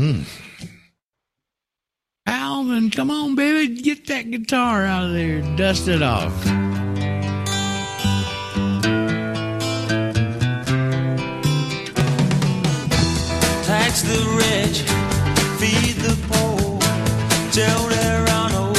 Mm. 0.00 0.24
Alvin, 2.24 2.90
come 2.90 3.10
on, 3.10 3.34
baby, 3.34 3.82
get 3.82 4.06
that 4.06 4.30
guitar 4.30 4.86
out 4.86 5.04
of 5.04 5.12
there, 5.12 5.42
dust 5.58 5.88
it 5.88 6.02
off. 6.02 6.32
Tax 13.66 14.00
the 14.00 14.20
rich, 14.40 14.80
feed 15.60 15.96
the 15.96 16.16
poor, 16.28 16.78
tell 17.52 17.90
no 17.90 18.72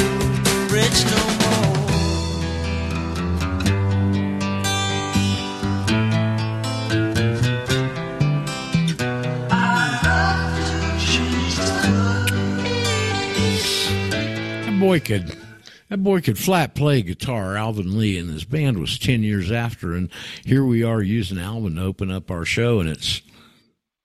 rich 0.74 1.04
no 1.04 1.31
boy 14.82 14.98
could 14.98 15.36
that 15.90 15.98
boy 15.98 16.20
could 16.20 16.38
flat 16.38 16.74
play 16.74 17.02
guitar, 17.02 17.56
Alvin 17.56 17.96
Lee, 17.96 18.18
and 18.18 18.28
his 18.28 18.44
band 18.44 18.78
was 18.78 18.98
ten 18.98 19.22
years 19.22 19.52
after, 19.52 19.94
and 19.94 20.10
here 20.44 20.64
we 20.64 20.82
are 20.82 21.00
using 21.00 21.38
Alvin 21.38 21.76
to 21.76 21.82
open 21.82 22.10
up 22.10 22.32
our 22.32 22.44
show, 22.44 22.80
and 22.80 22.88
it's 22.88 23.22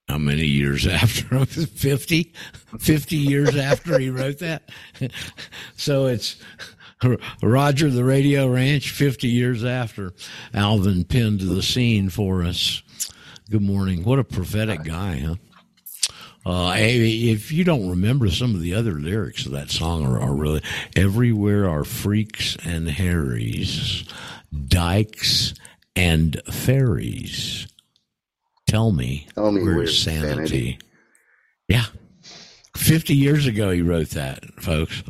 how 0.08 0.18
many 0.18 0.46
years 0.46 0.86
after? 0.86 1.44
50? 1.44 2.32
50 2.78 3.16
years 3.16 3.56
after 3.56 3.98
he 3.98 4.08
wrote 4.08 4.38
that? 4.38 4.70
so 5.76 6.06
it's 6.06 6.36
Roger 7.42 7.90
the 7.90 8.04
Radio 8.04 8.48
Ranch, 8.48 8.90
50 8.90 9.26
years 9.26 9.64
after 9.64 10.12
Alvin 10.54 11.04
penned 11.04 11.40
the 11.40 11.62
scene 11.62 12.08
for 12.08 12.44
us. 12.44 12.82
Good 13.50 13.62
morning. 13.62 14.04
What 14.04 14.20
a 14.20 14.24
prophetic 14.24 14.84
guy, 14.84 15.18
huh? 15.18 15.34
Uh, 16.48 16.72
if 16.78 17.52
you 17.52 17.62
don't 17.62 17.90
remember 17.90 18.30
some 18.30 18.54
of 18.54 18.62
the 18.62 18.74
other 18.74 18.92
lyrics 18.92 19.44
of 19.44 19.52
that 19.52 19.70
song 19.70 20.02
are, 20.06 20.18
are 20.18 20.34
really 20.34 20.62
everywhere 20.96 21.68
are 21.68 21.84
freaks 21.84 22.56
and 22.64 22.88
harries, 22.88 24.04
dykes 24.66 25.52
and 25.94 26.40
fairies. 26.50 27.68
Tell 28.66 28.92
me, 28.92 29.26
Tell 29.34 29.52
me 29.52 29.62
where's 29.62 30.02
sanity? 30.02 30.36
sanity? 30.46 30.78
Yeah, 31.68 31.84
fifty 32.74 33.14
years 33.14 33.46
ago 33.46 33.70
he 33.70 33.82
wrote 33.82 34.10
that, 34.10 34.42
folks. 34.58 35.02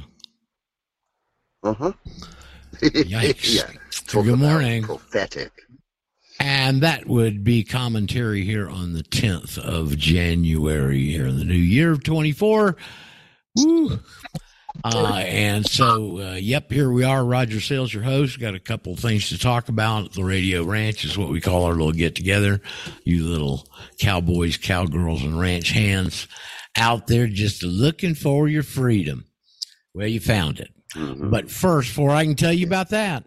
Uh 1.63 1.75
huh. 1.75 1.93
Yikes! 2.81 3.55
yeah. 3.55 3.71
Good 4.11 4.41
morning. 4.41 4.83
Prophetic. 4.83 5.53
And 6.41 6.83
that 6.83 7.07
would 7.07 7.43
be 7.43 7.65
commentary 7.65 8.45
here 8.45 8.69
on 8.69 8.93
the 8.93 9.03
10th 9.03 9.59
of 9.59 9.97
January 9.99 11.05
here 11.07 11.27
in 11.27 11.39
the 11.39 11.45
new 11.45 11.55
year 11.55 11.91
of 11.93 12.05
24. 12.05 12.77
Woo. 13.57 13.99
Uh, 14.85 15.15
and 15.27 15.67
so, 15.67 16.19
uh, 16.21 16.35
yep, 16.35 16.71
here 16.71 16.93
we 16.93 17.03
are. 17.03 17.25
Roger 17.25 17.61
Sales, 17.61 17.93
your 17.93 18.05
host. 18.05 18.39
Got 18.39 18.55
a 18.55 18.61
couple 18.61 18.95
things 18.95 19.31
to 19.31 19.39
talk 19.39 19.69
about. 19.69 20.13
The 20.13 20.23
Radio 20.23 20.63
Ranch 20.63 21.05
is 21.05 21.19
what 21.19 21.31
we 21.31 21.41
call 21.41 21.65
our 21.65 21.73
little 21.73 21.91
get 21.91 22.15
together. 22.15 22.61
You 23.03 23.25
little 23.27 23.67
cowboys, 23.99 24.57
cowgirls, 24.57 25.25
and 25.25 25.41
ranch 25.41 25.71
hands 25.71 26.29
out 26.77 27.09
there 27.09 27.27
just 27.27 27.65
looking 27.65 28.15
for 28.15 28.47
your 28.47 28.63
freedom. 28.63 29.25
Well, 29.95 30.07
you 30.07 30.21
found 30.21 30.61
it. 30.61 30.71
Mhm. 30.95 31.29
But 31.31 31.51
first, 31.51 31.89
before 31.89 32.11
I 32.11 32.25
can 32.25 32.37
tell 32.37 32.53
you 32.53 32.67
about 32.67 32.91
that, 32.91 33.25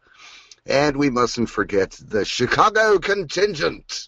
And 0.65 0.97
we 0.97 1.09
mustn't 1.09 1.49
forget 1.49 1.91
the 1.91 2.25
Chicago 2.25 2.97
contingent, 2.97 4.07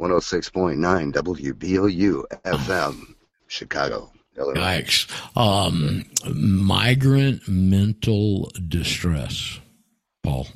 106.9 0.00 1.12
WBOU 1.12 2.24
FM, 2.44 3.14
Chicago, 3.46 4.10
Illinois. 4.36 4.60
Yikes. 4.60 5.36
Um, 5.36 6.04
migrant 6.34 7.46
mental 7.48 8.50
distress, 8.68 9.60
Paul. 10.22 10.48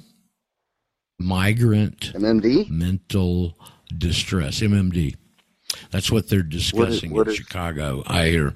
Migrant 1.21 2.13
MMD? 2.15 2.69
mental 2.71 3.57
distress, 3.97 4.61
MMD. 4.61 5.17
That's 5.91 6.11
what 6.11 6.29
they're 6.29 6.43
discussing 6.43 7.13
what 7.13 7.27
in 7.29 7.33
is- 7.33 7.39
Chicago. 7.39 8.03
I 8.07 8.29
hear. 8.29 8.55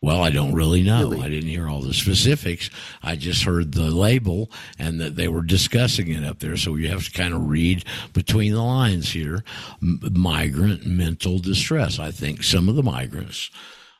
Well, 0.00 0.22
I 0.22 0.30
don't 0.30 0.54
really 0.54 0.82
know. 0.84 1.10
Really? 1.10 1.22
I 1.22 1.28
didn't 1.28 1.48
hear 1.48 1.68
all 1.68 1.80
the 1.80 1.92
specifics. 1.92 2.70
I 3.02 3.16
just 3.16 3.42
heard 3.42 3.72
the 3.72 3.90
label 3.90 4.48
and 4.78 5.00
that 5.00 5.16
they 5.16 5.26
were 5.26 5.42
discussing 5.42 6.08
it 6.12 6.24
up 6.24 6.38
there. 6.38 6.56
So 6.56 6.76
you 6.76 6.88
have 6.88 7.04
to 7.04 7.10
kind 7.10 7.34
of 7.34 7.48
read 7.48 7.84
between 8.12 8.52
the 8.52 8.62
lines 8.62 9.10
here. 9.10 9.42
M- 9.82 10.00
migrant 10.12 10.86
mental 10.86 11.40
distress. 11.40 11.98
I 11.98 12.12
think 12.12 12.44
some 12.44 12.68
of 12.68 12.76
the 12.76 12.82
migrants, 12.84 13.50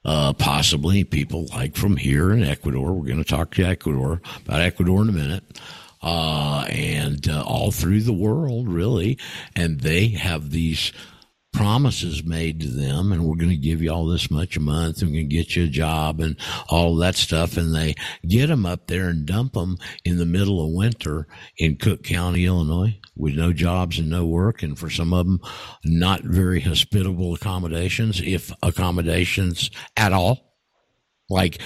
uh, 0.05 0.35
possibly 0.35 1.03
people 1.03 1.47
like 1.47 1.75
from 1.75 1.97
here 1.97 2.31
in 2.31 2.45
Ecuador. 2.45 2.93
We're 2.93 3.07
going 3.07 3.23
to 3.23 3.29
talk 3.29 3.55
to 3.57 3.65
Ecuador 3.65 4.21
about 4.47 4.61
Ecuador 4.61 5.03
in 5.03 5.09
a 5.09 5.13
minute. 5.13 5.61
Uh, 6.01 6.65
and 6.71 7.29
uh, 7.29 7.43
all 7.43 7.73
through 7.73 8.03
the 8.03 8.13
world, 8.13 8.69
really. 8.69 9.19
And 9.57 9.81
they 9.81 10.07
have 10.11 10.53
these 10.53 10.93
promises 11.59 12.23
made 12.23 12.61
to 12.61 12.69
them 12.69 13.11
and 13.11 13.25
we're 13.25 13.35
going 13.35 13.51
to 13.51 13.57
give 13.57 13.83
you 13.83 13.91
all 13.91 14.07
this 14.07 14.31
much 14.31 14.57
a 14.57 14.61
month 14.61 15.03
and 15.03 15.11
we're 15.11 15.17
going 15.17 15.29
to 15.29 15.37
get 15.37 15.57
you 15.57 15.65
a 15.65 15.69
job 15.69 16.21
and 16.21 16.37
all 16.69 16.95
that 16.95 17.17
stuff 17.17 17.57
and 17.57 17.75
they 17.75 17.97
get 18.29 18.47
them 18.47 18.65
up 18.65 18.87
there 18.87 19.09
and 19.09 19.27
dump 19.27 19.55
them 19.55 19.77
in 20.05 20.19
the 20.19 20.25
middle 20.25 20.65
of 20.65 20.73
winter 20.73 21.27
in 21.57 21.75
cook 21.75 22.05
county 22.05 22.47
illinois 22.47 22.97
with 23.17 23.35
no 23.35 23.53
jobs 23.53 23.99
and 23.99 24.09
no 24.09 24.25
work 24.25 24.63
and 24.63 24.79
for 24.79 24.89
some 24.89 25.13
of 25.13 25.27
them 25.27 25.41
not 25.85 26.23
very 26.23 26.61
hospitable 26.61 27.35
accommodations 27.35 28.21
if 28.21 28.53
accommodations 28.63 29.69
at 29.97 30.13
all. 30.13 30.55
Like 31.29 31.59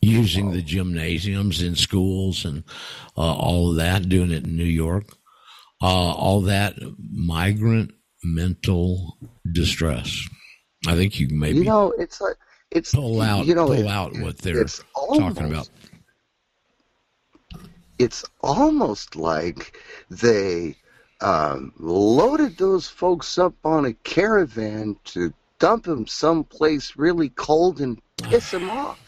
using 0.00 0.52
the 0.52 0.62
gymnasiums 0.62 1.60
in 1.60 1.74
schools 1.74 2.44
and 2.44 2.62
uh, 3.18 3.34
all 3.34 3.70
of 3.70 3.76
that 3.78 4.08
doing 4.08 4.30
it 4.30 4.44
in 4.44 4.56
new 4.56 4.62
york. 4.62 5.16
Uh, 5.82 6.14
all 6.14 6.42
that 6.42 6.76
migrant 7.10 7.90
mental 8.22 9.16
distress. 9.52 10.26
I 10.86 10.94
think 10.96 11.20
you 11.20 11.28
maybe 11.30 11.58
You 11.58 11.64
know, 11.64 11.92
it's 11.98 12.20
like 12.20 12.36
it's 12.70 12.94
pull 12.94 13.20
out 13.20 13.46
You 13.46 13.54
know, 13.54 13.66
pull 13.66 13.72
it- 13.74 13.86
out 13.86 14.16
what 14.18 14.38
they're 14.38 14.64
almost, 14.94 15.36
talking 15.36 15.50
about. 15.50 15.68
It's 17.98 18.24
almost 18.40 19.14
like 19.16 19.76
they 20.10 20.74
um, 21.20 21.72
loaded 21.78 22.56
those 22.56 22.88
folks 22.88 23.36
up 23.38 23.54
on 23.64 23.84
a 23.84 23.92
caravan 23.92 24.96
to 25.04 25.34
dump 25.58 25.84
them 25.84 26.06
someplace 26.06 26.96
really 26.96 27.28
cold 27.30 27.80
and 27.80 28.00
piss 28.22 28.52
them 28.52 28.70
off. 28.70 28.98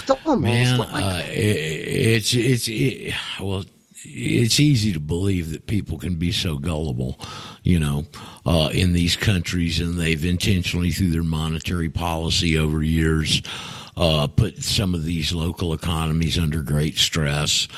It's 0.00 0.10
almost 0.10 0.40
Man, 0.40 0.78
like 0.78 1.04
uh, 1.04 1.22
it, 1.26 1.34
it's 1.36 2.34
it's 2.34 2.68
it, 2.68 3.14
well, 3.40 3.64
it's 4.04 4.60
easy 4.60 4.92
to 4.92 5.00
believe 5.00 5.50
that 5.50 5.66
people 5.66 5.98
can 5.98 6.16
be 6.16 6.30
so 6.30 6.58
gullible, 6.58 7.18
you 7.62 7.78
know, 7.78 8.04
uh, 8.46 8.70
in 8.72 8.92
these 8.92 9.16
countries, 9.16 9.80
and 9.80 9.98
they've 9.98 10.24
intentionally, 10.24 10.90
through 10.90 11.10
their 11.10 11.22
monetary 11.22 11.88
policy 11.88 12.58
over 12.58 12.82
years, 12.82 13.42
uh, 13.96 14.26
put 14.26 14.62
some 14.62 14.94
of 14.94 15.04
these 15.04 15.32
local 15.32 15.72
economies 15.72 16.38
under 16.38 16.62
great 16.62 16.96
stress, 16.96 17.68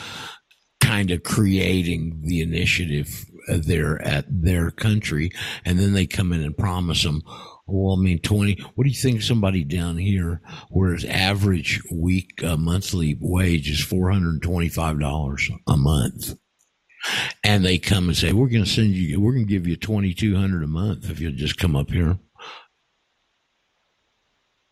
kind 0.80 1.10
of 1.10 1.22
creating 1.22 2.20
the 2.24 2.40
initiative 2.40 3.26
there 3.48 4.02
at 4.02 4.24
their 4.28 4.70
country, 4.70 5.30
and 5.64 5.78
then 5.78 5.92
they 5.92 6.06
come 6.06 6.32
in 6.32 6.42
and 6.42 6.56
promise 6.56 7.04
them. 7.04 7.22
Well, 7.66 7.96
I 7.98 8.02
mean, 8.02 8.20
twenty. 8.20 8.60
What 8.74 8.84
do 8.84 8.90
you 8.90 8.96
think? 8.96 9.22
Somebody 9.22 9.64
down 9.64 9.96
here, 9.98 10.40
where 10.70 10.92
his 10.92 11.04
average 11.04 11.82
week 11.90 12.42
uh, 12.44 12.56
monthly 12.56 13.16
wage 13.20 13.68
is 13.68 13.82
four 13.82 14.10
hundred 14.10 14.34
and 14.34 14.42
twenty-five 14.42 15.00
dollars 15.00 15.50
a 15.66 15.76
month, 15.76 16.36
and 17.42 17.64
they 17.64 17.78
come 17.78 18.08
and 18.08 18.16
say, 18.16 18.32
"We're 18.32 18.48
going 18.48 18.64
to 18.64 18.70
send 18.70 18.90
you. 18.94 19.20
We're 19.20 19.32
going 19.32 19.46
to 19.46 19.52
give 19.52 19.66
you 19.66 19.76
twenty-two 19.76 20.36
hundred 20.36 20.62
a 20.62 20.68
month 20.68 21.10
if 21.10 21.18
you'll 21.20 21.32
just 21.32 21.58
come 21.58 21.74
up 21.74 21.90
here." 21.90 22.18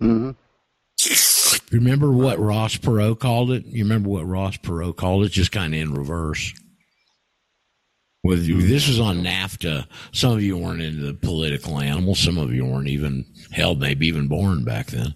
hmm 0.00 0.30
Remember 1.72 2.12
what 2.12 2.38
Ross 2.38 2.76
Perot 2.76 3.18
called 3.18 3.50
it? 3.50 3.64
You 3.66 3.82
remember 3.82 4.08
what 4.08 4.26
Ross 4.26 4.56
Perot 4.58 4.96
called 4.96 5.24
it? 5.24 5.32
Just 5.32 5.50
kind 5.50 5.74
of 5.74 5.80
in 5.80 5.92
reverse. 5.92 6.54
Well, 8.24 8.38
this 8.38 8.88
was 8.88 8.98
on 8.98 9.22
NAFTA. 9.22 9.86
Some 10.12 10.32
of 10.32 10.42
you 10.42 10.56
weren't 10.56 10.80
into 10.80 11.04
the 11.04 11.12
political 11.12 11.78
animal. 11.78 12.14
Some 12.14 12.38
of 12.38 12.54
you 12.54 12.64
weren't 12.64 12.88
even 12.88 13.26
held, 13.52 13.80
maybe 13.80 14.06
even 14.06 14.28
born 14.28 14.64
back 14.64 14.86
then. 14.86 15.14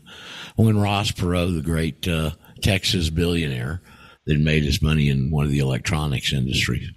When 0.56 0.78
Ross 0.78 1.10
Perot, 1.10 1.55
the 1.56 1.62
great 1.62 2.06
uh, 2.06 2.32
Texas 2.62 3.08
billionaire 3.08 3.81
that 4.26 4.38
made 4.38 4.62
his 4.62 4.82
money 4.82 5.08
in 5.08 5.31
one 5.31 5.46
of 5.46 5.50
the 5.50 5.58
electronics 5.58 6.34
industries, 6.34 6.90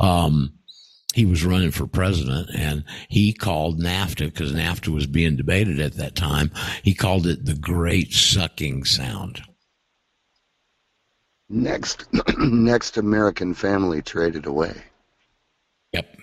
um, 0.00 0.52
he 1.14 1.24
was 1.24 1.44
running 1.44 1.70
for 1.70 1.86
president 1.86 2.50
and 2.52 2.82
he 3.08 3.32
called 3.32 3.80
NAFTA 3.80 4.26
because 4.26 4.52
NAFTA 4.52 4.88
was 4.88 5.06
being 5.06 5.36
debated 5.36 5.78
at 5.78 5.94
that 5.94 6.16
time. 6.16 6.50
He 6.82 6.92
called 6.92 7.24
it 7.24 7.44
the 7.44 7.54
great 7.54 8.12
sucking 8.12 8.84
sound. 8.84 9.42
Next, 11.48 12.08
next 12.38 12.96
American 12.96 13.54
family 13.54 14.02
traded 14.02 14.46
away. 14.46 14.74
Yep. 15.96 16.16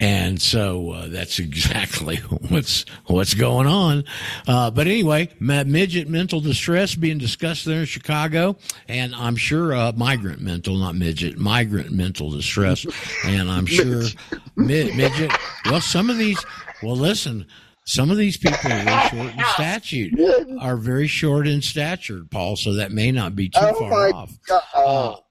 And 0.00 0.42
so 0.42 0.90
uh, 0.90 1.08
that's 1.08 1.38
exactly 1.38 2.16
what's 2.16 2.84
what's 3.06 3.34
going 3.34 3.66
on. 3.66 4.04
Uh, 4.46 4.70
but 4.70 4.86
anyway, 4.86 5.30
midget 5.40 6.08
mental 6.08 6.40
distress 6.40 6.94
being 6.94 7.18
discussed 7.18 7.64
there 7.64 7.80
in 7.80 7.86
Chicago, 7.86 8.56
and 8.88 9.14
I'm 9.14 9.36
sure 9.36 9.74
uh, 9.74 9.92
migrant 9.96 10.40
mental, 10.40 10.76
not 10.76 10.94
midget, 10.94 11.38
migrant 11.38 11.92
mental 11.92 12.30
distress, 12.30 12.86
and 13.24 13.50
I'm 13.50 13.66
sure 13.66 14.02
mid, 14.56 14.96
midget. 14.96 15.32
Well, 15.66 15.80
some 15.80 16.10
of 16.10 16.18
these. 16.18 16.42
Well, 16.82 16.96
listen. 16.96 17.46
Some 17.86 18.10
of 18.10 18.16
these 18.16 18.38
people 18.38 18.72
are 18.72 18.82
very 18.82 19.08
short 19.10 19.34
in 19.34 19.44
stature, 19.52 20.08
are 20.58 20.76
very 20.78 21.06
short 21.06 21.46
in 21.46 21.60
stature, 21.60 22.24
Paul. 22.30 22.56
So 22.56 22.72
that 22.76 22.92
may 22.92 23.12
not 23.12 23.36
be 23.36 23.50
too 23.50 23.60
oh 23.60 23.74
far 23.74 24.08
off. 24.14 25.23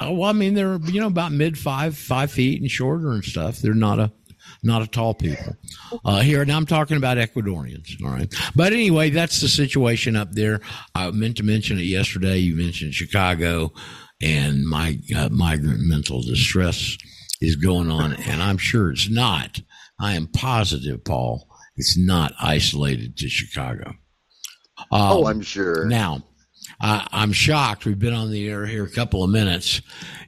Oh 0.00 0.12
well, 0.12 0.30
I 0.30 0.32
mean 0.32 0.54
they're 0.54 0.78
you 0.86 1.00
know 1.00 1.06
about 1.06 1.32
mid 1.32 1.58
five 1.58 1.96
five 1.96 2.30
feet 2.30 2.60
and 2.60 2.70
shorter 2.70 3.12
and 3.12 3.24
stuff. 3.24 3.58
They're 3.58 3.74
not 3.74 3.98
a 3.98 4.12
not 4.62 4.82
a 4.82 4.86
tall 4.86 5.14
people. 5.14 5.56
Uh, 6.04 6.20
here 6.20 6.44
now 6.44 6.56
I'm 6.56 6.66
talking 6.66 6.96
about 6.96 7.18
Ecuadorians. 7.18 8.02
All 8.02 8.10
right, 8.10 8.32
but 8.56 8.72
anyway, 8.72 9.10
that's 9.10 9.40
the 9.40 9.48
situation 9.48 10.16
up 10.16 10.32
there. 10.32 10.60
I 10.94 11.10
meant 11.10 11.36
to 11.38 11.42
mention 11.42 11.78
it 11.78 11.82
yesterday. 11.82 12.38
You 12.38 12.56
mentioned 12.56 12.94
Chicago 12.94 13.72
and 14.20 14.66
my 14.66 14.98
uh, 15.14 15.28
migrant 15.30 15.80
mental 15.80 16.22
distress 16.22 16.96
is 17.40 17.56
going 17.56 17.90
on, 17.90 18.14
and 18.14 18.42
I'm 18.42 18.58
sure 18.58 18.90
it's 18.90 19.08
not. 19.08 19.60
I 20.00 20.14
am 20.14 20.26
positive, 20.28 21.04
Paul, 21.04 21.48
it's 21.76 21.96
not 21.96 22.32
isolated 22.40 23.16
to 23.18 23.28
Chicago. 23.28 23.94
Um, 24.90 25.00
oh, 25.12 25.26
I'm 25.26 25.42
sure. 25.42 25.86
Now, 25.86 26.22
I'm 26.80 27.32
shocked. 27.32 27.84
We've 27.84 27.98
been 27.98 28.14
on 28.14 28.30
the 28.30 28.48
air 28.48 28.66
here 28.66 28.84
a 28.84 28.90
couple 28.90 29.24
of 29.24 29.30
minutes 29.30 29.82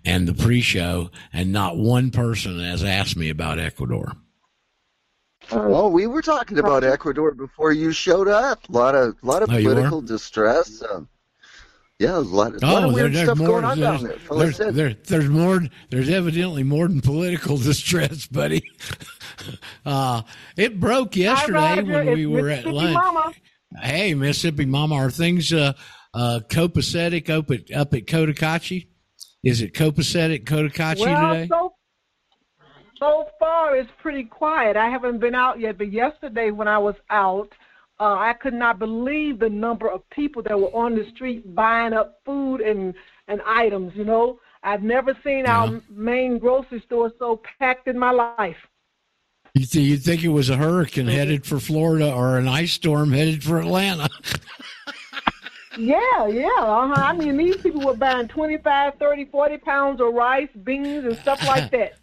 and 0.04 0.26
the 0.26 0.34
pre-show, 0.34 1.10
and 1.32 1.52
not 1.52 1.76
one 1.76 2.10
person 2.10 2.58
has 2.58 2.82
asked 2.82 3.16
me 3.16 3.28
about 3.28 3.58
Ecuador. 3.58 4.16
Well, 5.52 5.90
we 5.90 6.06
were 6.06 6.22
talking 6.22 6.58
about 6.58 6.84
Ecuador 6.84 7.32
before 7.32 7.72
you 7.72 7.92
showed 7.92 8.28
up. 8.28 8.68
A 8.68 8.72
lot 8.72 8.94
of, 8.94 9.16
lot 9.22 9.42
of 9.42 9.50
oh, 9.50 9.60
political 9.60 10.00
distress. 10.00 10.82
Um, 10.82 11.08
yeah, 11.98 12.16
a 12.16 12.20
lot, 12.20 12.54
a 12.54 12.66
lot 12.66 12.84
oh, 12.84 12.88
of 12.88 12.94
weird 12.94 13.12
there, 13.12 13.26
stuff 13.26 13.38
more, 13.38 13.48
going 13.48 13.64
on 13.64 13.78
down 13.78 14.02
there. 14.04 14.16
There's, 14.30 14.58
there, 14.58 14.94
there's 14.94 15.28
more. 15.28 15.60
There's 15.90 16.08
evidently 16.08 16.62
more 16.62 16.88
than 16.88 17.00
political 17.00 17.56
distress, 17.58 18.26
buddy. 18.26 18.62
Uh, 19.86 20.20
it 20.54 20.78
broke 20.78 21.16
yesterday 21.16 21.82
when 21.82 22.12
we 22.12 22.26
were 22.26 22.50
at 22.50 22.66
lunch. 22.66 22.92
Mama. 22.92 23.32
Hey, 23.80 24.12
Mississippi 24.12 24.66
Mama, 24.66 24.96
are 24.96 25.10
things 25.10 25.50
uh, 25.50 25.72
uh, 26.14 26.40
copacetic 26.48 27.30
up 27.30 27.50
at 27.50 27.70
up 27.72 27.94
at 27.94 28.06
Cotacachi? 28.06 28.88
Is 29.42 29.62
it 29.62 29.72
copacetic 29.72 30.44
Cotacachi 30.44 31.00
well, 31.00 31.34
today? 31.34 31.48
So, 31.48 31.74
so 32.98 33.26
far, 33.38 33.76
it's 33.76 33.90
pretty 34.02 34.24
quiet. 34.24 34.76
I 34.76 34.90
haven't 34.90 35.18
been 35.18 35.34
out 35.34 35.58
yet, 35.58 35.78
but 35.78 35.92
yesterday 35.92 36.50
when 36.50 36.68
I 36.68 36.78
was 36.78 36.96
out, 37.08 37.48
uh, 37.98 38.16
I 38.18 38.34
could 38.34 38.54
not 38.54 38.78
believe 38.78 39.38
the 39.38 39.48
number 39.48 39.90
of 39.90 40.08
people 40.10 40.42
that 40.42 40.58
were 40.58 40.74
on 40.74 40.94
the 40.94 41.04
street 41.14 41.54
buying 41.54 41.92
up 41.92 42.20
food 42.24 42.60
and 42.60 42.94
and 43.28 43.40
items. 43.46 43.92
You 43.94 44.04
know, 44.04 44.40
I've 44.62 44.82
never 44.82 45.16
seen 45.24 45.44
yeah. 45.44 45.58
our 45.58 45.80
main 45.88 46.38
grocery 46.38 46.82
store 46.86 47.12
so 47.18 47.40
packed 47.58 47.88
in 47.88 47.98
my 47.98 48.10
life. 48.10 48.56
You 49.54 49.66
th- 49.66 49.84
you 49.84 49.96
think 49.96 50.22
it 50.22 50.28
was 50.28 50.48
a 50.48 50.56
hurricane 50.56 51.08
headed 51.08 51.44
for 51.44 51.58
Florida 51.58 52.12
or 52.12 52.38
an 52.38 52.46
ice 52.46 52.72
storm 52.72 53.12
headed 53.12 53.42
for 53.42 53.58
Atlanta? 53.58 54.08
Yeah, 55.78 56.26
yeah. 56.26 56.48
Uh-huh. 56.58 56.94
I 56.96 57.12
mean, 57.12 57.36
these 57.36 57.56
people 57.56 57.82
were 57.82 57.94
buying 57.94 58.28
25, 58.28 58.94
30, 58.98 59.24
40 59.26 59.58
pounds 59.58 60.00
of 60.00 60.12
rice, 60.12 60.48
beans, 60.64 61.04
and 61.04 61.16
stuff 61.18 61.46
like 61.46 61.70
that. 61.72 61.94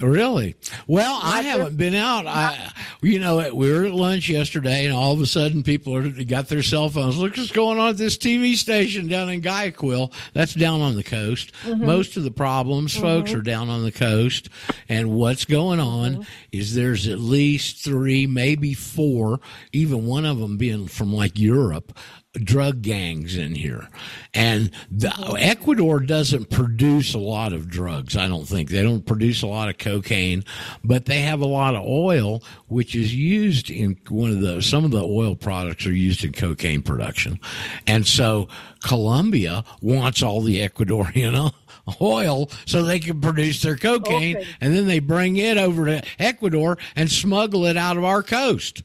Really? 0.00 0.56
Well, 0.86 1.20
I 1.22 1.42
haven't 1.42 1.76
been 1.76 1.94
out. 1.94 2.26
I, 2.26 2.72
you 3.02 3.18
know, 3.18 3.54
we 3.54 3.70
were 3.70 3.84
at 3.84 3.92
lunch 3.92 4.28
yesterday, 4.28 4.84
and 4.84 4.94
all 4.94 5.12
of 5.12 5.20
a 5.20 5.26
sudden, 5.26 5.62
people 5.62 5.94
are, 5.94 6.08
got 6.24 6.48
their 6.48 6.62
cell 6.62 6.88
phones. 6.88 7.18
Look 7.18 7.36
what's 7.36 7.52
going 7.52 7.78
on 7.78 7.90
at 7.90 7.96
this 7.98 8.16
TV 8.16 8.54
station 8.54 9.06
down 9.06 9.28
in 9.28 9.40
Guayaquil. 9.40 10.12
That's 10.32 10.54
down 10.54 10.80
on 10.80 10.96
the 10.96 11.02
coast. 11.02 11.52
Mm-hmm. 11.64 11.84
Most 11.84 12.16
of 12.16 12.24
the 12.24 12.30
problems, 12.30 12.94
mm-hmm. 12.94 13.02
folks, 13.02 13.34
are 13.34 13.42
down 13.42 13.68
on 13.68 13.84
the 13.84 13.92
coast. 13.92 14.48
And 14.88 15.12
what's 15.12 15.44
going 15.44 15.80
on 15.80 16.12
mm-hmm. 16.12 16.22
is 16.52 16.74
there's 16.74 17.06
at 17.06 17.18
least 17.18 17.84
three, 17.84 18.26
maybe 18.26 18.74
four, 18.74 19.40
even 19.72 20.06
one 20.06 20.24
of 20.24 20.38
them 20.38 20.56
being 20.56 20.88
from 20.88 21.12
like 21.12 21.38
Europe, 21.38 21.96
drug 22.34 22.80
gangs 22.80 23.36
in 23.36 23.54
here. 23.54 23.88
And 24.32 24.70
the, 24.90 25.12
Ecuador 25.38 26.00
doesn't 26.00 26.48
produce 26.50 27.12
a 27.14 27.18
lot 27.18 27.52
of 27.52 27.68
drugs, 27.68 28.16
I 28.16 28.26
don't 28.26 28.46
think. 28.46 28.70
They 28.70 28.82
don't 28.82 29.04
produce 29.04 29.42
a 29.42 29.46
lot 29.46 29.68
of 29.68 29.76
cocaine, 29.78 30.44
but 30.82 31.04
they 31.04 31.20
have 31.20 31.40
a 31.40 31.46
lot 31.46 31.74
of 31.74 31.84
oil, 31.86 32.42
which 32.68 32.94
is 32.94 33.14
used 33.14 33.70
in 33.70 33.98
one 34.08 34.30
of 34.30 34.40
the, 34.40 34.62
some 34.62 34.84
of 34.84 34.92
the 34.92 35.04
oil 35.04 35.36
products 35.36 35.86
are 35.86 35.92
used 35.92 36.24
in 36.24 36.32
cocaine 36.32 36.82
production. 36.82 37.38
And 37.86 38.06
so 38.06 38.48
Colombia 38.82 39.64
wants 39.82 40.22
all 40.22 40.40
the 40.40 40.66
Ecuadorian 40.66 41.52
oil 42.00 42.50
so 42.64 42.82
they 42.82 42.98
can 42.98 43.20
produce 43.20 43.60
their 43.60 43.76
cocaine 43.76 44.38
okay. 44.38 44.48
and 44.60 44.74
then 44.74 44.86
they 44.86 45.00
bring 45.00 45.36
it 45.36 45.58
over 45.58 45.84
to 45.84 46.02
Ecuador 46.18 46.78
and 46.96 47.10
smuggle 47.10 47.66
it 47.66 47.76
out 47.76 47.98
of 47.98 48.04
our 48.04 48.22
coast. 48.22 48.82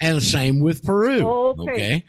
And 0.00 0.16
the 0.16 0.20
same 0.20 0.60
with 0.60 0.84
Peru. 0.84 1.26
Okay. 1.26 1.72
okay? 1.72 2.04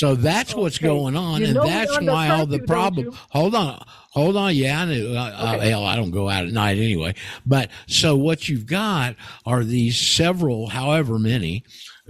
So 0.00 0.14
that's 0.14 0.54
okay. 0.54 0.62
what's 0.62 0.78
going 0.78 1.14
on, 1.14 1.42
you 1.42 1.48
and 1.48 1.56
that's 1.56 2.00
why 2.00 2.30
all 2.30 2.46
the 2.46 2.60
problem. 2.60 3.14
Hold 3.32 3.54
on, 3.54 3.84
hold 4.12 4.34
on. 4.34 4.56
Yeah, 4.56 4.80
I 4.80 4.84
knew. 4.86 5.14
Uh, 5.14 5.20
uh, 5.20 5.56
okay. 5.56 5.68
hell, 5.68 5.84
I 5.84 5.94
don't 5.94 6.10
go 6.10 6.26
out 6.26 6.46
at 6.46 6.52
night 6.52 6.78
anyway. 6.78 7.14
But 7.44 7.68
so 7.86 8.16
what 8.16 8.48
you've 8.48 8.64
got 8.64 9.16
are 9.44 9.62
these 9.62 10.00
several, 10.00 10.68
however 10.68 11.18
many, 11.18 11.64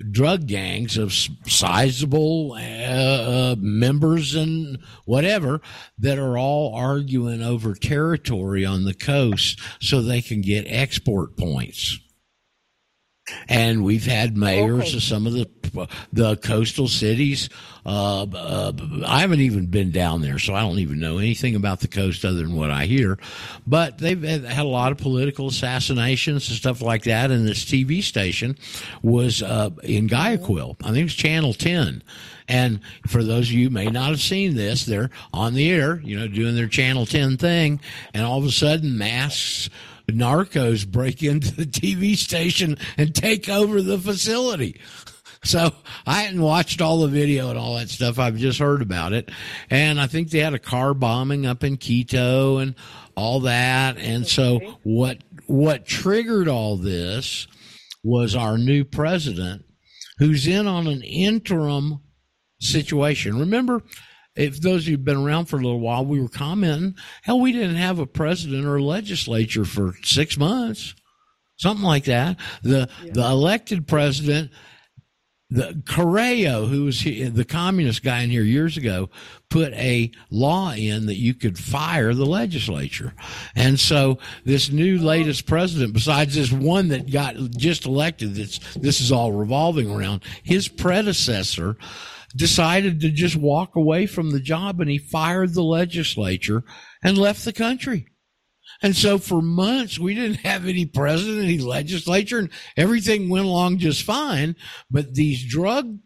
drug 0.09 0.47
gangs 0.47 0.97
of 0.97 1.12
sizable 1.49 2.52
uh, 2.52 2.59
uh, 2.61 3.56
members 3.59 4.37
and 4.37 4.78
whatever 5.04 5.61
that 5.99 6.16
are 6.16 6.38
all 6.38 6.73
arguing 6.73 7.42
over 7.42 7.75
territory 7.75 8.64
on 8.64 8.85
the 8.85 8.94
coast 8.94 9.59
so 9.80 10.00
they 10.00 10.23
can 10.23 10.42
get 10.42 10.64
export 10.68 11.37
points. 11.37 11.99
And 13.49 13.84
we've 13.84 14.06
had 14.06 14.37
mayors 14.37 14.88
okay. 14.88 14.96
of 14.96 15.02
some 15.02 15.26
of 15.26 15.32
the 15.32 15.49
the 16.12 16.37
coastal 16.37 16.88
cities. 16.88 17.49
Uh, 17.87 18.22
uh, 18.25 18.72
I 19.06 19.20
haven't 19.20 19.40
even 19.40 19.66
been 19.66 19.90
down 19.90 20.20
there, 20.20 20.38
so 20.38 20.54
I 20.54 20.60
don't 20.60 20.78
even 20.78 21.00
know 21.00 21.18
anything 21.18 21.54
about 21.54 21.80
the 21.80 21.88
coast 21.88 22.25
other 22.25 22.42
than 22.42 22.54
what 22.54 22.70
I 22.70 22.87
hear. 22.87 23.18
But 23.66 23.99
they've 23.99 24.22
had 24.22 24.58
a 24.58 24.68
lot 24.68 24.92
of 24.92 24.99
political 24.99 25.49
assassinations 25.49 26.49
and 26.49 26.58
stuff 26.58 26.82
like 26.82 27.04
that. 27.04 27.30
And 27.30 27.46
this 27.46 27.64
TV 27.64 28.02
station 28.02 28.58
was 29.02 29.42
uh, 29.42 29.70
in 29.82 30.08
Guayaquil. 30.08 30.76
I 30.82 30.87
think 30.87 30.99
it 30.99 31.04
was 31.04 31.14
Channel 31.14 31.54
10. 31.54 32.02
And 32.49 32.80
for 33.06 33.22
those 33.22 33.49
of 33.49 33.52
you 33.52 33.68
who 33.68 33.75
may 33.75 33.87
not 33.87 34.10
have 34.10 34.20
seen 34.20 34.56
this, 34.56 34.84
they're 34.84 35.10
on 35.32 35.54
the 35.54 35.70
air, 35.70 36.00
you 36.04 36.18
know, 36.18 36.26
doing 36.26 36.56
their 36.56 36.66
Channel 36.66 37.06
10 37.06 37.37
thing. 37.37 37.80
And 38.12 38.25
all 38.25 38.38
of 38.38 38.44
a 38.44 38.50
sudden, 38.50 38.99
masks 38.99 39.70
narcos 40.12 40.86
break 40.86 41.22
into 41.22 41.54
the 41.54 41.66
TV 41.66 42.16
station 42.16 42.76
and 42.96 43.14
take 43.14 43.48
over 43.48 43.82
the 43.82 43.98
facility. 43.98 44.80
So 45.42 45.72
I 46.06 46.22
hadn't 46.22 46.42
watched 46.42 46.82
all 46.82 47.00
the 47.00 47.08
video 47.08 47.48
and 47.48 47.58
all 47.58 47.76
that 47.76 47.88
stuff. 47.88 48.18
I've 48.18 48.36
just 48.36 48.58
heard 48.58 48.82
about 48.82 49.12
it. 49.12 49.30
And 49.70 50.00
I 50.00 50.06
think 50.06 50.30
they 50.30 50.40
had 50.40 50.54
a 50.54 50.58
car 50.58 50.92
bombing 50.92 51.46
up 51.46 51.64
in 51.64 51.78
Quito 51.78 52.58
and 52.58 52.74
all 53.16 53.40
that. 53.40 53.96
And 53.96 54.26
so 54.26 54.58
what, 54.82 55.18
what 55.46 55.86
triggered 55.86 56.48
all 56.48 56.76
this 56.76 57.46
was 58.04 58.34
our 58.34 58.58
new 58.58 58.84
president 58.84 59.64
who's 60.18 60.46
in 60.46 60.66
on 60.66 60.86
an 60.86 61.02
interim 61.02 62.00
situation. 62.60 63.38
Remember, 63.38 63.82
if 64.37 64.60
those 64.60 64.82
of 64.82 64.88
you 64.88 64.96
have 64.96 65.04
been 65.04 65.16
around 65.16 65.46
for 65.46 65.56
a 65.56 65.62
little 65.62 65.80
while, 65.80 66.04
we 66.04 66.20
were 66.20 66.28
commenting, 66.28 66.94
hell, 67.22 67.40
we 67.40 67.52
didn't 67.52 67.76
have 67.76 67.99
a 67.99 68.06
president 68.06 68.64
or 68.64 68.76
a 68.76 68.82
legislature 68.82 69.64
for 69.64 69.94
six 70.02 70.38
months, 70.38 70.94
something 71.56 71.84
like 71.84 72.04
that. 72.04 72.38
The 72.62 72.88
yeah. 73.04 73.12
the 73.12 73.25
elected 73.25 73.87
president 73.87 74.50
the 75.50 75.82
Correa, 75.88 76.60
who 76.60 76.84
was 76.84 77.02
the 77.02 77.44
communist 77.46 78.04
guy 78.04 78.22
in 78.22 78.30
here 78.30 78.44
years 78.44 78.76
ago, 78.76 79.10
put 79.49 79.72
a 79.72 80.12
law 80.30 80.72
in 80.72 81.06
that 81.06 81.16
you 81.16 81.34
could 81.34 81.58
fire 81.58 82.14
the 82.14 82.25
legislature. 82.25 83.14
And 83.56 83.78
so 83.78 84.18
this 84.44 84.70
new 84.70 84.99
oh. 85.00 85.04
latest 85.04 85.46
president, 85.46 85.92
besides 85.92 86.37
this 86.37 86.52
one 86.52 86.88
that 86.88 87.10
got 87.10 87.34
just 87.56 87.84
elected, 87.84 88.37
that's, 88.37 88.58
this 88.75 89.00
is 89.00 89.10
all 89.10 89.32
revolving 89.32 89.90
around, 89.90 90.22
his 90.44 90.68
predecessor 90.68 91.76
decided 92.37 93.00
to 93.00 93.10
just 93.10 93.37
walk 93.37 93.76
away 93.76 94.06
from 94.06 94.30
the 94.30 94.40
job 94.40 94.80
and 94.80 94.90
he 94.90 94.99
fired 94.99 95.54
the 95.54 95.62
legislature 95.62 96.62
and 97.02 97.18
left 97.18 97.44
the 97.44 97.52
country. 97.52 98.06
And 98.82 98.96
so 98.96 99.18
for 99.18 99.42
months, 99.42 99.99
we 99.99 100.14
didn't 100.14 100.40
have 100.40 100.66
any 100.66 100.87
president, 100.87 101.44
any 101.44 101.58
legislature, 101.58 102.38
and 102.38 102.50
everything 102.76 103.28
went 103.28 103.44
along 103.44 103.78
just 103.78 104.04
fine. 104.04 104.56
But 104.90 105.14
these 105.14 105.44
drug 105.44 105.99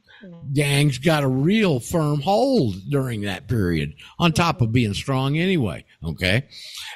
gangs 0.52 0.98
got 0.98 1.22
a 1.22 1.28
real 1.28 1.80
firm 1.80 2.20
hold 2.20 2.76
during 2.88 3.22
that 3.22 3.48
period, 3.48 3.94
on 4.18 4.32
top 4.32 4.60
of 4.60 4.72
being 4.72 4.94
strong 4.94 5.38
anyway. 5.38 5.84
Okay. 6.02 6.46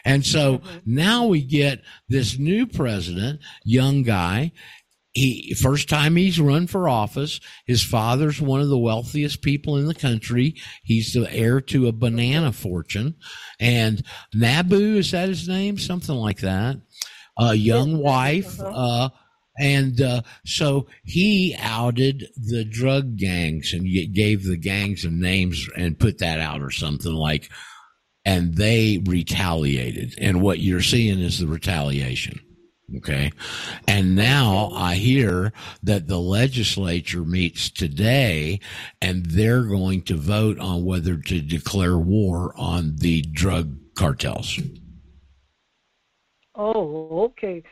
And 0.05 0.25
so 0.25 0.59
mm-hmm. 0.59 0.79
now 0.87 1.27
we 1.27 1.43
get 1.43 1.83
this 2.09 2.39
new 2.39 2.67
president, 2.67 3.41
young 3.65 4.03
guy 4.03 4.53
he 5.19 5.55
first 5.55 5.89
time 5.89 6.17
he's 6.17 6.41
run 6.41 6.67
for 6.67 6.89
office. 6.89 7.41
His 7.67 7.83
father's 7.83 8.41
one 8.41 8.61
of 8.61 8.69
the 8.69 8.79
wealthiest 8.79 9.43
people 9.43 9.77
in 9.77 9.87
the 9.87 9.95
country. 9.95 10.55
He's 10.85 11.13
the 11.13 11.31
heir 11.33 11.61
to 11.63 11.89
a 11.89 11.93
banana 11.93 12.53
fortune, 12.53 13.17
and 13.59 14.03
Nabu 14.35 14.97
is 14.97 15.11
that 15.11 15.29
his 15.29 15.49
name? 15.49 15.79
Something 15.79 16.15
like 16.15 16.41
that. 16.41 16.77
A 17.39 17.55
young 17.55 17.99
wife. 17.99 18.61
Uh-huh. 18.61 19.05
Uh, 19.05 19.09
and 19.61 20.01
uh, 20.01 20.23
so 20.47 20.87
he 21.03 21.57
outed 21.59 22.29
the 22.37 22.65
drug 22.65 23.17
gangs 23.17 23.73
and 23.73 23.89
gave 24.15 24.45
the 24.45 24.57
gangs 24.57 25.03
some 25.03 25.21
names 25.21 25.69
and 25.77 25.99
put 25.99 26.19
that 26.19 26.39
out 26.39 26.63
or 26.63 26.71
something 26.71 27.13
like, 27.13 27.51
and 28.25 28.55
they 28.55 29.03
retaliated. 29.05 30.15
And 30.21 30.43
what 30.43 30.61
you're 30.61 30.81
seeing 30.81 31.19
is 31.19 31.41
the 31.41 31.49
retaliation. 31.49 32.41
Okay. 32.97 33.33
And 33.87 34.17
now 34.17 34.71
I 34.73 34.95
hear 34.95 35.53
that 35.83 36.09
the 36.09 36.19
legislature 36.19 37.21
meets 37.21 37.69
today 37.69 38.61
and 39.03 39.27
they're 39.27 39.65
going 39.65 40.03
to 40.03 40.17
vote 40.17 40.59
on 40.59 40.85
whether 40.85 41.17
to 41.17 41.41
declare 41.41 41.99
war 41.99 42.55
on 42.57 42.97
the 42.97 43.23
drug 43.23 43.77
cartels. 43.95 44.59
Oh, 46.55 47.25
okay. 47.25 47.63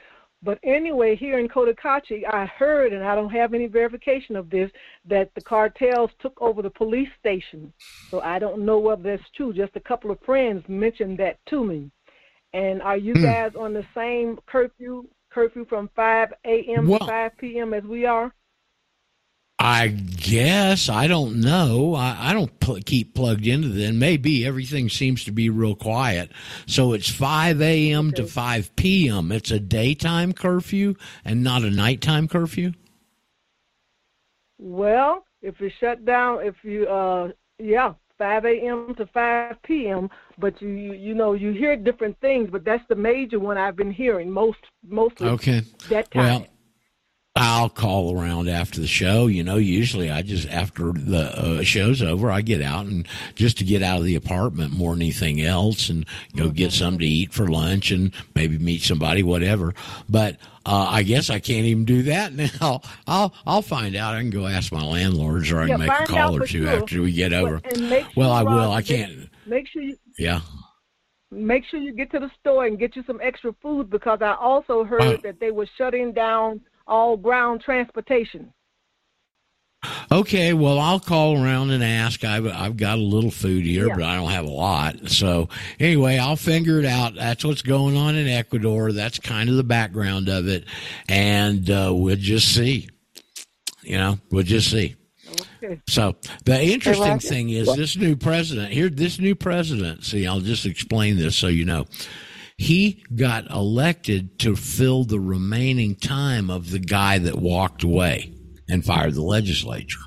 But 0.43 0.59
anyway, 0.63 1.17
here 1.17 1.39
in 1.39 1.49
Cotacachi, 1.49 2.23
I 2.31 2.45
heard, 2.45 2.93
and 2.93 3.03
I 3.03 3.15
don't 3.15 3.33
have 3.33 3.55
any 3.55 3.67
verification 3.67 4.37
of 4.37 4.51
this, 4.51 4.71
that 5.07 5.35
the 5.35 5.41
cartels 5.41 6.11
took 6.21 6.41
over 6.41 6.61
the 6.61 6.71
police 6.71 7.09
station. 7.19 7.73
So 8.11 8.21
I 8.21 8.39
don't 8.39 8.65
know 8.65 8.79
whether 8.79 9.03
that's 9.03 9.31
true. 9.35 9.55
Just 9.55 9.75
a 9.77 9.81
couple 9.81 10.11
of 10.11 10.21
friends 10.21 10.63
mentioned 10.69 11.19
that 11.19 11.39
to 11.47 11.65
me. 11.65 11.91
And 12.57 12.81
are 12.81 12.97
you 12.97 13.13
hmm. 13.13 13.23
guys 13.23 13.53
on 13.55 13.75
the 13.75 13.85
same 13.95 14.39
curfew 14.47 15.07
curfew 15.29 15.67
from 15.67 15.91
5 15.95 16.33
a.m. 16.47 16.89
To 16.89 16.99
5 16.99 17.37
p.m. 17.37 17.75
as 17.75 17.85
we 17.85 18.07
are? 18.07 18.33
I 19.59 19.89
guess 19.89 20.89
I 20.89 21.07
don't 21.07 21.43
know. 21.43 21.95
I, 21.95 22.31
I 22.31 22.33
don't 22.33 22.59
pl- 22.59 22.81
keep 22.87 23.15
plugged 23.15 23.47
into 23.47 23.69
them. 23.69 23.99
Maybe 23.99 24.47
everything 24.47 24.89
seems 24.89 25.23
to 25.25 25.33
be 25.33 25.51
real 25.51 25.75
quiet. 25.75 26.31
So 26.65 26.95
it's 26.95 27.11
5 27.11 27.61
a.m. 27.61 28.09
Okay. 28.09 28.23
to 28.23 28.27
5 28.27 28.75
p.m. 28.77 29.33
It's 29.33 29.51
a 29.51 29.61
daytime 29.61 30.33
curfew 30.33 30.95
and 31.27 31.45
not 31.45 31.63
a 31.63 31.71
nighttime 31.71 32.27
curfew. 32.27 32.73
Well, 34.59 35.27
if 35.43 35.61
you 35.61 35.71
shut 35.79 36.07
down, 36.07 36.43
if 36.43 36.55
you, 36.63 36.87
uh, 36.89 37.33
yeah, 37.59 37.93
5 38.19 38.45
a.m. 38.45 38.95
to 38.97 39.07
5 39.07 39.63
p.m. 39.63 40.09
But 40.39 40.61
you, 40.61 40.69
you 40.69 41.15
know, 41.15 41.33
you 41.35 41.53
hear 41.53 41.77
different 41.77 42.19
things, 42.21 42.49
but 42.51 42.65
that's 42.65 42.85
the 42.89 42.95
major 42.95 43.39
one 43.39 43.59
I've 43.59 43.77
been 43.77 43.91
hearing 43.91 44.31
most, 44.31 44.59
mostly. 44.87 45.29
Okay. 45.29 45.63
That 45.91 46.11
time. 46.11 46.25
Well, 46.25 46.47
I'll 47.37 47.69
call 47.69 48.19
around 48.19 48.49
after 48.49 48.81
the 48.81 48.87
show. 48.87 49.27
You 49.27 49.45
know, 49.45 49.57
usually 49.57 50.11
I 50.11 50.23
just 50.23 50.49
after 50.49 50.93
the 50.93 51.59
uh, 51.59 51.63
show's 51.63 52.01
over, 52.01 52.31
I 52.31 52.41
get 52.41 52.63
out 52.63 52.87
and 52.87 53.07
just 53.35 53.59
to 53.59 53.65
get 53.65 53.83
out 53.83 53.99
of 53.99 54.05
the 54.05 54.15
apartment 54.15 54.73
more 54.73 54.93
than 54.93 55.03
anything 55.03 55.43
else, 55.43 55.91
and 55.91 56.07
go 56.35 56.49
get 56.49 56.71
mm-hmm. 56.71 56.79
something 56.79 57.01
to 57.01 57.07
eat 57.07 57.33
for 57.35 57.47
lunch 57.47 57.91
and 57.91 58.13
maybe 58.35 58.59
meet 58.59 58.81
somebody, 58.83 59.23
whatever. 59.23 59.75
But 60.09 60.37
uh, 60.65 60.87
I 60.89 61.03
guess 61.03 61.29
I 61.29 61.39
can't 61.39 61.67
even 61.67 61.85
do 61.85 62.05
that 62.05 62.33
now. 62.61 62.81
I'll 63.07 63.35
I'll 63.47 63.63
find 63.63 63.95
out. 63.97 64.15
I 64.15 64.21
can 64.21 64.31
go 64.31 64.47
ask 64.47 64.73
my 64.73 64.85
landlords, 64.85 65.53
or 65.53 65.61
I 65.61 65.69
can 65.69 65.81
yeah, 65.81 65.87
make 65.87 66.01
a 66.01 66.07
call 66.07 66.37
or 66.37 66.47
two 66.47 66.65
sure. 66.65 66.83
after 66.83 67.03
we 67.03 67.13
get 67.13 67.35
over. 67.35 67.61
Sure 67.75 68.03
well, 68.17 68.33
I 68.33 68.43
will. 68.43 68.73
I 68.73 68.83
can't. 68.83 69.29
Make 69.47 69.69
sure 69.69 69.83
you. 69.83 69.97
Yeah 70.19 70.41
make 71.31 71.65
sure 71.67 71.81
you 71.81 71.93
get 71.93 72.11
to 72.13 72.21
the 72.21 72.31
store 72.41 72.67
and 72.67 72.79
get 72.79 72.95
you 72.97 73.03
some 73.07 73.21
extra 73.23 73.53
food 73.61 73.91
because 73.91 74.21
I 74.23 74.35
also 74.35 74.85
heard 74.85 75.03
uh, 75.03 75.17
that 75.25 75.41
they 75.41 75.51
were 75.51 75.67
shutting 75.77 76.13
down 76.13 76.61
all 76.87 77.17
ground 77.17 77.61
transportation. 77.61 78.53
Okay, 80.11 80.53
well, 80.53 80.79
I'll 80.79 81.01
call 81.01 81.43
around 81.43 81.71
and 81.71 81.83
ask. 81.83 82.25
I've, 82.25 82.47
I've 82.47 82.77
got 82.77 82.99
a 82.99 83.03
little 83.03 83.31
food 83.31 83.65
here, 83.65 83.89
yeah. 83.89 83.95
but 83.95 84.05
I 84.05 84.17
don't 84.17 84.31
have 84.31 84.45
a 84.45 84.51
lot. 84.51 85.09
So, 85.09 85.49
anyway, 85.79 86.19
I'll 86.19 86.37
figure 86.37 86.79
it 86.79 86.85
out. 86.85 87.15
That's 87.15 87.45
what's 87.45 87.63
going 87.63 87.97
on 87.97 88.17
in 88.17 88.27
Ecuador. 88.27 88.93
That's 88.93 89.19
kind 89.19 89.49
of 89.49 89.57
the 89.57 89.65
background 89.65 90.29
of 90.29 90.49
it. 90.49 90.65
And 91.09 91.69
uh, 91.71 91.93
we'll 91.95 92.17
just 92.17 92.55
see. 92.55 92.89
You 93.83 93.99
know, 93.99 94.19
we'll 94.31 94.45
just 94.45 94.71
see. 94.71 94.97
Okay. 95.63 95.81
So, 95.89 96.17
the 96.45 96.63
interesting 96.63 97.19
thing 97.19 97.51
is 97.51 97.73
this 97.75 97.97
new 97.97 98.17
president 98.17 98.73
here, 98.73 98.89
this 98.89 99.19
new 99.19 99.35
president, 99.35 100.05
see, 100.05 100.27
I'll 100.27 100.41
just 100.41 100.67
explain 100.67 101.17
this 101.17 101.37
so 101.37 101.49
you 101.49 101.65
know 101.65 101.87
he 102.59 103.05
got 103.15 103.51
elected 103.51 104.39
to 104.41 104.57
fill 104.57 105.05
the 105.05 105.21
remaining 105.21 105.95
time 105.95 106.51
of 106.51 106.71
the 106.71 106.79
guy 106.79 107.19
that 107.19 107.37
walked 107.39 107.83
away 107.83 108.33
and 108.69 108.85
fired 108.85 109.15
the 109.15 109.23
legislature. 109.23 110.01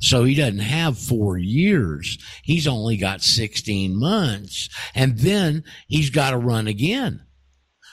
So 0.00 0.24
he 0.24 0.34
doesn't 0.34 0.60
have 0.60 0.98
four 0.98 1.36
years. 1.36 2.18
He's 2.42 2.66
only 2.66 2.96
got 2.96 3.22
16 3.22 3.98
months 3.98 4.68
and 4.94 5.18
then 5.18 5.64
he's 5.88 6.10
got 6.10 6.30
to 6.30 6.38
run 6.38 6.66
again. 6.66 7.22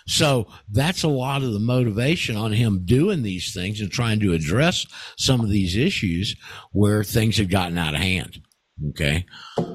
So 0.06 0.48
that's 0.70 1.04
a 1.04 1.10
lot 1.10 1.44
of 1.44 1.54
the 1.54 1.60
motivation 1.60 2.36
on 2.36 2.52
him 2.52 2.86
doing 2.86 3.24
these 3.24 3.54
things 3.54 3.80
and 3.80 3.92
trying 3.92 4.20
to 4.20 4.34
address 4.34 4.86
some 5.18 5.42
of 5.42 5.50
these 5.50 5.76
issues 5.76 6.36
where 6.72 7.04
things 7.04 7.38
have 7.38 7.50
gotten 7.50 7.78
out 7.78 7.96
of 7.96 8.02
hand. 8.02 8.42
Okay. 8.90 9.26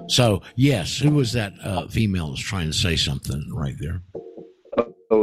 So 0.09 0.42
yes, 0.54 0.99
who 0.99 1.11
was 1.11 1.33
that 1.33 1.54
uh, 1.62 1.88
female 1.88 2.30
was 2.30 2.40
trying 2.40 2.66
to 2.66 2.76
say 2.76 2.97
something 2.97 3.50
right 3.54 3.76
there? 3.80 4.02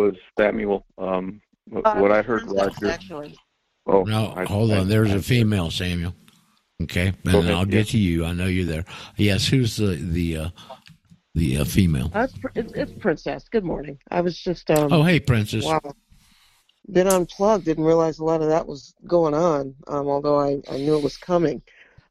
It 0.03 0.05
was 0.05 0.15
Samuel. 0.37 0.85
Um, 0.97 1.41
what, 1.65 1.85
uh, 1.85 1.95
what 1.95 2.11
I 2.11 2.21
heard 2.21 2.47
last 2.47 2.81
year. 2.81 2.91
Actually. 2.91 3.35
Oh 3.87 4.03
no! 4.03 4.33
I, 4.35 4.45
hold 4.45 4.71
I, 4.71 4.79
on. 4.79 4.89
There's 4.89 5.11
I, 5.11 5.15
a 5.15 5.21
female, 5.21 5.71
Samuel. 5.71 6.15
Okay, 6.83 7.13
and 7.25 7.35
okay, 7.35 7.53
I'll 7.53 7.65
get 7.65 7.87
to 7.89 7.97
you. 7.97 8.25
I 8.25 8.33
know 8.33 8.47
you're 8.47 8.65
there. 8.65 8.85
Yes, 9.15 9.47
who's 9.47 9.77
the 9.77 9.95
the 9.95 10.37
uh, 10.37 10.49
the 11.33 11.59
uh, 11.59 11.65
female? 11.65 12.11
Uh, 12.13 12.27
it's, 12.55 12.73
it's, 12.73 12.91
Princess. 12.93 13.47
Good 13.49 13.63
morning. 13.63 13.97
I 14.11 14.21
was 14.21 14.37
just. 14.39 14.69
Um, 14.71 14.91
oh, 14.91 15.03
hey, 15.03 15.19
Princess. 15.19 15.65
Wow. 15.65 15.81
Been 16.91 17.07
unplugged. 17.07 17.65
Didn't 17.65 17.83
realize 17.83 18.19
a 18.19 18.23
lot 18.23 18.41
of 18.41 18.49
that 18.49 18.67
was 18.67 18.93
going 19.07 19.33
on. 19.33 19.73
Um, 19.87 20.07
although 20.07 20.39
I, 20.39 20.61
I 20.69 20.77
knew 20.77 20.97
it 20.97 21.03
was 21.03 21.17
coming. 21.17 21.61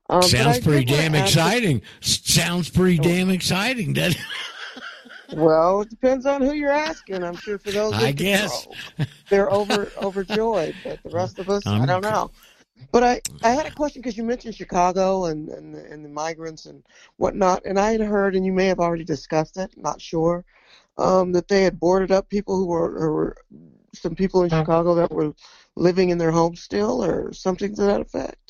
Um, 0.08 0.22
Sounds 0.22 0.60
pretty 0.60 0.84
damn 0.84 1.14
exciting. 1.14 1.82
Sounds 2.00 2.68
pretty 2.68 2.98
oh. 3.00 3.02
damn 3.02 3.30
exciting, 3.30 3.92
doesn't 3.92 4.20
it? 4.20 4.26
Well, 5.34 5.82
it 5.82 5.90
depends 5.90 6.26
on 6.26 6.42
who 6.42 6.52
you're 6.52 6.70
asking. 6.70 7.24
I'm 7.24 7.36
sure 7.36 7.58
for 7.58 7.72
those, 7.72 8.00
I 8.00 8.12
guess 8.12 8.68
they're 9.30 9.50
over 9.50 9.92
overjoyed, 10.00 10.80
but 10.82 11.02
the 11.02 11.10
rest 11.10 11.38
of 11.38 11.48
us, 11.50 11.74
I 11.80 11.86
don't 11.86 12.02
know. 12.02 12.30
But 12.92 13.02
I, 13.02 13.20
I 13.42 13.50
had 13.50 13.66
a 13.66 13.70
question 13.72 14.00
because 14.02 14.16
you 14.16 14.24
mentioned 14.24 14.54
Chicago 14.54 15.24
and 15.26 15.48
and 15.48 15.74
the, 15.74 15.84
and 15.86 16.04
the 16.04 16.08
migrants 16.08 16.66
and 16.66 16.84
whatnot, 17.16 17.62
and 17.64 17.78
I 17.78 17.92
had 17.92 18.00
heard, 18.00 18.36
and 18.36 18.46
you 18.46 18.52
may 18.52 18.66
have 18.66 18.78
already 18.78 19.04
discussed 19.04 19.56
it, 19.56 19.72
not 19.76 20.00
sure, 20.00 20.44
um, 20.98 21.32
that 21.32 21.48
they 21.48 21.62
had 21.64 21.80
boarded 21.80 22.12
up 22.12 22.28
people 22.28 22.56
who 22.56 22.66
were, 22.66 23.00
who 23.00 23.10
were 23.12 23.36
some 23.94 24.14
people 24.14 24.44
in 24.44 24.50
Chicago 24.50 24.94
that 24.94 25.10
were 25.10 25.34
living 25.76 26.10
in 26.10 26.18
their 26.18 26.30
homes 26.30 26.62
still, 26.62 27.04
or 27.04 27.32
something 27.32 27.74
to 27.74 27.82
that 27.82 28.00
effect. 28.00 28.43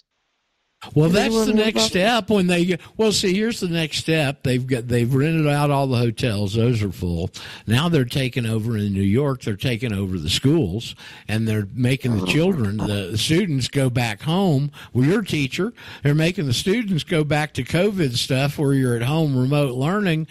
Well, 0.94 1.08
that's 1.08 1.46
the 1.46 1.54
next 1.54 1.82
step 1.82 2.30
when 2.30 2.46
they 2.46 2.64
get. 2.64 2.80
Well, 2.96 3.12
see, 3.12 3.34
here's 3.34 3.60
the 3.60 3.68
next 3.68 3.98
step. 3.98 4.42
They've 4.42 4.66
got 4.66 4.88
they've 4.88 5.12
rented 5.12 5.46
out 5.46 5.70
all 5.70 5.86
the 5.86 5.96
hotels; 5.96 6.54
those 6.54 6.82
are 6.82 6.92
full. 6.92 7.30
Now 7.66 7.88
they're 7.88 8.04
taking 8.04 8.46
over 8.46 8.76
in 8.76 8.92
New 8.92 9.02
York. 9.02 9.42
They're 9.42 9.56
taking 9.56 9.92
over 9.92 10.18
the 10.18 10.30
schools, 10.30 10.94
and 11.28 11.46
they're 11.46 11.68
making 11.74 12.18
the 12.18 12.26
children, 12.26 12.76
the, 12.76 13.08
the 13.12 13.18
students, 13.18 13.68
go 13.68 13.90
back 13.90 14.22
home. 14.22 14.70
Well, 14.92 15.04
your 15.04 15.22
teacher, 15.22 15.72
they're 16.02 16.14
making 16.14 16.46
the 16.46 16.54
students 16.54 17.04
go 17.04 17.24
back 17.24 17.54
to 17.54 17.64
COVID 17.64 18.16
stuff, 18.16 18.58
where 18.58 18.74
you're 18.74 18.96
at 18.96 19.02
home, 19.02 19.36
remote 19.36 19.74
learning, 19.74 20.26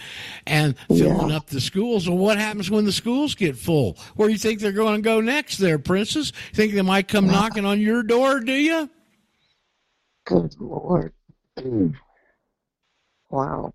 and 0.45 0.75
filling 0.88 1.29
yeah. 1.29 1.38
up 1.38 1.48
the 1.48 1.62
schools. 1.62 2.07
Well, 2.07 2.17
what 2.17 2.38
happens 2.38 2.69
when 2.69 2.86
the 2.86 2.91
schools 2.91 3.36
get 3.36 3.55
full? 3.57 3.98
Where 4.15 4.27
do 4.27 4.33
you 4.33 4.39
think 4.39 4.60
they're 4.60 4.72
going 4.72 4.95
to 4.95 5.01
go 5.01 5.22
next? 5.22 5.57
There, 5.57 5.79
Princess. 5.79 6.31
You 6.51 6.55
Think 6.55 6.74
they 6.74 6.81
might 6.81 7.07
come 7.07 7.27
knocking 7.27 7.65
on 7.65 7.81
your 7.81 8.03
door? 8.03 8.39
Do 8.39 8.53
you? 8.53 8.89
Good 10.25 10.56
lord. 10.60 11.13
wow. 13.30 13.74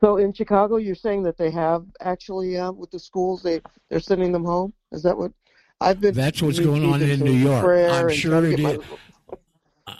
So 0.00 0.16
in 0.18 0.32
Chicago, 0.32 0.76
you're 0.76 0.94
saying 0.94 1.24
that 1.24 1.36
they 1.36 1.50
have 1.50 1.84
actually 2.00 2.56
uh, 2.56 2.70
with 2.70 2.90
the 2.90 2.98
schools 2.98 3.42
they 3.42 3.60
they're 3.88 4.00
sending 4.00 4.32
them 4.32 4.44
home. 4.44 4.72
Is 4.92 5.02
that 5.02 5.16
what 5.16 5.32
I've 5.80 6.00
been? 6.00 6.14
That's 6.14 6.40
what's 6.42 6.58
going 6.60 6.84
on 6.84 7.02
in 7.02 7.20
New 7.20 7.32
York. 7.32 7.64
I'm 7.90 8.10
sure 8.10 8.44
it 8.44 8.60
is. 8.60 8.78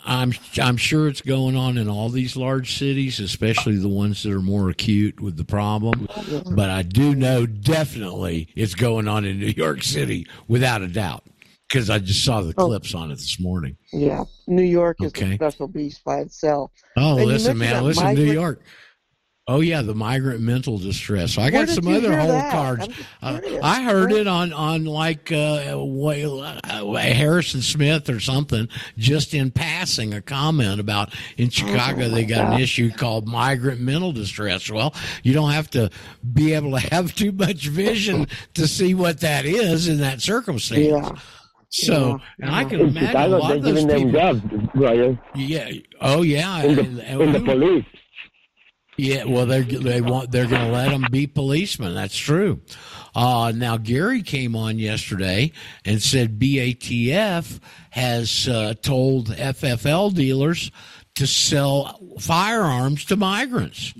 I'm 0.05 0.33
I'm 0.61 0.77
sure 0.77 1.07
it's 1.07 1.21
going 1.21 1.55
on 1.55 1.77
in 1.77 1.89
all 1.89 2.09
these 2.09 2.35
large 2.35 2.77
cities, 2.77 3.19
especially 3.19 3.77
the 3.77 3.89
ones 3.89 4.23
that 4.23 4.31
are 4.31 4.41
more 4.41 4.69
acute 4.69 5.19
with 5.19 5.35
the 5.35 5.43
problem. 5.43 6.07
But 6.51 6.69
I 6.69 6.83
do 6.83 7.15
know 7.15 7.45
definitely 7.45 8.47
it's 8.55 8.75
going 8.75 9.07
on 9.07 9.25
in 9.25 9.39
New 9.39 9.47
York 9.47 9.83
City 9.83 10.27
without 10.47 10.81
a 10.81 10.87
doubt 10.87 11.23
because 11.69 11.89
I 11.89 11.99
just 11.99 12.25
saw 12.25 12.41
the 12.41 12.53
oh. 12.57 12.67
clips 12.67 12.95
on 12.95 13.11
it 13.11 13.15
this 13.15 13.39
morning. 13.39 13.77
Yeah, 13.93 14.23
New 14.47 14.63
York 14.63 14.97
is 15.01 15.09
okay. 15.09 15.33
a 15.33 15.35
special 15.35 15.67
beast 15.67 16.03
by 16.03 16.19
itself. 16.19 16.71
Oh, 16.97 17.17
and 17.17 17.27
listen, 17.27 17.57
man, 17.57 17.83
listen, 17.83 18.03
migrant- 18.03 18.27
New 18.27 18.33
York. 18.33 18.61
Oh 19.47 19.61
yeah, 19.61 19.81
the 19.81 19.95
migrant 19.95 20.41
mental 20.41 20.77
distress. 20.77 21.33
So 21.33 21.41
I 21.41 21.49
got 21.49 21.69
some 21.69 21.87
other 21.87 22.15
whole 22.15 22.27
that? 22.27 22.51
cards. 22.51 22.87
Uh, 23.19 23.39
I 23.63 23.81
heard 23.81 24.11
it 24.11 24.27
on 24.27 24.53
on 24.53 24.85
like 24.85 25.31
uh, 25.31 25.35
uh, 25.75 26.93
Harrison 26.93 27.63
Smith 27.63 28.11
or 28.11 28.19
something, 28.19 28.69
just 28.95 29.33
in 29.33 29.49
passing, 29.49 30.13
a 30.13 30.21
comment 30.21 30.79
about 30.79 31.15
in 31.37 31.47
oh, 31.47 31.49
Chicago 31.49 32.03
oh, 32.03 32.09
they 32.09 32.25
got 32.25 32.43
God. 32.43 32.53
an 32.53 32.59
issue 32.59 32.91
called 32.91 33.27
migrant 33.27 33.81
mental 33.81 34.11
distress. 34.11 34.69
Well, 34.69 34.93
you 35.23 35.33
don't 35.33 35.49
have 35.49 35.71
to 35.71 35.89
be 36.31 36.53
able 36.53 36.79
to 36.79 36.79
have 36.91 37.15
too 37.15 37.31
much 37.31 37.69
vision 37.69 38.27
to 38.53 38.67
see 38.67 38.93
what 38.93 39.21
that 39.21 39.45
is 39.45 39.87
in 39.87 39.97
that 40.01 40.21
circumstance. 40.21 40.85
Yeah. 40.85 41.15
So, 41.69 42.19
yeah. 42.39 42.45
and 42.45 42.55
I 42.55 42.63
can 42.65 42.79
in 42.81 42.89
imagine 42.89 43.15
a 43.15 43.37
lot 43.37 43.55
of 43.55 43.61
those 43.61 43.85
people. 43.85 44.11
Jobs, 44.11 44.41
Brian. 44.73 45.19
Yeah. 45.35 45.71
Oh, 46.01 46.23
yeah. 46.23 46.63
In 46.63 46.75
the, 46.75 46.81
and, 46.81 46.99
and, 46.99 47.21
in 47.21 47.31
the 47.33 47.39
police. 47.39 47.85
Yeah, 48.99 49.23
well, 49.23 49.45
they 49.45 49.61
they 49.61 50.01
want 50.01 50.29
they're 50.29 50.45
going 50.45 50.65
to 50.65 50.73
let 50.73 50.89
them 50.89 51.05
be 51.09 51.25
policemen. 51.25 51.93
That's 51.95 52.17
true. 52.17 52.59
Uh, 53.15 53.53
now 53.55 53.77
Gary 53.77 54.21
came 54.21 54.57
on 54.57 54.77
yesterday 54.77 55.53
and 55.85 56.03
said 56.03 56.37
BATF 56.37 57.61
has 57.91 58.49
uh, 58.49 58.73
told 58.81 59.29
FFL 59.29 60.13
dealers 60.13 60.69
to 61.15 61.25
sell 61.25 61.97
firearms 62.19 63.05
to 63.05 63.15
migrants. 63.15 63.93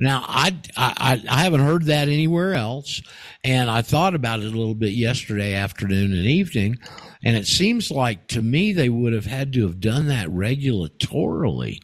Now 0.00 0.24
I, 0.26 0.56
I 0.76 1.22
I 1.28 1.42
haven't 1.42 1.60
heard 1.60 1.84
that 1.84 2.08
anywhere 2.08 2.54
else, 2.54 3.02
and 3.44 3.70
I 3.70 3.82
thought 3.82 4.14
about 4.14 4.40
it 4.40 4.46
a 4.46 4.56
little 4.56 4.74
bit 4.74 4.92
yesterday 4.92 5.54
afternoon 5.54 6.12
and 6.12 6.26
evening, 6.26 6.78
and 7.22 7.36
it 7.36 7.46
seems 7.46 7.90
like 7.90 8.26
to 8.28 8.40
me 8.40 8.72
they 8.72 8.88
would 8.88 9.12
have 9.12 9.26
had 9.26 9.52
to 9.52 9.62
have 9.66 9.78
done 9.78 10.08
that 10.08 10.28
regulatorily 10.28 11.80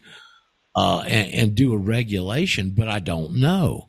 uh, 0.75 1.01
and, 1.07 1.35
and, 1.35 1.55
do 1.55 1.73
a 1.73 1.79
regulation, 1.79 2.71
but 2.77 2.89
I 2.89 3.01
don't 3.01 3.35
know. 3.35 3.89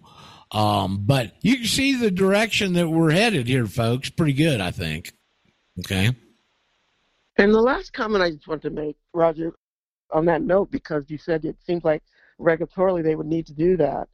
Um, 0.51 1.03
but 1.05 1.33
you 1.41 1.57
can 1.57 1.65
see 1.65 1.95
the 1.95 2.11
direction 2.11 2.73
that 2.73 2.87
we're 2.87 3.11
headed 3.11 3.47
here, 3.47 3.65
folks. 3.65 4.09
Pretty 4.09 4.33
good, 4.33 4.61
I 4.61 4.71
think. 4.71 5.11
Okay. 5.79 6.11
And 7.37 7.53
the 7.53 7.61
last 7.61 7.91
comment 7.91 8.23
I 8.23 8.31
just 8.31 8.47
want 8.47 8.61
to 8.63 8.69
make, 8.69 8.95
Roger, 9.13 9.53
on 10.11 10.25
that 10.25 10.41
note, 10.41 10.71
because 10.71 11.03
you 11.09 11.17
said 11.17 11.43
it 11.43 11.57
seems 11.65 11.83
like 11.83 12.03
regulatorily 12.39 13.03
they 13.03 13.15
would 13.15 13.27
need 13.27 13.45
to 13.47 13.53
do 13.53 13.77
that. 13.77 14.07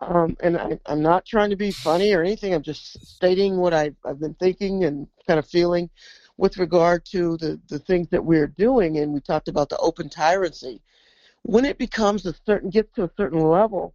Um, 0.00 0.36
and 0.40 0.56
I, 0.56 0.78
am 0.86 1.02
not 1.02 1.26
trying 1.26 1.50
to 1.50 1.56
be 1.56 1.72
funny 1.72 2.12
or 2.12 2.22
anything. 2.22 2.54
I'm 2.54 2.62
just 2.62 3.04
stating 3.06 3.56
what 3.56 3.74
I, 3.74 3.92
I've 4.04 4.20
been 4.20 4.34
thinking 4.34 4.84
and 4.84 5.08
kind 5.26 5.38
of 5.38 5.46
feeling 5.46 5.90
with 6.36 6.56
regard 6.56 7.04
to 7.06 7.36
the, 7.36 7.60
the 7.68 7.80
things 7.80 8.08
that 8.10 8.24
we're 8.24 8.46
doing. 8.46 8.98
And 8.98 9.12
we 9.12 9.20
talked 9.20 9.48
about 9.48 9.68
the 9.68 9.76
open 9.78 10.08
tyranny. 10.08 10.80
when 11.42 11.64
it 11.64 11.78
becomes 11.78 12.26
a 12.26 12.34
certain 12.46 12.70
gets 12.70 12.94
to 12.94 13.04
a 13.04 13.10
certain 13.16 13.40
level, 13.40 13.94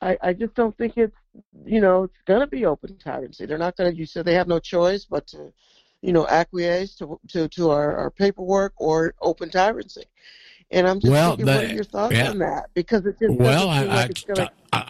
I, 0.00 0.18
I 0.20 0.32
just 0.32 0.54
don't 0.54 0.76
think 0.76 0.98
it's 0.98 1.16
you 1.64 1.80
know 1.80 2.04
it's 2.04 2.20
going 2.26 2.40
to 2.40 2.46
be 2.46 2.66
open 2.66 2.98
tyranny. 2.98 3.32
They're 3.38 3.56
not 3.56 3.76
going 3.76 3.90
to. 3.90 3.96
You 3.96 4.04
said 4.04 4.24
they 4.24 4.34
have 4.34 4.48
no 4.48 4.58
choice 4.58 5.06
but 5.06 5.26
to, 5.28 5.52
you 6.02 6.12
know, 6.12 6.26
acquiesce 6.26 6.96
to 6.96 7.18
to 7.28 7.48
to 7.48 7.70
our, 7.70 7.96
our 7.96 8.10
paperwork 8.10 8.74
or 8.76 9.14
open 9.22 9.48
tyranny. 9.48 10.04
And 10.70 10.88
I'm 10.88 10.98
just 10.98 11.12
well, 11.12 11.36
thinking, 11.36 11.46
what 11.46 11.64
are 11.64 11.74
your 11.74 11.84
thoughts 11.84 12.14
yeah. 12.14 12.30
on 12.30 12.38
that? 12.38 12.70
Because 12.74 13.06
it 13.06 13.18
just 13.20 13.38
well, 13.38 13.68
I, 13.68 13.84
like 13.84 14.10
it's 14.10 14.24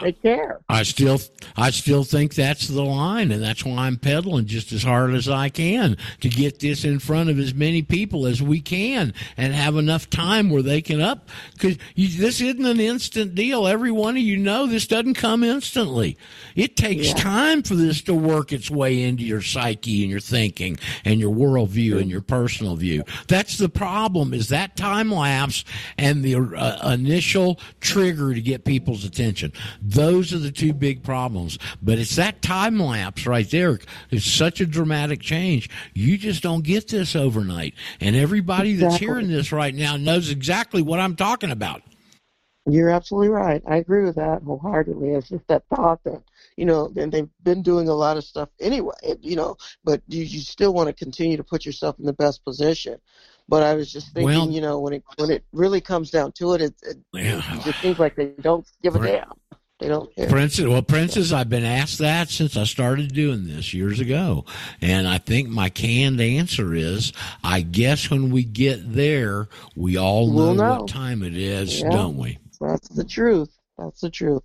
they 0.01 0.11
care. 0.11 0.59
I 0.69 0.83
still, 0.83 1.19
I 1.55 1.71
still 1.71 2.03
think 2.03 2.33
that's 2.33 2.67
the 2.67 2.83
line, 2.83 3.31
and 3.31 3.41
that's 3.41 3.63
why 3.63 3.85
I'm 3.85 3.97
pedaling 3.97 4.45
just 4.45 4.71
as 4.71 4.83
hard 4.83 5.13
as 5.13 5.29
I 5.29 5.49
can 5.49 5.97
to 6.21 6.29
get 6.29 6.59
this 6.59 6.83
in 6.83 6.99
front 6.99 7.29
of 7.29 7.39
as 7.39 7.53
many 7.53 7.81
people 7.81 8.25
as 8.25 8.41
we 8.41 8.61
can, 8.61 9.13
and 9.35 9.53
have 9.53 9.75
enough 9.75 10.09
time 10.09 10.49
where 10.49 10.61
they 10.61 10.81
can 10.81 11.01
up. 11.01 11.29
Because 11.53 11.77
this 11.95 12.41
isn't 12.41 12.65
an 12.65 12.79
instant 12.79 13.35
deal. 13.35 13.67
Every 13.67 13.91
one 13.91 14.17
of 14.17 14.23
you 14.23 14.37
know 14.37 14.65
this 14.65 14.87
doesn't 14.87 15.15
come 15.15 15.43
instantly. 15.43 16.17
It 16.55 16.75
takes 16.75 17.07
yeah. 17.09 17.13
time 17.15 17.63
for 17.63 17.75
this 17.75 18.01
to 18.03 18.13
work 18.13 18.51
its 18.51 18.69
way 18.69 19.03
into 19.03 19.23
your 19.23 19.41
psyche 19.41 20.03
and 20.03 20.11
your 20.11 20.19
thinking 20.19 20.77
and 21.05 21.19
your 21.19 21.33
worldview 21.33 21.99
and 21.99 22.09
your 22.09 22.21
personal 22.21 22.75
view. 22.75 23.03
That's 23.27 23.57
the 23.57 23.69
problem. 23.69 24.33
Is 24.33 24.49
that 24.49 24.75
time 24.75 25.11
lapse 25.11 25.63
and 25.97 26.23
the 26.23 26.35
uh, 26.35 26.91
initial 26.91 27.59
trigger 27.79 28.33
to 28.33 28.41
get 28.41 28.65
people's 28.65 29.05
attention. 29.05 29.53
Those 29.81 30.33
are 30.33 30.39
the 30.39 30.51
two 30.51 30.73
big 30.73 31.03
problems. 31.03 31.57
But 31.81 31.99
it's 31.99 32.15
that 32.15 32.41
time 32.41 32.79
lapse 32.79 33.25
right 33.25 33.49
there. 33.49 33.79
It's 34.09 34.25
such 34.25 34.61
a 34.61 34.65
dramatic 34.65 35.21
change. 35.21 35.69
You 35.93 36.17
just 36.17 36.43
don't 36.43 36.63
get 36.63 36.87
this 36.87 37.15
overnight. 37.15 37.73
And 37.99 38.15
everybody 38.15 38.71
exactly. 38.71 38.89
that's 38.89 38.99
hearing 38.99 39.27
this 39.27 39.51
right 39.51 39.73
now 39.75 39.97
knows 39.97 40.29
exactly 40.29 40.81
what 40.81 40.99
I'm 40.99 41.15
talking 41.15 41.51
about. 41.51 41.81
You're 42.69 42.89
absolutely 42.89 43.29
right. 43.29 43.63
I 43.65 43.77
agree 43.77 44.03
with 44.03 44.15
that 44.15 44.43
wholeheartedly. 44.43 45.11
It's 45.11 45.29
just 45.29 45.47
that 45.47 45.63
thought 45.73 46.03
that, 46.03 46.21
you 46.57 46.65
know, 46.65 46.91
and 46.97 47.11
they've 47.11 47.29
been 47.43 47.61
doing 47.61 47.87
a 47.87 47.93
lot 47.93 48.17
of 48.17 48.25
stuff 48.25 48.49
anyway, 48.59 48.93
you 49.21 49.37
know, 49.37 49.55
but 49.85 50.01
you, 50.09 50.23
you 50.23 50.41
still 50.41 50.73
want 50.73 50.87
to 50.87 50.93
continue 50.93 51.37
to 51.37 51.45
put 51.45 51.65
yourself 51.65 51.97
in 51.97 52.05
the 52.05 52.11
best 52.11 52.43
position. 52.43 52.99
But 53.47 53.63
I 53.63 53.75
was 53.75 53.89
just 53.91 54.13
thinking, 54.13 54.25
well, 54.25 54.51
you 54.51 54.59
know, 54.59 54.81
when 54.81 54.91
it 54.91 55.03
when 55.15 55.29
it 55.31 55.45
really 55.53 55.79
comes 55.79 56.11
down 56.11 56.33
to 56.33 56.55
it, 56.55 56.61
it, 56.61 56.75
it, 56.83 56.97
yeah. 57.13 57.41
it 57.55 57.63
just 57.63 57.79
seems 57.79 57.99
like 57.99 58.15
they 58.17 58.33
don't 58.41 58.67
give 58.83 58.97
a 58.97 58.99
damn. 58.99 59.31
They 59.79 59.89
don't 59.89 60.13
care. 60.15 60.27
Princess, 60.27 60.65
well, 60.65 60.81
Princess, 60.81 61.31
I've 61.31 61.49
been 61.49 61.63
asked 61.63 61.99
that 61.99 62.29
since 62.29 62.57
I 62.57 62.63
started 62.63 63.13
doing 63.13 63.45
this 63.45 63.75
years 63.75 63.99
ago. 63.99 64.45
And 64.81 65.07
I 65.07 65.19
think 65.19 65.49
my 65.49 65.69
canned 65.69 66.19
answer 66.19 66.73
is 66.73 67.13
I 67.43 67.61
guess 67.61 68.09
when 68.09 68.31
we 68.31 68.43
get 68.43 68.93
there, 68.93 69.49
we 69.75 69.97
all 69.97 70.27
know, 70.27 70.33
we'll 70.33 70.53
know. 70.55 70.79
what 70.79 70.87
time 70.87 71.21
it 71.21 71.37
is, 71.37 71.81
yeah. 71.81 71.89
don't 71.89 72.17
we? 72.17 72.39
That's 72.59 72.89
the 72.89 73.03
truth. 73.03 73.49
That's 73.77 74.01
the 74.01 74.09
truth. 74.09 74.41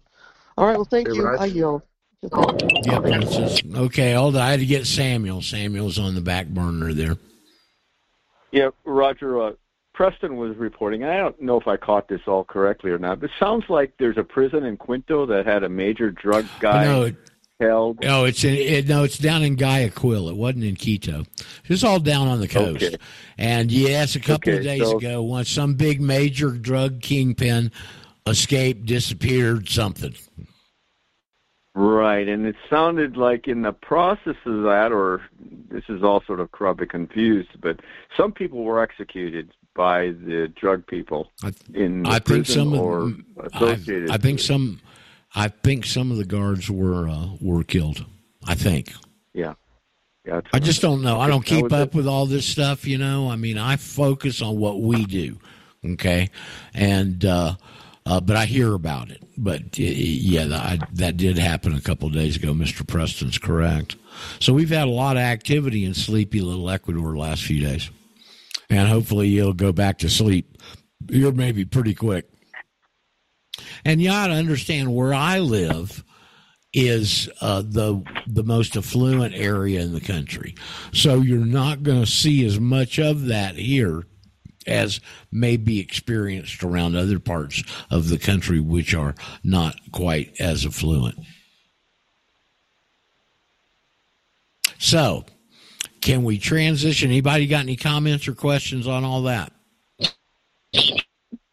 All 0.59 0.67
right. 0.67 0.77
Well, 0.77 0.85
thank 0.85 1.09
you. 1.09 1.27
I 1.27 1.47
yield. 1.47 1.83
Yeah, 2.23 3.01
Princess. 3.01 3.63
Okay, 3.75 4.13
hold 4.13 4.37
on. 4.37 4.43
I 4.43 4.51
had 4.51 4.61
to 4.61 4.67
get 4.67 4.87
Samuel. 4.87 5.43
Samuel's 5.43 5.99
on 5.99 6.15
the 6.15 6.21
back 6.21 6.47
burner 6.47 6.93
there. 6.93 7.17
Yeah, 8.53 8.69
Roger. 8.85 9.43
Uh, 9.43 9.53
Preston 9.95 10.37
was 10.37 10.57
reporting, 10.57 11.03
and 11.03 11.13
I 11.13 11.19
don't 11.19 11.41
know 11.41 11.61
if 11.61 11.67
I 11.67 11.77
caught 11.77 12.09
this 12.09 12.23
all 12.27 12.45
correctly 12.45 12.91
or 12.91 12.99
not, 12.99 13.21
but 13.21 13.31
it 13.31 13.37
sounds 13.39 13.65
like 13.69 13.93
there's 13.99 14.17
a 14.17 14.25
prison 14.25 14.65
in 14.65 14.77
Quinto 14.77 15.27
that 15.27 15.47
had 15.47 15.65
a 15.65 15.69
major 15.69 16.11
drug 16.11 16.47
oh, 16.47 16.59
guy 16.61 16.85
no, 16.85 17.13
held. 17.61 18.01
No, 18.03 18.25
it's 18.25 18.43
in, 18.43 18.55
it, 18.55 18.89
no, 18.89 19.05
it's 19.05 19.19
down 19.19 19.43
in 19.43 19.57
Guayaquil. 19.57 20.31
It 20.31 20.37
wasn't 20.37 20.65
in 20.65 20.77
Quito. 20.77 21.25
It's 21.67 21.85
all 21.85 22.01
down 22.01 22.29
on 22.29 22.41
the 22.41 22.49
coast. 22.49 22.83
Okay. 22.83 22.97
And 23.37 23.71
yes, 23.71 24.17
a 24.17 24.21
couple 24.21 24.53
okay, 24.53 24.59
of 24.59 24.65
days 24.65 24.83
so, 24.83 24.97
ago, 24.97 25.23
once 25.23 25.51
some 25.51 25.75
big 25.75 26.01
major 26.01 26.53
drug 26.53 27.03
kingpin 27.03 27.71
escaped, 28.27 28.87
disappeared, 28.87 29.69
something. 29.69 30.15
Right, 31.75 32.29
and 32.29 32.47
it 32.47 32.57
sounded 32.69 33.17
like 33.17 33.49
in 33.49 33.63
the 33.63 33.73
process 33.73 34.37
of 34.45 34.63
that, 34.65 34.93
or 34.93 35.23
this 35.71 35.85
is 35.89 36.03
all 36.03 36.23
sort 36.27 36.41
of 36.41 36.53
corrupt 36.53 36.87
confused, 36.91 37.49
but 37.61 37.81
some 38.15 38.33
people 38.33 38.63
were 38.63 38.83
executed 38.83 39.53
by 39.75 40.09
the 40.09 40.53
drug 40.55 40.87
people 40.87 41.31
in 41.75 42.07
I 42.07 42.19
think 42.19 42.47
some 42.47 42.75
or 42.75 43.13
associated. 43.53 44.11
I, 44.11 44.15
I 44.15 44.19
think 44.19 44.41
some. 44.41 44.81
I 45.35 45.49
think 45.49 45.87
some 45.87 46.11
of 46.11 46.19
the 46.19 46.27
guards 46.27 46.71
were 46.71 47.09
uh, 47.09 47.29
were 47.41 47.65
killed. 47.65 48.05
I 48.47 48.55
think. 48.55 48.93
Yeah. 49.33 49.55
Yeah, 50.25 50.41
I 50.53 50.61
just 50.61 50.81
don't 50.81 51.03
know. 51.03 51.19
I 51.19 51.27
don't 51.27 51.45
keep 51.45 51.73
up 51.73 51.89
it. 51.89 51.95
with 51.95 52.07
all 52.07 52.27
this 52.27 52.47
stuff, 52.47 52.87
you 52.87 52.97
know. 52.97 53.29
I 53.29 53.35
mean, 53.35 53.59
I 53.59 53.75
focus 53.75 54.41
on 54.41 54.57
what 54.57 54.81
we 54.81 55.05
do, 55.05 55.41
okay, 55.85 56.31
and 56.73 57.25
uh, 57.25 57.57
uh, 58.07 58.21
but 58.21 58.37
I 58.37 58.45
hear 58.45 58.73
about 58.73 59.11
it. 59.11 59.21
But 59.37 59.77
yeah, 59.77 60.45
that, 60.45 60.89
that 60.93 61.17
did 61.17 61.39
happen 61.39 61.75
a 61.75 61.81
couple 61.81 62.07
of 62.07 62.15
days 62.15 62.37
ago. 62.37 62.55
Mister 62.55 62.85
Preston's 62.85 63.37
correct. 63.37 63.97
So 64.39 64.53
we've 64.53 64.71
had 64.71 64.87
a 64.87 64.93
lot 64.93 65.17
of 65.17 65.23
activity 65.23 65.85
in 65.85 65.93
sleepy 65.93 66.41
little 66.41 66.71
Ecuador 66.71 67.15
the 67.15 67.19
last 67.19 67.43
few 67.43 67.61
days 67.61 67.91
and 68.73 68.89
hopefully 68.89 69.29
you'll 69.29 69.53
go 69.53 69.71
back 69.71 69.99
to 69.99 70.09
sleep. 70.09 70.57
You're 71.11 71.33
maybe 71.33 71.65
pretty 71.67 71.95
quick. 71.95 72.27
And 73.85 74.01
you 74.01 74.11
ought 74.11 74.29
to 74.29 74.33
understand 74.33 74.95
where 74.95 75.13
I 75.13 75.41
live 75.41 76.03
is 76.73 77.29
uh, 77.43 77.61
the 77.61 78.03
the 78.27 78.43
most 78.43 78.77
affluent 78.77 79.35
area 79.35 79.83
in 79.83 79.93
the 79.93 80.01
country, 80.01 80.55
so 80.93 81.21
you're 81.21 81.45
not 81.45 81.83
going 81.83 82.01
to 82.01 82.11
see 82.11 82.47
as 82.47 82.59
much 82.59 82.99
of 82.99 83.27
that 83.27 83.57
here 83.57 84.05
as 84.67 85.01
may 85.31 85.59
be 85.59 85.79
experienced 85.79 86.63
around 86.63 86.97
other 86.97 87.19
parts 87.19 87.63
of 87.91 88.09
the 88.09 88.17
country 88.17 88.59
which 88.59 88.95
are 88.95 89.15
not 89.45 89.77
quite 89.91 90.35
as 90.41 90.65
affluent. 90.65 91.19
So, 94.79 95.27
can 96.03 96.25
we 96.25 96.39
transition? 96.39 97.11
Anybody 97.11 97.47
got 97.47 97.61
any 97.61 97.77
comments 97.77 98.29
or 98.29 98.35
questions 98.35 98.87
on 98.87 99.05
all 99.05 99.23
that? 99.23 99.53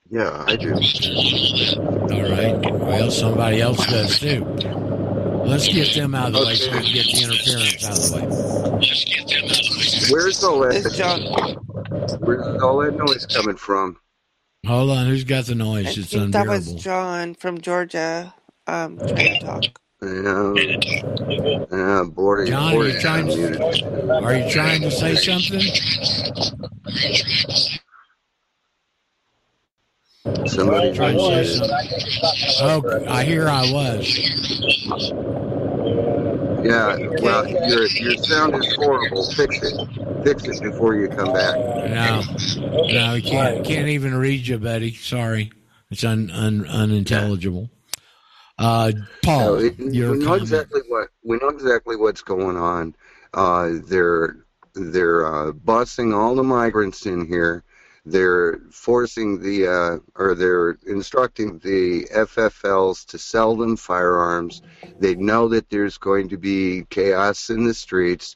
Yeah, 0.09 0.43
I 0.47 0.55
do. 0.55 0.73
All 0.73 2.23
right. 2.31 2.71
Well, 2.73 3.11
somebody 3.11 3.61
else 3.61 3.85
does 3.85 4.19
too. 4.19 4.43
Let's 4.43 5.67
get 5.67 5.93
them 5.93 6.15
out 6.15 6.27
of 6.27 6.33
the 6.33 6.45
way 6.45 6.55
so 6.55 6.71
we 6.71 6.83
can 6.83 6.93
get 6.93 7.05
the 7.05 7.23
interference 7.23 7.85
out 7.85 7.97
of 7.97 8.09
the 8.09 8.17
way. 8.17 10.09
Where's 10.11 10.43
all 10.43 10.59
that? 10.59 10.91
John. 10.93 11.21
Where's 12.19 12.61
all 12.61 12.79
that 12.79 12.95
noise 12.97 13.25
coming 13.27 13.55
from? 13.55 13.97
Hold 14.65 14.89
on, 14.89 15.05
who's 15.05 15.23
got 15.23 15.45
the 15.45 15.55
noise? 15.55 15.85
I 15.85 16.01
it's 16.01 16.13
unbearable. 16.13 16.31
that 16.31 16.47
was 16.47 16.73
John 16.73 17.35
from 17.35 17.61
Georgia. 17.61 18.33
Um, 18.67 18.97
trying 18.97 19.39
to 19.39 19.45
talk. 19.45 19.63
Yeah, 20.01 20.53
yeah, 21.71 22.03
boarding. 22.07 22.47
John, 22.47 22.73
are 22.73 22.87
you 22.87 22.99
trying 23.01 23.27
to, 23.27 24.21
are 24.23 24.33
you 24.33 24.49
trying 24.49 24.81
to 24.81 24.91
say 24.91 25.15
something? 25.15 25.59
Somebody 30.47 30.93
Trying 30.93 31.17
to 31.17 31.23
say 31.23 31.35
muted. 31.35 31.73
something. 32.53 32.59
Oh, 32.61 33.05
I 33.09 33.23
hear 33.25 33.49
I 33.49 33.71
was. 33.71 34.17
Yeah, 36.63 36.97
well, 37.21 37.47
your 37.47 37.85
your 37.87 38.17
sound 38.23 38.55
is 38.55 38.73
horrible. 38.75 39.29
Fix 39.33 39.59
it. 39.63 40.23
Fix 40.23 40.43
it 40.45 40.61
before 40.61 40.95
you 40.95 41.07
come 41.09 41.33
back. 41.33 41.55
No, 41.57 42.21
no, 42.87 43.13
we 43.13 43.21
can't 43.21 43.65
can't 43.65 43.87
even 43.87 44.15
read 44.15 44.47
you, 44.47 44.57
Betty. 44.59 44.93
Sorry, 44.93 45.51
it's 45.89 46.03
un, 46.03 46.29
un 46.31 46.65
unintelligible. 46.67 47.69
Uh, 48.59 48.91
Paul, 49.23 49.39
No, 49.39 49.55
it- 49.55 49.79
we 49.79 49.85
know 49.87 50.15
comment. 50.25 50.41
exactly 50.43 50.81
what 50.89 51.07
we 51.23 51.37
know 51.37 51.47
exactly 51.49 51.95
what's 51.95 52.21
going 52.21 52.57
on. 52.57 52.93
Uh, 53.33 53.75
they're 53.87 54.45
they're 54.75 55.25
uh, 55.25 55.51
busing 55.51 56.13
all 56.15 56.35
the 56.35 56.43
migrants 56.43 57.05
in 57.05 57.25
here. 57.25 57.63
They're 58.05 58.59
forcing 58.71 59.41
the 59.41 59.67
uh, 59.67 59.97
or 60.21 60.35
they're 60.35 60.77
instructing 60.87 61.59
the 61.59 62.05
FFLs 62.13 63.05
to 63.07 63.17
sell 63.17 63.55
them 63.55 63.77
firearms. 63.77 64.61
They 64.99 65.15
know 65.15 65.47
that 65.49 65.69
there's 65.69 65.97
going 65.97 66.27
to 66.29 66.37
be 66.37 66.83
chaos 66.89 67.49
in 67.49 67.65
the 67.65 67.73
streets, 67.73 68.35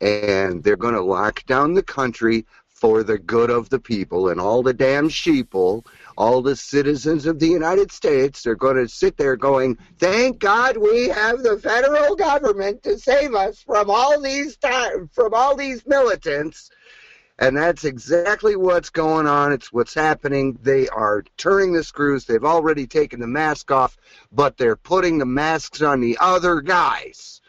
and 0.00 0.62
they're 0.64 0.76
going 0.76 0.94
to 0.94 1.02
lock 1.02 1.44
down 1.46 1.74
the 1.74 1.82
country 1.82 2.46
for 2.68 3.02
the 3.02 3.18
good 3.18 3.50
of 3.50 3.68
the 3.68 3.78
people 3.78 4.30
and 4.30 4.40
all 4.40 4.62
the 4.62 4.72
damn 4.72 5.08
sheeple 5.10 5.84
all 6.20 6.42
the 6.42 6.54
citizens 6.54 7.24
of 7.24 7.38
the 7.38 7.48
United 7.48 7.90
States 7.90 8.46
are 8.46 8.54
going 8.54 8.76
to 8.76 8.86
sit 8.86 9.16
there 9.16 9.36
going, 9.36 9.78
"Thank 9.98 10.38
God 10.38 10.76
we 10.76 11.08
have 11.08 11.42
the 11.42 11.58
federal 11.58 12.14
government 12.14 12.82
to 12.82 12.98
save 12.98 13.34
us 13.34 13.62
from 13.62 13.88
all 13.88 14.20
these 14.20 14.58
time, 14.58 15.08
from 15.14 15.32
all 15.32 15.56
these 15.56 15.86
militants." 15.86 16.70
And 17.38 17.56
that's 17.56 17.86
exactly 17.86 18.54
what's 18.54 18.90
going 18.90 19.26
on. 19.26 19.50
It's 19.50 19.72
what's 19.72 19.94
happening. 19.94 20.58
They 20.62 20.88
are 20.88 21.24
turning 21.38 21.72
the 21.72 21.82
screws. 21.82 22.26
They've 22.26 22.44
already 22.44 22.86
taken 22.86 23.18
the 23.18 23.26
mask 23.26 23.70
off, 23.70 23.96
but 24.30 24.58
they're 24.58 24.76
putting 24.76 25.16
the 25.16 25.24
masks 25.24 25.80
on 25.80 26.02
the 26.02 26.18
other 26.20 26.60
guys. 26.60 27.40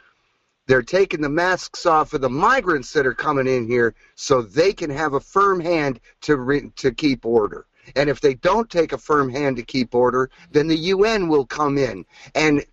They're 0.67 0.81
taking 0.81 1.19
the 1.19 1.27
masks 1.27 1.85
off 1.85 2.13
of 2.13 2.21
the 2.21 2.29
migrants 2.29 2.93
that 2.93 3.05
are 3.05 3.13
coming 3.13 3.47
in 3.47 3.67
here 3.67 3.95
so 4.15 4.41
they 4.41 4.71
can 4.71 4.89
have 4.89 5.13
a 5.13 5.19
firm 5.19 5.59
hand 5.59 5.99
to 6.21 6.37
re- 6.37 6.71
to 6.77 6.93
keep 6.93 7.25
order. 7.25 7.65
And 7.95 8.09
if 8.09 8.21
they 8.21 8.33
don't 8.35 8.69
take 8.69 8.93
a 8.93 8.97
firm 8.97 9.29
hand 9.29 9.57
to 9.57 9.63
keep 9.63 9.93
order, 9.95 10.29
then 10.51 10.67
the 10.67 10.77
UN 10.77 11.27
will 11.27 11.45
come 11.45 11.77
in 11.77 12.05
and 12.35 12.65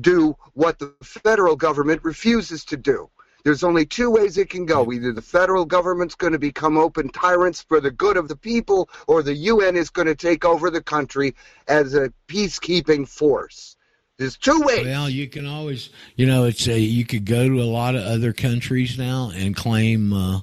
do 0.00 0.36
what 0.54 0.78
the 0.78 0.92
federal 1.02 1.56
government 1.56 2.02
refuses 2.04 2.64
to 2.66 2.76
do. 2.76 3.08
There's 3.44 3.62
only 3.62 3.84
two 3.84 4.10
ways 4.10 4.38
it 4.38 4.48
can 4.48 4.64
go. 4.64 4.90
Either 4.90 5.12
the 5.12 5.20
federal 5.20 5.66
government's 5.66 6.14
going 6.14 6.32
to 6.32 6.38
become 6.38 6.78
open 6.78 7.10
tyrants 7.10 7.62
for 7.62 7.78
the 7.78 7.90
good 7.90 8.16
of 8.16 8.28
the 8.28 8.36
people, 8.36 8.88
or 9.06 9.22
the 9.22 9.34
UN 9.34 9.76
is 9.76 9.90
going 9.90 10.08
to 10.08 10.14
take 10.14 10.46
over 10.46 10.70
the 10.70 10.82
country 10.82 11.34
as 11.68 11.94
a 11.94 12.10
peacekeeping 12.26 13.06
force. 13.06 13.76
There's 14.16 14.38
two 14.38 14.62
ways. 14.62 14.86
Well, 14.86 15.10
you 15.10 15.28
can 15.28 15.46
always, 15.46 15.90
you 16.16 16.24
know, 16.24 16.44
it's 16.44 16.66
a, 16.68 16.78
you 16.78 17.04
could 17.04 17.26
go 17.26 17.46
to 17.46 17.60
a 17.60 17.64
lot 17.64 17.96
of 17.96 18.02
other 18.04 18.32
countries 18.32 18.96
now 18.96 19.30
and 19.34 19.54
claim 19.54 20.12
uh, 20.12 20.40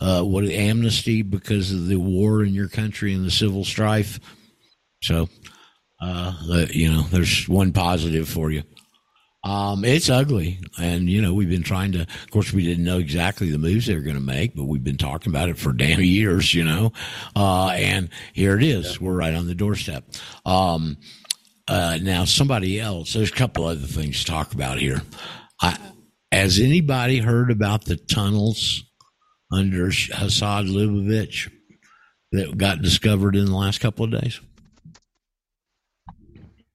uh, 0.00 0.22
what 0.22 0.44
amnesty 0.44 1.22
because 1.22 1.72
of 1.72 1.86
the 1.86 1.96
war 1.96 2.42
in 2.42 2.54
your 2.54 2.68
country 2.68 3.14
and 3.14 3.24
the 3.24 3.30
civil 3.30 3.64
strife. 3.64 4.18
So, 5.02 5.28
uh, 6.00 6.34
you 6.70 6.90
know, 6.90 7.02
there's 7.02 7.48
one 7.48 7.72
positive 7.72 8.28
for 8.28 8.50
you. 8.50 8.62
Um, 9.42 9.86
it's 9.86 10.10
ugly, 10.10 10.58
and 10.78 11.08
you 11.08 11.22
know 11.22 11.32
we've 11.32 11.48
been 11.48 11.62
trying 11.62 11.92
to. 11.92 12.02
Of 12.02 12.30
course, 12.30 12.52
we 12.52 12.62
didn't 12.62 12.84
know 12.84 12.98
exactly 12.98 13.50
the 13.50 13.56
moves 13.56 13.86
they 13.86 13.94
were 13.94 14.02
going 14.02 14.16
to 14.16 14.20
make, 14.20 14.54
but 14.54 14.64
we've 14.64 14.84
been 14.84 14.98
talking 14.98 15.32
about 15.32 15.48
it 15.48 15.56
for 15.56 15.72
damn 15.76 16.00
years, 16.00 16.52
you 16.52 16.62
know. 16.62 16.92
Uh, 17.34 17.68
and 17.68 18.10
here 18.34 18.58
it 18.58 18.62
is. 18.62 19.00
We're 19.00 19.14
right 19.14 19.32
on 19.32 19.46
the 19.46 19.54
doorstep. 19.54 20.04
Um, 20.44 20.98
uh, 21.66 21.98
now, 22.02 22.26
somebody 22.26 22.78
else. 22.78 23.14
There's 23.14 23.32
a 23.32 23.34
couple 23.34 23.64
other 23.64 23.86
things 23.86 24.20
to 24.20 24.30
talk 24.30 24.52
about 24.52 24.78
here. 24.78 25.00
I, 25.62 25.78
has 26.30 26.60
anybody 26.60 27.18
heard 27.18 27.50
about 27.50 27.86
the 27.86 27.96
tunnels 27.96 28.89
under 29.52 29.86
Hassad 29.88 30.68
Lubavitch 30.68 31.50
that 32.32 32.56
got 32.56 32.82
discovered 32.82 33.36
in 33.36 33.46
the 33.46 33.56
last 33.56 33.80
couple 33.80 34.04
of 34.04 34.10
days? 34.12 34.40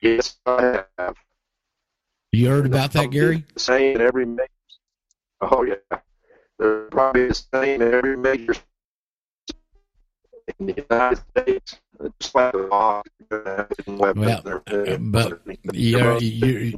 Yes, 0.02 0.38
I 0.46 0.84
have. 0.98 1.16
You 2.32 2.50
heard 2.50 2.66
about 2.66 2.92
that, 2.94 3.12
Gary? 3.12 3.46
The 3.54 3.60
same 3.60 3.96
in 3.96 4.02
every 4.02 4.26
major. 4.26 4.50
Oh 5.42 5.64
yeah, 5.64 5.98
they're 6.60 6.82
probably 6.92 7.28
the 7.28 7.34
same 7.34 7.82
in 7.82 7.94
every 7.94 8.18
major 8.18 8.54
in 10.60 10.68
the 10.68 10.86
United 10.90 11.24
States. 11.32 11.80
Just 12.20 12.36
like 12.36 12.52
the 12.52 12.58
law, 12.58 13.02
Well, 13.88 14.62
but 15.00 15.42
you're, 15.74 16.18
you're, 16.18 16.74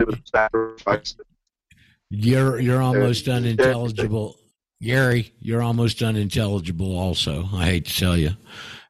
you're, 2.09 2.59
you're 2.59 2.81
almost 2.81 3.27
unintelligible. 3.27 4.37
Gary, 4.81 5.33
you're 5.39 5.61
almost 5.61 6.03
unintelligible 6.03 6.97
also. 6.97 7.49
I 7.53 7.65
hate 7.65 7.85
to 7.85 7.95
tell 7.95 8.17
you. 8.17 8.31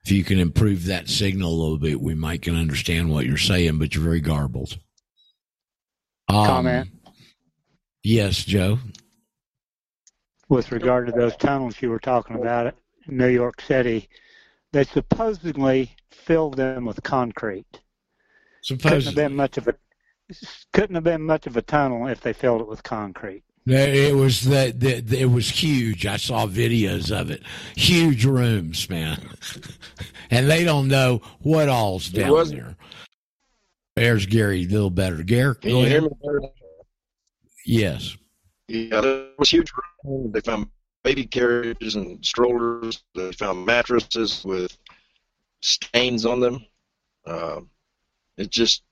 If 0.03 0.11
you 0.11 0.23
can 0.23 0.39
improve 0.39 0.85
that 0.85 1.09
signal 1.09 1.49
a 1.51 1.59
little 1.61 1.77
bit, 1.77 1.99
we 1.99 2.15
might 2.15 2.41
can 2.41 2.55
understand 2.55 3.11
what 3.11 3.25
you're 3.25 3.37
saying, 3.37 3.77
but 3.77 3.93
you're 3.93 4.03
very 4.03 4.21
garbled. 4.21 4.77
Um, 6.29 6.45
Comment. 6.45 6.89
Yes, 8.03 8.43
Joe. 8.43 8.79
With 10.49 10.71
regard 10.71 11.07
to 11.07 11.11
those 11.11 11.35
tunnels 11.35 11.81
you 11.81 11.89
were 11.89 11.99
talking 11.99 12.37
about 12.37 12.73
in 13.07 13.17
New 13.17 13.27
York 13.27 13.59
City, 13.59 14.07
they 14.71 14.85
supposedly 14.85 15.93
filled 16.09 16.55
them 16.55 16.85
with 16.85 17.03
concrete. 17.03 17.81
Supposedly. 18.61 18.89
Couldn't 18.91 19.05
have 19.05 19.15
been 19.15 19.35
much 19.35 19.57
of 19.57 19.67
a 19.67 19.75
couldn't 20.73 20.95
have 20.95 21.03
been 21.03 21.21
much 21.21 21.47
of 21.47 21.55
a 21.55 21.61
tunnel 21.61 22.07
if 22.07 22.19
they 22.19 22.33
filled 22.33 22.61
it 22.61 22.67
with 22.67 22.83
concrete. 22.83 23.43
It 23.69 24.15
was 24.15 24.41
that 24.45 24.81
it 24.83 25.29
was 25.29 25.49
huge. 25.49 26.05
I 26.05 26.17
saw 26.17 26.45
videos 26.47 27.11
of 27.11 27.29
it. 27.31 27.43
Huge 27.75 28.23
rooms, 28.25 28.89
man, 28.89 29.19
and 30.31 30.49
they 30.49 30.63
don't 30.63 30.87
know 30.87 31.21
what 31.39 31.67
all's 31.69 32.09
down 32.09 32.31
was- 32.31 32.51
there. 32.51 32.75
There's 33.95 34.27
Gary, 34.27 34.63
a 34.63 34.67
little 34.67 34.91
better. 34.91 35.23
Gary, 35.23 35.55
Can 35.55 35.75
you 35.77 35.85
hear 35.85 36.01
me? 36.03 36.09
better? 36.23 36.41
Yes. 37.65 38.15
Yeah, 38.67 39.01
there 39.01 39.27
was 39.39 39.49
huge. 39.49 39.71
room. 40.03 40.31
They 40.31 40.39
found 40.41 40.67
baby 41.03 41.25
carriages 41.25 41.95
and 41.95 42.23
strollers. 42.23 43.03
They 43.15 43.31
found 43.31 43.65
mattresses 43.65 44.45
with 44.45 44.77
stains 45.61 46.25
on 46.27 46.39
them. 46.39 46.63
Uh, 47.25 47.61
it's 48.37 48.49
just 48.55 48.83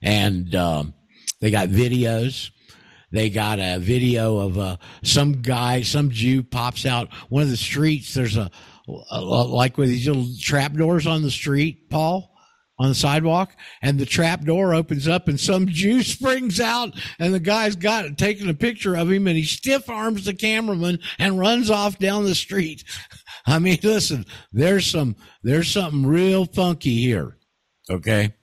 And, 0.00 0.54
um, 0.54 0.94
they 1.40 1.50
got 1.50 1.68
videos. 1.68 2.50
They 3.10 3.30
got 3.30 3.58
a 3.58 3.78
video 3.78 4.38
of 4.38 4.58
uh, 4.58 4.76
some 5.02 5.40
guy, 5.40 5.82
some 5.82 6.10
Jew 6.10 6.42
pops 6.42 6.84
out 6.84 7.08
one 7.30 7.42
of 7.42 7.48
the 7.48 7.56
streets. 7.56 8.12
There's 8.12 8.36
a, 8.36 8.50
like 8.88 9.76
with 9.76 9.88
these 9.88 10.06
little 10.06 10.26
trap 10.40 10.72
doors 10.72 11.06
on 11.06 11.22
the 11.22 11.30
street, 11.30 11.90
Paul, 11.90 12.34
on 12.78 12.88
the 12.88 12.94
sidewalk, 12.94 13.56
and 13.82 13.98
the 13.98 14.06
trap 14.06 14.44
door 14.44 14.74
opens 14.74 15.08
up, 15.08 15.28
and 15.28 15.38
some 15.38 15.66
Jew 15.68 16.02
springs 16.02 16.60
out, 16.60 16.94
and 17.18 17.34
the 17.34 17.40
guy's 17.40 17.76
got 17.76 18.16
taking 18.16 18.48
a 18.48 18.54
picture 18.54 18.94
of 18.94 19.10
him, 19.10 19.26
and 19.26 19.36
he 19.36 19.44
stiff 19.44 19.88
arms 19.90 20.24
the 20.24 20.34
cameraman 20.34 21.00
and 21.18 21.38
runs 21.38 21.70
off 21.70 21.98
down 21.98 22.24
the 22.24 22.34
street. 22.34 22.84
I 23.46 23.58
mean, 23.58 23.78
listen, 23.82 24.26
there's 24.52 24.86
some, 24.86 25.16
there's 25.42 25.70
something 25.70 26.06
real 26.06 26.44
funky 26.44 26.96
here. 26.96 27.38
Okay. 27.90 28.34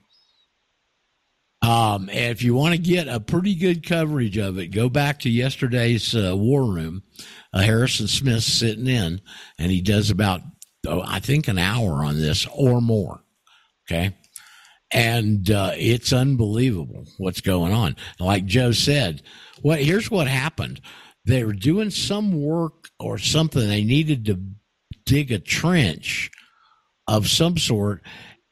Um, 1.62 2.10
if 2.10 2.44
you 2.44 2.54
want 2.54 2.76
to 2.76 2.82
get 2.82 3.08
a 3.08 3.20
pretty 3.20 3.56
good 3.56 3.86
coverage 3.88 4.38
of 4.38 4.60
it, 4.60 4.68
go 4.68 4.88
back 4.88 5.20
to 5.22 5.30
yesterday's 5.30 6.16
uh, 6.16 6.36
War 6.36 6.64
Room. 6.64 7.04
Uh, 7.56 7.62
Harrison 7.62 8.08
Smith 8.08 8.44
sitting 8.44 8.88
in, 8.88 9.22
and 9.58 9.72
he 9.72 9.82
does 9.82 10.10
about, 10.10 10.41
oh, 10.86 11.02
I 11.06 11.20
think, 11.20 11.48
an 11.48 11.58
hour 11.58 12.04
on 12.04 12.20
this 12.20 12.46
or 12.54 12.82
more. 12.82 13.24
Okay. 13.89 14.13
And 14.91 15.50
uh, 15.50 15.72
it's 15.76 16.12
unbelievable 16.12 17.06
what's 17.18 17.41
going 17.41 17.72
on. 17.72 17.96
Like 18.20 18.46
Joe 18.46 18.72
said, 18.72 19.22
what 19.62 19.80
here's 19.80 20.12
what 20.12 20.28
happened. 20.28 20.82
They 21.26 21.44
were 21.44 21.54
doing 21.54 21.89
some 21.89 22.41
work 22.41 22.89
or 23.00 23.18
something. 23.18 23.68
They 23.68 23.84
needed 23.84 24.26
to 24.26 24.39
dig 25.06 25.32
a 25.32 25.39
trench 25.39 26.30
of 27.08 27.28
some 27.28 27.58
sort 27.58 28.04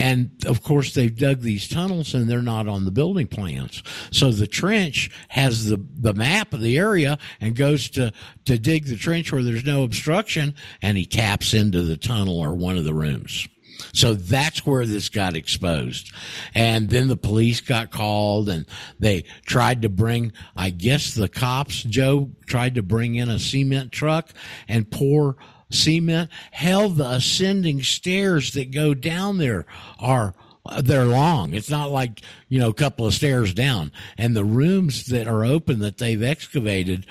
and 0.03 0.31
of 0.47 0.61
course, 0.61 0.93
they've 0.93 1.15
dug 1.15 1.39
these 1.39 1.65
tunnels 1.65 2.13
and 2.13 2.29
they're 2.29 2.41
not 2.41 2.67
on 2.67 2.83
the 2.83 2.91
building 2.91 3.25
plans. 3.25 3.81
So 4.11 4.33
the 4.33 4.47
trench 4.47 5.09
has 5.29 5.67
the, 5.67 5.81
the 5.95 6.13
map 6.13 6.53
of 6.53 6.59
the 6.59 6.77
area 6.77 7.17
and 7.39 7.55
goes 7.55 7.89
to, 7.91 8.11
to 8.43 8.59
dig 8.59 8.87
the 8.87 8.97
trench 8.97 9.31
where 9.31 9.43
there's 9.43 9.63
no 9.63 9.83
obstruction 9.83 10.55
and 10.81 10.97
he 10.97 11.05
taps 11.05 11.53
into 11.53 11.83
the 11.83 11.95
tunnel 11.95 12.37
or 12.37 12.53
one 12.53 12.77
of 12.77 12.83
the 12.83 12.93
rooms. 12.93 13.47
So 13.93 14.13
that's 14.13 14.65
where 14.65 14.85
this 14.85 15.07
got 15.07 15.37
exposed. 15.37 16.11
And 16.53 16.89
then 16.89 17.07
the 17.07 17.15
police 17.15 17.61
got 17.61 17.89
called 17.89 18.49
and 18.49 18.65
they 18.99 19.23
tried 19.45 19.83
to 19.83 19.89
bring, 19.89 20.33
I 20.53 20.69
guess 20.71 21.13
the 21.13 21.29
cops, 21.29 21.81
Joe 21.81 22.29
tried 22.45 22.75
to 22.75 22.83
bring 22.83 23.15
in 23.15 23.29
a 23.29 23.39
cement 23.39 23.93
truck 23.93 24.31
and 24.67 24.91
pour 24.91 25.37
cement. 25.73 26.29
Hell, 26.51 26.89
the 26.89 27.09
ascending 27.09 27.83
stairs 27.83 28.53
that 28.53 28.71
go 28.71 28.93
down 28.93 29.37
there 29.37 29.65
are 29.99 30.33
they're 30.81 31.05
long. 31.05 31.53
It's 31.53 31.69
not 31.69 31.91
like, 31.91 32.21
you 32.47 32.59
know, 32.59 32.69
a 32.69 32.73
couple 32.73 33.05
of 33.05 33.13
stairs 33.13 33.53
down. 33.53 33.91
And 34.17 34.35
the 34.35 34.45
rooms 34.45 35.07
that 35.07 35.27
are 35.27 35.43
open 35.43 35.79
that 35.79 35.97
they've 35.97 36.23
excavated 36.23 37.05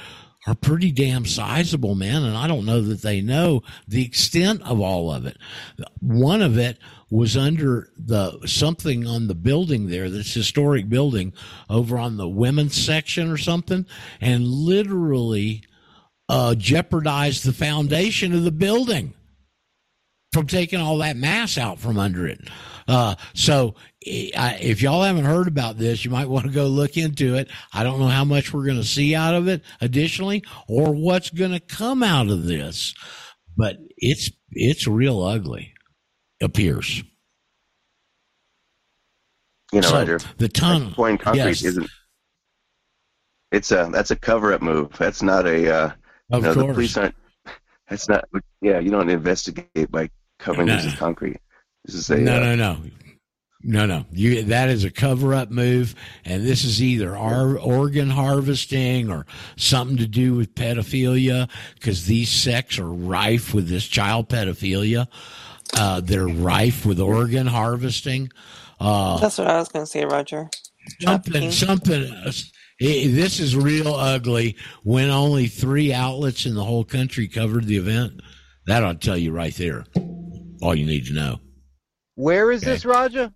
are 0.47 0.55
pretty 0.55 0.91
damn 0.91 1.25
sizable, 1.25 1.95
man. 1.95 2.25
And 2.25 2.37
I 2.37 2.49
don't 2.49 2.65
know 2.65 2.81
that 2.81 3.03
they 3.03 3.21
know 3.21 3.63
the 3.87 4.05
extent 4.05 4.63
of 4.63 4.81
all 4.81 5.13
of 5.13 5.27
it. 5.27 5.37
One 6.01 6.43
of 6.43 6.59
it 6.59 6.79
was 7.11 7.37
under 7.37 7.91
the 7.97 8.47
something 8.47 9.07
on 9.07 9.29
the 9.29 9.35
building 9.35 9.89
there, 9.89 10.09
this 10.09 10.33
historic 10.33 10.89
building 10.89 11.33
over 11.69 11.99
on 11.99 12.17
the 12.17 12.29
women's 12.29 12.75
section 12.75 13.31
or 13.31 13.37
something, 13.37 13.87
and 14.21 14.47
literally 14.47 15.63
uh, 16.29 16.55
jeopardized 16.55 17.45
the 17.45 17.53
foundation 17.53 18.33
of 18.33 18.45
the 18.45 18.53
building 18.53 19.15
from 20.33 20.47
taking 20.47 20.81
all 20.81 20.99
that 20.99 21.17
mass 21.17 21.59
out 21.59 21.79
from 21.79 21.99
under 21.99 22.27
it. 22.27 22.41
Uh, 22.89 23.15
so 23.35 23.75
if 24.01 24.83
y'all 24.83 25.03
haven't 25.03 25.25
heard 25.25 25.47
about 25.47 25.79
this, 25.79 26.05
you 26.05 26.11
might 26.11 26.29
want 26.29 26.47
to 26.47 26.53
go 26.53 26.67
look 26.67 26.97
into 26.97 27.37
it. 27.37 27.49
I 27.73 27.85
don't 27.85 28.01
know 28.01 28.09
how 28.09 28.25
much 28.25 28.53
we're 28.53 28.65
going 28.65 28.79
to 28.79 28.85
see 28.85 29.15
out 29.15 29.35
of 29.35 29.47
it 29.47 29.63
additionally 29.81 30.43
or 30.69 30.93
what's 30.93 31.31
going 31.31 31.53
to 31.53 31.61
come 31.61 32.03
out 32.03 32.29
of 32.29 32.45
this, 32.45 32.95
but 33.57 33.77
it's, 33.97 34.31
it's 34.51 34.87
real 34.89 35.23
ugly 35.23 35.75
appears. 36.41 37.03
You 39.73 39.81
know, 39.81 39.89
so 39.89 39.95
Roger, 39.95 40.21
the 40.37 40.49
tunnel 40.49 40.91
pouring 40.91 41.17
concrete 41.19 41.43
yes. 41.43 41.65
isn't. 41.65 41.89
It's 43.53 43.71
a 43.71 43.89
that's 43.91 44.11
a 44.11 44.17
cover 44.17 44.53
up 44.53 44.61
move. 44.61 44.93
That's 44.99 45.23
not 45.23 45.47
a 45.47 45.75
uh, 45.75 45.91
of 46.33 46.43
no, 46.43 46.55
course. 46.55 46.67
the 46.67 46.73
police 46.73 46.97
aren't. 46.97 47.15
That's 47.89 48.09
not. 48.09 48.25
Yeah, 48.61 48.79
you 48.79 48.91
don't 48.91 49.11
investigate 49.11 49.91
by 49.91 50.11
covering 50.39 50.67
no. 50.67 50.77
this 50.77 50.87
as 50.87 50.95
concrete. 50.95 51.39
This 51.85 51.95
is 51.95 52.11
a 52.11 52.17
no, 52.17 52.37
uh, 52.37 52.41
no, 52.41 52.55
no. 52.55 52.79
No, 53.65 53.87
no. 53.87 54.07
You 54.11 54.43
that 54.45 54.71
is 54.71 54.83
a 54.85 54.91
cover 54.91 55.35
up 55.35 55.51
move, 55.51 55.95
and 56.25 56.45
this 56.45 56.65
is 56.65 56.83
either 56.83 57.17
our 57.17 57.57
organ 57.59 58.11
harvesting 58.11 59.09
or 59.11 59.25
something 59.57 59.97
to 59.99 60.07
do 60.07 60.35
with 60.35 60.55
pedophilia, 60.55 61.49
because 61.75 62.07
these 62.07 62.29
sects 62.29 62.79
are 62.79 62.91
rife 62.91 63.55
with 63.55 63.69
this 63.69 63.87
child 63.87 64.29
pedophilia. 64.29 65.07
Uh, 65.77 66.01
they're 66.01 66.27
rife 66.27 66.85
with 66.85 66.99
organ 66.99 67.47
harvesting. 67.47 68.31
Uh, 68.81 69.19
That's 69.19 69.39
what 69.39 69.47
I 69.47 69.59
was 69.59 69.69
going 69.69 69.85
to 69.85 69.91
say, 69.91 70.05
Roger. 70.05 70.51
Something, 71.01 71.53
something, 71.53 72.13
this 72.83 73.39
is 73.39 73.57
real 73.57 73.95
ugly 73.95 74.57
when 74.83 75.11
only 75.11 75.47
three 75.47 75.93
outlets 75.93 76.47
in 76.47 76.55
the 76.55 76.65
whole 76.65 76.85
country 76.85 77.29
covered 77.29 77.67
the 77.67 77.77
event. 77.77 78.21
That 78.67 78.83
ought 78.83 79.01
to 79.01 79.07
tell 79.07 79.17
you 79.17 79.33
right 79.33 79.55
there 79.55 79.85
all 80.63 80.75
you 80.75 80.87
need 80.87 81.07
to 81.07 81.13
know. 81.13 81.41
Where 82.15 82.51
is 82.51 82.63
okay. 82.63 82.73
this, 82.73 82.85
Roger? 82.85 83.33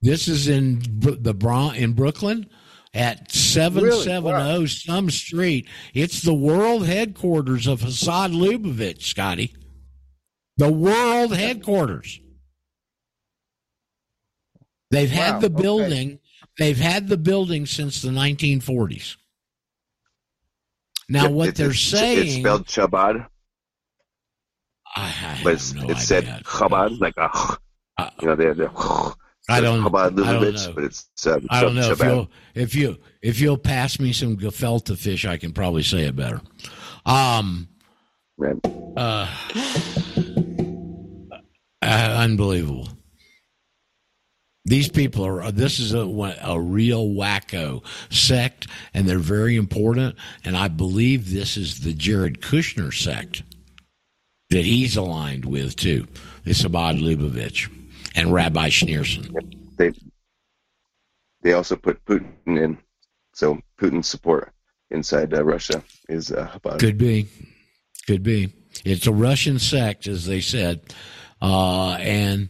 This 0.00 0.28
is 0.28 0.48
in 0.48 0.82
the 1.00 1.34
Bron- 1.34 1.76
in 1.76 1.92
Brooklyn 1.92 2.48
at 2.92 3.30
770 3.30 4.14
really? 4.14 4.32
wow. 4.32 4.56
Oh 4.56 4.66
some 4.66 5.10
street. 5.10 5.68
It's 5.94 6.22
the 6.22 6.34
world 6.34 6.86
headquarters 6.86 7.66
of 7.66 7.80
Hassan 7.80 8.32
Lubavitch, 8.32 9.02
Scotty. 9.02 9.54
The 10.56 10.72
world 10.72 11.34
headquarters. 11.34 12.20
They've 14.90 15.10
wow. 15.10 15.16
had 15.16 15.40
the 15.40 15.50
building 15.50 16.12
okay. 16.12 16.20
They've 16.58 16.76
had 16.76 17.08
the 17.08 17.16
building 17.16 17.66
since 17.66 18.00
the 18.00 18.10
1940s. 18.10 19.16
Now, 21.08 21.30
what 21.30 21.54
they're 21.54 21.74
saying. 21.74 22.26
It's 22.26 22.34
spelled 22.36 22.66
Chabad. 22.66 23.26
I, 24.96 25.02
I 25.02 25.40
but 25.42 25.54
it's, 25.54 25.74
no 25.74 25.88
it's 25.88 26.06
said 26.06 26.24
Chabad, 26.44 27.00
like 27.00 27.16
a. 27.16 27.28
Uh, 27.96 28.10
you 28.20 28.28
know, 28.28 28.34
they're, 28.34 28.54
they're 28.54 28.70
I 29.48 29.60
don't, 29.60 29.82
Chabad 29.82 30.24
I 30.24 30.32
don't 30.32 30.54
know. 30.54 30.72
but 30.74 30.84
it's, 30.84 31.08
uh, 31.26 31.38
I 31.50 31.60
don't 31.60 31.74
know 31.74 31.90
if 31.90 32.00
you'll, 32.00 32.30
if 32.54 32.74
you 32.74 32.96
if 33.22 33.40
you'll 33.40 33.58
pass 33.58 34.00
me 34.00 34.12
some 34.12 34.36
gefilte 34.36 34.96
fish, 34.96 35.26
I 35.26 35.36
can 35.36 35.52
probably 35.52 35.82
say 35.82 36.04
it 36.04 36.16
better. 36.16 36.40
Um, 37.04 37.68
right. 38.38 38.56
uh, 38.96 39.28
uh, 41.82 41.82
unbelievable. 41.82 42.88
These 44.66 44.88
people 44.88 45.26
are, 45.26 45.52
this 45.52 45.78
is 45.78 45.92
a, 45.92 46.06
a 46.42 46.58
real 46.58 47.08
wacko 47.08 47.84
sect, 48.10 48.66
and 48.94 49.06
they're 49.06 49.18
very 49.18 49.56
important. 49.56 50.16
And 50.42 50.56
I 50.56 50.68
believe 50.68 51.30
this 51.30 51.58
is 51.58 51.80
the 51.80 51.92
Jared 51.92 52.40
Kushner 52.40 52.92
sect 52.92 53.42
that 54.48 54.64
he's 54.64 54.96
aligned 54.96 55.44
with, 55.44 55.76
too. 55.76 56.06
It's 56.46 56.62
Chabad 56.62 56.98
Lubavitch 56.98 57.70
and 58.14 58.32
Rabbi 58.32 58.68
Schneerson. 58.68 59.34
They, 59.76 59.92
they 61.42 61.52
also 61.52 61.76
put 61.76 62.02
Putin 62.06 62.32
in. 62.46 62.78
So 63.34 63.60
Putin's 63.78 64.08
support 64.08 64.50
inside 64.90 65.34
uh, 65.34 65.44
Russia 65.44 65.82
is 66.08 66.32
uh, 66.32 66.58
Could 66.78 66.96
be. 66.96 67.28
Could 68.06 68.22
be. 68.22 68.52
It's 68.84 69.06
a 69.06 69.12
Russian 69.12 69.58
sect, 69.58 70.06
as 70.06 70.26
they 70.26 70.40
said. 70.40 70.94
Uh, 71.44 71.96
and 71.96 72.48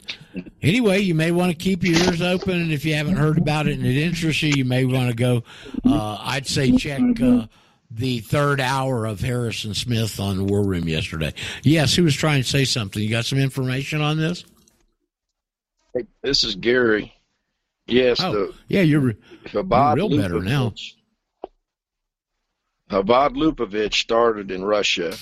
anyway, 0.62 1.00
you 1.00 1.16
may 1.16 1.32
want 1.32 1.50
to 1.50 1.56
keep 1.56 1.82
your 1.82 1.96
ears 1.96 2.22
open, 2.22 2.52
and 2.52 2.70
if 2.70 2.84
you 2.84 2.94
haven't 2.94 3.16
heard 3.16 3.38
about 3.38 3.66
it 3.66 3.76
and 3.76 3.84
it 3.84 3.96
interests 3.96 4.40
you, 4.40 4.52
you 4.54 4.64
may 4.64 4.84
want 4.84 5.08
to 5.08 5.16
go. 5.16 5.42
Uh, 5.84 6.16
I'd 6.20 6.46
say 6.46 6.70
check 6.70 7.02
uh, 7.20 7.48
the 7.90 8.20
third 8.20 8.60
hour 8.60 9.04
of 9.06 9.18
Harrison 9.18 9.74
Smith 9.74 10.20
on 10.20 10.36
the 10.36 10.44
War 10.44 10.62
Room 10.62 10.86
yesterday. 10.86 11.34
Yes, 11.64 11.96
he 11.96 12.02
was 12.02 12.14
trying 12.14 12.44
to 12.44 12.48
say 12.48 12.64
something. 12.64 13.02
You 13.02 13.10
got 13.10 13.24
some 13.24 13.40
information 13.40 14.00
on 14.00 14.16
this? 14.16 14.44
Hey, 15.92 16.04
this 16.22 16.44
is 16.44 16.54
Gary. 16.54 17.12
Yes, 17.88 18.20
oh, 18.20 18.32
the, 18.32 18.54
yeah, 18.68 18.82
you're, 18.82 19.16
you're 19.52 19.64
real 19.64 20.08
better 20.08 20.40
now. 20.40 20.72
Chabad 22.92 23.34
Lubavitch 23.34 23.94
started 23.94 24.52
in 24.52 24.62
Russia, 24.62 25.16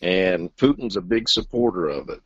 and 0.00 0.54
Putin's 0.54 0.94
a 0.94 1.00
big 1.00 1.28
supporter 1.28 1.88
of 1.88 2.08
it. 2.08 2.20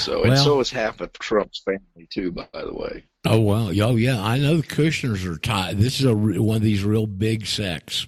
So 0.00 0.22
well, 0.22 0.32
and 0.32 0.38
so 0.38 0.60
is 0.60 0.70
half 0.70 1.00
of 1.00 1.12
Trump's 1.12 1.62
family 1.64 2.08
too, 2.10 2.32
by 2.32 2.46
the 2.52 2.74
way. 2.74 3.04
Oh 3.24 3.40
well, 3.40 3.68
oh 3.68 3.96
yeah, 3.96 4.22
I 4.22 4.38
know 4.38 4.56
the 4.56 4.62
Kushners 4.62 5.24
are 5.24 5.38
tied. 5.38 5.78
This 5.78 6.00
is 6.00 6.06
a 6.06 6.14
one 6.14 6.56
of 6.56 6.62
these 6.62 6.84
real 6.84 7.06
big 7.06 7.46
sects. 7.46 8.06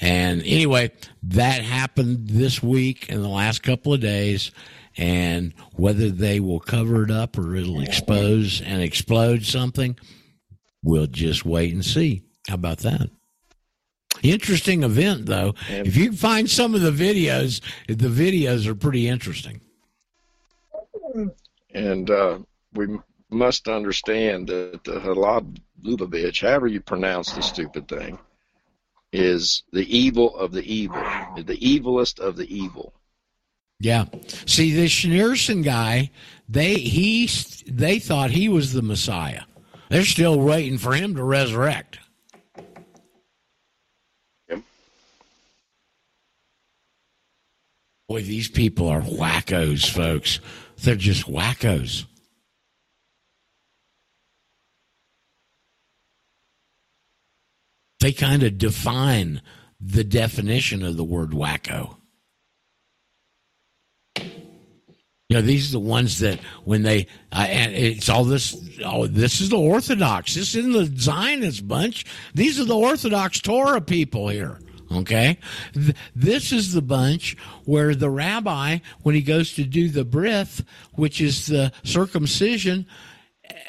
And 0.00 0.40
anyway, 0.42 0.92
that 1.24 1.62
happened 1.62 2.28
this 2.28 2.62
week 2.62 3.10
in 3.10 3.20
the 3.20 3.28
last 3.28 3.62
couple 3.62 3.92
of 3.92 4.00
days, 4.00 4.50
and 4.96 5.52
whether 5.74 6.10
they 6.10 6.40
will 6.40 6.60
cover 6.60 7.02
it 7.02 7.10
up 7.10 7.36
or 7.36 7.54
it'll 7.54 7.82
expose 7.82 8.62
and 8.62 8.80
explode 8.80 9.44
something, 9.44 9.98
we'll 10.82 11.06
just 11.06 11.44
wait 11.44 11.74
and 11.74 11.84
see. 11.84 12.22
How 12.48 12.54
about 12.54 12.78
that? 12.78 13.10
Interesting 14.22 14.82
event, 14.82 15.26
though. 15.26 15.54
If 15.68 15.96
you 15.96 16.06
can 16.06 16.16
find 16.16 16.48
some 16.48 16.74
of 16.74 16.80
the 16.80 16.90
videos, 16.90 17.60
the 17.86 18.08
videos 18.08 18.66
are 18.66 18.74
pretty 18.74 19.06
interesting. 19.06 19.60
And 21.72 22.10
uh, 22.10 22.38
we 22.74 22.98
must 23.30 23.68
understand 23.68 24.48
that 24.48 24.84
the 24.84 25.00
Halab 25.00 25.58
Lubavitch, 25.84 26.42
however 26.42 26.66
you 26.66 26.80
pronounce 26.80 27.32
the 27.32 27.42
stupid 27.42 27.88
thing, 27.88 28.18
is 29.12 29.64
the 29.72 29.96
evil 29.96 30.36
of 30.36 30.52
the 30.52 30.62
evil, 30.62 31.02
the 31.36 31.56
evilest 31.56 32.20
of 32.20 32.36
the 32.36 32.52
evil. 32.54 32.92
Yeah. 33.80 34.04
See, 34.46 34.72
this 34.72 34.92
Schneerson 34.92 35.64
guy, 35.64 36.10
they 36.48 36.74
he 36.74 37.28
they 37.66 37.98
thought 37.98 38.30
he 38.30 38.48
was 38.48 38.72
the 38.72 38.82
Messiah. 38.82 39.42
They're 39.88 40.04
still 40.04 40.38
waiting 40.38 40.78
for 40.78 40.92
him 40.92 41.14
to 41.16 41.24
resurrect. 41.24 41.98
Yep. 44.48 44.60
Boy, 48.08 48.22
these 48.22 48.48
people 48.48 48.88
are 48.88 49.00
wackos, 49.00 49.90
folks. 49.90 50.40
They're 50.82 50.94
just 50.94 51.26
wackos. 51.26 52.06
They 58.00 58.12
kind 58.12 58.42
of 58.42 58.56
define 58.56 59.42
the 59.78 60.04
definition 60.04 60.82
of 60.82 60.96
the 60.96 61.04
word 61.04 61.30
wacko. 61.30 61.96
You 64.16 65.36
know, 65.36 65.42
these 65.42 65.68
are 65.68 65.72
the 65.72 65.80
ones 65.80 66.18
that 66.20 66.40
when 66.64 66.82
they, 66.82 67.06
uh, 67.30 67.46
and 67.48 67.72
it's 67.72 68.08
all 68.08 68.24
this, 68.24 68.56
oh, 68.84 69.06
this 69.06 69.40
is 69.40 69.50
the 69.50 69.58
Orthodox. 69.58 70.34
This 70.34 70.56
isn't 70.56 70.72
the 70.72 70.86
Zionist 70.98 71.68
bunch. 71.68 72.04
These 72.34 72.58
are 72.58 72.64
the 72.64 72.76
Orthodox 72.76 73.38
Torah 73.40 73.80
people 73.80 74.28
here. 74.28 74.58
Okay. 74.92 75.38
This 76.16 76.52
is 76.52 76.72
the 76.72 76.82
bunch 76.82 77.36
where 77.64 77.94
the 77.94 78.10
rabbi, 78.10 78.78
when 79.02 79.14
he 79.14 79.22
goes 79.22 79.52
to 79.54 79.64
do 79.64 79.88
the 79.88 80.04
brith, 80.04 80.64
which 80.94 81.20
is 81.20 81.46
the 81.46 81.72
circumcision, 81.84 82.86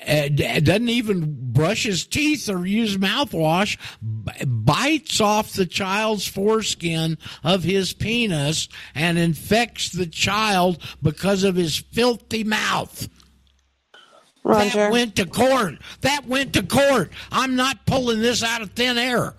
uh, 0.07 0.29
doesn't 0.29 0.89
even 0.89 1.51
brush 1.53 1.83
his 1.83 2.05
teeth 2.05 2.49
or 2.49 2.65
use 2.65 2.97
mouthwash, 2.97 3.77
bites 4.45 5.21
off 5.21 5.53
the 5.53 5.65
child's 5.65 6.27
foreskin 6.27 7.17
of 7.43 7.63
his 7.63 7.93
penis 7.93 8.67
and 8.95 9.17
infects 9.17 9.89
the 9.89 10.07
child 10.07 10.81
because 11.01 11.43
of 11.43 11.55
his 11.55 11.77
filthy 11.77 12.43
mouth. 12.43 13.07
Roger. 14.43 14.69
That 14.69 14.91
went 14.91 15.15
to 15.17 15.25
court. 15.27 15.75
That 16.01 16.25
went 16.25 16.53
to 16.53 16.63
court. 16.63 17.11
I'm 17.31 17.55
not 17.55 17.85
pulling 17.85 18.21
this 18.21 18.43
out 18.43 18.63
of 18.63 18.71
thin 18.71 18.97
air. 18.97 19.35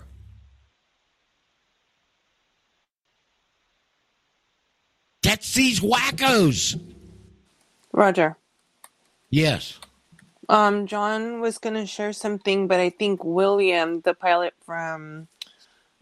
That's 5.23 5.55
these 5.55 5.81
wackos. 5.81 6.81
Roger. 7.93 8.37
Yes. 9.31 9.79
Um, 10.49 10.87
John 10.87 11.41
was 11.41 11.59
going 11.59 11.75
to 11.75 11.87
share 11.87 12.13
something, 12.13 12.69
but 12.69 12.81
I 12.81 12.91
think 12.91 13.25
William, 13.25 14.01
the 14.01 14.15
pilot 14.15 14.55
from, 14.65 15.29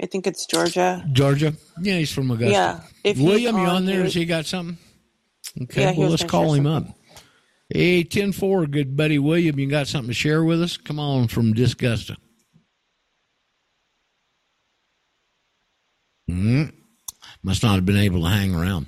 I 0.03 0.07
think 0.07 0.27
it's 0.27 0.47
Georgia. 0.47 1.07
Georgia? 1.13 1.55
Yeah, 1.81 1.99
he's 1.99 2.13
from 2.13 2.31
Augusta. 2.31 2.53
Yeah. 2.53 2.81
If 3.05 3.19
William, 3.19 3.57
you 3.57 3.65
on 3.65 3.85
there? 3.85 4.03
Has 4.03 4.15
he 4.15 4.25
got 4.25 4.47
something? 4.47 4.79
Okay, 5.63 5.83
yeah, 5.83 5.99
well, 5.99 6.11
let's 6.11 6.25
call 6.25 6.55
him 6.55 6.65
something. 6.65 6.91
up. 6.91 6.97
Hey, 7.69 8.03
10 8.03 8.33
4, 8.33 8.67
good 8.67 8.97
buddy 8.97 9.19
William, 9.19 9.59
you 9.59 9.69
got 9.69 9.87
something 9.87 10.09
to 10.09 10.15
share 10.15 10.43
with 10.43 10.61
us? 10.61 10.77
Come 10.77 10.99
on 10.99 11.29
from 11.29 11.55
Disgusta. 11.55 12.17
Mm, 16.29 16.73
must 17.43 17.63
not 17.63 17.77
have 17.77 17.87
been 17.87 17.97
able 17.97 18.23
to 18.23 18.29
hang 18.29 18.55
around. 18.55 18.87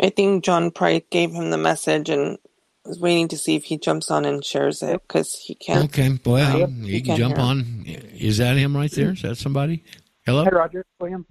I 0.00 0.10
think 0.10 0.44
John 0.44 0.70
Price 0.70 1.02
gave 1.10 1.32
him 1.32 1.50
the 1.50 1.58
message 1.58 2.08
and 2.08 2.38
was 2.84 2.98
waiting 2.98 3.28
to 3.28 3.38
see 3.38 3.56
if 3.56 3.64
he 3.64 3.76
jumps 3.76 4.10
on 4.10 4.24
and 4.24 4.44
shares 4.44 4.82
it 4.82 5.02
because 5.06 5.34
he 5.34 5.54
can't. 5.54 5.84
Okay, 5.84 6.18
well, 6.24 6.58
yep. 6.58 6.68
he, 6.68 6.74
um, 6.74 6.82
he 6.82 7.00
can 7.02 7.16
jump 7.16 7.38
on. 7.38 7.84
Is 7.86 8.38
that 8.38 8.56
him 8.56 8.76
right 8.76 8.90
there? 8.90 9.10
Is 9.12 9.22
that 9.22 9.36
somebody? 9.36 9.84
Hello? 10.24 10.44
Hey, 10.44 10.50
Roger. 10.50 10.86
William. 10.98 11.26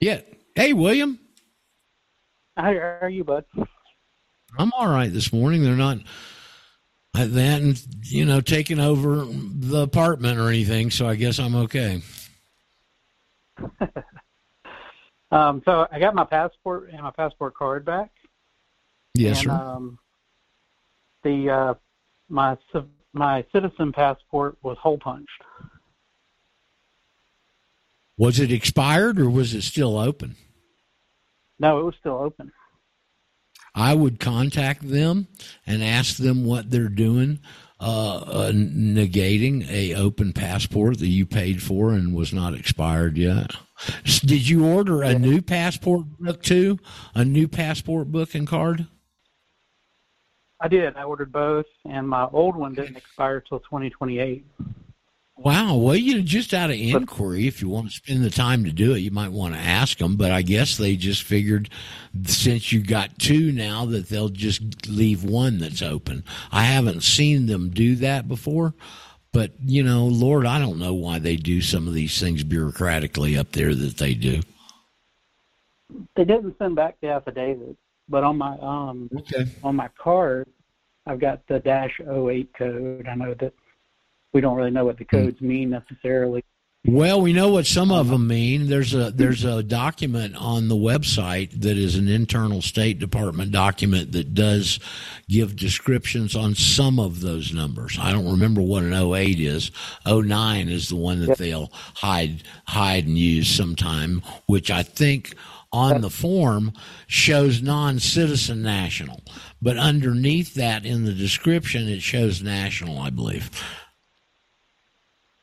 Yeah. 0.00 0.20
Hey, 0.54 0.72
William. 0.72 1.18
How 2.56 2.72
are 2.72 3.08
you, 3.08 3.24
bud? 3.24 3.44
I'm 4.58 4.72
all 4.72 4.88
right 4.88 5.12
this 5.12 5.32
morning. 5.32 5.62
They're 5.62 5.76
not 5.76 5.98
that 7.14 7.82
you 8.04 8.24
know 8.24 8.40
taking 8.40 8.80
over 8.80 9.24
the 9.26 9.82
apartment 9.82 10.38
or 10.38 10.48
anything, 10.48 10.90
so 10.90 11.08
I 11.08 11.14
guess 11.14 11.38
I'm 11.38 11.54
okay. 11.54 12.02
um, 15.30 15.62
so 15.64 15.86
I 15.90 15.98
got 15.98 16.14
my 16.14 16.24
passport 16.24 16.90
and 16.92 17.02
my 17.02 17.10
passport 17.10 17.54
card 17.54 17.84
back. 17.84 18.10
Yes, 19.14 19.38
and, 19.38 19.50
sir. 19.50 19.52
Um, 19.52 19.98
the 21.22 21.50
uh, 21.50 21.74
my 22.28 22.56
my 23.12 23.44
citizen 23.52 23.92
passport 23.92 24.56
was 24.62 24.76
hole 24.78 24.98
punched. 24.98 25.30
Was 28.16 28.38
it 28.38 28.52
expired 28.52 29.18
or 29.18 29.30
was 29.30 29.54
it 29.54 29.62
still 29.62 29.98
open? 29.98 30.36
No, 31.58 31.80
it 31.80 31.84
was 31.84 31.94
still 31.98 32.18
open. 32.18 32.52
I 33.74 33.94
would 33.94 34.18
contact 34.20 34.86
them 34.86 35.28
and 35.66 35.82
ask 35.82 36.16
them 36.16 36.44
what 36.44 36.70
they're 36.70 36.88
doing, 36.88 37.40
uh, 37.80 38.16
uh, 38.16 38.52
negating 38.52 39.68
a 39.70 39.94
open 39.94 40.32
passport 40.32 40.98
that 40.98 41.06
you 41.06 41.24
paid 41.24 41.62
for 41.62 41.92
and 41.92 42.14
was 42.14 42.32
not 42.32 42.54
expired 42.54 43.16
yet. 43.16 43.52
Did 44.04 44.48
you 44.48 44.66
order 44.66 45.02
a 45.02 45.18
new 45.18 45.40
passport 45.40 46.06
book 46.18 46.42
too? 46.42 46.78
A 47.14 47.24
new 47.24 47.48
passport 47.48 48.12
book 48.12 48.34
and 48.34 48.46
card? 48.46 48.86
I 50.60 50.68
did. 50.68 50.96
I 50.96 51.04
ordered 51.04 51.32
both, 51.32 51.66
and 51.88 52.06
my 52.06 52.26
old 52.32 52.54
one 52.54 52.74
didn't 52.74 52.96
expire 52.96 53.40
till 53.40 53.60
2028. 53.60 54.44
Wow. 55.38 55.76
Well, 55.76 55.96
you 55.96 56.20
just 56.20 56.52
out 56.52 56.68
of 56.68 56.76
inquiry, 56.76 57.46
if 57.46 57.62
you 57.62 57.70
want 57.70 57.88
to 57.88 57.94
spend 57.94 58.22
the 58.22 58.28
time 58.28 58.62
to 58.64 58.72
do 58.72 58.92
it, 58.92 58.98
you 58.98 59.10
might 59.10 59.32
want 59.32 59.54
to 59.54 59.60
ask 59.60 59.96
them. 59.96 60.16
But 60.16 60.32
I 60.32 60.42
guess 60.42 60.76
they 60.76 60.96
just 60.96 61.22
figured 61.22 61.70
since 62.24 62.72
you 62.72 62.82
got 62.82 63.18
two 63.18 63.50
now 63.50 63.86
that 63.86 64.10
they'll 64.10 64.28
just 64.28 64.86
leave 64.86 65.24
one 65.24 65.56
that's 65.56 65.80
open. 65.80 66.24
I 66.52 66.64
haven't 66.64 67.02
seen 67.02 67.46
them 67.46 67.70
do 67.70 67.96
that 67.96 68.28
before. 68.28 68.74
But, 69.32 69.52
you 69.64 69.82
know, 69.82 70.06
Lord, 70.06 70.44
I 70.44 70.58
don't 70.58 70.78
know 70.78 70.92
why 70.92 71.18
they 71.18 71.36
do 71.36 71.60
some 71.60 71.86
of 71.86 71.94
these 71.94 72.18
things 72.20 72.42
bureaucratically 72.42 73.38
up 73.38 73.52
there 73.52 73.74
that 73.74 73.96
they 73.98 74.14
do. 74.14 74.40
They 76.16 76.24
didn't 76.24 76.56
send 76.58 76.76
back 76.76 76.96
the 77.00 77.08
affidavit. 77.08 77.76
But 78.08 78.24
on 78.24 78.38
my 78.38 78.58
um 78.60 79.08
okay. 79.18 79.48
on 79.62 79.76
my 79.76 79.88
card, 79.96 80.48
I've 81.06 81.20
got 81.20 81.46
the 81.46 81.60
dash 81.60 82.00
08 82.00 82.52
code. 82.54 83.06
I 83.08 83.14
know 83.14 83.34
that 83.34 83.54
we 84.32 84.40
don't 84.40 84.56
really 84.56 84.72
know 84.72 84.84
what 84.84 84.98
the 84.98 85.06
hmm. 85.08 85.16
codes 85.16 85.40
mean 85.40 85.70
necessarily. 85.70 86.44
Well, 86.86 87.20
we 87.20 87.34
know 87.34 87.50
what 87.50 87.66
some 87.66 87.92
of 87.92 88.08
them 88.08 88.26
mean. 88.26 88.68
There's 88.68 88.94
a 88.94 89.10
there's 89.10 89.44
a 89.44 89.62
document 89.62 90.34
on 90.36 90.68
the 90.68 90.76
website 90.76 91.60
that 91.60 91.76
is 91.76 91.96
an 91.96 92.08
internal 92.08 92.62
State 92.62 92.98
Department 92.98 93.52
document 93.52 94.12
that 94.12 94.32
does 94.32 94.80
give 95.28 95.56
descriptions 95.56 96.34
on 96.34 96.54
some 96.54 96.98
of 96.98 97.20
those 97.20 97.52
numbers. 97.52 97.98
I 98.00 98.12
don't 98.12 98.30
remember 98.30 98.62
what 98.62 98.82
an 98.82 98.94
08 98.94 99.40
is. 99.40 99.70
09 100.06 100.70
is 100.70 100.88
the 100.88 100.96
one 100.96 101.20
that 101.26 101.36
they'll 101.36 101.70
hide 101.96 102.44
hide 102.66 103.06
and 103.06 103.18
use 103.18 103.48
sometime, 103.48 104.22
which 104.46 104.70
I 104.70 104.82
think 104.82 105.34
on 105.72 106.00
the 106.00 106.10
form 106.10 106.72
shows 107.06 107.60
non-citizen 107.60 108.62
national, 108.62 109.20
but 109.60 109.76
underneath 109.76 110.54
that 110.54 110.86
in 110.86 111.04
the 111.04 111.12
description 111.12 111.88
it 111.88 112.00
shows 112.00 112.42
national, 112.42 112.98
I 112.98 113.10
believe. 113.10 113.50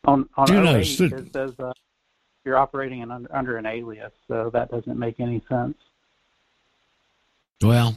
On 0.08 0.28
on 0.36 0.47
Do 0.47 0.66
08, 0.66 1.01
it 1.01 1.34
says 1.34 1.53
uh, 1.60 1.74
you're 2.45 2.58
operating 2.58 3.01
in, 3.01 3.12
under, 3.12 3.36
under 3.36 3.58
an 3.58 3.66
alias, 3.66 4.14
so 4.28 4.49
that 4.53 4.72
doesn't 4.72 4.97
make 4.97 5.20
any 5.20 5.43
sense. 5.49 5.76
Well, 7.62 7.95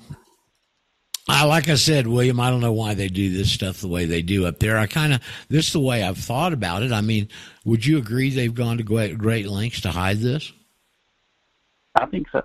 I, 1.28 1.44
like 1.44 1.68
I 1.68 1.76
said, 1.76 2.08
William, 2.08 2.40
I 2.40 2.50
don't 2.50 2.60
know 2.60 2.72
why 2.72 2.94
they 2.94 3.06
do 3.06 3.32
this 3.32 3.52
stuff 3.52 3.80
the 3.80 3.88
way 3.88 4.06
they 4.06 4.22
do 4.22 4.46
up 4.46 4.58
there. 4.58 4.76
I 4.76 4.86
kind 4.86 5.14
of 5.14 5.20
this 5.48 5.68
is 5.68 5.72
the 5.72 5.80
way 5.80 6.02
I've 6.02 6.18
thought 6.18 6.52
about 6.52 6.82
it. 6.82 6.90
I 6.90 7.00
mean, 7.00 7.28
would 7.64 7.86
you 7.86 7.98
agree 7.98 8.30
they've 8.30 8.54
gone 8.54 8.78
to 8.78 8.82
great, 8.82 9.16
great 9.16 9.46
lengths 9.46 9.82
to 9.82 9.90
hide 9.90 10.18
this? 10.18 10.52
I 11.94 12.06
think 12.06 12.28
so. 12.30 12.42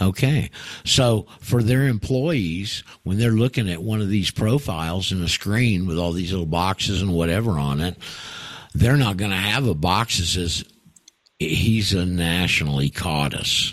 Okay. 0.00 0.50
So 0.84 1.26
for 1.40 1.62
their 1.62 1.86
employees, 1.86 2.82
when 3.02 3.18
they're 3.18 3.30
looking 3.32 3.68
at 3.68 3.82
one 3.82 4.00
of 4.00 4.08
these 4.08 4.30
profiles 4.30 5.12
in 5.12 5.22
a 5.22 5.28
screen 5.28 5.86
with 5.86 5.98
all 5.98 6.12
these 6.12 6.30
little 6.30 6.46
boxes 6.46 7.02
and 7.02 7.12
whatever 7.12 7.52
on 7.52 7.80
it, 7.80 7.96
they're 8.74 8.96
not 8.96 9.16
going 9.16 9.30
to 9.30 9.36
have 9.36 9.66
a 9.66 9.74
box 9.74 10.18
that 10.18 10.26
says 10.26 10.64
he's 11.38 11.92
a 11.92 12.06
national, 12.06 12.78
he 12.78 12.90
caught 12.90 13.34
us. 13.34 13.72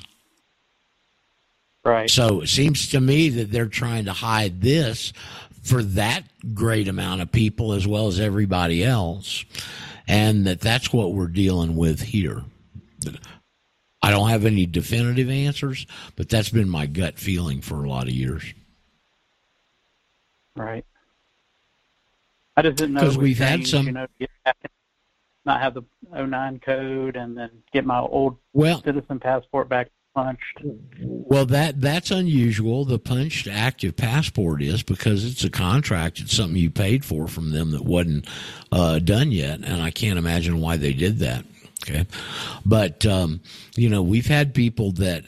Right. 1.83 2.09
So 2.09 2.41
it 2.41 2.47
seems 2.47 2.89
to 2.89 2.99
me 2.99 3.29
that 3.29 3.51
they're 3.51 3.67
trying 3.67 4.05
to 4.05 4.13
hide 4.13 4.61
this 4.61 5.13
for 5.61 5.83
that 5.83 6.23
great 6.53 6.87
amount 6.87 7.21
of 7.21 7.31
people 7.31 7.73
as 7.73 7.87
well 7.87 8.07
as 8.07 8.19
everybody 8.19 8.83
else, 8.83 9.45
and 10.07 10.45
that 10.47 10.61
that's 10.61 10.91
what 10.91 11.13
we're 11.13 11.27
dealing 11.27 11.75
with 11.75 12.01
here. 12.01 12.43
I 14.05 14.11
don't 14.11 14.29
have 14.29 14.45
any 14.45 14.67
definitive 14.67 15.31
answers, 15.31 15.87
but 16.15 16.29
that's 16.29 16.49
been 16.49 16.69
my 16.69 16.85
gut 16.85 17.17
feeling 17.17 17.59
for 17.59 17.83
a 17.83 17.89
lot 17.89 18.03
of 18.03 18.13
years. 18.13 18.43
Right. 20.55 20.85
I 22.55 22.61
just 22.61 22.77
didn't 22.77 22.93
know 22.93 23.01
because 23.01 23.17
we've 23.17 23.39
had 23.39 23.65
some. 23.65 23.87
You 23.87 23.93
know, 23.93 24.07
not 25.43 25.59
have 25.59 25.73
the 25.73 25.81
09 26.13 26.59
code 26.59 27.15
and 27.15 27.35
then 27.35 27.49
get 27.73 27.83
my 27.83 27.99
old 27.99 28.37
well, 28.53 28.83
citizen 28.83 29.19
passport 29.19 29.69
back 29.69 29.89
punched. 30.13 30.61
Well, 31.01 31.47
that 31.47 31.81
that's 31.81 32.11
unusual. 32.11 32.85
The 32.85 32.99
punched 32.99 33.47
active 33.47 33.95
passport 33.95 34.61
is 34.61 34.83
because 34.83 35.25
it's 35.25 35.43
a 35.43 35.49
contract. 35.49 36.19
It's 36.19 36.35
something 36.35 36.57
you 36.57 36.69
paid 36.69 37.03
for 37.03 37.27
from 37.27 37.49
them 37.49 37.71
that 37.71 37.85
wasn't 37.85 38.27
uh, 38.71 38.99
done 38.99 39.31
yet, 39.31 39.61
and 39.63 39.81
I 39.81 39.89
can't 39.89 40.19
imagine 40.19 40.61
why 40.61 40.77
they 40.77 40.93
did 40.93 41.17
that. 41.19 41.43
Okay, 41.83 42.05
but 42.65 43.05
um, 43.05 43.41
you 43.75 43.89
know 43.89 44.01
we've 44.01 44.27
had 44.27 44.53
people 44.53 44.91
that 44.93 45.23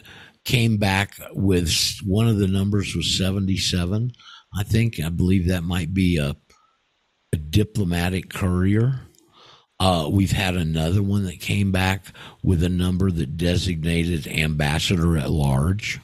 came 0.46 0.78
back 0.78 1.14
with 1.32 1.72
one 2.06 2.28
of 2.28 2.38
the 2.38 2.48
numbers 2.48 2.96
was 2.96 3.18
seventy 3.18 3.58
seven. 3.58 4.12
I 4.58 4.64
think 4.64 5.00
I 5.00 5.10
believe 5.10 5.48
that 5.48 5.64
might 5.64 5.94
be 5.94 6.18
a, 6.18 6.36
a 7.34 7.38
diplomatic 7.38 8.30
courier 8.30 9.08
uh, 9.80 10.10
we've 10.12 10.32
had 10.32 10.56
another 10.56 11.04
one 11.04 11.26
that 11.26 11.40
came 11.40 11.72
back 11.72 12.06
with 12.44 12.64
a 12.64 12.70
number 12.70 13.12
that 13.12 13.38
designated 13.38 14.28
ambassador 14.28 15.18
at 15.18 15.30
large. 15.30 16.00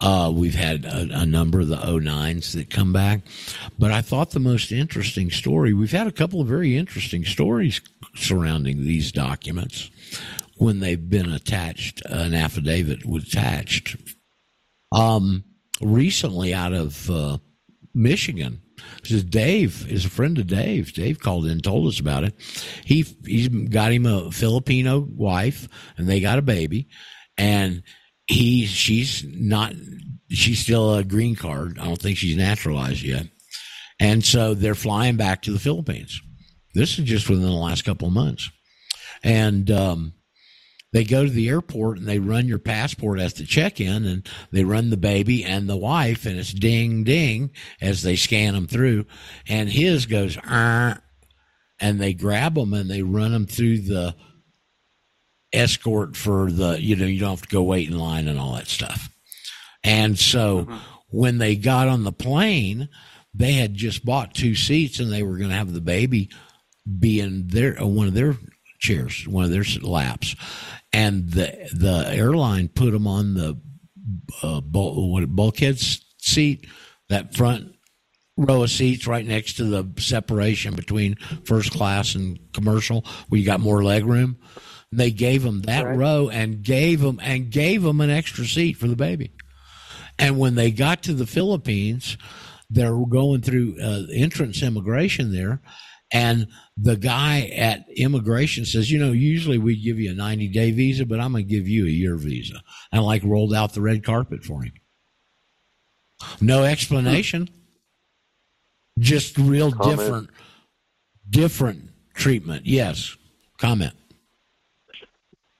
Uh, 0.00 0.32
we've 0.34 0.54
had 0.54 0.86
a, 0.86 1.20
a, 1.20 1.26
number 1.26 1.60
of 1.60 1.68
the 1.68 1.76
09s 1.76 2.54
that 2.54 2.70
come 2.70 2.90
back. 2.90 3.20
But 3.78 3.90
I 3.90 4.00
thought 4.00 4.30
the 4.30 4.40
most 4.40 4.72
interesting 4.72 5.30
story, 5.30 5.74
we've 5.74 5.92
had 5.92 6.06
a 6.06 6.12
couple 6.12 6.40
of 6.40 6.46
very 6.46 6.74
interesting 6.76 7.26
stories 7.26 7.82
surrounding 8.14 8.82
these 8.82 9.12
documents 9.12 9.90
when 10.60 10.80
they've 10.80 11.08
been 11.08 11.32
attached, 11.32 12.02
an 12.04 12.34
affidavit 12.34 13.06
was 13.06 13.24
attached. 13.24 13.96
Um, 14.92 15.44
recently 15.80 16.52
out 16.52 16.74
of 16.74 17.10
uh, 17.10 17.38
Michigan, 17.94 18.60
says 19.02 19.24
Dave 19.24 19.90
is 19.90 20.04
a 20.04 20.10
friend 20.10 20.38
of 20.38 20.46
Dave. 20.46 20.92
Dave 20.92 21.18
called 21.18 21.46
in 21.46 21.52
and 21.52 21.64
told 21.64 21.88
us 21.88 21.98
about 21.98 22.24
it. 22.24 22.34
He 22.84 23.06
he's 23.24 23.48
got 23.48 23.92
him 23.92 24.04
a 24.04 24.30
Filipino 24.30 25.00
wife, 25.00 25.66
and 25.96 26.06
they 26.06 26.20
got 26.20 26.38
a 26.38 26.42
baby, 26.42 26.88
and 27.38 27.82
he 28.30 28.64
she's 28.66 29.24
not 29.24 29.74
she's 30.28 30.60
still 30.60 30.94
a 30.94 31.04
green 31.04 31.34
card. 31.34 31.78
I 31.78 31.84
don't 31.84 32.00
think 32.00 32.16
she's 32.16 32.36
naturalized 32.36 33.02
yet, 33.02 33.26
and 33.98 34.24
so 34.24 34.54
they're 34.54 34.74
flying 34.74 35.16
back 35.16 35.42
to 35.42 35.52
the 35.52 35.58
Philippines. 35.58 36.20
This 36.74 36.98
is 36.98 37.04
just 37.04 37.28
within 37.28 37.44
the 37.44 37.50
last 37.50 37.84
couple 37.84 38.06
of 38.06 38.14
months, 38.14 38.48
and 39.24 39.68
um, 39.70 40.12
they 40.92 41.02
go 41.02 41.24
to 41.24 41.30
the 41.30 41.48
airport 41.48 41.98
and 41.98 42.06
they 42.06 42.20
run 42.20 42.46
your 42.46 42.60
passport 42.60 43.18
as 43.18 43.34
the 43.34 43.44
check-in 43.44 44.04
and 44.04 44.28
they 44.52 44.64
run 44.64 44.90
the 44.90 44.96
baby 44.96 45.44
and 45.44 45.68
the 45.68 45.76
wife 45.76 46.24
and 46.24 46.38
it's 46.38 46.52
ding 46.52 47.04
ding 47.04 47.50
as 47.80 48.02
they 48.02 48.16
scan 48.16 48.54
them 48.54 48.66
through 48.66 49.06
and 49.48 49.68
his 49.68 50.06
goes 50.06 50.36
Arr, 50.38 51.02
and 51.80 52.00
they 52.00 52.12
grab 52.12 52.54
them 52.54 52.74
and 52.74 52.90
they 52.90 53.02
run 53.02 53.32
them 53.32 53.46
through 53.46 53.78
the 53.78 54.14
escort 55.52 56.16
for 56.16 56.50
the 56.50 56.80
you 56.80 56.94
know 56.96 57.06
you 57.06 57.20
don't 57.20 57.30
have 57.30 57.42
to 57.42 57.48
go 57.48 57.62
wait 57.62 57.88
in 57.88 57.98
line 57.98 58.28
and 58.28 58.38
all 58.38 58.54
that 58.54 58.68
stuff 58.68 59.08
and 59.82 60.18
so 60.18 60.64
mm-hmm. 60.64 60.76
when 61.08 61.38
they 61.38 61.56
got 61.56 61.88
on 61.88 62.04
the 62.04 62.12
plane 62.12 62.88
they 63.34 63.52
had 63.52 63.74
just 63.74 64.04
bought 64.04 64.34
two 64.34 64.54
seats 64.54 65.00
and 65.00 65.12
they 65.12 65.22
were 65.22 65.36
going 65.36 65.50
to 65.50 65.56
have 65.56 65.72
the 65.72 65.80
baby 65.80 66.30
be 66.98 67.20
in 67.20 67.46
their 67.48 67.74
one 67.74 68.06
of 68.06 68.14
their 68.14 68.36
chairs, 68.78 69.26
one 69.28 69.44
of 69.44 69.50
their 69.50 69.64
laps, 69.82 70.34
and 70.92 71.30
the 71.30 71.68
the 71.72 72.08
airline 72.08 72.68
put 72.68 72.90
them 72.90 73.06
on 73.06 73.34
the 73.34 73.58
uh, 74.42 74.60
what 74.60 75.28
bulkhead 75.28 75.78
seat, 75.78 76.66
that 77.08 77.34
front 77.34 77.74
row 78.36 78.62
of 78.62 78.70
seats 78.70 79.06
right 79.06 79.26
next 79.26 79.54
to 79.54 79.64
the 79.64 79.86
separation 80.00 80.74
between 80.74 81.14
first 81.44 81.70
class 81.70 82.14
and 82.14 82.38
commercial, 82.52 83.04
where 83.28 83.38
you 83.38 83.46
got 83.46 83.60
more 83.60 83.84
leg 83.84 84.04
room. 84.04 84.36
They 84.92 85.10
gave 85.10 85.44
him 85.44 85.62
that 85.62 85.84
right. 85.84 85.96
row 85.96 86.28
and 86.28 86.62
gave 86.62 87.00
him 87.00 87.20
and 87.22 87.50
gave 87.50 87.84
him 87.84 88.00
an 88.00 88.10
extra 88.10 88.44
seat 88.44 88.76
for 88.76 88.88
the 88.88 88.96
baby. 88.96 89.32
And 90.18 90.38
when 90.38 90.54
they 90.56 90.70
got 90.70 91.02
to 91.04 91.14
the 91.14 91.26
Philippines, 91.26 92.16
they're 92.68 92.96
going 92.96 93.40
through 93.40 93.76
uh, 93.80 94.02
entrance 94.12 94.62
immigration 94.62 95.32
there, 95.32 95.60
and 96.12 96.48
the 96.76 96.96
guy 96.96 97.42
at 97.56 97.84
immigration 97.96 98.64
says, 98.64 98.90
you 98.90 98.98
know, 98.98 99.12
usually 99.12 99.58
we 99.58 99.80
give 99.80 99.98
you 100.00 100.10
a 100.10 100.14
90 100.14 100.48
day 100.48 100.72
visa, 100.72 101.06
but 101.06 101.20
I'm 101.20 101.32
going 101.32 101.46
to 101.46 101.50
give 101.50 101.68
you 101.68 101.86
a 101.86 101.90
year 101.90 102.16
visa. 102.16 102.62
And 102.92 103.04
like 103.04 103.22
rolled 103.22 103.54
out 103.54 103.74
the 103.74 103.80
red 103.80 104.04
carpet 104.04 104.42
for 104.42 104.62
him. 104.62 104.72
No 106.40 106.64
explanation. 106.64 107.48
Just 108.98 109.38
real 109.38 109.70
comment. 109.70 109.98
different, 109.98 110.30
different 111.28 111.90
treatment. 112.14 112.66
Yes. 112.66 113.16
Comment. 113.58 113.94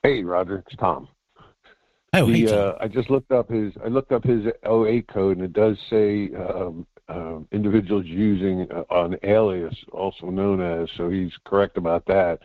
Hey, 0.03 0.23
Roger. 0.23 0.63
It's 0.65 0.75
Tom. 0.77 1.07
Oh, 2.13 2.25
the, 2.25 2.33
hey, 2.33 2.45
Tom. 2.47 2.57
Uh, 2.57 2.73
I 2.79 2.87
just 2.87 3.09
looked 3.11 3.31
up 3.31 3.49
his. 3.49 3.73
I 3.83 3.87
looked 3.87 4.11
up 4.11 4.23
his 4.23 4.47
08 4.65 5.07
code, 5.07 5.37
and 5.37 5.45
it 5.45 5.53
does 5.53 5.77
say 5.89 6.31
um, 6.33 6.87
uh, 7.07 7.39
individuals 7.51 8.05
using 8.05 8.67
uh, 8.71 8.83
an 8.89 9.17
alias, 9.21 9.75
also 9.91 10.31
known 10.31 10.59
as. 10.59 10.89
So 10.97 11.09
he's 11.09 11.33
correct 11.45 11.77
about 11.77 12.05
that. 12.07 12.39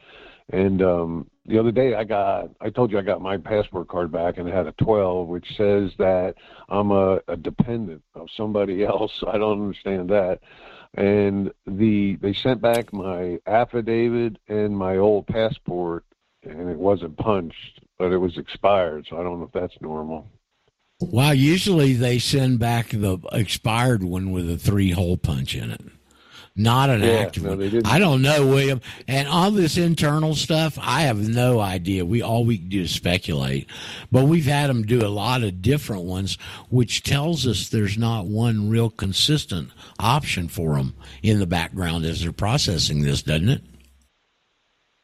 And 0.51 0.83
um, 0.83 1.31
the 1.47 1.59
other 1.59 1.73
day, 1.73 1.95
I 1.95 2.05
got 2.05 2.51
I 2.61 2.69
told 2.69 2.93
you 2.93 2.99
I 2.99 3.03
got 3.03 3.23
my 3.23 3.39
passport 3.39 3.89
card 3.89 4.13
back, 4.13 4.37
and 4.37 4.47
it 4.47 4.55
had 4.55 4.67
a 4.67 4.73
12, 4.73 5.27
which 5.27 5.57
says 5.57 5.93
that 5.99 6.35
I'm 6.69 6.91
a, 6.91 7.21
a 7.27 7.37
dependent 7.37 8.03
of 8.15 8.29
somebody 8.37 8.85
else. 8.85 9.25
I 9.27 9.39
don't 9.39 9.63
understand 9.63 10.11
that. 10.11 10.41
And 10.93 11.53
the 11.67 12.17
they 12.17 12.35
sent 12.35 12.61
back 12.61 12.93
my 12.93 13.39
affidavit 13.47 14.37
and 14.47 14.77
my 14.77 14.99
old 14.99 15.27
passport, 15.27 16.05
and 16.47 16.69
it 16.69 16.79
wasn't 16.79 17.17
punched, 17.17 17.81
but 17.99 18.13
it 18.13 18.19
was 18.19 18.37
expired. 18.39 19.07
So 19.09 19.19
I 19.19 19.23
don't 19.23 19.41
know 19.41 19.47
if 19.47 19.53
that's 19.53 19.81
normal. 19.81 20.31
Well, 21.01 21.35
usually 21.35 21.93
they 21.93 22.19
send 22.19 22.59
back 22.59 22.89
the 22.89 23.19
expired 23.33 24.03
one 24.03 24.31
with 24.33 24.51
a 24.51 24.57
three 24.57 24.93
hole 24.93 25.17
punch 25.17 25.55
in 25.55 25.71
it. 25.71 25.83
Not 26.59 26.89
an 26.89 27.03
yeah, 27.03 27.11
active 27.11 27.43
no, 27.43 27.51
one. 27.51 27.83
I 27.85 27.99
don't 27.99 28.23
know, 28.23 28.47
William. 28.47 28.81
And 29.07 29.29
all 29.29 29.51
this 29.51 29.77
internal 29.77 30.35
stuff, 30.35 30.79
I 30.81 31.03
have 31.03 31.29
no 31.29 31.61
idea. 31.61 32.07
We 32.07 32.23
all 32.23 32.47
we 32.47 32.57
can 32.57 32.71
do 32.71 32.81
is 32.81 32.91
speculate. 32.93 33.69
But 34.11 34.25
we've 34.25 34.47
had 34.47 34.71
them 34.71 34.85
do 34.85 35.05
a 35.05 35.09
lot 35.09 35.43
of 35.43 35.61
different 35.61 36.05
ones, 36.05 36.39
which 36.71 37.03
tells 37.03 37.47
us 37.47 37.69
there's 37.69 37.99
not 37.99 38.25
one 38.25 38.71
real 38.71 38.89
consistent 38.89 39.71
option 39.99 40.49
for 40.49 40.77
them 40.77 40.95
in 41.23 41.41
the 41.41 41.47
background 41.47 42.07
as 42.07 42.23
they're 42.23 42.33
processing 42.33 43.03
this, 43.03 43.21
doesn't 43.21 43.51
it? 43.51 43.63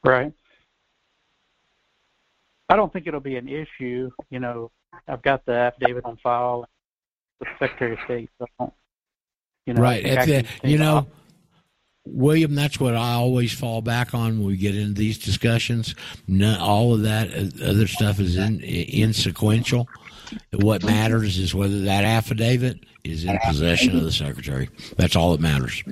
Right. 0.03 0.33
I 2.73 2.77
don't 2.77 2.91
think 2.91 3.07
it'll 3.07 3.21
be 3.21 3.37
an 3.37 3.49
issue. 3.49 4.11
You 4.31 4.41
know, 4.41 4.71
I've 5.07 5.21
got 5.21 5.45
the 5.45 5.53
affidavit 5.53 6.07
on 6.07 6.17
file 6.17 6.67
with 7.39 7.51
the 7.51 7.67
Secretary 7.67 7.93
of 7.93 7.99
State, 8.07 8.31
so 8.39 8.73
you 9.67 9.75
know, 9.75 9.83
right. 9.83 10.03
The, 10.03 10.47
you 10.65 10.79
know, 10.79 11.07
William, 12.07 12.55
that's 12.55 12.81
what 12.81 12.97
I 12.97 13.13
always 13.13 13.53
fall 13.53 13.83
back 13.83 14.15
on 14.15 14.39
when 14.39 14.47
we 14.47 14.57
get 14.57 14.75
into 14.75 14.95
these 14.95 15.19
discussions. 15.19 15.95
None, 16.27 16.59
all 16.61 16.95
of 16.95 17.03
that 17.03 17.29
uh, 17.35 17.63
other 17.63 17.87
stuff 17.87 18.19
is 18.19 18.39
in, 18.39 18.61
insequential. 18.61 19.87
What 20.53 20.83
matters 20.83 21.37
is 21.37 21.55
whether 21.55 21.83
that 21.83 22.05
affidavit 22.05 22.79
is 23.05 23.27
in 23.27 23.39
possession 23.45 23.99
of 23.99 24.03
the 24.03 24.13
secretary. 24.13 24.71
That's 24.97 25.15
all 25.15 25.33
that 25.33 25.43
matters. 25.43 25.85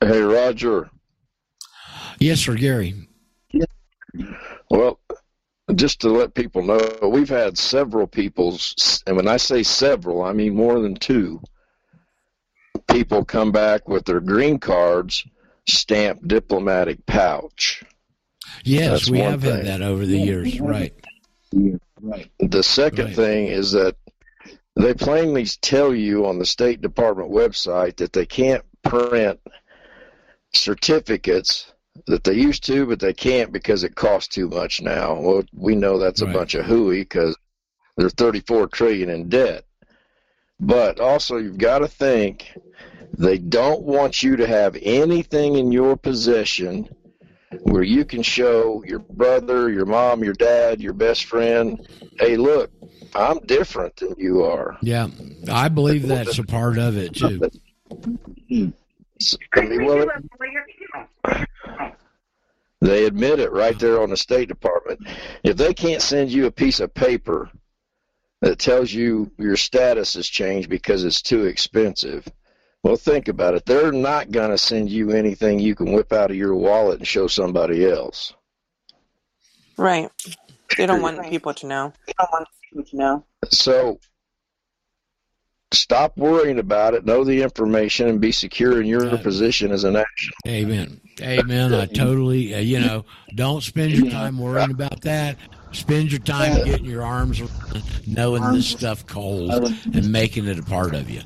Hey, 0.00 0.20
Roger. 0.20 0.88
Yes, 2.20 2.38
sir, 2.38 2.54
Gary. 2.54 3.08
Well, 4.70 5.00
just 5.74 6.00
to 6.00 6.08
let 6.08 6.34
people 6.34 6.62
know, 6.62 7.08
we've 7.08 7.28
had 7.28 7.58
several 7.58 8.06
people, 8.06 8.58
and 9.06 9.16
when 9.16 9.28
I 9.28 9.36
say 9.36 9.62
several, 9.62 10.22
I 10.22 10.32
mean 10.32 10.54
more 10.54 10.80
than 10.80 10.94
two 10.94 11.40
people 12.90 13.24
come 13.24 13.52
back 13.52 13.88
with 13.88 14.04
their 14.04 14.20
green 14.20 14.58
cards 14.58 15.24
stamped 15.66 16.26
diplomatic 16.26 17.04
pouch. 17.06 17.84
Yes, 18.64 18.90
That's 18.90 19.10
we 19.10 19.18
have 19.20 19.42
thing. 19.42 19.56
had 19.56 19.66
that 19.66 19.82
over 19.82 20.04
the 20.04 20.18
years, 20.18 20.60
right? 20.60 20.92
Right. 22.00 22.30
The 22.40 22.62
second 22.62 23.06
right. 23.06 23.16
thing 23.16 23.46
is 23.46 23.72
that 23.72 23.96
they 24.74 24.94
plainly 24.94 25.46
tell 25.60 25.94
you 25.94 26.26
on 26.26 26.38
the 26.38 26.46
State 26.46 26.80
Department 26.80 27.30
website 27.30 27.96
that 27.96 28.12
they 28.12 28.26
can't 28.26 28.64
print 28.82 29.38
certificates 30.52 31.72
that 32.06 32.24
they 32.24 32.34
used 32.34 32.64
to, 32.64 32.86
but 32.86 33.00
they 33.00 33.12
can't 33.12 33.52
because 33.52 33.84
it 33.84 33.94
costs 33.94 34.34
too 34.34 34.48
much 34.48 34.80
now. 34.80 35.18
Well, 35.20 35.42
we 35.52 35.74
know 35.74 35.98
that's 35.98 36.22
a 36.22 36.26
right. 36.26 36.34
bunch 36.34 36.54
of 36.54 36.64
hooey 36.64 37.00
because 37.00 37.36
they're 37.96 38.08
34 38.08 38.68
trillion 38.68 39.10
in 39.10 39.28
debt. 39.28 39.64
But 40.58 41.00
also, 41.00 41.36
you've 41.36 41.58
got 41.58 41.80
to 41.80 41.88
think 41.88 42.56
they 43.18 43.38
don't 43.38 43.82
want 43.82 44.22
you 44.22 44.36
to 44.36 44.46
have 44.46 44.76
anything 44.80 45.56
in 45.56 45.72
your 45.72 45.96
possession 45.96 46.88
where 47.62 47.82
you 47.82 48.04
can 48.04 48.22
show 48.22 48.82
your 48.86 49.00
brother, 49.00 49.70
your 49.70 49.84
mom, 49.84 50.24
your 50.24 50.34
dad, 50.34 50.80
your 50.80 50.94
best 50.94 51.26
friend, 51.26 51.86
hey, 52.18 52.36
look, 52.36 52.70
I'm 53.14 53.38
different 53.40 53.96
than 53.96 54.14
you 54.16 54.44
are. 54.44 54.78
Yeah, 54.80 55.08
I 55.50 55.68
believe 55.68 56.02
that's 56.08 56.38
a 56.38 56.44
part 56.44 56.78
of 56.78 56.96
it 56.96 57.14
too. 57.14 57.42
They 62.80 63.04
admit 63.06 63.38
it 63.38 63.52
right 63.52 63.78
there 63.78 64.02
on 64.02 64.10
the 64.10 64.16
State 64.16 64.48
Department. 64.48 65.06
If 65.44 65.56
they 65.56 65.72
can't 65.72 66.02
send 66.02 66.32
you 66.32 66.46
a 66.46 66.50
piece 66.50 66.80
of 66.80 66.92
paper 66.92 67.48
that 68.40 68.58
tells 68.58 68.92
you 68.92 69.30
your 69.38 69.56
status 69.56 70.14
has 70.14 70.26
changed 70.26 70.68
because 70.68 71.04
it's 71.04 71.22
too 71.22 71.44
expensive. 71.44 72.26
Well, 72.82 72.96
think 72.96 73.28
about 73.28 73.54
it. 73.54 73.64
They're 73.64 73.92
not 73.92 74.32
going 74.32 74.50
to 74.50 74.58
send 74.58 74.90
you 74.90 75.12
anything 75.12 75.60
you 75.60 75.76
can 75.76 75.92
whip 75.92 76.12
out 76.12 76.32
of 76.32 76.36
your 76.36 76.56
wallet 76.56 76.98
and 76.98 77.06
show 77.06 77.28
somebody 77.28 77.88
else. 77.88 78.34
Right. 79.78 80.10
They 80.76 80.86
don't 80.86 81.02
want 81.02 81.30
people 81.30 81.54
to 81.54 81.66
know. 81.66 81.92
They 82.06 82.14
don't 82.18 82.32
want 82.32 82.48
people 82.64 82.84
to 82.90 82.96
know. 82.96 83.24
So 83.50 84.00
stop 85.72 86.16
worrying 86.16 86.58
about 86.58 86.94
it. 86.94 87.04
Know 87.04 87.22
the 87.22 87.42
information 87.42 88.08
and 88.08 88.20
be 88.20 88.32
secure 88.32 88.80
in 88.80 88.88
your 88.88 89.16
position 89.18 89.70
as 89.70 89.84
a 89.84 89.92
national. 89.92 90.36
Amen. 90.48 91.00
Amen. 91.20 91.74
I 91.74 91.86
totally, 91.86 92.54
uh, 92.54 92.58
you 92.58 92.80
know, 92.80 93.04
don't 93.34 93.62
spend 93.62 93.92
your 93.92 94.10
time 94.10 94.38
worrying 94.38 94.70
about 94.70 95.02
that. 95.02 95.36
Spend 95.72 96.10
your 96.10 96.20
time 96.20 96.64
getting 96.64 96.84
your 96.84 97.02
arms 97.02 97.40
around 97.40 97.82
knowing 98.06 98.42
this 98.52 98.66
stuff 98.66 99.06
cold 99.06 99.50
and 99.94 100.12
making 100.12 100.46
it 100.46 100.58
a 100.58 100.62
part 100.62 100.94
of 100.94 101.10
you. 101.10 101.22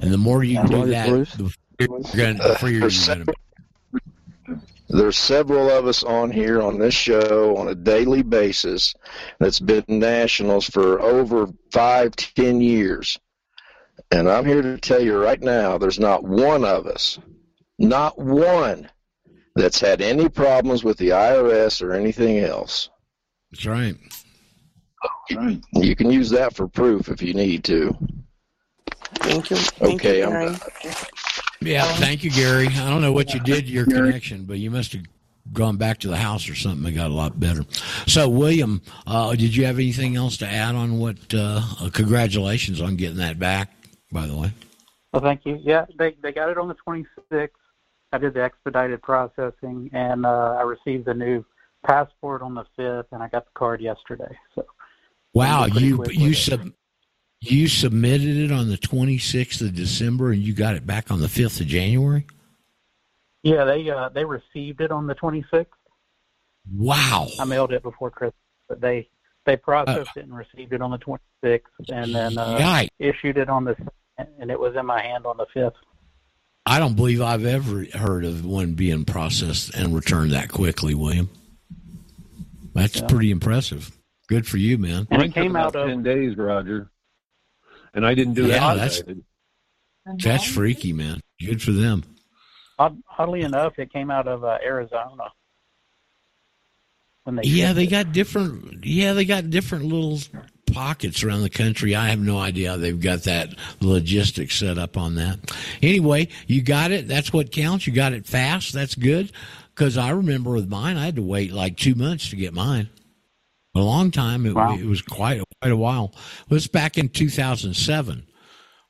And 0.00 0.12
the 0.12 0.18
more 0.18 0.42
you 0.42 0.62
do 0.66 0.86
that, 0.86 1.08
the 1.38 2.56
freer 2.58 2.80
you're 2.80 3.06
going 3.06 3.18
to 3.20 3.24
be. 3.26 3.32
There's 4.88 5.16
several 5.16 5.70
of 5.70 5.86
us 5.86 6.02
on 6.02 6.30
here 6.30 6.60
on 6.60 6.78
this 6.78 6.92
show 6.92 7.56
on 7.56 7.68
a 7.68 7.74
daily 7.74 8.22
basis 8.22 8.94
that's 9.38 9.60
been 9.60 9.84
nationals 9.88 10.66
for 10.66 11.00
over 11.00 11.46
five, 11.70 12.14
ten 12.16 12.60
years. 12.60 13.18
And 14.10 14.28
I'm 14.28 14.44
here 14.44 14.60
to 14.60 14.76
tell 14.76 15.02
you 15.02 15.16
right 15.16 15.40
now, 15.40 15.78
there's 15.78 15.98
not 15.98 16.24
one 16.24 16.64
of 16.64 16.86
us, 16.86 17.18
not 17.78 18.18
one, 18.18 18.90
that's 19.54 19.80
had 19.80 20.00
any 20.00 20.28
problems 20.28 20.84
with 20.84 20.96
the 20.98 21.10
IRS 21.10 21.82
or 21.82 21.92
anything 21.92 22.38
else. 22.38 22.90
That's 23.50 23.66
right. 23.66 23.96
right. 25.34 25.60
You 25.74 25.94
can 25.94 26.10
use 26.10 26.30
that 26.30 26.54
for 26.54 26.66
proof 26.66 27.08
if 27.08 27.22
you 27.22 27.34
need 27.34 27.64
to. 27.64 27.96
Thank 29.16 29.50
you. 29.50 29.56
Thank 29.56 30.00
okay, 30.00 30.20
you, 30.20 30.26
Gary. 30.26 30.56
Yeah, 31.60 31.84
thank 31.94 32.24
you, 32.24 32.30
Gary. 32.30 32.66
I 32.68 32.88
don't 32.88 33.02
know 33.02 33.12
what 33.12 33.34
you 33.34 33.40
did 33.40 33.66
to 33.66 33.72
your 33.72 33.84
connection, 33.84 34.44
but 34.44 34.58
you 34.58 34.70
must 34.70 34.92
have 34.94 35.02
gone 35.52 35.76
back 35.76 35.98
to 35.98 36.08
the 36.08 36.16
house 36.16 36.48
or 36.48 36.54
something 36.54 36.86
and 36.86 36.96
got 36.96 37.10
a 37.10 37.14
lot 37.14 37.38
better. 37.38 37.64
So, 38.06 38.28
William, 38.28 38.82
uh, 39.06 39.32
did 39.32 39.54
you 39.54 39.66
have 39.66 39.76
anything 39.76 40.16
else 40.16 40.36
to 40.38 40.46
add 40.46 40.74
on 40.74 40.98
what? 40.98 41.16
Uh, 41.32 41.62
uh, 41.80 41.90
congratulations 41.92 42.80
on 42.80 42.96
getting 42.96 43.18
that 43.18 43.38
back, 43.38 43.70
by 44.10 44.26
the 44.26 44.36
way. 44.36 44.52
Well, 45.12 45.22
thank 45.22 45.44
you. 45.44 45.60
Yeah, 45.62 45.86
they 45.98 46.16
they 46.22 46.32
got 46.32 46.48
it 46.48 46.58
on 46.58 46.68
the 46.68 46.76
26th. 46.86 47.48
I 48.12 48.18
did 48.18 48.34
the 48.34 48.42
expedited 48.42 49.02
processing, 49.02 49.90
and 49.92 50.26
uh, 50.26 50.56
I 50.58 50.62
received 50.62 51.06
the 51.06 51.14
new 51.14 51.44
passport 51.84 52.42
on 52.42 52.54
the 52.54 52.64
fifth, 52.76 53.06
and 53.12 53.22
I 53.22 53.28
got 53.28 53.46
the 53.46 53.52
card 53.54 53.80
yesterday. 53.80 54.38
So, 54.54 54.66
wow, 55.32 55.66
you 55.66 56.04
you 56.10 56.34
sub 56.34 56.72
you 57.40 57.68
submitted 57.68 58.36
it 58.36 58.52
on 58.52 58.68
the 58.68 58.76
twenty 58.76 59.18
sixth 59.18 59.60
of 59.62 59.74
December, 59.74 60.32
and 60.32 60.42
you 60.42 60.54
got 60.54 60.74
it 60.74 60.86
back 60.86 61.10
on 61.10 61.20
the 61.20 61.28
fifth 61.28 61.60
of 61.60 61.66
January. 61.66 62.26
Yeah, 63.42 63.64
they 63.64 63.88
uh, 63.90 64.10
they 64.10 64.24
received 64.24 64.80
it 64.80 64.90
on 64.90 65.06
the 65.06 65.14
twenty 65.14 65.44
sixth. 65.50 65.78
Wow! 66.72 67.28
I 67.40 67.44
mailed 67.44 67.72
it 67.72 67.82
before 67.82 68.10
Christmas, 68.10 68.34
but 68.68 68.80
they 68.80 69.08
they 69.46 69.56
processed 69.56 70.10
uh, 70.16 70.20
it 70.20 70.24
and 70.24 70.36
received 70.36 70.72
it 70.72 70.82
on 70.82 70.90
the 70.90 70.98
twenty 70.98 71.24
sixth, 71.42 71.72
and 71.90 72.14
then 72.14 72.36
uh, 72.36 72.86
issued 72.98 73.38
it 73.38 73.48
on 73.48 73.64
the 73.64 73.74
and 74.38 74.50
it 74.50 74.60
was 74.60 74.76
in 74.76 74.86
my 74.86 75.02
hand 75.02 75.26
on 75.26 75.36
the 75.38 75.46
fifth. 75.52 75.74
I 76.64 76.78
don't 76.78 76.94
believe 76.94 77.20
I've 77.20 77.44
ever 77.44 77.84
heard 77.92 78.24
of 78.24 78.44
one 78.44 78.74
being 78.74 79.04
processed 79.04 79.74
and 79.74 79.94
returned 79.94 80.32
that 80.32 80.48
quickly, 80.48 80.94
William. 80.94 81.28
That's 82.74 83.00
yeah. 83.00 83.06
pretty 83.06 83.30
impressive. 83.30 83.90
Good 84.28 84.46
for 84.46 84.56
you, 84.56 84.78
man. 84.78 85.06
And 85.10 85.22
it 85.22 85.34
came 85.34 85.56
out 85.56 85.74
of 85.74 85.88
ten 85.88 86.02
days, 86.02 86.36
Roger. 86.36 86.90
And 87.94 88.06
I 88.06 88.14
didn't 88.14 88.34
do 88.34 88.46
yeah, 88.46 88.74
that. 88.74 88.76
That's, 88.76 89.02
that's 90.22 90.44
freaky, 90.44 90.92
man. 90.92 91.20
Good 91.40 91.60
for 91.60 91.72
them. 91.72 92.04
Oddly 92.78 93.42
enough, 93.42 93.78
it 93.78 93.92
came 93.92 94.10
out 94.10 94.26
of 94.26 94.44
uh, 94.44 94.58
Arizona. 94.64 95.32
When 97.24 97.36
they 97.36 97.42
yeah, 97.44 97.72
they 97.72 97.84
it. 97.84 97.90
got 97.90 98.12
different. 98.12 98.84
Yeah, 98.84 99.12
they 99.12 99.24
got 99.24 99.50
different 99.50 99.84
little 99.84 100.18
pockets 100.72 101.22
around 101.22 101.42
the 101.42 101.50
country. 101.50 101.94
I 101.94 102.08
have 102.08 102.20
no 102.20 102.38
idea 102.38 102.70
how 102.70 102.76
they've 102.76 102.98
got 102.98 103.24
that 103.24 103.54
logistics 103.80 104.58
set 104.58 104.78
up 104.78 104.96
on 104.96 105.14
that. 105.16 105.38
Anyway, 105.82 106.28
you 106.46 106.62
got 106.62 106.90
it. 106.90 107.08
That's 107.08 107.32
what 107.32 107.52
counts. 107.52 107.86
You 107.86 107.92
got 107.92 108.12
it 108.12 108.26
fast. 108.26 108.72
That's 108.72 108.94
good. 108.94 109.32
Because 109.74 109.96
I 109.96 110.10
remember 110.10 110.50
with 110.50 110.68
mine, 110.68 110.96
I 110.96 111.06
had 111.06 111.16
to 111.16 111.22
wait 111.22 111.52
like 111.52 111.76
two 111.76 111.94
months 111.94 112.30
to 112.30 112.36
get 112.36 112.52
mine. 112.52 112.90
A 113.74 113.80
long 113.80 114.10
time. 114.10 114.44
It, 114.44 114.54
wow. 114.54 114.76
it 114.76 114.84
was 114.84 115.00
quite 115.00 115.42
quite 115.60 115.72
a 115.72 115.76
while. 115.76 116.12
It 116.44 116.50
was 116.50 116.66
back 116.66 116.98
in 116.98 117.08
2007 117.08 118.26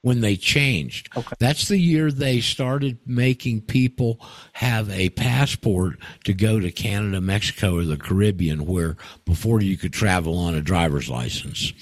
when 0.02 0.20
they 0.20 0.36
changed. 0.36 1.08
Okay. 1.16 1.34
That's 1.38 1.68
the 1.68 1.78
year 1.78 2.12
they 2.12 2.40
started 2.40 2.98
making 3.06 3.62
people 3.62 4.20
have 4.52 4.90
a 4.90 5.10
passport 5.10 5.94
to 6.24 6.34
go 6.34 6.60
to 6.60 6.70
Canada, 6.70 7.20
Mexico, 7.20 7.76
or 7.78 7.84
the 7.84 7.96
Caribbean, 7.96 8.66
where 8.66 8.96
before 9.24 9.60
you 9.60 9.76
could 9.76 9.92
travel 9.92 10.38
on 10.38 10.54
a 10.54 10.60
driver's 10.60 11.08
license. 11.08 11.72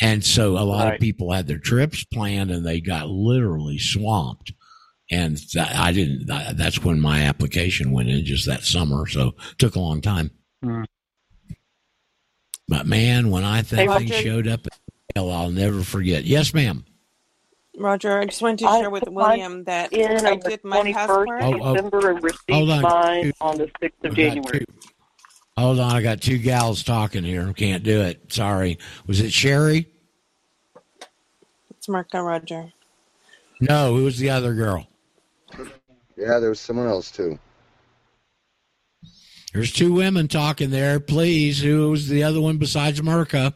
And 0.00 0.24
so 0.24 0.58
a 0.58 0.64
lot 0.64 0.84
right. 0.84 0.94
of 0.94 1.00
people 1.00 1.32
had 1.32 1.46
their 1.46 1.58
trips 1.58 2.04
planned 2.04 2.50
and 2.50 2.66
they 2.66 2.80
got 2.80 3.08
literally 3.08 3.78
swamped 3.78 4.52
and 5.12 5.38
I 5.58 5.92
didn't. 5.92 6.26
That's 6.26 6.82
when 6.82 6.98
my 6.98 7.22
application 7.22 7.92
went 7.92 8.08
in, 8.08 8.24
just 8.24 8.46
that 8.46 8.62
summer. 8.62 9.06
So 9.06 9.34
it 9.50 9.58
took 9.58 9.76
a 9.76 9.80
long 9.80 10.00
time. 10.00 10.30
Mm. 10.64 10.86
But 12.66 12.86
man, 12.86 13.30
when 13.30 13.44
I 13.44 13.60
that 13.60 13.76
hey, 13.76 14.06
thing 14.06 14.22
showed 14.22 14.48
up, 14.48 14.66
I'll 15.14 15.50
never 15.50 15.82
forget. 15.82 16.24
Yes, 16.24 16.54
ma'am. 16.54 16.84
Roger, 17.76 18.18
I 18.18 18.26
just 18.26 18.42
wanted 18.42 18.58
to 18.60 18.64
share 18.66 18.90
with 18.90 19.08
William 19.08 19.64
that 19.64 19.90
I 19.94 20.36
did 20.36 20.62
my 20.62 20.92
passport. 20.92 21.28
Oh, 21.40 21.58
oh, 21.60 21.74
December 21.74 22.10
and 22.10 22.22
received 22.22 22.70
on. 22.70 22.82
mine 22.82 23.32
on 23.40 23.58
the 23.58 23.70
sixth 23.80 24.04
of 24.04 24.14
January. 24.14 24.64
Hold 25.56 25.80
on, 25.80 25.92
I 25.92 26.02
got 26.02 26.20
two 26.20 26.38
gals 26.38 26.82
talking 26.82 27.24
here. 27.24 27.52
Can't 27.52 27.82
do 27.82 28.02
it. 28.02 28.32
Sorry. 28.32 28.78
Was 29.06 29.20
it 29.20 29.32
Sherry? 29.32 29.88
It's 31.70 31.88
Marco 31.88 32.20
Roger. 32.20 32.72
No, 33.60 33.96
it 33.96 34.02
was 34.02 34.18
the 34.18 34.30
other 34.30 34.54
girl. 34.54 34.86
Yeah, 36.16 36.38
there 36.38 36.50
was 36.50 36.60
someone 36.60 36.88
else 36.88 37.10
too. 37.10 37.38
There's 39.52 39.72
two 39.72 39.92
women 39.92 40.28
talking 40.28 40.70
there. 40.70 41.00
Please, 41.00 41.60
who 41.60 41.90
was 41.90 42.08
the 42.08 42.22
other 42.22 42.40
one 42.40 42.56
besides 42.56 43.00
Merca? 43.00 43.54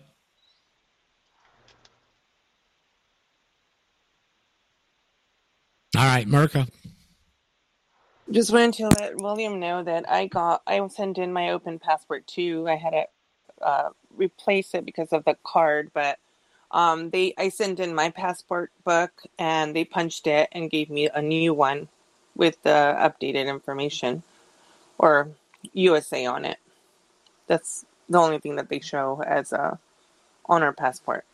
All 5.94 6.04
right, 6.04 6.26
Merca. 6.26 6.68
Just 8.30 8.52
wanted 8.52 8.74
to 8.74 8.88
let 8.88 9.16
William 9.20 9.60
know 9.60 9.84
that 9.84 10.10
I 10.10 10.26
got 10.26 10.62
I 10.66 10.86
sent 10.88 11.18
in 11.18 11.32
my 11.32 11.50
open 11.50 11.78
passport 11.78 12.26
too. 12.26 12.66
I 12.68 12.76
had 12.76 12.94
it 12.94 13.10
uh, 13.62 13.90
replace 14.16 14.74
it 14.74 14.84
because 14.84 15.12
of 15.12 15.24
the 15.24 15.36
card, 15.44 15.90
but 15.94 16.18
um, 16.72 17.10
they 17.10 17.34
I 17.38 17.50
sent 17.50 17.78
in 17.78 17.94
my 17.94 18.10
passport 18.10 18.72
book 18.84 19.22
and 19.38 19.76
they 19.76 19.84
punched 19.84 20.26
it 20.26 20.48
and 20.52 20.70
gave 20.70 20.90
me 20.90 21.08
a 21.08 21.22
new 21.22 21.54
one 21.54 21.88
with 22.34 22.60
the 22.64 22.70
updated 22.98 23.46
information 23.46 24.24
or 24.98 25.28
USA 25.72 26.26
on 26.26 26.44
it. 26.44 26.58
That's 27.46 27.86
the 28.08 28.18
only 28.18 28.38
thing 28.38 28.56
that 28.56 28.68
they 28.68 28.80
show 28.80 29.22
as 29.24 29.52
a 29.52 29.78
on 30.46 30.62
our 30.62 30.72
passport. 30.72 31.24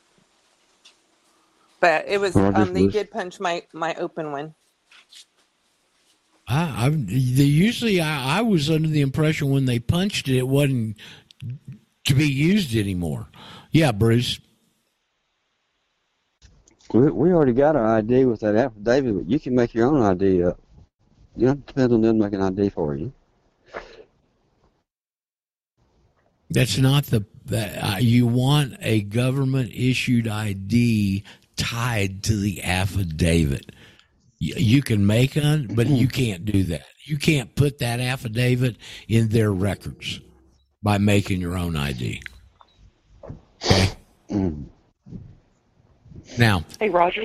But 1.83 2.07
it 2.07 2.21
was 2.21 2.37
um, 2.37 2.75
they 2.75 2.87
did 2.87 3.11
punch 3.11 3.41
my 3.41 3.65
my 3.73 3.97
open 3.97 4.31
one. 4.31 4.55
I, 6.47 6.87
I 6.87 6.89
usually 6.89 8.01
I, 8.01 8.39
I 8.39 8.41
was 8.43 8.71
under 8.71 8.87
the 8.87 9.01
impression 9.01 9.51
when 9.51 9.65
they 9.65 9.81
punched 9.81 10.29
it, 10.29 10.39
it 10.39 10.47
wasn't 10.47 10.97
to 12.05 12.15
be 12.15 12.29
used 12.29 12.77
anymore. 12.77 13.27
Yeah, 13.73 13.91
Bruce. 13.91 14.39
We, 16.93 17.11
we 17.11 17.33
already 17.33 17.53
got 17.53 17.75
our 17.75 17.97
ID 17.97 18.27
with 18.27 18.41
that 18.41 18.55
affidavit, 18.55 19.17
but 19.17 19.29
you 19.29 19.41
can 19.41 19.57
make 19.57 19.75
your 19.75 19.89
own 19.89 20.03
ID 20.03 20.45
up. 20.45 20.61
You 21.37 21.47
know, 21.47 21.53
it 21.53 21.67
depends 21.67 21.93
on 21.93 22.01
them 22.01 22.19
making 22.19 22.41
ID 22.41 22.69
for 22.69 22.95
you. 22.95 23.13
That's 26.49 26.79
not 26.79 27.07
the 27.07 27.25
uh, 27.53 27.97
you 27.99 28.27
want 28.29 28.77
a 28.81 29.03
government 29.03 29.73
issued 29.75 30.29
ID 30.29 31.25
tied 31.57 32.23
to 32.25 32.37
the 32.37 32.63
affidavit. 32.63 33.73
You, 34.39 34.55
you 34.57 34.83
can 34.83 35.07
make 35.07 35.37
one, 35.37 35.69
but 35.75 35.87
you 35.87 36.09
can't 36.09 36.45
do 36.45 36.65
that. 36.65 36.83
You 37.05 37.17
can't 37.17 37.55
put 37.55 37.79
that 37.79 38.01
affidavit 38.01 38.77
in 39.09 39.29
their 39.29 39.53
records 39.53 40.21
by 40.83 40.99
making 40.99 41.41
your 41.41 41.57
own 41.57 41.77
ID. 41.77 42.23
Okay. 43.65 43.93
Now, 46.39 46.65
hey 46.81 46.89
Roger. 46.89 47.25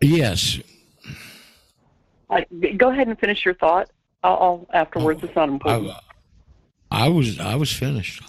Yes. 0.00 0.58
Uh, 2.30 2.40
go 2.76 2.90
ahead 2.90 3.08
and 3.08 3.18
finish 3.18 3.44
your 3.44 3.54
thought. 3.54 3.90
I'll, 4.22 4.36
I'll 4.36 4.66
afterwards. 4.72 5.22
It's 5.22 5.34
not 5.34 5.48
important. 5.48 5.90
I, 6.90 7.06
I 7.06 7.08
was 7.08 7.38
I 7.38 7.56
was 7.56 7.72
finished. 7.72 8.22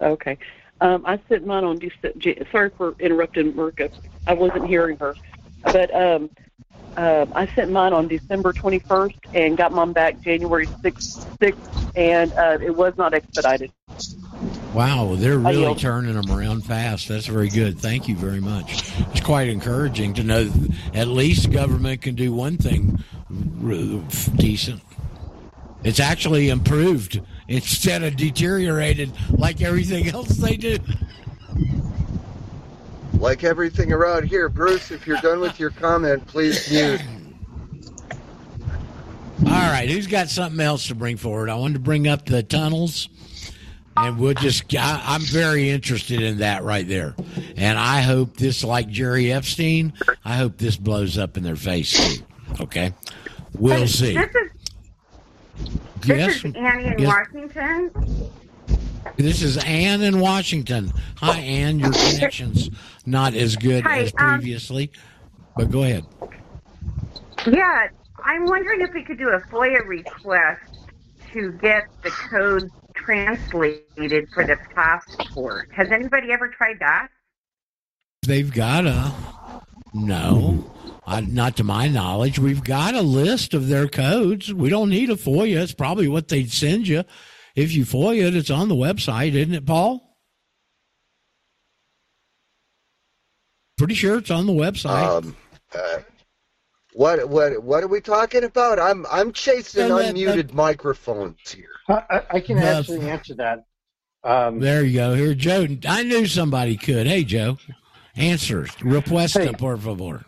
Okay. 0.00 0.36
Um, 0.80 1.04
I 1.06 1.18
sent 1.28 1.46
mine 1.46 1.64
on. 1.64 1.78
December. 1.78 2.44
Sorry 2.50 2.70
for 2.70 2.94
interrupting, 2.98 3.52
Mirka. 3.52 3.90
I 4.26 4.34
wasn't 4.34 4.66
hearing 4.66 4.96
her, 4.98 5.14
but 5.62 5.94
um, 5.94 6.30
uh, 6.96 7.26
I 7.34 7.46
sent 7.48 7.70
mine 7.70 7.92
on 7.92 8.08
December 8.08 8.52
21st 8.52 9.16
and 9.34 9.56
got 9.56 9.72
mine 9.72 9.92
back 9.92 10.20
January 10.20 10.66
6th, 10.66 11.26
6th 11.38 11.96
and 11.96 12.32
uh, 12.32 12.58
it 12.62 12.74
was 12.74 12.94
not 12.96 13.14
expedited. 13.14 13.70
Wow, 14.74 15.14
they're 15.16 15.38
really 15.38 15.74
turning 15.76 16.14
them 16.14 16.30
around 16.30 16.62
fast. 16.64 17.08
That's 17.08 17.26
very 17.26 17.48
good. 17.48 17.78
Thank 17.78 18.08
you 18.08 18.16
very 18.16 18.40
much. 18.40 18.82
It's 19.10 19.20
quite 19.20 19.48
encouraging 19.48 20.14
to 20.14 20.22
know 20.22 20.52
at 20.92 21.08
least 21.08 21.50
government 21.50 22.02
can 22.02 22.14
do 22.14 22.32
one 22.32 22.58
thing 22.58 23.02
decent. 24.36 24.82
It's 25.86 26.00
actually 26.00 26.48
improved 26.48 27.20
instead 27.46 28.02
of 28.02 28.16
deteriorated 28.16 29.12
like 29.30 29.62
everything 29.62 30.08
else 30.12 30.30
they 30.30 30.56
do. 30.56 30.78
Like 33.14 33.44
everything 33.44 33.92
around 33.92 34.24
here, 34.24 34.48
Bruce, 34.48 34.90
if 34.90 35.06
you're 35.06 35.20
done 35.20 35.38
with 35.38 35.60
your 35.60 35.70
comment, 35.70 36.26
please 36.26 36.72
mute. 36.72 37.00
All 39.46 39.52
right, 39.52 39.88
who's 39.88 40.08
got 40.08 40.28
something 40.28 40.60
else 40.60 40.88
to 40.88 40.96
bring 40.96 41.16
forward? 41.16 41.48
I 41.48 41.54
wanted 41.54 41.74
to 41.74 41.80
bring 41.80 42.08
up 42.08 42.26
the 42.26 42.42
tunnels, 42.42 43.08
and 43.96 44.18
we'll 44.18 44.34
just. 44.34 44.64
I, 44.74 45.14
am 45.14 45.20
very 45.20 45.70
interested 45.70 46.20
in 46.20 46.38
that 46.38 46.64
right 46.64 46.86
there, 46.86 47.14
and 47.56 47.78
I 47.78 48.00
hope 48.00 48.36
this, 48.36 48.64
like 48.64 48.88
Jerry 48.88 49.32
Epstein, 49.32 49.92
I 50.24 50.34
hope 50.36 50.58
this 50.58 50.76
blows 50.76 51.16
up 51.16 51.36
in 51.36 51.44
their 51.44 51.54
face 51.54 52.16
too. 52.16 52.24
Okay, 52.60 52.92
we'll 53.54 53.86
see. 53.86 54.14
This 54.14 54.34
is, 54.34 54.55
this 56.00 56.08
yes? 56.08 56.44
is 56.44 56.54
Annie 56.54 56.86
in 56.86 56.98
yes. 56.98 57.08
Washington. 57.08 57.90
This 59.16 59.42
is 59.42 59.56
Anne 59.58 60.02
in 60.02 60.20
Washington. 60.20 60.92
Hi, 61.16 61.38
Anne. 61.38 61.78
Your 61.78 61.92
connection's 62.10 62.70
not 63.06 63.34
as 63.34 63.56
good 63.56 63.84
Hi, 63.84 64.00
as 64.00 64.12
um, 64.18 64.38
previously, 64.38 64.90
um, 64.94 65.44
but 65.56 65.70
go 65.70 65.82
ahead. 65.84 66.04
Yeah, 67.46 67.88
I'm 68.24 68.44
wondering 68.44 68.80
if 68.80 68.92
we 68.92 69.04
could 69.04 69.18
do 69.18 69.28
a 69.28 69.40
FOIA 69.40 69.86
request 69.86 70.60
to 71.32 71.52
get 71.52 71.84
the 72.02 72.10
code 72.10 72.70
translated 72.94 74.28
for 74.34 74.44
the 74.44 74.56
passport. 74.74 75.70
Has 75.72 75.90
anybody 75.90 76.32
ever 76.32 76.48
tried 76.48 76.78
that? 76.80 77.08
They've 78.26 78.52
got 78.52 78.86
a 78.86 79.12
no. 79.94 80.75
Uh, 81.06 81.20
not 81.20 81.56
to 81.56 81.64
my 81.64 81.86
knowledge. 81.86 82.38
We've 82.38 82.64
got 82.64 82.94
a 82.94 83.00
list 83.00 83.54
of 83.54 83.68
their 83.68 83.86
codes. 83.86 84.52
We 84.52 84.68
don't 84.68 84.90
need 84.90 85.08
a 85.08 85.14
FOIA. 85.14 85.62
It's 85.62 85.72
probably 85.72 86.08
what 86.08 86.28
they'd 86.28 86.50
send 86.50 86.88
you 86.88 87.04
if 87.56 87.72
you 87.72 87.84
FOIA 87.84 88.28
it, 88.28 88.36
it's 88.36 88.50
on 88.50 88.68
the 88.68 88.74
website, 88.74 89.34
isn't 89.34 89.54
it, 89.54 89.66
Paul? 89.66 90.16
Pretty 93.78 93.94
sure 93.94 94.18
it's 94.18 94.30
on 94.30 94.46
the 94.46 94.52
website. 94.52 95.24
Um, 95.24 95.36
uh, 95.74 95.98
what 96.92 97.28
what 97.28 97.62
what 97.62 97.82
are 97.82 97.88
we 97.88 98.00
talking 98.00 98.44
about? 98.44 98.78
I'm 98.78 99.04
I'm 99.10 99.32
chasing 99.32 99.88
that, 99.88 100.14
unmuted 100.14 100.48
that, 100.48 100.54
microphones 100.54 101.38
here. 101.50 101.68
I, 101.88 102.22
I 102.30 102.40
can 102.40 102.58
actually 102.58 103.08
answer 103.08 103.34
that. 103.34 103.64
Um, 104.24 104.60
there 104.60 104.82
you 104.82 104.94
go. 104.94 105.14
Here, 105.14 105.34
Joe. 105.34 105.66
I 105.86 106.02
knew 106.04 106.26
somebody 106.26 106.76
could. 106.76 107.06
Hey, 107.06 107.22
Joe. 107.24 107.58
Answer. 108.16 108.66
Request 108.82 109.36
hey, 109.36 109.52
por 109.52 109.76
favor. 109.76 110.24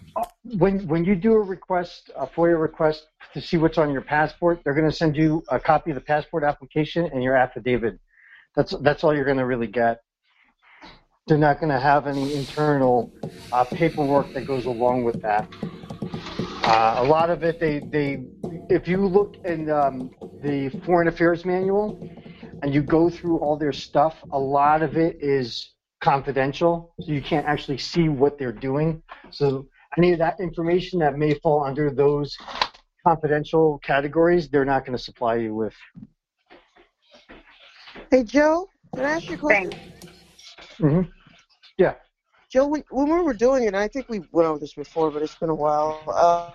When 0.56 0.86
when 0.88 1.04
you 1.04 1.14
do 1.14 1.32
a 1.34 1.40
request, 1.40 2.10
a 2.16 2.26
FOIA 2.26 2.60
request 2.60 3.06
to 3.34 3.40
see 3.40 3.58
what's 3.58 3.76
on 3.76 3.92
your 3.92 4.00
passport, 4.00 4.60
they're 4.64 4.74
going 4.74 4.88
to 4.88 4.96
send 4.96 5.16
you 5.16 5.42
a 5.48 5.60
copy 5.60 5.90
of 5.90 5.94
the 5.96 6.00
passport 6.00 6.42
application 6.42 7.04
and 7.12 7.22
your 7.22 7.36
affidavit. 7.36 7.98
That's 8.56 8.74
that's 8.80 9.04
all 9.04 9.14
you're 9.14 9.26
going 9.26 9.38
to 9.38 9.46
really 9.46 9.66
get. 9.66 10.00
They're 11.26 11.36
not 11.36 11.60
going 11.60 11.70
to 11.70 11.78
have 11.80 12.06
any 12.06 12.34
internal 12.34 13.12
uh, 13.52 13.64
paperwork 13.64 14.32
that 14.32 14.46
goes 14.46 14.64
along 14.64 15.04
with 15.04 15.20
that. 15.20 15.46
Uh, 16.64 16.96
a 16.98 17.04
lot 17.04 17.28
of 17.28 17.42
it, 17.42 17.60
they 17.60 17.80
they 17.80 18.24
if 18.70 18.88
you 18.88 19.06
look 19.06 19.36
in 19.44 19.70
um, 19.70 20.10
the 20.42 20.70
Foreign 20.86 21.08
Affairs 21.08 21.44
Manual 21.44 21.98
and 22.62 22.72
you 22.72 22.82
go 22.82 23.10
through 23.10 23.38
all 23.38 23.56
their 23.56 23.72
stuff, 23.72 24.16
a 24.30 24.38
lot 24.38 24.82
of 24.82 24.96
it 24.96 25.18
is 25.20 25.74
confidential, 26.00 26.94
so 27.00 27.12
you 27.12 27.20
can't 27.20 27.46
actually 27.46 27.78
see 27.78 28.08
what 28.08 28.38
they're 28.38 28.52
doing. 28.52 29.02
So 29.30 29.66
any 29.98 30.12
of 30.12 30.18
that 30.20 30.38
information 30.40 31.00
that 31.00 31.18
may 31.18 31.34
fall 31.34 31.64
under 31.64 31.90
those 31.90 32.36
confidential 33.06 33.78
categories, 33.84 34.48
they're 34.48 34.64
not 34.64 34.86
going 34.86 34.96
to 34.96 35.02
supply 35.02 35.34
you 35.34 35.54
with. 35.54 35.74
Hey, 38.10 38.22
Joe, 38.22 38.68
can 38.94 39.04
I 39.04 39.10
ask 39.10 39.28
you 39.28 39.34
a 39.34 39.38
question? 39.38 39.72
Mm-hmm. 40.80 41.10
Yeah. 41.76 41.94
Joe, 42.50 42.66
we, 42.66 42.84
when 42.90 43.12
we 43.12 43.20
were 43.20 43.34
doing 43.34 43.64
it, 43.64 43.74
I 43.74 43.88
think 43.88 44.08
we 44.08 44.20
went 44.30 44.48
over 44.48 44.58
this 44.58 44.72
before, 44.72 45.10
but 45.10 45.22
it's 45.22 45.34
been 45.34 45.50
a 45.50 45.54
while. 45.54 46.02
Uh, 46.06 46.52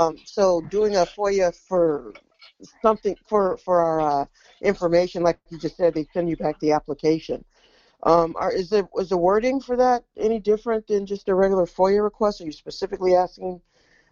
um, 0.00 0.16
so 0.24 0.60
doing 0.70 0.94
a 0.94 1.06
FOIA 1.06 1.52
for 1.66 2.12
something 2.82 3.16
for 3.26 3.56
for 3.56 3.80
our 3.80 4.00
uh, 4.00 4.24
information, 4.62 5.24
like 5.24 5.40
you 5.50 5.58
just 5.58 5.76
said, 5.76 5.94
they 5.94 6.06
send 6.12 6.28
you 6.28 6.36
back 6.36 6.60
the 6.60 6.70
application. 6.70 7.44
Um, 8.04 8.34
are, 8.38 8.52
is 8.52 8.70
the 8.70 8.88
is 8.98 9.08
the 9.08 9.16
wording 9.16 9.60
for 9.60 9.76
that 9.76 10.04
any 10.16 10.38
different 10.38 10.86
than 10.86 11.04
just 11.04 11.28
a 11.28 11.34
regular 11.34 11.66
FOIA 11.66 12.02
request? 12.02 12.40
Are 12.40 12.44
you 12.44 12.52
specifically 12.52 13.14
asking? 13.16 13.60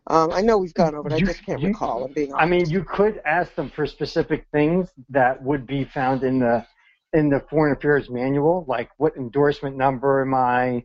Um, 0.09 0.33
I 0.33 0.41
know 0.41 0.59
we've 0.59 0.75
gone 0.75 0.95
over 0.95 1.09
it. 1.09 1.15
I 1.15 1.21
just 1.21 1.45
can't 1.45 1.61
you, 1.61 1.69
recall. 1.69 2.05
I'm 2.05 2.13
being 2.13 2.33
honest. 2.33 2.43
I 2.43 2.49
mean, 2.49 2.71
you 2.71 2.85
could 2.85 3.21
ask 3.25 3.55
them 3.55 3.71
for 3.71 3.87
specific 3.87 4.47
things 4.53 4.89
that 5.11 5.41
would 5.43 5.67
be 5.67 5.85
found 5.85 6.25
in 6.25 6.41
the 6.41 6.67
in 7.13 7.29
the 7.29 7.41
Foreign 7.49 7.77
Affairs 7.77 8.11
Manual, 8.11 8.65
like 8.69 8.91
what 8.99 9.17
endorsement 9.17 9.77
number 9.77 10.23
am 10.23 10.35
I, 10.35 10.85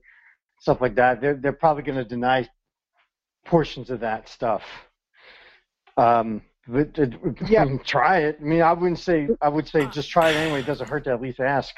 stuff 0.60 0.80
like 0.80 0.96
that. 0.96 1.22
They're 1.22 1.36
they're 1.36 1.54
probably 1.54 1.84
going 1.84 1.98
to 1.98 2.06
deny 2.06 2.48
portions 3.46 3.90
of 3.90 4.00
that 4.02 4.30
stuff. 4.30 4.64
Um, 5.98 6.42
but 6.68 6.98
uh, 7.00 7.08
yeah, 7.48 7.66
try 7.86 8.20
it. 8.20 8.38
I 8.40 8.44
mean, 8.44 8.62
I 8.62 8.74
wouldn't 8.74 9.00
say 9.00 9.28
I 9.42 9.50
would 9.50 9.68
say 9.68 9.88
just 9.88 10.10
try 10.10 10.30
it 10.30 10.36
anyway. 10.36 10.62
It 10.62 10.68
doesn't 10.68 10.88
hurt 10.88 11.04
to 11.06 11.12
at 11.12 11.22
least 11.22 11.40
ask. 11.40 11.76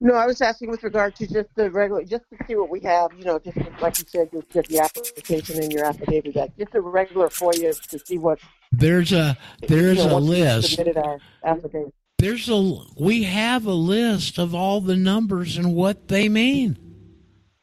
No, 0.00 0.14
I 0.14 0.26
was 0.26 0.42
asking 0.42 0.70
with 0.70 0.82
regard 0.82 1.16
to 1.16 1.26
just 1.26 1.48
the 1.54 1.70
regular, 1.70 2.04
just 2.04 2.24
to 2.30 2.36
see 2.46 2.54
what 2.54 2.68
we 2.68 2.80
have. 2.80 3.12
You 3.16 3.24
know, 3.24 3.38
just 3.38 3.56
like 3.80 3.98
you 3.98 4.04
said, 4.06 4.30
just 4.30 4.48
get 4.50 4.68
the 4.68 4.80
application 4.80 5.62
and 5.62 5.72
your 5.72 5.86
affidavit 5.86 6.34
back. 6.34 6.50
Just 6.58 6.74
a 6.74 6.80
regular 6.82 7.28
FOIA 7.28 7.80
to 7.88 7.98
see 7.98 8.18
what. 8.18 8.38
There's 8.72 9.12
a 9.12 9.38
there's 9.66 9.98
you 9.98 10.04
know, 10.04 10.18
a 10.18 10.20
list. 10.20 10.72
Submitted 10.74 10.98
our 10.98 11.18
affidavit. 11.44 11.94
There's 12.18 12.48
a 12.48 12.78
we 12.98 13.22
have 13.24 13.64
a 13.64 13.72
list 13.72 14.38
of 14.38 14.54
all 14.54 14.82
the 14.82 14.96
numbers 14.96 15.56
and 15.56 15.74
what 15.74 16.08
they 16.08 16.28
mean. 16.28 16.78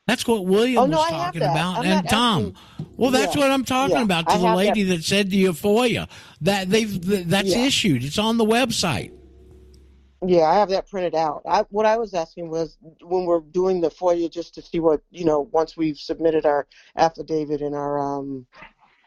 That's 0.07 0.27
what 0.27 0.39
oh, 0.39 0.41
William 0.41 0.83
oh, 0.83 0.85
no, 0.87 0.97
was 0.97 1.09
talking 1.09 1.41
about. 1.41 1.77
I'm 1.77 1.85
and 1.85 2.09
Tom, 2.09 2.55
asking. 2.77 2.93
Well, 2.97 3.11
that's 3.11 3.35
Yeah. 3.35 3.41
what 3.41 3.51
I'm 3.51 3.63
talking 3.63 3.97
Yeah. 3.97 4.03
about 4.03 4.27
to 4.27 4.33
I 4.33 4.37
the 4.39 4.55
lady 4.55 4.83
that- 4.83 4.97
that. 4.97 5.03
said 5.03 5.29
to 5.29 5.37
you 5.37 5.53
FOIA 5.53 6.09
that 6.41 6.69
they've 6.69 7.29
that's 7.29 7.55
Yeah. 7.55 7.65
issued. 7.65 8.03
It's 8.03 8.17
on 8.17 8.37
the 8.37 8.45
website. 8.45 9.11
Yeah, 10.25 10.43
I 10.43 10.55
have 10.55 10.69
that 10.69 10.89
printed 10.89 11.15
out. 11.15 11.41
I, 11.45 11.65
what 11.69 11.85
I 11.85 11.97
was 11.97 12.13
asking 12.13 12.49
was 12.49 12.77
when 13.01 13.25
we're 13.25 13.39
doing 13.39 13.81
the 13.81 13.89
FOIA, 13.89 14.31
just 14.31 14.53
to 14.55 14.61
see 14.61 14.79
what 14.79 15.01
you 15.11 15.25
know. 15.25 15.49
Once 15.51 15.75
we've 15.75 15.97
submitted 15.97 16.45
our 16.45 16.67
affidavit 16.95 17.61
and 17.61 17.75
our, 17.75 17.99
um, 17.99 18.45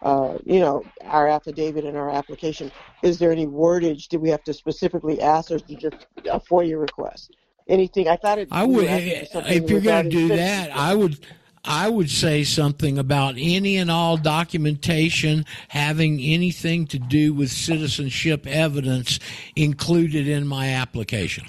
uh, 0.03 0.37
you 0.45 0.61
know, 0.61 0.85
our 1.05 1.29
affidavit 1.29 1.85
and 1.85 1.97
our 1.97 2.11
application, 2.11 2.71
is 3.03 3.19
there 3.19 3.33
any 3.33 3.47
wordage? 3.47 4.09
Do 4.09 4.19
we 4.19 4.29
have 4.31 4.45
to 4.45 4.53
specifically 4.53 5.21
ask, 5.21 5.51
or 5.51 5.57
is 5.57 5.63
it 5.69 5.79
just 5.79 6.07
a 6.31 6.41
FOIA 6.41 6.79
request? 6.79 7.37
Anything? 7.69 8.09
I 8.09 8.17
thought 8.17 8.39
it. 8.39 8.49
I 8.51 8.65
would 8.65 8.87
asking 8.87 9.21
for 9.21 9.27
something 9.27 9.65
if 9.65 9.71
you're 9.71 9.81
going 9.81 10.05
to 10.05 10.11
do 10.11 10.29
that, 10.29 10.77
I 10.77 10.95
would 10.95 11.27
I 11.67 11.89
would 11.89 12.11
say 12.11 12.45
something 12.45 12.99
about 12.99 13.35
any 13.37 13.77
and 13.77 13.91
all 13.91 14.17
documentation 14.17 15.45
having 15.69 16.21
anything 16.21 16.87
to 16.89 16.99
do 16.99 17.35
with 17.35 17.51
citizenship 17.51 18.47
evidence 18.47 19.19
included 19.57 20.29
in 20.29 20.47
my 20.47 20.69
application. 20.69 21.47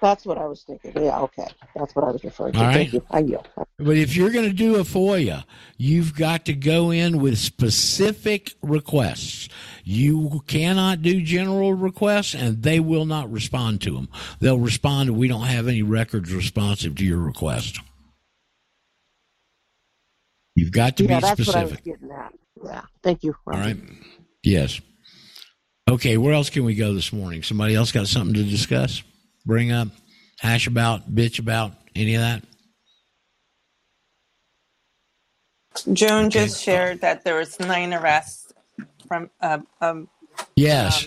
That's 0.00 0.24
what 0.24 0.38
I 0.38 0.46
was 0.46 0.62
thinking. 0.62 0.92
Yeah, 0.94 1.20
okay, 1.22 1.46
that's 1.74 1.94
what 1.94 2.04
I 2.04 2.12
was 2.12 2.22
referring 2.22 2.52
to. 2.52 2.64
All 2.64 2.72
Thank 2.72 2.92
you. 2.92 3.02
I 3.10 3.20
yield. 3.20 3.48
But 3.78 3.96
if 3.96 4.14
you're 4.14 4.30
going 4.30 4.46
to 4.46 4.52
do 4.52 4.76
a 4.76 4.80
FOIA, 4.80 5.44
you've 5.76 6.14
got 6.14 6.44
to 6.46 6.52
go 6.52 6.90
in 6.90 7.18
with 7.18 7.38
specific 7.38 8.54
requests. 8.62 9.48
You 9.82 10.42
cannot 10.46 11.02
do 11.02 11.20
general 11.22 11.74
requests, 11.74 12.34
and 12.34 12.62
they 12.62 12.78
will 12.78 13.06
not 13.06 13.30
respond 13.30 13.80
to 13.82 13.94
them. 13.94 14.08
They'll 14.38 14.60
respond, 14.60 15.10
we 15.10 15.26
don't 15.26 15.46
have 15.46 15.66
any 15.66 15.82
records 15.82 16.32
responsive 16.32 16.94
to 16.96 17.04
your 17.04 17.18
request. 17.18 17.80
You've 20.58 20.72
got 20.72 20.96
to 20.96 21.04
yeah, 21.04 21.20
be 21.20 21.20
that's 21.20 21.46
what 21.46 21.54
I 21.56 21.62
was 21.62 21.72
specific. 21.72 21.84
getting 22.00 22.10
at. 22.10 22.32
Yeah, 22.64 22.82
thank 23.04 23.22
you. 23.22 23.32
All 23.46 23.52
right. 23.60 23.76
Yes. 24.42 24.80
Okay, 25.88 26.16
where 26.16 26.32
else 26.34 26.50
can 26.50 26.64
we 26.64 26.74
go 26.74 26.94
this 26.94 27.12
morning? 27.12 27.44
Somebody 27.44 27.76
else 27.76 27.92
got 27.92 28.08
something 28.08 28.34
to 28.34 28.42
discuss? 28.42 29.04
Bring 29.46 29.70
up, 29.70 29.86
hash 30.40 30.66
about, 30.66 31.14
bitch 31.14 31.38
about, 31.38 31.74
any 31.94 32.16
of 32.16 32.22
that? 32.22 32.42
Joan 35.92 36.28
just 36.28 36.60
shared 36.60 37.02
that 37.02 37.22
there 37.22 37.36
was 37.36 37.58
nine 37.60 37.94
arrests 37.94 38.52
from 39.06 39.30
uh, 39.40 39.58
um, 39.80 40.08
Yes. 40.56 41.06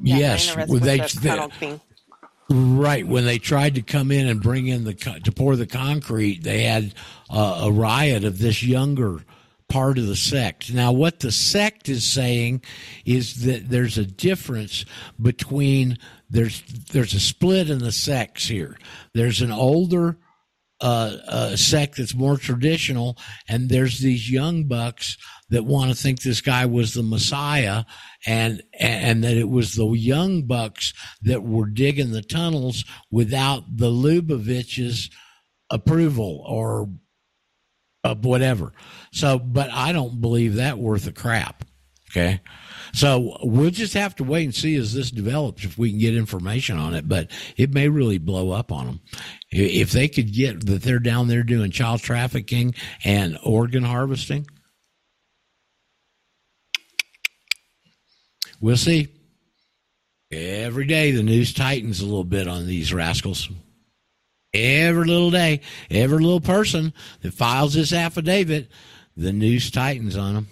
yeah, 0.00 0.16
yes. 0.18 0.46
nine 0.46 0.56
arrests 0.56 0.70
Well, 0.70 0.80
with 0.80 0.82
they- 0.84 0.98
the 0.98 1.48
they- 1.60 1.80
Right 2.54 3.06
when 3.06 3.24
they 3.24 3.38
tried 3.38 3.76
to 3.76 3.82
come 3.82 4.10
in 4.10 4.26
and 4.26 4.42
bring 4.42 4.66
in 4.66 4.84
the 4.84 4.92
to 4.92 5.32
pour 5.32 5.56
the 5.56 5.64
concrete, 5.66 6.42
they 6.42 6.64
had 6.64 6.92
uh, 7.32 7.62
a 7.62 7.72
riot 7.72 8.24
of 8.24 8.38
this 8.38 8.62
younger 8.62 9.24
part 9.68 9.96
of 9.96 10.06
the 10.06 10.16
sect. 10.16 10.72
Now, 10.72 10.92
what 10.92 11.20
the 11.20 11.32
sect 11.32 11.88
is 11.88 12.04
saying 12.04 12.62
is 13.06 13.44
that 13.44 13.70
there's 13.70 13.96
a 13.96 14.04
difference 14.04 14.84
between 15.20 15.98
there's 16.28 16.62
there's 16.92 17.14
a 17.14 17.20
split 17.20 17.70
in 17.70 17.78
the 17.78 17.92
sects 17.92 18.46
here. 18.46 18.76
There's 19.14 19.40
an 19.40 19.50
older 19.50 20.18
uh, 20.82 21.16
uh, 21.26 21.56
sect 21.56 21.96
that's 21.96 22.14
more 22.14 22.36
traditional, 22.36 23.16
and 23.48 23.68
there's 23.68 24.00
these 24.00 24.30
young 24.30 24.64
bucks 24.64 25.16
that 25.48 25.64
want 25.64 25.90
to 25.90 25.96
think 25.96 26.20
this 26.20 26.42
guy 26.42 26.66
was 26.66 26.92
the 26.92 27.02
Messiah, 27.02 27.84
and 28.26 28.62
and 28.78 29.24
that 29.24 29.38
it 29.38 29.48
was 29.48 29.74
the 29.74 29.86
young 29.92 30.42
bucks 30.42 30.92
that 31.22 31.42
were 31.42 31.66
digging 31.66 32.10
the 32.10 32.22
tunnels 32.22 32.84
without 33.10 33.64
the 33.74 33.90
Lubavitch's 33.90 35.08
approval 35.70 36.44
or 36.46 36.90
uh, 38.04 38.14
whatever. 38.14 38.72
So, 39.12 39.38
but 39.38 39.70
I 39.72 39.92
don't 39.92 40.20
believe 40.20 40.56
that 40.56 40.78
worth 40.78 41.06
a 41.06 41.12
crap. 41.12 41.64
Okay. 42.10 42.40
So 42.92 43.38
we'll 43.42 43.70
just 43.70 43.94
have 43.94 44.14
to 44.16 44.24
wait 44.24 44.44
and 44.44 44.54
see 44.54 44.76
as 44.76 44.92
this 44.92 45.10
develops 45.10 45.64
if 45.64 45.78
we 45.78 45.90
can 45.90 45.98
get 45.98 46.14
information 46.14 46.76
on 46.76 46.94
it. 46.94 47.08
But 47.08 47.30
it 47.56 47.72
may 47.72 47.88
really 47.88 48.18
blow 48.18 48.50
up 48.50 48.70
on 48.70 48.86
them 48.86 49.00
if 49.50 49.92
they 49.92 50.08
could 50.08 50.32
get 50.32 50.66
that 50.66 50.82
they're 50.82 50.98
down 50.98 51.28
there 51.28 51.42
doing 51.42 51.70
child 51.70 52.02
trafficking 52.02 52.74
and 53.02 53.38
organ 53.42 53.84
harvesting. 53.84 54.46
We'll 58.60 58.76
see. 58.76 59.08
Every 60.30 60.86
day 60.86 61.12
the 61.12 61.22
news 61.22 61.52
tightens 61.52 62.00
a 62.00 62.04
little 62.04 62.24
bit 62.24 62.46
on 62.46 62.66
these 62.66 62.92
rascals. 62.92 63.48
Every 64.54 65.06
little 65.06 65.30
day, 65.30 65.60
every 65.90 66.22
little 66.22 66.40
person 66.40 66.92
that 67.22 67.32
files 67.32 67.74
this 67.74 67.92
affidavit, 67.92 68.70
the 69.16 69.32
news 69.32 69.70
tightens 69.70 70.16
on 70.16 70.34
them. 70.34 70.48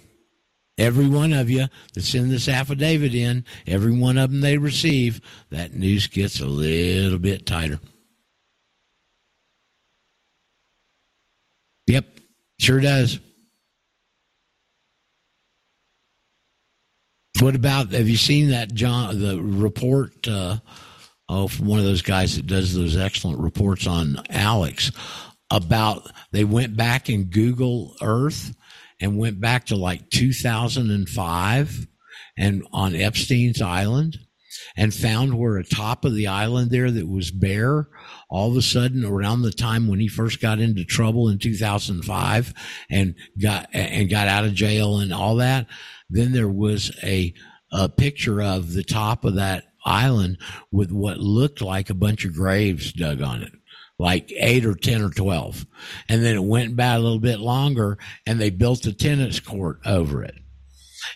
Every 0.79 1.07
one 1.07 1.35
of 1.35 1.51
you 1.51 1.67
that 1.93 2.03
send 2.03 2.31
this 2.31 2.49
affidavit 2.49 3.15
in, 3.15 3.45
every 3.67 3.93
one 3.93 4.17
of 4.17 4.31
them 4.31 4.41
they 4.41 4.57
receive, 4.57 5.21
that 5.51 5.75
news 5.75 6.07
gets 6.07 6.41
a 6.41 6.47
little 6.47 7.19
bit 7.19 7.45
tighter. 7.45 7.81
Yep, 11.87 12.07
sure 12.59 12.81
does. 12.81 13.21
What 17.41 17.55
about? 17.55 17.93
Have 17.93 18.09
you 18.09 18.17
seen 18.17 18.51
that 18.51 18.73
John 18.73 19.21
the 19.21 19.41
report? 19.41 20.27
Uh, 20.27 20.59
oh, 21.31 21.47
from 21.47 21.67
one 21.67 21.79
of 21.79 21.85
those 21.85 22.03
guys 22.03 22.37
that 22.37 22.47
does 22.47 22.75
those 22.75 22.97
excellent 22.97 23.39
reports 23.39 23.87
on 23.87 24.17
Alex 24.29 24.91
about 25.51 26.11
they 26.33 26.45
went 26.45 26.77
back 26.77 27.09
in 27.09 27.25
Google 27.31 27.97
Earth 28.03 28.55
and 29.01 29.17
went 29.17 29.41
back 29.41 29.67
to 29.67 29.77
like 29.77 30.11
2005 30.11 31.87
and 32.37 32.67
on 32.73 32.95
Epstein's 32.95 33.63
Island 33.63 34.19
and 34.77 34.93
found 34.93 35.39
where 35.39 35.57
a 35.57 35.65
top 35.65 36.05
of 36.05 36.15
the 36.15 36.27
island 36.27 36.71
there 36.71 36.91
that 36.91 37.09
was 37.09 37.31
bare 37.31 37.89
all 38.29 38.51
of 38.51 38.57
a 38.57 38.63
sudden 38.63 39.05
around 39.05 39.43
the 39.43 39.53
time 39.53 39.87
when 39.87 40.01
he 40.01 40.09
first 40.09 40.41
got 40.41 40.59
into 40.59 40.85
trouble 40.85 41.29
in 41.29 41.39
2005 41.39 42.55
and 42.91 43.15
got 43.41 43.69
and 43.73 44.11
got 44.11 44.27
out 44.27 44.45
of 44.45 44.55
jail 44.55 44.99
and 44.99 45.13
all 45.13 45.37
that. 45.37 45.67
Then 46.09 46.33
there 46.33 46.49
was 46.49 46.93
a 47.05 47.33
a 47.73 47.89
picture 47.89 48.43
of 48.43 48.73
the 48.73 48.83
top 48.83 49.25
of 49.25 49.37
that 49.37 49.70
island 49.85 50.39
with 50.71 50.91
what 50.91 51.19
looked 51.19 51.61
like 51.61 51.91
a 51.91 51.95
bunch 51.95 52.25
of 52.25 52.35
graves 52.35 52.93
dug 52.93 53.21
on 53.23 53.43
it 53.43 53.53
like 54.01 54.33
eight 54.39 54.65
or 54.65 54.75
10 54.75 55.03
or 55.03 55.11
12. 55.11 55.67
And 56.09 56.25
then 56.25 56.35
it 56.35 56.43
went 56.43 56.75
back 56.75 56.97
a 56.97 57.01
little 57.01 57.21
bit 57.21 57.39
longer 57.39 57.99
and 58.27 58.41
they 58.41 58.49
built 58.49 58.87
a 58.87 58.95
tennis 58.95 59.39
court 59.41 59.79
over 59.85 60.25
it. 60.25 60.37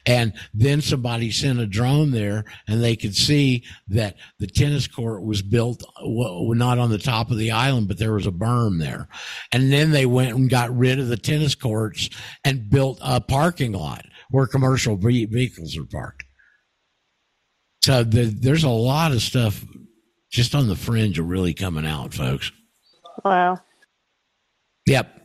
And 0.06 0.34
then 0.52 0.80
somebody 0.80 1.30
sent 1.30 1.60
a 1.60 1.66
drone 1.66 2.10
there 2.10 2.44
and 2.68 2.82
they 2.82 2.96
could 2.96 3.14
see 3.14 3.64
that 3.88 4.16
the 4.38 4.46
tennis 4.46 4.86
court 4.86 5.24
was 5.24 5.42
built 5.42 5.82
well, 6.04 6.52
not 6.54 6.78
on 6.78 6.90
the 6.90 6.98
top 6.98 7.30
of 7.30 7.38
the 7.38 7.50
island, 7.50 7.88
but 7.88 7.98
there 7.98 8.12
was 8.12 8.26
a 8.26 8.32
berm 8.32 8.80
there. 8.80 9.08
And 9.52 9.72
then 9.72 9.90
they 9.90 10.06
went 10.06 10.36
and 10.36 10.50
got 10.50 10.76
rid 10.76 10.98
of 10.98 11.08
the 11.08 11.16
tennis 11.16 11.54
courts 11.54 12.10
and 12.44 12.68
built 12.68 12.98
a 13.02 13.20
parking 13.20 13.72
lot 13.72 14.04
where 14.30 14.46
commercial 14.46 14.96
vehicles 14.96 15.76
are 15.76 15.86
parked. 15.86 16.23
So 17.84 18.02
the, 18.02 18.24
there's 18.24 18.64
a 18.64 18.70
lot 18.70 19.12
of 19.12 19.20
stuff 19.20 19.62
just 20.30 20.54
on 20.54 20.68
the 20.68 20.74
fringe 20.74 21.18
of 21.18 21.28
really 21.28 21.52
coming 21.52 21.84
out, 21.84 22.14
folks. 22.14 22.50
Wow. 23.22 23.58
Yep. 24.86 25.20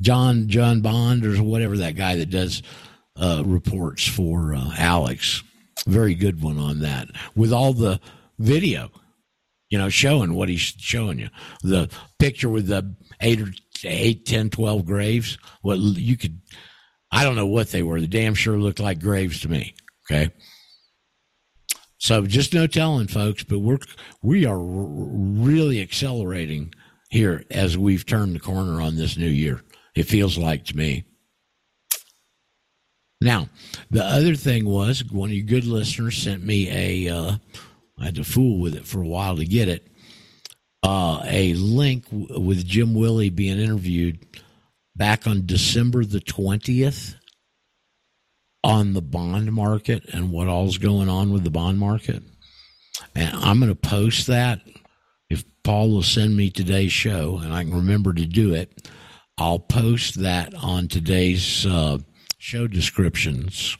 John 0.00 0.48
John 0.48 0.80
Bond 0.80 1.26
or 1.26 1.36
whatever 1.42 1.76
that 1.76 1.96
guy 1.96 2.16
that 2.16 2.30
does 2.30 2.62
uh, 3.16 3.42
reports 3.44 4.08
for 4.08 4.54
uh, 4.54 4.70
Alex. 4.78 5.42
Very 5.86 6.14
good 6.14 6.42
one 6.42 6.56
on 6.56 6.80
that 6.80 7.08
with 7.36 7.52
all 7.52 7.74
the 7.74 8.00
video, 8.38 8.90
you 9.68 9.76
know, 9.76 9.90
showing 9.90 10.32
what 10.32 10.48
he's 10.48 10.60
showing 10.78 11.18
you. 11.18 11.28
The 11.62 11.90
picture 12.18 12.48
with 12.48 12.68
the 12.68 12.94
eight 13.20 13.42
or 13.42 13.52
eight, 13.84 14.24
10, 14.24 14.48
12 14.48 14.86
graves. 14.86 15.36
What 15.60 15.76
you 15.78 16.16
could, 16.16 16.40
I 17.12 17.24
don't 17.24 17.36
know 17.36 17.46
what 17.46 17.72
they 17.72 17.82
were. 17.82 18.00
The 18.00 18.06
damn 18.06 18.34
sure 18.34 18.56
looked 18.56 18.80
like 18.80 19.00
graves 19.00 19.40
to 19.40 19.50
me. 19.50 19.74
Okay. 20.10 20.32
So 22.00 22.26
just 22.26 22.54
no 22.54 22.66
telling, 22.66 23.08
folks. 23.08 23.44
But 23.44 23.60
we're 23.60 23.78
we 24.22 24.46
are 24.46 24.58
really 24.58 25.80
accelerating 25.80 26.74
here 27.10 27.44
as 27.50 27.76
we've 27.76 28.06
turned 28.06 28.34
the 28.34 28.40
corner 28.40 28.80
on 28.80 28.96
this 28.96 29.16
new 29.16 29.28
year. 29.28 29.62
It 29.94 30.04
feels 30.04 30.38
like 30.38 30.64
to 30.66 30.76
me. 30.76 31.04
Now, 33.20 33.50
the 33.90 34.02
other 34.02 34.34
thing 34.34 34.64
was 34.64 35.04
one 35.04 35.28
of 35.28 35.34
your 35.36 35.44
good 35.44 35.66
listeners 35.66 36.16
sent 36.16 36.42
me 36.42 36.70
a. 37.06 37.14
Uh, 37.14 37.36
I 37.98 38.04
had 38.06 38.14
to 38.14 38.24
fool 38.24 38.60
with 38.60 38.74
it 38.74 38.86
for 38.86 39.02
a 39.02 39.06
while 39.06 39.36
to 39.36 39.44
get 39.44 39.68
it. 39.68 39.86
Uh, 40.82 41.20
a 41.26 41.52
link 41.52 42.08
w- 42.08 42.40
with 42.40 42.64
Jim 42.64 42.94
Willie 42.94 43.28
being 43.28 43.60
interviewed 43.60 44.24
back 44.96 45.26
on 45.26 45.44
December 45.44 46.06
the 46.06 46.20
twentieth 46.20 47.16
on 48.62 48.92
the 48.92 49.02
bond 49.02 49.52
market 49.52 50.04
and 50.12 50.30
what 50.30 50.48
all's 50.48 50.78
going 50.78 51.08
on 51.08 51.32
with 51.32 51.44
the 51.44 51.50
bond 51.50 51.78
market. 51.78 52.22
And 53.14 53.34
I'm 53.36 53.58
going 53.58 53.70
to 53.70 53.74
post 53.76 54.26
that. 54.26 54.60
If 55.30 55.44
Paul 55.62 55.90
will 55.90 56.02
send 56.02 56.36
me 56.36 56.50
today's 56.50 56.92
show 56.92 57.38
and 57.42 57.52
I 57.52 57.62
can 57.64 57.74
remember 57.74 58.12
to 58.12 58.26
do 58.26 58.52
it, 58.52 58.88
I'll 59.38 59.60
post 59.60 60.20
that 60.20 60.54
on 60.54 60.88
today's 60.88 61.64
uh, 61.64 61.98
show 62.38 62.66
descriptions 62.66 63.76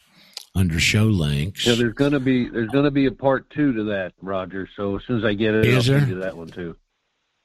under 0.55 0.78
show 0.81 1.05
links. 1.05 1.66
Yeah, 1.66 1.74
there's 1.74 1.95
gonna 1.95 2.20
be 2.20 2.49
there's 2.49 2.70
gonna 2.70 2.91
be 2.91 3.07
a 3.07 3.12
part 3.12 3.51
two 3.51 3.72
to 3.74 3.85
that, 3.85 4.14
Roger. 4.22 4.68
So 4.76 4.97
as 4.97 5.03
soon 5.07 5.18
as 5.18 5.24
I 5.24 5.35
get 5.35 5.55
it, 5.55 5.66
Is 5.66 5.89
I'll 5.89 5.93
there? 5.95 6.01
send 6.01 6.11
you 6.12 6.20
that 6.20 6.37
one 6.37 6.49
too. 6.49 6.76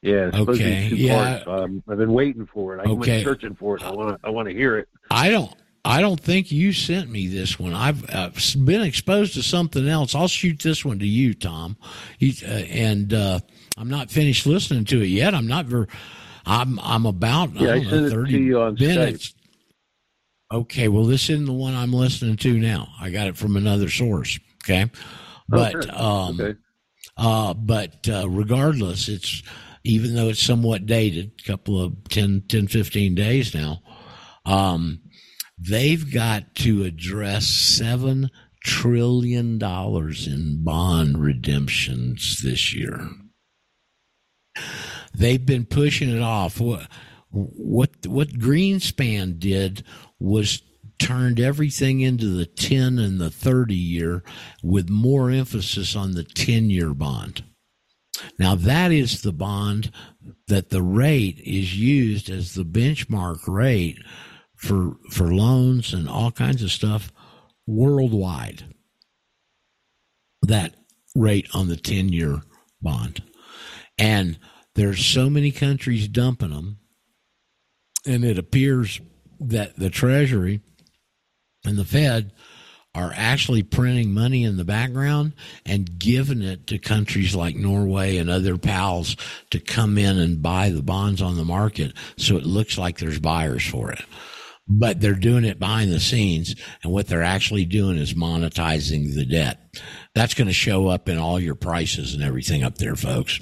Yeah, 0.02 0.30
Okay, 0.34 0.90
to 0.90 0.96
yeah. 0.96 1.44
Um, 1.48 1.84
I've 1.90 1.98
been 1.98 2.14
waiting 2.14 2.46
for 2.46 2.76
it. 2.78 2.80
I 2.80 2.84
Okay. 2.92 2.94
went 3.12 3.24
searching 3.24 3.56
for 3.56 3.76
it. 3.76 3.84
I 3.84 3.92
want 3.92 4.22
to 4.22 4.28
I 4.28 4.30
want 4.30 4.48
to 4.48 4.54
hear 4.54 4.78
it. 4.78 4.88
I 5.10 5.30
don't. 5.30 5.54
I 5.86 6.02
don't 6.02 6.20
think 6.20 6.52
you 6.52 6.74
sent 6.74 7.10
me 7.12 7.28
this 7.28 7.60
one. 7.60 7.74
I've 7.74 8.06
been 8.66 8.82
exposed 8.82 9.36
to 9.36 9.44
something 9.44 9.88
else. 9.88 10.16
I'll 10.16 10.28
shoot 10.28 10.60
this 10.60 10.84
one 10.84 10.98
to 11.00 11.08
you, 11.08 11.34
Tom. 11.36 11.78
You, 12.20 12.34
uh, 12.44 12.52
and 12.52 13.14
uh, 13.14 13.40
I'm 13.78 13.90
not 13.90 14.10
finished 14.10 14.48
listening 14.48 14.86
to 14.86 15.02
it 15.02 15.08
yet. 15.08 15.36
I'm 15.36 15.48
not 15.48 15.68
very. 15.68 15.88
I'm 16.48 16.80
I'm 16.82 17.06
about 17.06 17.56
Yeah, 17.60 17.72
I 17.72 17.74
I 17.74 17.80
know, 17.80 17.90
sent 17.90 18.06
it 18.08 18.10
to 18.10 18.16
thirty 18.16 18.34
you 18.40 18.60
on 18.62 18.76
minutes. 18.80 19.36
Okay, 20.52 20.88
well, 20.88 21.06
this 21.06 21.30
isn't 21.30 21.46
the 21.46 21.54
one 21.54 21.76
I'm 21.76 21.94
listening 21.94 22.38
to 22.38 22.60
now. 22.60 22.90
I 23.00 23.12
got 23.12 23.28
it 23.28 23.38
from 23.38 23.56
another 23.56 23.90
source. 23.90 24.40
Okay, 24.64 24.90
but 25.48 25.76
Okay. 25.76 25.90
um, 25.92 26.40
Okay. 26.40 26.60
uh, 27.18 27.54
but 27.54 28.08
uh, 28.10 28.28
regardless, 28.30 29.08
it's 29.10 29.44
even 29.84 30.16
though 30.16 30.30
it's 30.30 30.42
somewhat 30.42 30.86
dated, 30.88 31.32
a 31.40 31.48
couple 31.48 31.82
of 31.82 31.94
10, 32.10 32.44
10 32.50 32.68
15 32.68 33.16
days 33.16 33.54
now. 33.54 33.82
Um, 34.46 35.02
they've 35.58 36.12
got 36.14 36.56
to 36.56 36.84
address 36.84 37.48
seven 37.48 38.30
trillion 38.64 39.58
dollars 39.58 40.28
in 40.28 40.64
bond 40.64 41.18
redemptions 41.20 42.42
this 42.42 42.74
year. 42.74 43.10
They've 45.14 45.46
been 45.46 45.66
pushing 45.66 46.10
it 46.10 46.22
off. 46.22 46.60
What 46.60 46.88
what 47.30 47.92
what 48.08 48.30
Greenspan 48.30 49.40
did 49.40 49.84
was 50.20 50.62
turned 51.00 51.40
everything 51.40 52.00
into 52.00 52.28
the 52.28 52.46
10 52.46 53.00
and 53.00 53.20
the 53.20 53.30
30 53.30 53.76
year 53.76 54.24
with 54.64 54.90
more 54.90 55.30
emphasis 55.30 55.96
on 55.96 56.14
the 56.14 56.24
10 56.24 56.70
year 56.70 56.94
bond. 56.94 57.44
Now 58.40 58.56
that 58.56 58.92
is 58.92 59.22
the 59.22 59.34
bond 59.34 59.92
that 60.48 60.70
the 60.70 60.82
rate 60.82 61.40
is 61.44 61.78
used 61.78 62.30
as 62.30 62.54
the 62.54 62.64
benchmark 62.64 63.48
rate 63.48 64.00
for 64.66 64.98
for 65.12 65.34
loans 65.34 65.94
and 65.94 66.10
all 66.10 66.32
kinds 66.32 66.64
of 66.64 66.72
stuff 66.72 67.12
worldwide. 67.68 68.64
That 70.42 70.76
rate 71.16 71.48
on 71.54 71.70
the 71.70 71.78
10 71.78 72.10
year 72.10 72.42
bond. 72.82 73.24
And 73.98 74.38
there's 74.76 75.04
so 75.06 75.30
many 75.30 75.52
countries 75.52 76.08
dumping 76.08 76.50
them 76.50 76.78
and 78.06 78.24
it 78.24 78.38
appears 78.38 79.00
that 79.40 79.78
the 79.78 79.90
treasury 79.90 80.62
and 81.66 81.78
the 81.78 81.86
Fed 81.86 82.32
are 82.94 83.12
actually 83.16 83.64
printing 83.64 84.14
money 84.14 84.44
in 84.44 84.56
the 84.56 84.64
background 84.64 85.34
and 85.66 86.00
giving 86.00 86.42
it 86.42 86.68
to 86.68 86.78
countries 86.78 87.36
like 87.36 87.56
Norway 87.56 88.18
and 88.18 88.30
other 88.30 88.58
pals 88.58 89.18
to 89.50 89.60
come 89.60 89.98
in 89.98 90.18
and 90.18 90.42
buy 90.42 90.70
the 90.70 90.84
bonds 90.84 91.22
on 91.22 91.36
the 91.36 91.44
market 91.44 91.94
so 92.18 92.38
it 92.38 92.46
looks 92.46 92.78
like 92.78 92.98
there's 92.98 93.20
buyers 93.20 93.66
for 93.66 93.92
it. 93.92 94.06
But 94.68 95.00
they're 95.00 95.14
doing 95.14 95.46
it 95.46 95.60
behind 95.60 95.92
the 95.92 96.00
scenes, 96.00 96.56
and 96.82 96.92
what 96.92 97.06
they're 97.06 97.22
actually 97.22 97.66
doing 97.66 97.98
is 97.98 98.16
monetizing 98.16 99.14
the 99.14 99.24
debt. 99.24 99.60
That's 100.16 100.34
going 100.34 100.48
to 100.48 100.54
show 100.54 100.88
up 100.88 101.08
in 101.08 101.20
all 101.20 101.40
your 101.40 101.54
prices 101.54 102.16
and 102.16 102.24
everything 102.24 102.64
up 102.64 102.80
there, 102.80 102.96
folks. 102.96 103.40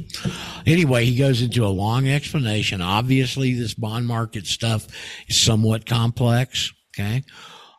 Anyway, 0.66 1.06
he 1.06 1.16
goes 1.16 1.42
into 1.42 1.66
a 1.66 1.68
long 1.68 2.10
explanation. 2.10 2.82
Obviously, 2.82 3.54
this 3.54 3.74
bond 3.74 4.06
market 4.06 4.46
stuff 4.48 4.86
is 5.30 5.40
somewhat 5.40 5.86
complex. 5.86 6.74
Okay. 6.94 7.24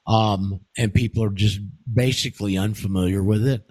Um, 0.06 0.60
and 0.78 0.94
people 0.94 1.22
are 1.24 1.30
just 1.30 1.60
basically 1.92 2.56
unfamiliar 2.56 3.22
with 3.22 3.46
it, 3.46 3.62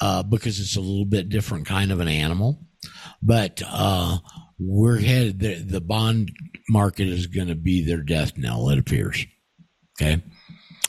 uh, 0.00 0.22
because 0.24 0.60
it's 0.60 0.76
a 0.76 0.80
little 0.80 1.06
bit 1.06 1.30
different 1.30 1.66
kind 1.66 1.90
of 1.90 2.00
an 2.00 2.08
animal. 2.08 2.66
But, 3.22 3.62
uh, 3.66 4.18
we're 4.58 4.98
headed, 4.98 5.40
the, 5.40 5.54
the 5.54 5.80
bond 5.80 6.30
market 6.68 7.08
is 7.08 7.26
going 7.26 7.48
to 7.48 7.54
be 7.54 7.84
their 7.84 8.02
death 8.02 8.36
knell, 8.36 8.70
it 8.70 8.78
appears. 8.78 9.26
Okay. 10.00 10.22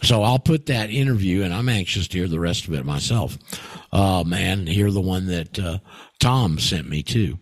So 0.04 0.24
I'll 0.24 0.40
put 0.40 0.68
that 0.68 0.90
interview, 0.90 1.44
and 1.44 1.54
I'm 1.54 1.70
anxious 1.70 2.08
to 2.10 2.18
hear 2.18 2.28
the 2.28 2.40
rest 2.40 2.68
of 2.68 2.74
it 2.74 2.86
myself. 2.86 3.38
Uh, 3.92 4.24
man, 4.26 4.68
hear 4.68 4.92
the 4.92 5.02
one 5.02 5.28
that 5.28 5.58
uh, 5.58 5.80
Tom 6.20 6.60
sent 6.60 6.88
me 6.88 7.02
too, 7.02 7.40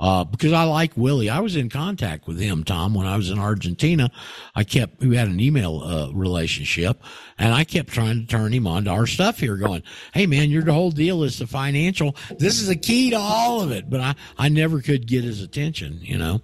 uh, 0.00 0.24
because 0.24 0.52
I 0.52 0.64
like 0.64 0.96
Willie. 0.96 1.30
I 1.30 1.40
was 1.40 1.56
in 1.56 1.70
contact 1.70 2.26
with 2.26 2.38
him, 2.38 2.64
Tom, 2.64 2.94
when 2.94 3.06
I 3.06 3.16
was 3.16 3.30
in 3.30 3.38
Argentina. 3.38 4.10
I 4.54 4.64
kept 4.64 5.00
we 5.00 5.16
had 5.16 5.28
an 5.28 5.40
email 5.40 5.80
uh, 5.82 6.10
relationship, 6.12 7.00
and 7.38 7.54
I 7.54 7.64
kept 7.64 7.90
trying 7.90 8.20
to 8.20 8.26
turn 8.26 8.52
him 8.52 8.66
on 8.66 8.84
to 8.84 8.90
our 8.90 9.06
stuff 9.06 9.38
here, 9.38 9.56
going, 9.56 9.82
"Hey, 10.12 10.26
man, 10.26 10.50
your 10.50 10.70
whole 10.70 10.90
deal 10.90 11.22
is 11.22 11.38
the 11.38 11.46
financial. 11.46 12.16
This 12.38 12.60
is 12.60 12.66
the 12.66 12.76
key 12.76 13.10
to 13.10 13.18
all 13.18 13.62
of 13.62 13.70
it." 13.70 13.88
But 13.88 14.00
I 14.00 14.14
I 14.36 14.48
never 14.48 14.82
could 14.82 15.06
get 15.06 15.24
his 15.24 15.40
attention, 15.40 16.00
you 16.02 16.18
know. 16.18 16.42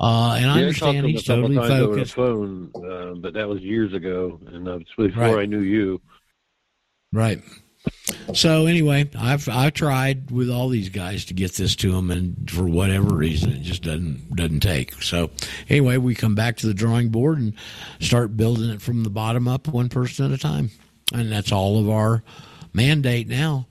Uh, 0.00 0.36
and 0.38 0.50
I 0.50 0.60
Yeah, 0.60 0.66
talked 0.72 0.78
to 0.80 0.86
understand 0.88 0.96
him 0.98 1.06
he's 1.06 1.22
totally 1.24 1.56
times 1.56 1.70
over 1.70 1.94
the 1.94 2.06
focused. 2.06 2.14
phone, 2.14 2.70
uh, 2.76 3.14
but 3.14 3.34
that 3.34 3.48
was 3.48 3.60
years 3.62 3.92
ago, 3.92 4.40
and 4.46 4.68
uh, 4.68 4.78
before 4.96 5.08
Right. 5.36 5.38
I 5.42 5.46
knew 5.46 5.60
you. 5.60 6.00
Right. 7.12 7.40
So 8.32 8.66
anyway, 8.66 9.08
I've 9.16 9.48
I 9.48 9.70
tried 9.70 10.30
with 10.30 10.50
all 10.50 10.68
these 10.70 10.88
guys 10.88 11.26
to 11.26 11.34
get 11.34 11.52
this 11.52 11.76
to 11.76 11.92
them, 11.92 12.10
and 12.10 12.50
for 12.50 12.64
whatever 12.64 13.14
reason, 13.14 13.52
it 13.52 13.62
just 13.62 13.82
doesn't 13.82 14.34
doesn't 14.34 14.60
take. 14.60 15.00
So 15.02 15.30
anyway, 15.68 15.98
we 15.98 16.14
come 16.14 16.34
back 16.34 16.56
to 16.58 16.66
the 16.66 16.74
drawing 16.74 17.10
board 17.10 17.38
and 17.38 17.54
start 18.00 18.36
building 18.36 18.70
it 18.70 18.80
from 18.82 19.04
the 19.04 19.10
bottom 19.10 19.46
up, 19.46 19.68
one 19.68 19.90
person 19.90 20.24
at 20.26 20.32
a 20.32 20.38
time, 20.40 20.70
and 21.12 21.30
that's 21.30 21.52
all 21.52 21.78
of 21.78 21.88
our 21.90 22.24
mandate 22.72 23.28
now. 23.28 23.66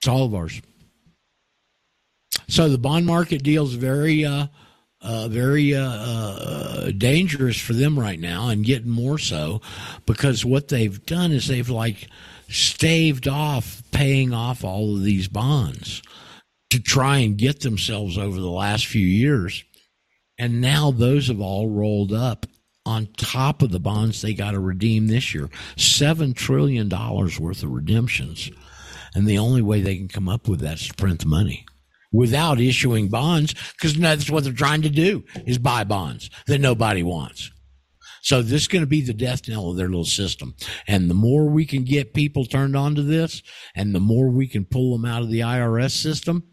It's 0.00 0.08
all 0.08 0.24
of 0.24 0.34
ours. 0.34 0.60
So 2.52 2.68
the 2.68 2.76
bond 2.76 3.06
market 3.06 3.42
deal's 3.42 3.72
very, 3.72 4.26
uh, 4.26 4.48
uh, 5.00 5.28
very 5.28 5.74
uh, 5.74 5.80
uh, 5.82 6.90
dangerous 6.90 7.58
for 7.58 7.72
them 7.72 7.98
right 7.98 8.20
now, 8.20 8.50
and 8.50 8.62
getting 8.62 8.90
more 8.90 9.16
so 9.16 9.62
because 10.04 10.44
what 10.44 10.68
they've 10.68 11.02
done 11.06 11.32
is 11.32 11.48
they've 11.48 11.70
like 11.70 12.10
staved 12.50 13.26
off 13.26 13.82
paying 13.90 14.34
off 14.34 14.64
all 14.64 14.94
of 14.94 15.02
these 15.02 15.28
bonds 15.28 16.02
to 16.68 16.78
try 16.78 17.16
and 17.20 17.38
get 17.38 17.60
themselves 17.60 18.18
over 18.18 18.38
the 18.38 18.50
last 18.50 18.84
few 18.84 19.06
years, 19.06 19.64
and 20.36 20.60
now 20.60 20.90
those 20.90 21.28
have 21.28 21.40
all 21.40 21.70
rolled 21.70 22.12
up 22.12 22.44
on 22.84 23.06
top 23.16 23.62
of 23.62 23.70
the 23.70 23.80
bonds 23.80 24.20
they 24.20 24.34
got 24.34 24.50
to 24.50 24.60
redeem 24.60 25.06
this 25.06 25.32
year. 25.32 25.48
Seven 25.78 26.34
trillion 26.34 26.90
dollars 26.90 27.40
worth 27.40 27.62
of 27.62 27.70
redemptions. 27.70 28.50
And 29.14 29.26
the 29.26 29.38
only 29.38 29.62
way 29.62 29.80
they 29.80 29.96
can 29.96 30.08
come 30.08 30.28
up 30.28 30.48
with 30.48 30.60
that 30.60 30.80
is 30.80 30.88
to 30.88 30.94
print 30.94 31.20
the 31.20 31.26
money 31.26 31.64
without 32.12 32.60
issuing 32.60 33.08
bonds 33.08 33.54
because 33.72 33.94
that's 33.94 34.30
what 34.30 34.44
they're 34.44 34.52
trying 34.52 34.82
to 34.82 34.90
do 34.90 35.24
is 35.46 35.58
buy 35.58 35.84
bonds 35.84 36.30
that 36.46 36.60
nobody 36.60 37.02
wants. 37.02 37.50
So 38.22 38.40
this 38.40 38.62
is 38.62 38.68
going 38.68 38.82
to 38.82 38.88
be 38.88 39.00
the 39.00 39.12
death 39.12 39.48
knell 39.48 39.70
of 39.70 39.76
their 39.76 39.88
little 39.88 40.04
system. 40.04 40.54
And 40.86 41.10
the 41.10 41.14
more 41.14 41.46
we 41.46 41.66
can 41.66 41.82
get 41.82 42.14
people 42.14 42.44
turned 42.44 42.76
on 42.76 42.94
to 42.94 43.02
this 43.02 43.42
and 43.74 43.92
the 43.92 44.00
more 44.00 44.28
we 44.28 44.46
can 44.46 44.64
pull 44.64 44.92
them 44.92 45.04
out 45.04 45.22
of 45.22 45.30
the 45.30 45.40
IRS 45.40 45.90
system, 45.90 46.44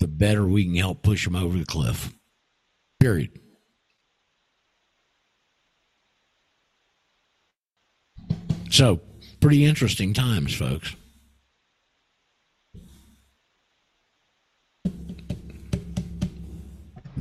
the 0.00 0.08
better 0.08 0.46
we 0.46 0.64
can 0.64 0.74
help 0.74 1.02
push 1.02 1.24
them 1.24 1.36
over 1.36 1.56
the 1.56 1.64
cliff. 1.64 2.12
Period. 3.00 3.38
So, 8.70 9.00
pretty 9.40 9.64
interesting 9.64 10.14
times, 10.14 10.54
folks. 10.54 10.94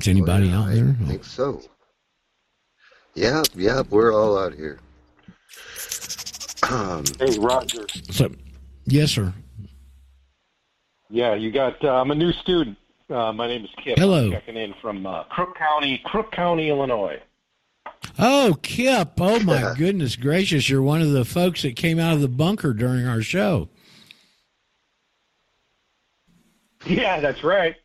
Is 0.01 0.07
anybody 0.07 0.49
out 0.51 0.69
there? 0.71 0.95
I 0.99 1.05
think 1.05 1.23
so. 1.23 1.61
Yeah, 3.13 3.43
yeah, 3.53 3.83
we're 3.91 4.11
all 4.11 4.35
out 4.35 4.51
here. 4.51 4.79
Um, 6.63 7.03
Hey, 7.19 7.37
Roger. 7.37 7.85
So, 8.09 8.31
yes, 8.85 9.11
sir. 9.11 9.31
Yeah, 11.11 11.35
you 11.35 11.51
got. 11.51 11.83
Uh, 11.83 12.01
I'm 12.01 12.09
a 12.09 12.15
new 12.15 12.31
student. 12.31 12.77
Uh, 13.11 13.31
my 13.31 13.45
name 13.45 13.63
is 13.63 13.69
Kip. 13.83 13.99
Hello. 13.99 14.25
I'm 14.25 14.31
checking 14.31 14.57
in 14.57 14.73
from 14.81 15.05
uh, 15.05 15.25
Crook 15.25 15.55
County, 15.55 16.01
Crook 16.05 16.31
County, 16.31 16.69
Illinois. 16.69 17.19
Oh, 18.17 18.57
Kip. 18.63 19.09
Oh, 19.19 19.39
my 19.41 19.75
goodness 19.77 20.15
gracious. 20.15 20.67
You're 20.67 20.81
one 20.81 21.03
of 21.03 21.11
the 21.11 21.25
folks 21.25 21.61
that 21.61 21.75
came 21.75 21.99
out 21.99 22.13
of 22.15 22.21
the 22.21 22.27
bunker 22.27 22.73
during 22.73 23.05
our 23.05 23.21
show. 23.21 23.69
Yeah, 26.87 27.19
that's 27.19 27.43
right. 27.43 27.75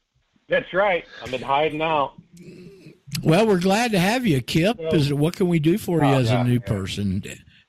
That's 0.49 0.72
right. 0.72 1.05
I've 1.22 1.30
been 1.30 1.42
hiding 1.42 1.82
out. 1.82 2.12
Well, 3.22 3.47
we're 3.47 3.61
glad 3.61 3.92
to 3.92 3.99
have 3.99 4.26
you, 4.26 4.40
Kip. 4.40 4.78
Is 4.92 5.12
what 5.12 5.36
can 5.36 5.49
we 5.49 5.59
do 5.59 5.78
for 5.78 5.99
you 6.01 6.07
Oh, 6.07 6.18
as 6.18 6.30
yeah, 6.30 6.40
a 6.42 6.44
new 6.44 6.61
person? 6.61 7.22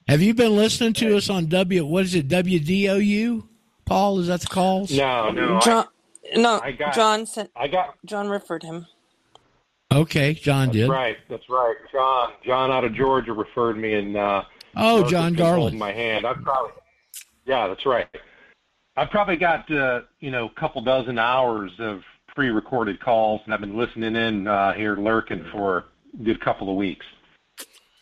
Have 0.08 0.22
you 0.22 0.34
been 0.34 0.56
listening 0.56 0.94
to 0.94 1.18
us 1.18 1.30
on 1.30 1.48
W? 1.48 1.86
What 1.86 2.06
is 2.06 2.16
it? 2.16 2.28
WDOU? 2.28 3.48
Paul, 3.86 4.20
is 4.20 4.28
that 4.28 4.42
the 4.42 4.48
calls? 4.48 4.92
No, 4.92 5.32
no. 5.32 5.60
John, 5.62 5.86
no, 6.36 6.60
I 6.62 6.72
got- 6.74 6.94
John 6.94 7.26
sent. 7.26 7.50
I 7.56 7.68
got. 7.68 7.96
John 8.06 8.28
referred 8.28 8.64
him. 8.64 8.86
Okay, 9.92 10.34
John 10.34 10.68
that's 10.68 10.78
did. 10.78 10.90
Right, 10.90 11.18
that's 11.30 11.50
right. 11.50 11.76
John, 11.92 12.34
John 12.46 12.72
out 12.72 12.84
of 12.84 12.94
Georgia 12.94 13.32
referred 13.32 13.78
me, 13.78 13.94
and 13.94 14.18
uh, 14.18 14.44
oh, 14.76 15.10
John 15.10 15.34
Garland. 15.34 15.80
My 15.80 15.94
hand. 15.94 16.26
I've 16.28 16.42
probably, 16.44 16.74
yeah, 17.46 17.68
that's 17.68 17.86
right. 17.86 18.08
I've 18.98 19.10
probably 19.10 19.38
got 19.38 19.72
uh, 19.72 20.02
you 20.20 20.30
know 20.30 20.48
a 20.54 20.60
couple 20.60 20.82
dozen 20.82 21.18
hours 21.18 21.72
of 21.80 22.02
pre-recorded 22.38 23.00
calls, 23.00 23.42
and 23.46 23.54
I've 23.54 23.62
been 23.62 23.76
listening 23.76 24.16
in 24.16 24.48
uh, 24.48 24.74
here, 24.74 24.96
lurking 24.96 25.44
for 25.52 25.86
a 26.14 26.24
good 26.24 26.40
couple 26.40 26.70
of 26.70 26.76
weeks. 26.76 27.04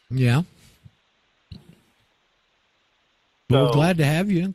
Yeah. 0.10 0.42
Well, 3.50 3.72
glad 3.72 3.98
to 4.00 4.06
have 4.06 4.30
you. 4.30 4.54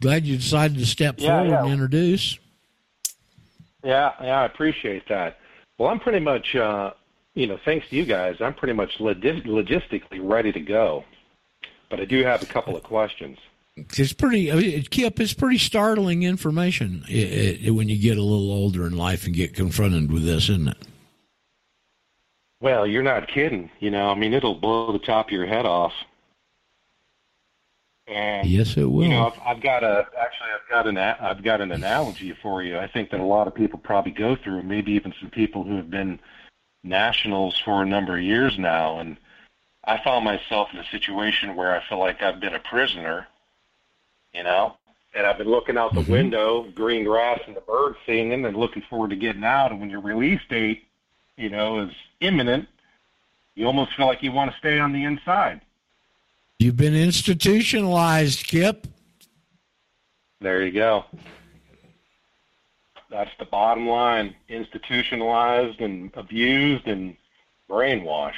Glad 0.00 0.26
you 0.26 0.36
decided 0.36 0.78
to 0.78 0.86
step 0.86 1.16
yeah, 1.18 1.40
forward 1.40 1.50
yeah. 1.50 1.62
and 1.64 1.72
introduce. 1.72 2.38
Yeah, 3.82 4.12
yeah, 4.22 4.42
I 4.42 4.44
appreciate 4.44 5.08
that. 5.08 5.38
Well, 5.76 5.88
I'm 5.88 5.98
pretty 5.98 6.20
much, 6.20 6.54
uh, 6.54 6.92
you 7.34 7.48
know, 7.48 7.58
thanks 7.64 7.88
to 7.88 7.96
you 7.96 8.04
guys, 8.04 8.36
I'm 8.40 8.54
pretty 8.54 8.74
much 8.74 8.98
logistically 8.98 10.20
ready 10.22 10.52
to 10.52 10.60
go. 10.60 11.04
But 11.88 11.98
I 11.98 12.04
do 12.04 12.22
have 12.22 12.44
a 12.44 12.46
couple 12.46 12.76
of 12.76 12.84
questions. 12.84 13.38
It's 13.76 14.12
pretty, 14.12 14.52
I 14.52 14.56
mean, 14.56 14.82
Kip. 14.84 15.20
It's 15.20 15.32
pretty 15.32 15.58
startling 15.58 16.22
information 16.22 17.04
it, 17.08 17.66
it, 17.66 17.70
when 17.70 17.88
you 17.88 17.98
get 17.98 18.18
a 18.18 18.22
little 18.22 18.50
older 18.50 18.86
in 18.86 18.96
life 18.96 19.24
and 19.24 19.34
get 19.34 19.54
confronted 19.54 20.12
with 20.12 20.24
this, 20.24 20.50
isn't 20.50 20.68
it? 20.68 20.76
Well, 22.60 22.86
you're 22.86 23.02
not 23.02 23.28
kidding. 23.28 23.70
You 23.80 23.90
know, 23.90 24.10
I 24.10 24.14
mean, 24.14 24.34
it'll 24.34 24.54
blow 24.54 24.92
the 24.92 24.98
top 24.98 25.28
of 25.28 25.32
your 25.32 25.46
head 25.46 25.64
off. 25.64 25.94
And 28.06 28.46
yes, 28.46 28.76
it 28.76 28.84
will. 28.84 29.04
You 29.04 29.10
know, 29.10 29.26
I've, 29.28 29.56
I've 29.56 29.62
got 29.62 29.84
a 29.84 30.06
actually, 30.20 30.48
I've 30.54 30.68
got 30.68 30.86
an 30.88 30.98
I've 30.98 31.42
got 31.44 31.60
an 31.60 31.72
analogy 31.72 32.36
for 32.42 32.62
you. 32.62 32.76
I 32.76 32.88
think 32.88 33.10
that 33.10 33.20
a 33.20 33.24
lot 33.24 33.46
of 33.46 33.54
people 33.54 33.78
probably 33.78 34.12
go 34.12 34.34
through, 34.34 34.62
maybe 34.64 34.92
even 34.92 35.14
some 35.20 35.30
people 35.30 35.62
who 35.62 35.76
have 35.76 35.90
been 35.90 36.18
nationals 36.82 37.58
for 37.58 37.82
a 37.82 37.86
number 37.86 38.16
of 38.16 38.22
years 38.22 38.58
now. 38.58 38.98
And 38.98 39.16
I 39.84 40.02
found 40.02 40.24
myself 40.24 40.68
in 40.72 40.80
a 40.80 40.84
situation 40.86 41.54
where 41.54 41.74
I 41.74 41.88
feel 41.88 41.98
like 41.98 42.20
I've 42.20 42.40
been 42.40 42.54
a 42.54 42.60
prisoner. 42.60 43.28
You 44.32 44.44
know, 44.44 44.76
and 45.14 45.26
I've 45.26 45.38
been 45.38 45.48
looking 45.48 45.76
out 45.76 45.92
the 45.94 46.00
mm-hmm. 46.00 46.12
window, 46.12 46.70
green 46.74 47.04
grass 47.04 47.40
and 47.46 47.56
the 47.56 47.60
birds 47.60 47.96
singing, 48.06 48.44
and 48.44 48.56
looking 48.56 48.82
forward 48.88 49.10
to 49.10 49.16
getting 49.16 49.44
out. 49.44 49.72
And 49.72 49.80
when 49.80 49.90
your 49.90 50.00
release 50.00 50.40
date, 50.48 50.84
you 51.36 51.48
know, 51.48 51.80
is 51.80 51.90
imminent, 52.20 52.68
you 53.54 53.66
almost 53.66 53.94
feel 53.96 54.06
like 54.06 54.22
you 54.22 54.32
want 54.32 54.52
to 54.52 54.58
stay 54.58 54.78
on 54.78 54.92
the 54.92 55.04
inside. 55.04 55.60
You've 56.58 56.76
been 56.76 56.94
institutionalized, 56.94 58.46
Kip. 58.46 58.86
There 60.40 60.64
you 60.64 60.72
go. 60.72 61.04
That's 63.10 63.30
the 63.38 63.44
bottom 63.44 63.88
line. 63.88 64.34
Institutionalized 64.48 65.80
and 65.80 66.10
abused 66.14 66.86
and 66.86 67.16
brainwashed. 67.68 68.34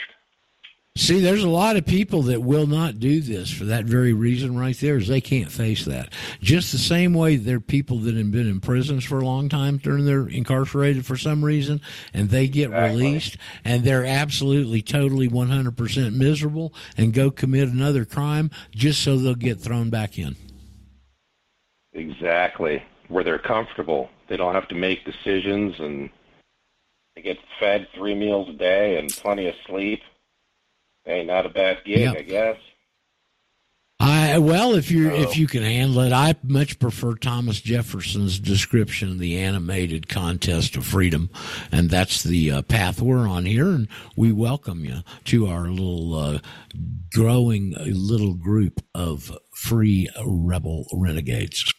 See, 0.95 1.21
there's 1.21 1.43
a 1.43 1.49
lot 1.49 1.77
of 1.77 1.87
people 1.87 2.21
that 2.25 2.43
will 2.43 2.67
not 2.67 3.01
do 3.01 3.23
this 3.23 3.51
for 3.51 3.65
that 3.65 3.87
very 3.87 4.13
reason 4.13 4.59
right 4.59 4.77
there 4.77 4.99
is 4.99 5.09
they 5.09 5.23
can't 5.23 5.51
face 5.51 5.87
that. 5.87 6.13
Just 6.43 6.71
the 6.71 6.77
same 6.77 7.15
way 7.15 7.37
there 7.37 7.57
are 7.57 7.61
people 7.61 7.97
that 8.01 8.15
have 8.15 8.31
been 8.31 8.47
in 8.47 8.61
prisons 8.61 9.03
for 9.03 9.19
a 9.19 9.25
long 9.25 9.49
time 9.49 9.79
during 9.79 10.05
their 10.05 10.29
incarcerated 10.29 11.07
for 11.07 11.17
some 11.17 11.43
reason 11.43 11.81
and 12.13 12.29
they 12.29 12.47
get 12.47 12.67
exactly. 12.67 12.91
released 12.91 13.39
and 13.65 13.85
they're 13.85 14.05
absolutely 14.05 14.83
totally 14.83 15.31
100% 15.31 16.15
miserable 16.15 16.75
and 16.99 17.15
go 17.15 17.31
commit 17.31 17.69
another 17.69 18.05
crime 18.05 18.51
just 18.71 19.03
so 19.03 19.17
they'll 19.17 19.35
get 19.35 19.59
thrown 19.59 19.89
back 19.89 20.19
in. 20.19 20.37
Exactly. 21.95 22.83
Where 23.09 23.25
they're 23.25 23.39
comfortable. 23.39 24.11
They 24.29 24.37
don't 24.37 24.55
have 24.55 24.69
to 24.69 24.75
make 24.75 25.07
decisions 25.07 25.75
and 25.79 26.11
they 27.17 27.23
get 27.23 27.39
fed 27.59 27.89
three 27.95 28.15
meals 28.15 28.51
a 28.51 28.53
day 28.53 28.99
and 28.99 29.11
plenty 29.11 29.49
of 29.49 29.55
sleep 29.67 30.03
Hey, 31.05 31.25
not 31.25 31.47
a 31.47 31.49
bad 31.49 31.79
gig, 31.85 31.99
yep. 31.99 32.17
I 32.17 32.23
guess. 32.23 32.57
I 34.03 34.39
well, 34.39 34.75
if 34.75 34.91
you 34.91 35.13
if 35.13 35.37
you 35.37 35.47
can 35.47 35.63
handle 35.63 36.01
it, 36.01 36.13
I 36.13 36.35
much 36.43 36.81
prefer 36.81 37.15
Thomas 37.15 37.61
Jefferson's 37.61 38.41
description 38.41 39.13
of 39.13 39.19
the 39.21 39.39
animated 39.39 40.09
contest 40.09 40.75
of 40.75 40.85
freedom, 40.85 41.31
and 41.71 41.89
that's 41.89 42.25
the 42.25 42.51
uh, 42.51 42.63
path 42.63 43.01
we're 43.01 43.29
on 43.29 43.45
here. 43.45 43.69
And 43.69 43.87
we 44.17 44.33
welcome 44.33 44.85
you 44.85 45.03
to 45.27 45.47
our 45.47 45.69
little 45.69 46.15
uh, 46.17 46.39
growing 47.13 47.77
uh, 47.77 47.85
little 47.85 48.35
group 48.35 48.81
of 48.93 49.39
free 49.55 50.09
rebel 50.27 50.87
renegades. 50.93 51.73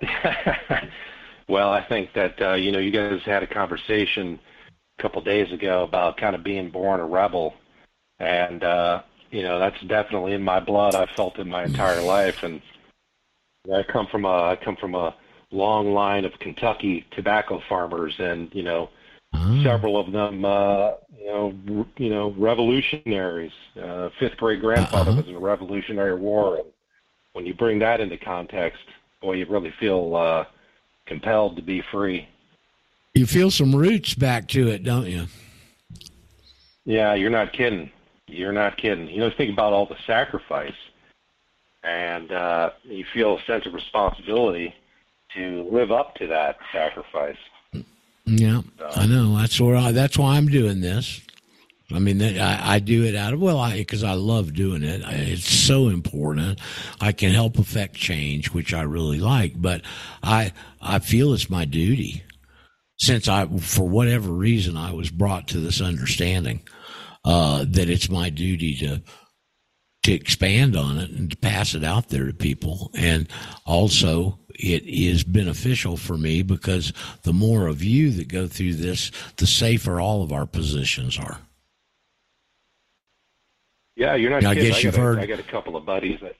well, 1.48 1.70
I 1.70 1.84
think 1.86 2.14
that 2.14 2.40
uh, 2.40 2.54
you 2.54 2.72
know 2.72 2.78
you 2.78 2.92
guys 2.92 3.20
had 3.26 3.42
a 3.42 3.46
conversation 3.46 4.40
a 4.98 5.02
couple 5.02 5.22
days 5.22 5.52
ago 5.52 5.84
about 5.84 6.16
kind 6.16 6.34
of 6.34 6.42
being 6.42 6.70
born 6.70 7.00
a 7.00 7.06
rebel, 7.06 7.54
and 8.18 8.62
uh, 8.64 9.02
you 9.30 9.42
know 9.42 9.58
that's 9.58 9.80
definitely 9.82 10.32
in 10.32 10.42
my 10.42 10.60
blood. 10.60 10.94
I've 10.94 11.10
felt 11.10 11.38
it 11.38 11.46
my 11.46 11.64
entire 11.64 12.02
life, 12.06 12.42
and 12.42 12.60
I 13.72 13.82
come 13.82 14.06
from 14.06 14.24
a 14.24 14.50
I 14.50 14.56
come 14.56 14.76
from 14.76 14.94
a 14.94 15.14
long 15.50 15.92
line 15.92 16.24
of 16.24 16.32
Kentucky 16.40 17.06
tobacco 17.12 17.62
farmers, 17.68 18.14
and 18.18 18.54
you 18.54 18.62
know 18.62 18.90
mm. 19.34 19.62
several 19.62 19.98
of 19.98 20.12
them, 20.12 20.44
uh, 20.44 20.92
you 21.18 21.26
know, 21.26 21.86
you 21.96 22.10
know, 22.10 22.34
revolutionaries. 22.36 23.52
Uh, 23.80 24.10
fifth 24.18 24.36
grade 24.36 24.60
grandfather 24.60 25.10
uh-huh. 25.10 25.20
was 25.20 25.26
in 25.28 25.34
the 25.34 25.40
Revolutionary 25.40 26.18
War, 26.18 26.56
and 26.56 26.66
when 27.32 27.46
you 27.46 27.54
bring 27.54 27.78
that 27.80 28.00
into 28.00 28.16
context, 28.16 28.82
boy, 29.20 29.34
you 29.34 29.46
really 29.46 29.72
feel 29.78 30.16
uh, 30.16 30.44
compelled 31.06 31.56
to 31.56 31.62
be 31.62 31.82
free. 31.92 32.28
You 33.16 33.24
feel 33.24 33.50
some 33.50 33.74
roots 33.74 34.12
back 34.12 34.46
to 34.48 34.68
it, 34.68 34.84
don't 34.84 35.06
you? 35.06 35.26
Yeah, 36.84 37.14
you're 37.14 37.30
not 37.30 37.54
kidding. 37.54 37.90
You're 38.26 38.52
not 38.52 38.76
kidding. 38.76 39.08
You 39.08 39.20
know, 39.20 39.30
think 39.30 39.50
about 39.50 39.72
all 39.72 39.86
the 39.86 39.96
sacrifice, 40.06 40.76
and 41.82 42.30
uh, 42.30 42.70
you 42.84 43.06
feel 43.14 43.38
a 43.38 43.42
sense 43.44 43.64
of 43.64 43.72
responsibility 43.72 44.74
to 45.34 45.66
live 45.72 45.90
up 45.90 46.14
to 46.16 46.26
that 46.26 46.58
sacrifice. 46.70 47.38
Yeah, 48.26 48.60
so. 48.78 48.90
I 48.94 49.06
know. 49.06 49.38
That's 49.38 49.58
where 49.58 49.76
I, 49.76 49.92
that's 49.92 50.18
why 50.18 50.36
I'm 50.36 50.48
doing 50.48 50.82
this. 50.82 51.22
I 51.90 52.00
mean, 52.00 52.20
I, 52.20 52.74
I 52.74 52.78
do 52.80 53.04
it 53.04 53.14
out 53.14 53.32
of 53.32 53.40
well, 53.40 53.72
because 53.72 54.04
I, 54.04 54.10
I, 54.10 54.14
love 54.14 54.52
doing 54.52 54.82
it. 54.82 55.00
It's 55.06 55.48
so 55.48 55.88
important. 55.88 56.60
I 57.00 57.12
can 57.12 57.32
help 57.32 57.58
affect 57.58 57.94
change, 57.94 58.52
which 58.52 58.74
I 58.74 58.82
really 58.82 59.20
like. 59.20 59.54
But 59.56 59.80
I 60.22 60.52
I 60.82 60.98
feel 60.98 61.32
it's 61.32 61.48
my 61.48 61.64
duty 61.64 62.22
since 62.98 63.28
I, 63.28 63.46
for 63.58 63.88
whatever 63.88 64.30
reason, 64.30 64.76
I 64.76 64.92
was 64.92 65.10
brought 65.10 65.48
to 65.48 65.60
this 65.60 65.80
understanding 65.80 66.62
uh, 67.24 67.64
that 67.68 67.90
it's 67.90 68.08
my 68.08 68.30
duty 68.30 68.76
to 68.76 69.02
to 70.04 70.12
expand 70.12 70.76
on 70.76 70.98
it 70.98 71.10
and 71.10 71.32
to 71.32 71.36
pass 71.36 71.74
it 71.74 71.82
out 71.82 72.10
there 72.10 72.26
to 72.26 72.32
people. 72.32 72.92
And 72.96 73.28
also, 73.64 74.38
it 74.50 74.84
is 74.84 75.24
beneficial 75.24 75.96
for 75.96 76.16
me 76.16 76.42
because 76.42 76.92
the 77.22 77.32
more 77.32 77.66
of 77.66 77.82
you 77.82 78.12
that 78.12 78.28
go 78.28 78.46
through 78.46 78.74
this, 78.74 79.10
the 79.38 79.48
safer 79.48 80.00
all 80.00 80.22
of 80.22 80.32
our 80.32 80.46
positions 80.46 81.18
are. 81.18 81.40
Yeah, 83.96 84.14
you're 84.14 84.30
not. 84.30 84.44
I 84.44 84.54
guess 84.54 84.84
you've 84.84 84.94
heard. 84.94 85.18
I 85.18 85.26
got 85.26 85.40
a 85.40 85.50
couple 85.50 85.74
of 85.74 85.84
buddies 85.84 86.20
that 86.22 86.36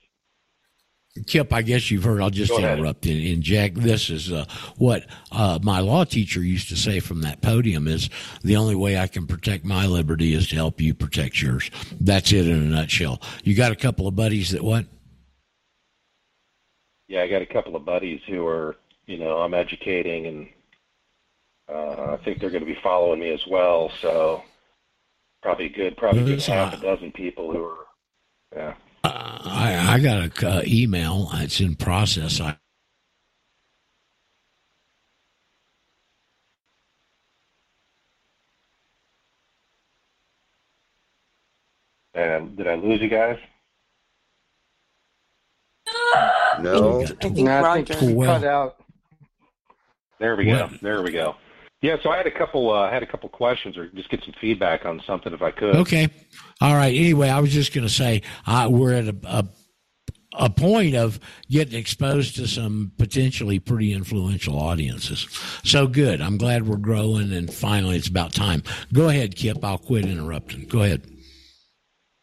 Kip, 1.25 1.53
I 1.53 1.61
guess 1.61 1.89
you've 1.89 2.03
heard. 2.03 2.21
I'll 2.21 2.29
just 2.29 2.51
interrupt 2.51 3.05
and 3.05 3.19
inject. 3.19 3.77
This 3.77 4.09
is 4.09 4.31
uh, 4.31 4.45
what 4.77 5.05
uh, 5.31 5.59
my 5.61 5.79
law 5.79 6.03
teacher 6.03 6.41
used 6.41 6.69
to 6.69 6.75
say 6.75 6.99
from 6.99 7.21
that 7.21 7.41
podium: 7.41 7.87
is 7.87 8.09
the 8.43 8.55
only 8.55 8.75
way 8.75 8.97
I 8.97 9.07
can 9.07 9.27
protect 9.27 9.65
my 9.65 9.85
liberty 9.85 10.33
is 10.33 10.47
to 10.49 10.55
help 10.55 10.79
you 10.81 10.93
protect 10.93 11.41
yours. 11.41 11.71
That's 11.99 12.31
it 12.31 12.47
in 12.47 12.55
a 12.55 12.65
nutshell. 12.65 13.21
You 13.43 13.55
got 13.55 13.71
a 13.71 13.75
couple 13.75 14.07
of 14.07 14.15
buddies 14.15 14.51
that 14.51 14.63
what? 14.63 14.85
Yeah, 17.07 17.23
I 17.23 17.27
got 17.27 17.41
a 17.41 17.45
couple 17.45 17.75
of 17.75 17.85
buddies 17.85 18.21
who 18.27 18.45
are, 18.45 18.75
you 19.05 19.17
know, 19.17 19.37
I'm 19.37 19.53
educating, 19.53 20.25
and 20.25 20.47
uh, 21.73 22.13
I 22.13 22.17
think 22.23 22.39
they're 22.39 22.49
going 22.49 22.65
to 22.65 22.73
be 22.73 22.79
following 22.83 23.21
me 23.21 23.29
as 23.29 23.45
well. 23.47 23.89
So 24.01 24.43
probably 25.41 25.69
good, 25.69 25.95
probably 25.95 26.25
good 26.25 26.43
half 26.43 26.73
a 26.73 26.81
dozen 26.81 27.11
people 27.13 27.53
who 27.53 27.63
are, 27.63 27.85
yeah. 28.55 28.73
I, 29.07 29.95
I 29.95 29.99
got 29.99 30.43
a 30.43 30.47
uh, 30.47 30.61
email. 30.65 31.29
It's 31.33 31.59
in 31.59 31.75
process. 31.75 32.39
I 32.39 32.57
And 42.17 42.57
did 42.57 42.67
I 42.67 42.73
lose 42.73 42.99
you 42.99 43.09
guys? 43.09 43.37
No. 46.59 47.01
I 47.01 47.05
think, 47.05 47.25
I 47.25 47.29
think 47.29 47.47
Roger 47.47 47.93
cut 48.25 48.43
out. 48.43 48.77
There 50.19 50.35
we 50.35 50.45
go. 50.45 50.67
There 50.81 51.03
we 51.03 51.11
go. 51.11 51.35
Yeah, 51.81 51.97
so 52.01 52.09
I 52.09 52.17
had 52.17 52.25
a 52.25 52.31
couple. 52.31 52.71
Uh, 52.71 52.89
had 52.89 53.03
a 53.03 53.05
couple 53.05 53.29
questions, 53.29 53.77
or 53.77 53.87
just 53.89 54.09
get 54.09 54.23
some 54.23 54.33
feedback 54.41 54.85
on 54.85 55.01
something, 55.05 55.31
if 55.33 55.41
I 55.41 55.51
could. 55.51 55.75
Okay. 55.75 56.09
All 56.59 56.75
right. 56.75 56.93
Anyway, 56.95 57.29
I 57.29 57.39
was 57.39 57.51
just 57.51 57.73
going 57.73 57.87
to 57.87 57.93
say 57.93 58.23
uh, 58.47 58.67
we're 58.71 58.93
at 58.93 59.07
a, 59.07 59.15
a 59.25 59.47
a 60.39 60.49
point 60.49 60.95
of 60.95 61.19
getting 61.49 61.77
exposed 61.77 62.35
to 62.35 62.47
some 62.47 62.91
potentially 62.97 63.59
pretty 63.59 63.93
influential 63.93 64.57
audiences. 64.59 65.27
So 65.63 65.87
good. 65.87 66.21
I'm 66.21 66.37
glad 66.37 66.67
we're 66.67 66.77
growing, 66.77 67.31
and 67.33 67.51
finally, 67.51 67.97
it's 67.97 68.07
about 68.07 68.33
time. 68.33 68.63
Go 68.93 69.09
ahead, 69.09 69.35
Kip. 69.35 69.63
I'll 69.63 69.77
quit 69.77 70.05
interrupting. 70.05 70.67
Go 70.67 70.83
ahead. 70.83 71.03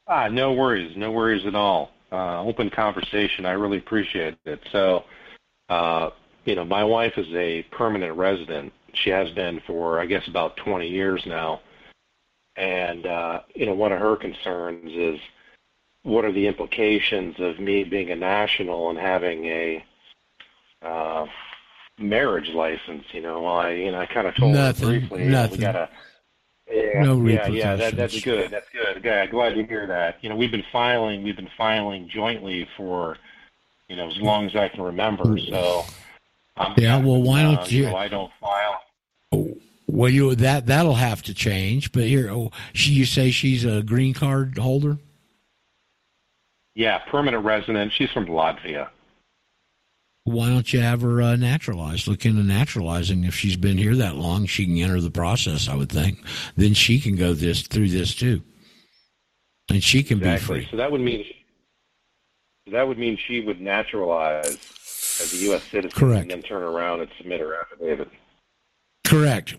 Ah, 0.07 0.29
no 0.29 0.53
worries, 0.53 0.97
no 0.97 1.11
worries 1.11 1.47
at 1.47 1.55
all. 1.55 1.91
Uh, 2.13 2.43
open 2.43 2.71
conversation. 2.71 3.47
I 3.47 3.53
really 3.53 3.79
appreciate 3.79 4.37
it. 4.45 4.61
So, 4.71 5.05
uh, 5.69 6.11
you 6.45 6.55
know, 6.55 6.65
my 6.65 6.85
wife 6.85 7.15
is 7.17 7.27
a 7.35 7.63
permanent 7.73 8.17
resident. 8.17 8.73
She 8.97 9.11
has 9.11 9.31
been 9.31 9.61
for, 9.67 10.01
I 10.01 10.07
guess, 10.07 10.27
about 10.27 10.57
20 10.57 10.89
years 10.89 11.23
now. 11.27 11.61
And, 12.57 13.07
uh, 13.07 13.41
you 13.55 13.67
know, 13.67 13.75
one 13.75 13.93
of 13.93 14.01
her 14.01 14.17
concerns 14.17 14.93
is 14.93 15.21
what 16.03 16.25
are 16.25 16.33
the 16.33 16.47
implications 16.47 17.37
of 17.39 17.59
me 17.59 17.85
being 17.85 18.11
a 18.11 18.17
national 18.17 18.91
and 18.91 18.99
having 18.99 19.45
a 19.47 19.85
uh, 20.83 21.27
marriage 21.99 22.51
license? 22.51 23.05
You 23.13 23.23
know, 23.23 23.43
well, 23.43 23.57
I, 23.57 23.71
you 23.71 23.91
know, 23.91 24.01
I 24.01 24.07
kind 24.07 24.27
of 24.27 24.37
told 24.37 24.55
nothing, 24.55 24.85
her 24.85 25.01
briefly, 25.01 25.25
nothing. 25.25 25.59
we 25.59 25.65
got 25.65 25.73
to 25.73 25.89
yeah, 26.71 27.03
no 27.03 27.27
yeah, 27.27 27.47
yeah. 27.49 27.77
That, 27.77 27.97
that's 27.97 28.19
good. 28.23 28.51
That's 28.51 28.69
good. 28.71 29.05
Yeah, 29.05 29.27
glad 29.27 29.55
to 29.55 29.65
hear 29.67 29.87
that. 29.87 30.17
You 30.23 30.31
know, 30.31 30.37
we've 30.37 30.51
been 30.51 30.65
filing. 30.73 31.23
We've 31.23 31.37
been 31.37 31.51
filing 31.59 32.09
jointly 32.09 32.67
for, 32.77 33.19
you 33.89 33.97
know, 33.97 34.09
as 34.09 34.17
long 34.17 34.47
as 34.47 34.57
I 34.57 34.69
can 34.69 34.83
remember. 34.83 35.39
So. 35.39 35.85
I'm 36.57 36.75
yeah. 36.77 36.99
Well, 36.99 37.23
why 37.23 37.43
don't 37.43 37.59
uh, 37.59 37.67
you? 37.69 37.85
So 37.85 37.97
I 37.97 38.09
don't 38.09 38.33
file. 38.41 38.81
Well, 39.87 40.11
you 40.11 40.35
that 40.37 40.67
that'll 40.67 40.95
have 40.95 41.23
to 41.23 41.35
change. 41.35 41.93
But 41.93 42.05
here, 42.05 42.31
oh, 42.31 42.51
she, 42.73 42.93
you 42.93 43.05
say 43.05 43.31
she's 43.31 43.65
a 43.65 43.83
green 43.83 44.15
card 44.15 44.59
holder. 44.59 44.99
Yeah, 46.75 46.99
permanent 46.99 47.45
resident. 47.45 47.93
She's 47.93 48.11
from 48.11 48.27
Latvia. 48.27 48.89
Why 50.25 50.49
don't 50.49 50.73
you 50.73 50.81
have 50.81 51.03
her 51.03 51.21
uh, 51.21 51.37
naturalized? 51.37 52.09
Look 52.09 52.25
into 52.25 52.43
naturalizing. 52.43 53.25
If 53.25 53.35
she's 53.35 53.57
been 53.57 53.77
here 53.77 53.95
that 53.97 54.17
long, 54.17 54.47
she 54.47 54.65
can 54.65 54.79
enter 54.79 55.01
the 55.01 55.11
process. 55.11 55.69
I 55.69 55.75
would 55.75 55.91
think. 55.91 56.19
Then 56.57 56.73
she 56.75 56.99
can 56.99 57.15
go 57.17 57.35
this 57.35 57.63
through 57.63 57.91
this 57.91 58.15
too, 58.15 58.43
and 59.69 59.83
she 59.83 60.03
can 60.03 60.19
exactly. 60.19 60.61
be 60.61 60.65
free. 60.65 60.71
So 60.71 60.77
that 60.79 60.91
would 60.91 61.03
mean 61.03 61.27
that 62.73 62.89
would 62.89 62.99
mean 62.99 63.19
she 63.19 63.41
would 63.41 63.61
naturalize 63.61 64.57
as 65.21 65.33
a 65.33 65.37
U.S. 65.45 65.62
citizen, 65.65 65.99
Correct. 65.99 66.23
and 66.23 66.31
then 66.31 66.43
turn 66.43 66.62
around 66.62 67.01
and 67.01 67.11
submit 67.19 67.41
her 67.41 67.55
affidavit. 67.61 68.09
Correct. 69.05 69.55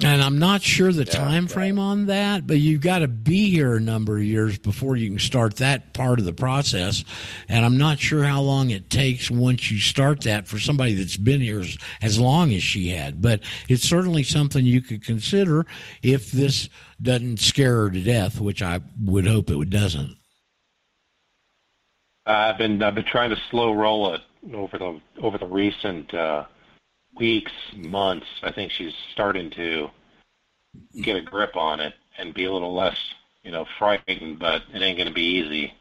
And 0.00 0.22
I'm 0.22 0.38
not 0.38 0.62
sure 0.62 0.92
the 0.92 1.02
Yeah, 1.04 1.10
time 1.10 1.48
frame 1.48 1.76
on 1.76 2.06
that, 2.06 2.46
but 2.46 2.58
you've 2.58 2.82
got 2.82 3.00
to 3.00 3.08
be 3.08 3.50
here 3.50 3.74
a 3.74 3.80
number 3.80 4.16
of 4.16 4.22
years 4.22 4.56
before 4.56 4.94
you 4.94 5.08
can 5.10 5.18
start 5.18 5.56
that 5.56 5.92
part 5.92 6.20
of 6.20 6.24
the 6.24 6.32
process. 6.32 7.02
And 7.48 7.64
I'm 7.64 7.78
not 7.78 7.98
sure 7.98 8.22
how 8.22 8.40
long 8.42 8.70
it 8.70 8.90
takes 8.90 9.28
once 9.28 9.72
you 9.72 9.80
start 9.80 10.20
that 10.22 10.46
for 10.46 10.60
somebody 10.60 10.94
that's 10.94 11.16
been 11.16 11.40
here 11.40 11.58
as, 11.58 11.76
as 12.00 12.20
long 12.20 12.52
as 12.54 12.62
she 12.62 12.90
had. 12.90 13.20
But 13.20 13.40
it's 13.68 13.88
certainly 13.88 14.22
something 14.22 14.64
you 14.64 14.82
could 14.82 15.04
consider 15.04 15.66
if 16.00 16.30
this 16.30 16.68
doesn't 17.02 17.40
scare 17.40 17.74
her 17.82 17.90
to 17.90 18.00
death, 18.00 18.40
which 18.40 18.62
I 18.62 18.78
would 19.02 19.26
hope 19.26 19.50
it 19.50 19.68
doesn't. 19.70 20.16
I've 22.24 22.58
been 22.58 22.80
I've 22.82 22.94
been 22.94 23.04
trying 23.04 23.30
to 23.30 23.40
slow 23.50 23.72
roll 23.72 24.14
it 24.14 24.20
over 24.54 24.78
the 24.78 25.00
over 25.20 25.38
the 25.38 25.46
recent 25.46 26.12
uh, 26.14 26.44
weeks, 27.16 27.52
months. 27.76 28.26
I 28.42 28.52
think 28.52 28.72
she's 28.72 28.94
starting 29.12 29.50
to 29.50 29.90
get 31.02 31.16
a 31.16 31.20
grip 31.20 31.56
on 31.56 31.80
it 31.80 31.94
and 32.18 32.34
be 32.34 32.44
a 32.44 32.52
little 32.52 32.74
less, 32.74 32.98
you 33.42 33.50
know, 33.50 33.66
frightened. 33.78 34.38
But 34.38 34.62
it 34.72 34.82
ain't 34.82 34.98
going 34.98 35.08
to 35.08 35.14
be 35.14 35.38
easy. 35.38 35.74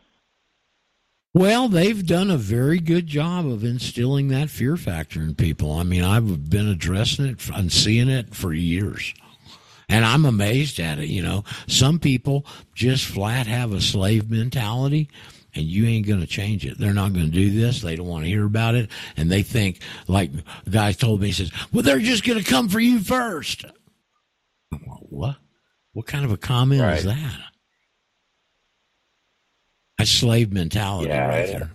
Well, 1.34 1.68
they've 1.68 2.06
done 2.06 2.32
a 2.32 2.38
very 2.38 2.80
good 2.80 3.06
job 3.06 3.46
of 3.46 3.64
instilling 3.64 4.30
that 4.30 4.50
fear 4.50 4.76
factor 4.76 5.22
in 5.22 5.36
people. 5.36 5.72
I 5.74 5.84
mean, 5.84 6.04
I've 6.04 6.50
been 6.50 6.68
addressing 6.68 7.26
it 7.26 7.50
and 7.50 7.72
seeing 7.72 8.10
it 8.10 8.34
for 8.34 8.54
years. 8.54 9.14
And 9.90 10.04
I'm 10.04 10.26
amazed 10.26 10.80
at 10.80 11.00
it. 11.00 11.10
You 11.10 11.22
know, 11.22 11.44
some 11.68 12.00
people 12.00 12.46
just 12.74 13.06
flat 13.06 13.46
have 13.46 13.72
a 13.72 13.82
slave 13.82 14.32
mentality 14.32 15.10
and 15.58 15.66
you 15.66 15.86
ain't 15.88 16.06
going 16.08 16.20
to 16.22 16.28
change 16.28 16.66
it. 16.66 16.78
They're 16.78 16.94
not 16.94 17.14
going 17.14 17.26
to 17.26 17.32
do 17.32 17.50
this. 17.50 17.82
They 17.82 17.96
don't 17.96 18.08
want 18.08 18.24
to 18.26 18.30
hear 18.30 18.46
about 18.46 18.76
it. 18.76 18.90
And 19.18 19.30
they 19.32 19.42
think, 19.44 19.80
like 20.08 20.32
the 20.64 20.70
guy 20.70 20.92
told 20.92 21.20
me, 21.22 21.28
he 21.28 21.34
says, 21.34 21.52
well, 21.74 21.84
they're 21.84 22.00
just 22.00 22.24
going 22.24 22.38
to 22.42 22.46
come 22.50 22.70
for 22.70 22.80
you 22.80 23.00
first. 23.00 23.66
What? 25.10 25.38
What 25.94 26.06
kind 26.06 26.24
of 26.26 26.32
a 26.32 26.38
comment 26.38 26.82
is 26.82 27.06
Right. 27.06 27.16
that? 27.16 27.40
That's 29.98 30.12
slave 30.12 30.54
mentality 30.54 31.10
Yeah, 31.10 31.28
right 31.28 31.50
yeah. 31.50 31.60
there. 31.60 31.72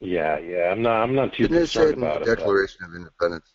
Yeah, 0.00 0.38
yeah. 0.38 0.70
I'm 0.72 0.80
not 0.82 1.02
I'm 1.02 1.14
not 1.14 1.34
too 1.34 1.44
Didn't 1.48 1.64
it 1.64 1.66
say 1.68 1.80
concerned 1.80 1.94
in 1.94 2.00
the 2.00 2.06
about 2.06 2.22
it. 2.22 2.26
but- 2.28 2.36
Declaration 2.38 2.84
of 2.84 2.94
Independence? 2.94 3.54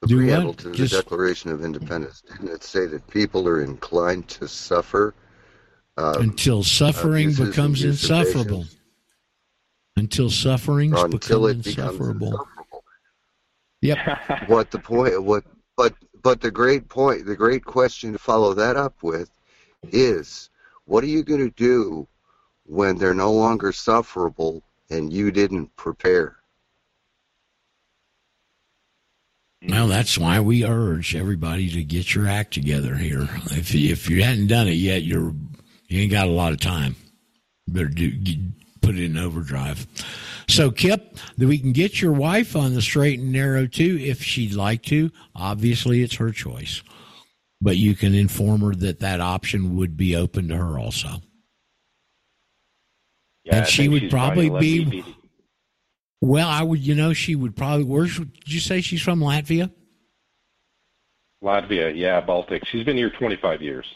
The 0.00 0.08
Do 0.08 0.16
what? 0.16 0.22
preamble 0.24 0.54
to 0.54 0.68
the 0.70 0.74
Just- 0.76 0.94
Declaration 0.94 1.50
of 1.52 1.62
Independence. 1.64 2.22
Didn't 2.22 2.48
it 2.48 2.64
say 2.64 2.86
that 2.86 3.06
people 3.08 3.46
are 3.46 3.60
inclined 3.62 4.28
to 4.30 4.48
suffer 4.48 5.14
um, 5.96 6.14
Until 6.16 6.62
suffering 6.62 7.28
abuses 7.28 7.48
becomes 7.48 7.84
insufferable. 7.84 8.66
Until 9.96 10.30
sufferings 10.30 11.00
Until 11.00 11.18
become 11.18 11.44
it 11.44 11.64
becomes 11.64 11.66
insufferable. 11.66 12.48
Yep. 13.82 13.98
what 14.46 14.70
the 14.70 14.78
point 14.78 15.22
what 15.22 15.44
but 15.76 15.94
but 16.22 16.40
the 16.40 16.50
great 16.50 16.88
point 16.88 17.26
the 17.26 17.36
great 17.36 17.64
question 17.64 18.12
to 18.12 18.18
follow 18.18 18.54
that 18.54 18.76
up 18.76 19.02
with 19.02 19.30
is 19.90 20.50
what 20.86 21.04
are 21.04 21.08
you 21.08 21.22
going 21.22 21.40
to 21.40 21.54
do 21.56 22.06
when 22.64 22.96
they're 22.96 23.14
no 23.14 23.32
longer 23.32 23.72
sufferable 23.72 24.62
and 24.88 25.12
you 25.12 25.30
didn't 25.30 25.74
prepare 25.76 26.36
Well, 29.68 29.86
that's 29.86 30.18
why 30.18 30.40
we 30.40 30.64
urge 30.64 31.14
everybody 31.14 31.70
to 31.70 31.84
get 31.84 32.14
your 32.14 32.26
act 32.26 32.52
together 32.52 32.96
here. 32.96 33.28
If 33.52 33.72
you, 33.72 33.92
if 33.92 34.10
you 34.10 34.22
hadn't 34.22 34.48
done 34.48 34.66
it 34.66 34.72
yet, 34.72 35.02
you're 35.02 35.32
you 35.92 36.02
ain't 36.02 36.10
got 36.10 36.26
a 36.26 36.30
lot 36.30 36.52
of 36.52 36.60
time. 36.60 36.96
You 37.66 37.74
better 37.74 37.88
do 37.88 38.12
put 38.80 38.96
it 38.96 39.04
in 39.04 39.16
overdrive. 39.16 39.86
So, 40.48 40.70
Kip, 40.70 41.16
that 41.38 41.46
we 41.46 41.58
can 41.58 41.72
get 41.72 42.00
your 42.00 42.12
wife 42.12 42.56
on 42.56 42.74
the 42.74 42.82
straight 42.82 43.20
and 43.20 43.32
narrow 43.32 43.66
too, 43.66 43.98
if 44.00 44.22
she'd 44.22 44.54
like 44.54 44.82
to. 44.84 45.10
Obviously, 45.36 46.02
it's 46.02 46.16
her 46.16 46.30
choice, 46.32 46.82
but 47.60 47.76
you 47.76 47.94
can 47.94 48.14
inform 48.14 48.62
her 48.62 48.74
that 48.76 49.00
that 49.00 49.20
option 49.20 49.76
would 49.76 49.96
be 49.96 50.16
open 50.16 50.48
to 50.48 50.56
her 50.56 50.78
also. 50.78 51.20
Yeah, 53.44 53.56
and 53.56 53.64
I 53.64 53.68
she 53.68 53.88
would 53.88 54.10
probably 54.10 54.50
me 54.50 54.84
be. 54.84 55.04
Well, 56.20 56.48
I 56.48 56.62
would, 56.62 56.80
you 56.80 56.94
know, 56.94 57.12
she 57.12 57.34
would 57.34 57.56
probably. 57.56 57.84
Where 57.84 58.06
did 58.06 58.30
you 58.46 58.60
say 58.60 58.80
she's 58.80 59.02
from? 59.02 59.20
Latvia. 59.20 59.70
Latvia, 61.42 61.92
yeah, 61.96 62.20
Baltic. 62.20 62.64
She's 62.66 62.84
been 62.84 62.96
here 62.96 63.10
25 63.10 63.60
years. 63.60 63.86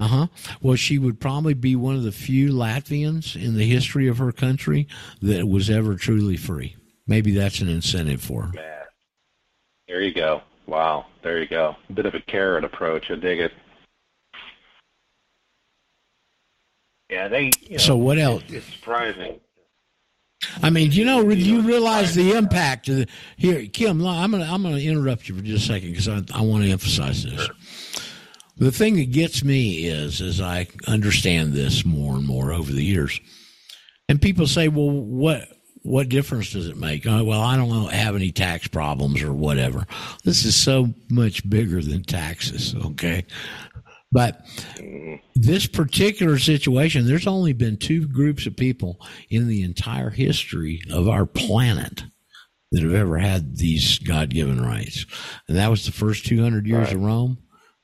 Uh 0.00 0.08
huh. 0.08 0.26
Well, 0.62 0.76
she 0.76 0.98
would 0.98 1.20
probably 1.20 1.52
be 1.52 1.76
one 1.76 1.94
of 1.94 2.02
the 2.02 2.12
few 2.12 2.50
Latvians 2.50 3.36
in 3.36 3.54
the 3.56 3.66
history 3.66 4.08
of 4.08 4.16
her 4.18 4.32
country 4.32 4.88
that 5.20 5.46
was 5.46 5.68
ever 5.68 5.94
truly 5.94 6.38
free. 6.38 6.74
Maybe 7.06 7.32
that's 7.32 7.60
an 7.60 7.68
incentive 7.68 8.22
for 8.22 8.44
her. 8.44 8.52
Man, 8.54 8.84
there 9.86 10.00
you 10.00 10.14
go. 10.14 10.42
Wow, 10.66 11.06
there 11.22 11.38
you 11.38 11.46
go. 11.46 11.76
A 11.90 11.92
bit 11.92 12.06
of 12.06 12.14
a 12.14 12.20
carrot 12.20 12.64
approach. 12.64 13.10
I 13.10 13.16
dig 13.16 13.40
it. 13.40 13.52
Yeah, 17.10 17.28
they. 17.28 17.50
You 17.60 17.72
know, 17.72 17.76
So 17.78 17.96
what 17.96 18.18
else? 18.18 18.42
It's, 18.44 18.54
it's 18.54 18.72
surprising. 18.74 19.40
I 20.62 20.70
mean, 20.70 20.92
you 20.92 21.04
know, 21.04 21.28
you 21.28 21.60
realize 21.60 22.14
the 22.14 22.32
impact 22.32 22.88
of 22.88 22.96
the, 22.96 23.06
here, 23.36 23.66
Kim. 23.66 24.04
I'm 24.06 24.30
gonna 24.30 24.44
I'm 24.44 24.62
gonna 24.62 24.78
interrupt 24.78 25.28
you 25.28 25.36
for 25.36 25.42
just 25.42 25.64
a 25.64 25.72
second 25.74 25.90
because 25.90 26.08
I, 26.08 26.22
I 26.34 26.40
want 26.40 26.64
to 26.64 26.70
emphasize 26.70 27.24
this. 27.24 27.50
The 28.60 28.70
thing 28.70 28.96
that 28.96 29.10
gets 29.10 29.42
me 29.42 29.86
is, 29.86 30.20
as 30.20 30.38
I 30.38 30.68
understand 30.86 31.54
this 31.54 31.82
more 31.86 32.14
and 32.16 32.26
more 32.26 32.52
over 32.52 32.70
the 32.70 32.84
years, 32.84 33.18
and 34.06 34.20
people 34.20 34.46
say, 34.46 34.68
"Well, 34.68 34.90
what 34.90 35.48
what 35.82 36.10
difference 36.10 36.52
does 36.52 36.68
it 36.68 36.76
make?" 36.76 37.06
Oh, 37.06 37.24
well, 37.24 37.40
I 37.40 37.56
don't 37.56 37.90
have 37.90 38.14
any 38.14 38.30
tax 38.30 38.68
problems 38.68 39.22
or 39.22 39.32
whatever. 39.32 39.86
This 40.24 40.44
is 40.44 40.54
so 40.54 40.92
much 41.08 41.48
bigger 41.48 41.80
than 41.80 42.04
taxes. 42.04 42.74
Okay, 42.74 43.24
but 44.12 44.44
this 45.34 45.66
particular 45.66 46.38
situation, 46.38 47.06
there's 47.06 47.26
only 47.26 47.54
been 47.54 47.78
two 47.78 48.06
groups 48.08 48.44
of 48.44 48.56
people 48.56 49.00
in 49.30 49.48
the 49.48 49.62
entire 49.62 50.10
history 50.10 50.82
of 50.90 51.08
our 51.08 51.24
planet 51.24 52.04
that 52.72 52.82
have 52.82 52.92
ever 52.92 53.16
had 53.16 53.56
these 53.56 53.98
God 54.00 54.28
given 54.28 54.60
rights. 54.60 55.06
And 55.48 55.56
that 55.56 55.70
was 55.70 55.86
the 55.86 55.92
first 55.92 56.26
200 56.26 56.66
years 56.66 56.92
of 56.92 57.00
Rome 57.00 57.38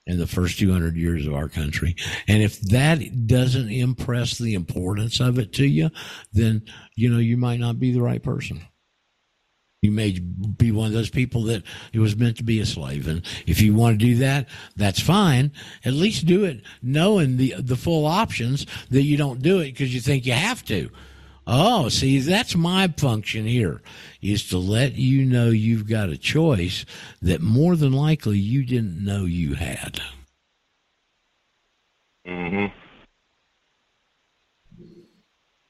and 0.06 0.18
the 0.18 0.26
first 0.26 0.58
200 0.58 0.96
years 0.96 1.26
of 1.26 1.34
our 1.34 1.48
country. 1.48 1.96
And 2.28 2.42
if 2.42 2.60
that 2.62 3.26
doesn't 3.26 3.70
impress 3.70 4.38
the 4.38 4.54
importance 4.54 5.20
of 5.20 5.38
it 5.38 5.52
to 5.54 5.66
you, 5.66 5.90
then, 6.32 6.62
you 6.94 7.10
know, 7.10 7.18
you 7.18 7.36
might 7.36 7.60
not 7.60 7.78
be 7.80 7.92
the 7.92 8.02
right 8.02 8.22
person. 8.22 8.62
You 9.82 9.92
may 9.92 10.18
be 10.18 10.72
one 10.72 10.88
of 10.88 10.92
those 10.92 11.10
people 11.10 11.44
that 11.44 11.62
it 11.92 11.98
was 12.00 12.16
meant 12.16 12.38
to 12.38 12.44
be 12.44 12.60
a 12.60 12.66
slave. 12.66 13.06
And 13.06 13.24
if 13.46 13.60
you 13.60 13.74
want 13.74 14.00
to 14.00 14.04
do 14.04 14.16
that, 14.16 14.48
that's 14.74 15.00
fine. 15.00 15.52
At 15.84 15.92
least 15.92 16.26
do 16.26 16.44
it 16.44 16.62
knowing 16.82 17.36
the 17.36 17.54
the 17.58 17.76
full 17.76 18.06
options 18.06 18.66
that 18.90 19.02
you 19.02 19.16
don't 19.16 19.42
do 19.42 19.60
it 19.60 19.66
because 19.66 19.94
you 19.94 20.00
think 20.00 20.26
you 20.26 20.32
have 20.32 20.64
to. 20.64 20.90
Oh, 21.47 21.89
see, 21.89 22.18
that's 22.18 22.56
my 22.56 22.89
function 22.89 23.47
here 23.47 23.81
is 24.20 24.48
to 24.48 24.59
let 24.59 24.94
you 24.94 25.24
know 25.24 25.51
you've 25.51 25.89
got 25.89 26.09
a 26.09 26.16
choice 26.18 26.85
that 27.23 27.40
more 27.40 27.77
than 27.77 27.93
likely 27.93 28.39
you 28.39 28.64
didn't 28.64 29.05
know 29.05 29.24
you 29.24 29.55
had. 29.55 30.01
Mhm. 32.27 32.73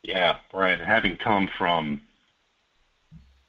Yeah, 0.03 0.39
right. 0.55 0.81
Having 0.81 1.19
come 1.19 1.49
from 1.59 2.01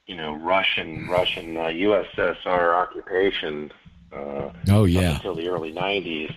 you 0.06 0.16
know 0.16 0.34
Russian 0.34 1.08
Russian 1.08 1.56
uh, 1.56 1.66
USSR 1.66 2.74
occupation. 2.74 3.72
Uh, 4.12 4.50
oh 4.70 4.84
yeah. 4.84 5.16
until 5.16 5.34
the 5.34 5.48
early 5.48 5.72
'90s, 5.72 6.34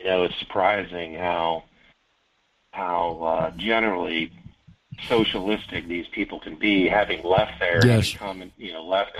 you 0.00 0.06
know, 0.06 0.24
it's 0.24 0.38
surprising 0.38 1.14
how 1.14 1.64
how 2.72 3.22
uh, 3.22 3.50
generally 3.56 4.30
socialistic 5.08 5.86
these 5.88 6.06
people 6.08 6.40
can 6.40 6.56
be. 6.56 6.88
Having 6.88 7.22
left 7.22 7.58
there, 7.60 7.84
yes. 7.86 8.14
come 8.14 8.42
and 8.42 8.52
you 8.56 8.72
know 8.72 8.84
left 8.84 9.12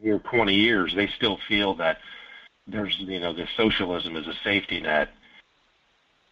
here 0.00 0.18
20 0.18 0.54
years, 0.54 0.94
they 0.94 1.08
still 1.16 1.38
feel 1.48 1.74
that 1.74 1.98
there's 2.66 2.96
you 2.98 3.20
know 3.20 3.32
the 3.32 3.46
socialism 3.56 4.16
is 4.16 4.26
a 4.26 4.34
safety 4.44 4.80
net. 4.80 5.10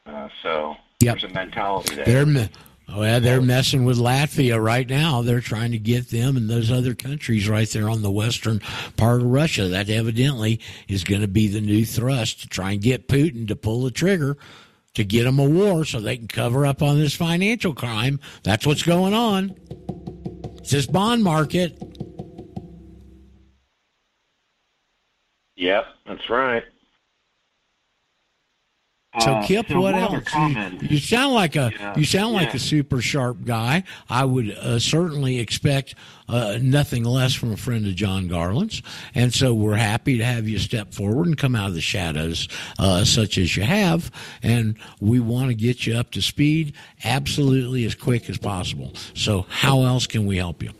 Uh, 0.04 0.28
so 0.42 0.76
yep. 1.00 1.18
there's 1.18 1.30
a 1.30 1.34
mentality 1.34 1.96
there. 1.96 2.24
They're, 2.24 2.48
Oh 2.88 3.02
yeah, 3.02 3.18
they're 3.18 3.42
messing 3.42 3.84
with 3.84 3.98
Latvia 3.98 4.62
right 4.62 4.88
now. 4.88 5.20
They're 5.20 5.40
trying 5.40 5.72
to 5.72 5.78
get 5.78 6.10
them 6.10 6.36
and 6.36 6.48
those 6.48 6.70
other 6.70 6.94
countries 6.94 7.48
right 7.48 7.68
there 7.68 7.90
on 7.90 8.02
the 8.02 8.12
western 8.12 8.60
part 8.96 9.22
of 9.22 9.26
Russia. 9.26 9.66
That 9.66 9.90
evidently 9.90 10.60
is 10.86 11.02
going 11.02 11.22
to 11.22 11.28
be 11.28 11.48
the 11.48 11.60
new 11.60 11.84
thrust 11.84 12.42
to 12.42 12.48
try 12.48 12.72
and 12.72 12.80
get 12.80 13.08
Putin 13.08 13.48
to 13.48 13.56
pull 13.56 13.82
the 13.82 13.90
trigger 13.90 14.38
to 14.96 15.04
get 15.04 15.24
them 15.24 15.38
a 15.38 15.44
war 15.48 15.84
so 15.84 16.00
they 16.00 16.16
can 16.16 16.26
cover 16.26 16.66
up 16.66 16.82
on 16.82 16.98
this 16.98 17.14
financial 17.14 17.74
crime. 17.74 18.18
That's 18.42 18.66
what's 18.66 18.82
going 18.82 19.14
on. 19.14 19.54
It's 20.58 20.70
this 20.70 20.86
bond 20.86 21.22
market. 21.22 21.80
Yep, 25.56 25.86
that's 26.06 26.28
right. 26.30 26.64
So 29.20 29.32
Uh, 29.32 29.46
Kip, 29.46 29.66
so 29.68 29.80
what 29.80 29.94
else? 29.94 30.24
You, 30.34 30.88
you 30.90 30.98
sound 30.98 31.32
like 31.34 31.56
a 31.56 31.72
Yeah, 31.78 31.96
you 31.96 32.04
sound 32.04 32.34
like 32.34 32.48
yeah. 32.48 32.56
a 32.56 32.58
super 32.58 33.00
sharp 33.00 33.44
guy. 33.44 33.84
I 34.10 34.24
would 34.26 34.50
uh, 34.50 34.78
certainly 34.78 35.38
expect 35.38 35.94
uh, 36.28 36.58
nothing 36.60 37.04
less 37.04 37.34
from 37.34 37.52
a 37.52 37.56
friend 37.56 37.86
of 37.86 37.94
John 37.94 38.28
Garland's, 38.28 38.82
and 39.14 39.32
so 39.32 39.54
we're 39.54 39.76
happy 39.76 40.18
to 40.18 40.24
have 40.24 40.48
you 40.48 40.58
step 40.58 40.92
forward 40.92 41.26
and 41.26 41.38
come 41.38 41.54
out 41.54 41.68
of 41.68 41.74
the 41.74 41.80
shadows, 41.80 42.48
uh, 42.78 43.04
such 43.04 43.38
as 43.38 43.56
you 43.56 43.62
have, 43.62 44.10
and 44.42 44.76
we 45.00 45.20
want 45.20 45.48
to 45.48 45.54
get 45.54 45.86
you 45.86 45.94
up 45.96 46.10
to 46.12 46.22
speed 46.22 46.74
absolutely 47.04 47.84
as 47.84 47.94
quick 47.94 48.28
as 48.30 48.38
possible. 48.38 48.92
So, 49.14 49.46
how 49.48 49.82
else 49.84 50.06
can 50.06 50.26
we 50.26 50.36
help 50.36 50.62
you? 50.62 50.70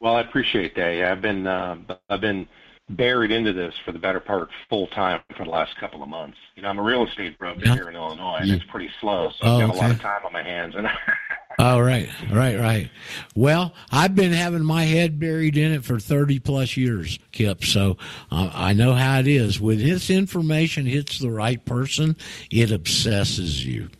Well, 0.00 0.16
I 0.16 0.20
appreciate 0.22 0.74
that. 0.76 0.90
Yeah, 0.96 1.12
I've 1.12 1.22
been 1.22 1.46
uh, 1.46 1.76
I've 2.10 2.20
been 2.20 2.48
buried 2.90 3.30
into 3.30 3.52
this 3.52 3.72
for 3.84 3.92
the 3.92 3.98
better 3.98 4.18
part 4.20 4.48
full 4.68 4.88
time 4.88 5.20
for 5.36 5.44
the 5.44 5.50
last 5.50 5.76
couple 5.78 6.02
of 6.02 6.08
months. 6.08 6.36
You 6.56 6.62
know, 6.62 6.68
I'm 6.68 6.78
a 6.78 6.82
real 6.82 7.06
estate 7.06 7.38
broker 7.38 7.60
Yeah. 7.64 7.74
here 7.74 7.88
in 7.88 7.94
Illinois, 7.94 8.38
and 8.40 8.48
You- 8.48 8.56
it's 8.56 8.64
pretty 8.64 8.90
slow, 9.00 9.30
so 9.30 9.36
Oh, 9.42 9.60
I've 9.60 9.66
got 9.68 9.76
a 9.76 9.78
lot 9.78 9.90
of 9.92 10.00
time 10.00 10.26
on 10.26 10.32
my 10.32 10.42
hands. 10.42 10.74
And 10.76 10.88
Oh, 11.58 11.78
right, 11.80 12.08
right, 12.30 12.58
right. 12.58 12.90
Well, 13.36 13.74
I've 13.90 14.14
been 14.14 14.32
having 14.32 14.64
my 14.64 14.84
head 14.84 15.20
buried 15.20 15.56
in 15.56 15.72
it 15.72 15.84
for 15.84 16.00
30 16.00 16.38
plus 16.40 16.76
years, 16.76 17.18
Kip. 17.32 17.64
So 17.64 17.98
uh, 18.30 18.50
I 18.54 18.72
know 18.72 18.94
how 18.94 19.20
it 19.20 19.28
is. 19.28 19.60
When 19.60 19.78
this 19.78 20.10
information 20.10 20.86
hits 20.86 21.18
the 21.18 21.30
right 21.30 21.64
person, 21.64 22.16
it 22.50 22.72
obsesses 22.72 23.64
you. 23.66 23.90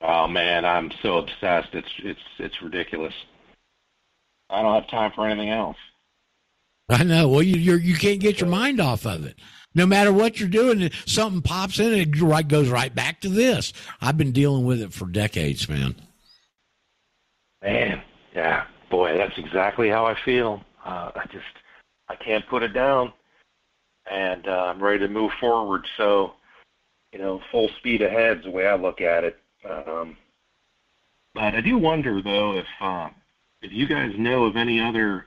oh 0.00 0.26
man, 0.28 0.64
I'm 0.64 0.90
so 1.02 1.18
obsessed. 1.18 1.74
It's 1.74 1.88
it's 2.04 2.20
it's 2.38 2.62
ridiculous. 2.62 3.14
I 4.50 4.62
don't 4.62 4.74
have 4.74 4.90
time 4.90 5.12
for 5.14 5.26
anything 5.26 5.50
else. 5.50 5.76
I 6.88 7.04
know. 7.04 7.28
Well, 7.28 7.42
you 7.42 7.56
you're, 7.56 7.78
you 7.80 7.96
can't 7.96 8.20
get 8.20 8.40
your 8.40 8.48
mind 8.48 8.80
off 8.80 9.06
of 9.06 9.26
it. 9.26 9.38
No 9.74 9.86
matter 9.86 10.12
what 10.12 10.40
you're 10.40 10.48
doing, 10.48 10.90
something 11.06 11.42
pops 11.42 11.78
in 11.78 11.92
and 11.92 12.16
it 12.16 12.20
right 12.20 12.46
goes 12.46 12.68
right 12.68 12.94
back 12.94 13.20
to 13.20 13.28
this. 13.28 13.72
I've 14.00 14.16
been 14.16 14.32
dealing 14.32 14.64
with 14.64 14.80
it 14.80 14.92
for 14.92 15.06
decades, 15.06 15.68
man. 15.68 15.94
Man, 17.62 18.02
yeah, 18.34 18.64
boy, 18.90 19.16
that's 19.16 19.36
exactly 19.36 19.88
how 19.88 20.06
I 20.06 20.16
feel. 20.24 20.62
Uh, 20.84 21.10
I 21.14 21.26
just 21.30 21.44
I 22.08 22.16
can't 22.16 22.46
put 22.48 22.62
it 22.62 22.72
down, 22.72 23.12
and 24.10 24.46
uh, 24.46 24.66
I'm 24.66 24.82
ready 24.82 25.00
to 25.00 25.08
move 25.08 25.32
forward. 25.40 25.86
So, 25.96 26.34
you 27.12 27.18
know, 27.18 27.40
full 27.50 27.68
speed 27.78 28.00
ahead 28.00 28.38
is 28.38 28.44
the 28.44 28.50
way 28.50 28.66
I 28.66 28.76
look 28.76 29.00
at 29.00 29.24
it. 29.24 29.38
Um, 29.68 30.16
but 31.34 31.54
I 31.54 31.60
do 31.60 31.78
wonder 31.78 32.22
though 32.22 32.56
if 32.58 32.66
uh, 32.80 33.10
if 33.60 33.72
you 33.72 33.86
guys 33.86 34.12
know 34.16 34.44
of 34.44 34.56
any 34.56 34.80
other 34.80 35.26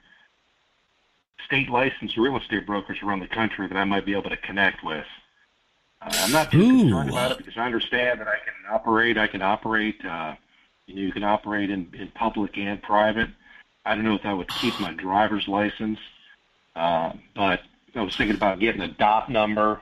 state 1.51 1.69
licensed 1.69 2.15
real 2.15 2.37
estate 2.37 2.65
brokers 2.65 2.97
around 3.03 3.19
the 3.19 3.27
country 3.27 3.67
that 3.67 3.75
I 3.75 3.83
might 3.83 4.05
be 4.05 4.13
able 4.13 4.29
to 4.29 4.37
connect 4.37 4.85
with. 4.85 5.05
Uh, 6.01 6.09
I'm 6.13 6.31
not 6.31 6.49
too 6.49 6.65
concerned 6.65 7.09
about 7.09 7.31
it 7.31 7.37
because 7.39 7.57
I 7.57 7.65
understand 7.65 8.21
that 8.21 8.27
I 8.27 8.37
can 8.37 8.73
operate. 8.73 9.17
I 9.17 9.27
can 9.27 9.41
operate. 9.41 10.03
Uh, 10.03 10.35
you 10.87 10.95
know, 10.95 11.01
you 11.01 11.11
can 11.11 11.23
operate 11.23 11.69
in, 11.69 11.91
in 11.93 12.07
public 12.15 12.57
and 12.57 12.81
private. 12.81 13.29
I 13.85 13.95
don't 13.95 14.05
know 14.05 14.15
if 14.15 14.23
that 14.23 14.35
would 14.35 14.47
keep 14.47 14.79
my 14.79 14.93
driver's 14.93 15.45
license, 15.49 15.99
uh, 16.75 17.11
but 17.35 17.59
I 17.95 18.01
was 18.01 18.15
thinking 18.15 18.37
about 18.37 18.59
getting 18.59 18.81
a 18.81 18.87
dot 18.87 19.29
number 19.29 19.81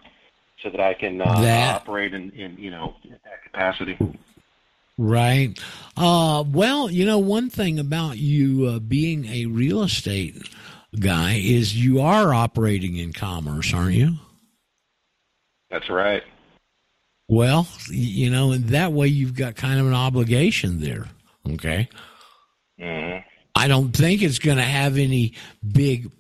so 0.64 0.72
that 0.72 0.80
I 0.80 0.96
can 0.96 1.22
uh, 1.22 1.41
That- 1.41 1.82
operate 1.82 2.16
in, 2.16 2.32
in 2.32 2.58
you 2.58 2.72
know 2.72 2.96
that 3.06 3.44
capacity. 3.44 3.98
Right. 4.98 5.58
Uh, 5.96 6.44
well, 6.46 6.90
you 6.91 7.06
know, 7.06 7.20
one 7.20 7.50
thing 7.50 7.80
about 7.80 8.18
you 8.18 8.66
uh, 8.66 8.80
being 8.80 9.26
a 9.28 9.46
real 9.46 9.84
estate 9.84 10.36
guy 10.98 11.36
is 11.36 11.76
you 11.76 12.02
are 12.02 12.34
operating 12.34 12.98
in 12.98 13.14
commerce, 13.14 13.74
aren't 13.74 13.95
you? 13.95 14.16
That's 15.70 15.90
right. 15.90 16.24
Well, 17.28 17.68
you 17.90 18.32
know, 18.32 18.52
and 18.52 18.66
that 18.70 18.91
way 18.91 19.07
you've 19.07 19.36
got 19.36 19.56
kind 19.56 19.80
of 19.80 19.86
an 19.86 19.94
obligation 19.94 20.80
there. 20.80 21.06
Okay. 21.48 21.88
Mm-hmm. 22.80 23.20
I 23.56 23.68
don't 23.68 23.91
think 23.91 24.22
it's 24.22 24.40
going 24.40 24.57
to 24.57 24.64
have 24.64 24.98
any 24.98 25.36
big 25.72 26.11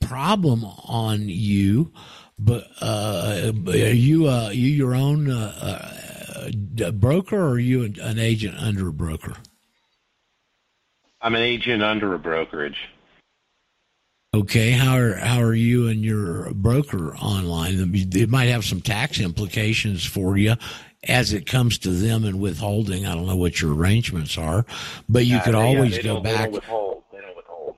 problem 0.00 0.64
on 0.64 1.28
you, 1.28 1.92
but 2.38 2.66
uh, 2.82 3.52
are 3.68 3.76
you 3.76 4.28
uh, 4.28 4.50
you 4.50 4.68
your 4.68 4.94
own 4.94 5.30
uh, 5.30 6.50
uh, 6.80 6.90
broker 6.90 7.36
or 7.36 7.50
are 7.52 7.58
you 7.58 7.84
an- 7.84 8.00
an 8.00 8.18
agent 8.18 8.56
under 8.58 8.88
a 8.88 8.92
broker? 8.92 9.34
I'm 11.22 11.34
an 11.34 11.42
agent 11.42 11.82
under 11.82 12.14
a 12.14 12.18
brokerage. 12.18 12.88
Okay, 14.36 14.72
how 14.72 14.96
are 14.98 15.14
how 15.14 15.40
are 15.40 15.54
you 15.54 15.88
and 15.88 16.04
your 16.04 16.52
broker 16.52 17.16
online? 17.16 17.90
It 18.14 18.28
might 18.28 18.46
have 18.48 18.66
some 18.66 18.82
tax 18.82 19.18
implications 19.18 20.04
for 20.04 20.36
you 20.36 20.56
as 21.08 21.32
it 21.32 21.46
comes 21.46 21.78
to 21.78 21.90
them 21.90 22.22
and 22.24 22.38
withholding. 22.38 23.06
I 23.06 23.14
don't 23.14 23.26
know 23.26 23.36
what 23.36 23.62
your 23.62 23.74
arrangements 23.74 24.36
are, 24.36 24.66
but 25.08 25.24
you 25.24 25.36
Uh, 25.38 25.42
could 25.44 25.54
they- 25.54 25.58
yeah, 25.58 25.64
always 25.78 25.96
they 25.96 26.02
go 26.02 26.14
don't- 26.16 26.22
They 26.24 26.32
back. 26.34 26.42
don't 26.44 26.52
withhold. 26.52 27.02
They 27.12 27.18
don't 27.22 27.36
withhold. 27.36 27.76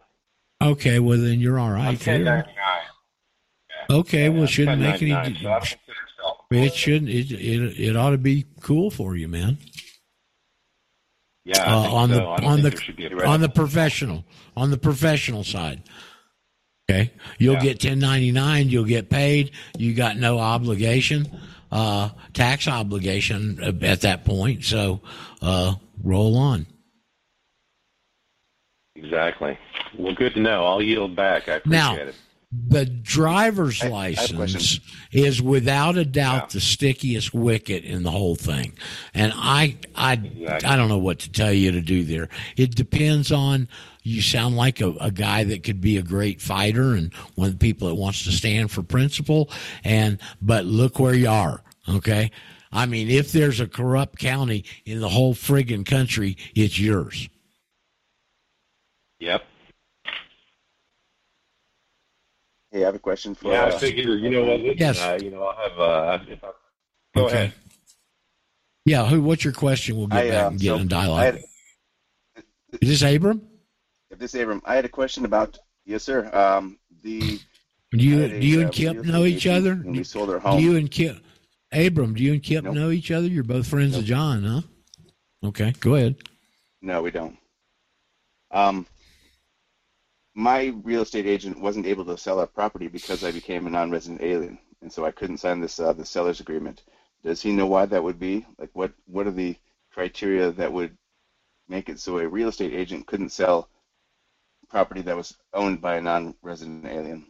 Okay, 0.61 0.99
well 0.99 1.19
then 1.19 1.39
you're 1.39 1.61
all 1.61 1.71
right 1.71 1.97
there. 2.01 2.15
1099. 2.19 3.99
Okay, 4.01 4.29
well 4.29 4.43
it 4.43 4.51
shouldn't 4.51 4.81
make 4.81 5.01
any. 5.01 5.13
1099, 5.13 5.43
so 5.43 5.49
I 5.49 5.53
don't 5.53 5.61
consider 5.61 5.95
self. 6.21 6.37
It 6.51 6.75
shouldn't. 6.75 7.09
It, 7.09 7.31
it 7.31 7.81
it 7.91 7.97
ought 7.97 8.11
to 8.11 8.19
be 8.19 8.47
cool 8.63 8.91
for 8.91 9.15
you, 9.15 9.29
man. 9.29 9.59
Yeah, 11.45 11.63
Uh, 11.73 11.93
on 11.93 12.09
so. 12.09 12.15
the 12.17 12.25
on 12.25 12.63
the 12.63 12.71
be 12.97 13.07
a 13.07 13.25
on 13.27 13.41
the 13.43 13.49
professional 13.49 14.25
on 14.57 14.71
the 14.73 14.77
professional 14.77 15.45
side. 15.45 15.83
Okay, 16.90 17.10
you'll 17.39 17.55
Yeah. 17.56 17.60
get 17.60 17.81
1099. 17.81 18.70
You'll 18.70 18.85
get 18.85 19.10
paid. 19.10 19.51
You 19.77 19.93
got 19.93 20.16
no 20.16 20.39
obligation, 20.39 21.28
uh, 21.70 22.09
tax 22.32 22.66
obligation 22.66 23.59
at 23.62 24.01
that 24.01 24.24
point. 24.24 24.65
So, 24.65 25.02
uh, 25.43 25.74
roll 26.02 26.36
on. 26.39 26.66
Exactly. 28.97 29.59
Well, 29.98 30.15
good 30.15 30.32
to 30.35 30.40
know. 30.40 30.65
I'll 30.65 30.81
yield 30.82 31.15
back. 31.15 31.48
I 31.51 31.56
appreciate 31.56 31.78
Now, 31.78 31.94
it. 31.94 32.15
the 32.69 32.86
driver's 32.86 33.82
I- 33.82 33.86
I 33.86 33.90
license 33.90 34.32
question. 34.32 34.82
is 35.12 35.43
without 35.43 35.98
a 35.98 36.06
doubt 36.06 36.51
the 36.51 36.60
stickiest 36.60 37.35
wicket 37.35 37.85
in 37.85 38.02
the 38.02 38.10
whole 38.10 38.35
thing. 38.35 38.73
And 39.12 39.35
I, 39.36 39.77
I, 39.94 40.12
I 40.65 40.77
don't 40.77 40.89
know 40.89 40.97
what 40.98 41.19
to 41.20 41.31
tell 41.31 41.52
you 41.52 41.70
to 41.73 41.82
do 41.82 42.02
there. 42.02 42.31
It 42.56 42.74
depends 42.74 43.31
on. 43.31 43.69
You 44.09 44.23
sound 44.23 44.57
like 44.57 44.81
a, 44.81 44.95
a 45.01 45.11
guy 45.11 45.45
that 45.45 45.63
could 45.63 45.83
be 45.83 45.99
a 45.99 46.03
great 46.03 46.41
fighter 46.41 46.95
and 46.95 47.13
one 47.35 47.49
of 47.49 47.53
the 47.53 47.59
people 47.59 47.89
that 47.89 47.95
wants 47.95 48.25
to 48.25 48.33
stand 48.33 48.71
for 48.71 48.83
principle. 48.83 49.51
And 49.85 50.19
but 50.41 50.65
look 50.65 50.99
where 50.99 51.13
you 51.13 51.29
are. 51.29 51.63
Okay. 51.87 52.31
I 52.73 52.87
mean, 52.87 53.11
if 53.11 53.33
there's 53.33 53.61
a 53.61 53.67
corrupt 53.69 54.19
county 54.19 54.65
in 54.87 55.01
the 55.01 55.11
whole 55.11 55.35
friggin' 55.35 55.85
country, 55.85 56.39
it's 56.55 56.79
yours. 56.79 57.29
Yep. 59.21 59.45
Hey, 62.71 62.83
I 62.83 62.87
have 62.87 62.95
a 62.95 62.99
question 62.99 63.35
for. 63.35 63.53
Yeah, 63.53 63.65
uh, 63.65 63.67
I 63.67 63.79
figure. 63.79 64.17
You 64.17 64.31
know 64.31 64.45
what? 64.45 64.61
Listen, 64.61 64.77
Yes. 64.79 65.01
Uh, 65.03 65.19
you 65.23 65.31
know, 65.31 65.43
I'll 65.43 65.69
have. 65.69 65.79
Uh, 65.79 66.19
if 66.33 66.45
I, 66.45 66.51
go 67.15 67.27
Okay. 67.27 67.35
ahead. 67.35 67.53
Yeah, 68.87 69.07
who? 69.07 69.21
What's 69.23 69.45
your 69.45 69.53
question? 69.53 69.97
We'll 69.97 70.07
get 70.07 70.19
I, 70.19 70.29
back 70.31 70.45
um, 70.47 70.53
and 70.55 70.61
get 70.61 70.69
so 70.69 70.77
in 70.77 70.89
dialogue. 70.89 71.25
had- 71.25 71.45
Is 72.81 73.01
this 73.01 73.03
Abram? 73.03 73.43
If 74.11 74.19
this 74.19 74.35
Abram, 74.35 74.63
I 74.65 74.75
had 74.75 74.85
a 74.85 74.89
question 74.89 75.25
about 75.25 75.59
yes, 75.85 76.03
sir. 76.03 76.31
Um, 76.33 76.79
the 77.03 77.39
Do 77.91 77.99
you 77.99 78.25
a, 78.25 78.41
do 78.41 78.47
you 78.47 78.61
uh, 78.61 78.63
and 78.65 78.73
Kip 78.73 79.05
know 79.05 79.25
each 79.25 79.47
other? 79.47 79.73
and 79.73 79.97
we 79.97 80.05
sold 80.05 80.31
our 80.31 80.57
Do 80.57 80.63
you 80.63 80.77
and 80.77 80.91
Kip, 80.91 81.19
Abram? 81.73 82.15
Do 82.15 82.23
you 82.23 82.33
and 82.33 82.43
Kip 82.43 82.65
know 82.65 82.91
each 82.91 83.11
other? 83.11 83.27
You're 83.27 83.45
both 83.45 83.67
friends 83.67 83.97
of 83.97 84.05
John, 84.05 84.45
huh? 84.45 84.61
Okay, 85.45 85.73
go 85.81 85.95
ahead. 85.95 86.17
No, 86.81 87.03
we 87.03 87.11
don't. 87.11 87.37
Um, 88.51 88.87
my 90.35 90.73
real 90.83 91.03
estate 91.03 91.27
agent 91.27 91.61
wasn't 91.61 91.87
able 91.87 92.05
to 92.07 92.17
sell 92.17 92.41
our 92.41 92.47
property 92.47 92.89
because 92.89 93.25
I 93.25 93.31
became 93.31 93.67
a 93.67 93.71
non-resident 93.71 94.23
alien, 94.23 94.59
and 94.81 94.91
so 94.91 95.05
I 95.05 95.11
couldn't 95.11 95.39
sign 95.39 95.61
this 95.61 95.79
uh, 95.79 95.93
the 95.93 96.07
seller's 96.07 96.41
agreement. 96.41 96.83
Does 97.25 97.43
he 97.43 97.53
know 97.53 97.67
why 97.67 97.85
that 97.87 98.03
would 98.03 98.19
be? 98.19 98.47
Like, 98.59 98.71
what 98.73 98.93
what 99.07 99.27
are 99.27 99.33
the 99.33 99.57
criteria 99.93 100.51
that 100.53 100.73
would 100.73 100.97
make 101.69 101.91
it 101.91 102.01
so 102.01 102.19
a 102.19 102.27
real 102.27 102.49
estate 102.49 102.73
agent 102.73 103.07
couldn't 103.07 103.31
sell 103.31 103.69
property 104.69 105.03
that 105.03 105.16
was 105.16 105.36
owned 105.55 105.81
by 105.81 105.97
a 105.97 106.01
non-resident 106.01 106.86
alien? 106.86 107.27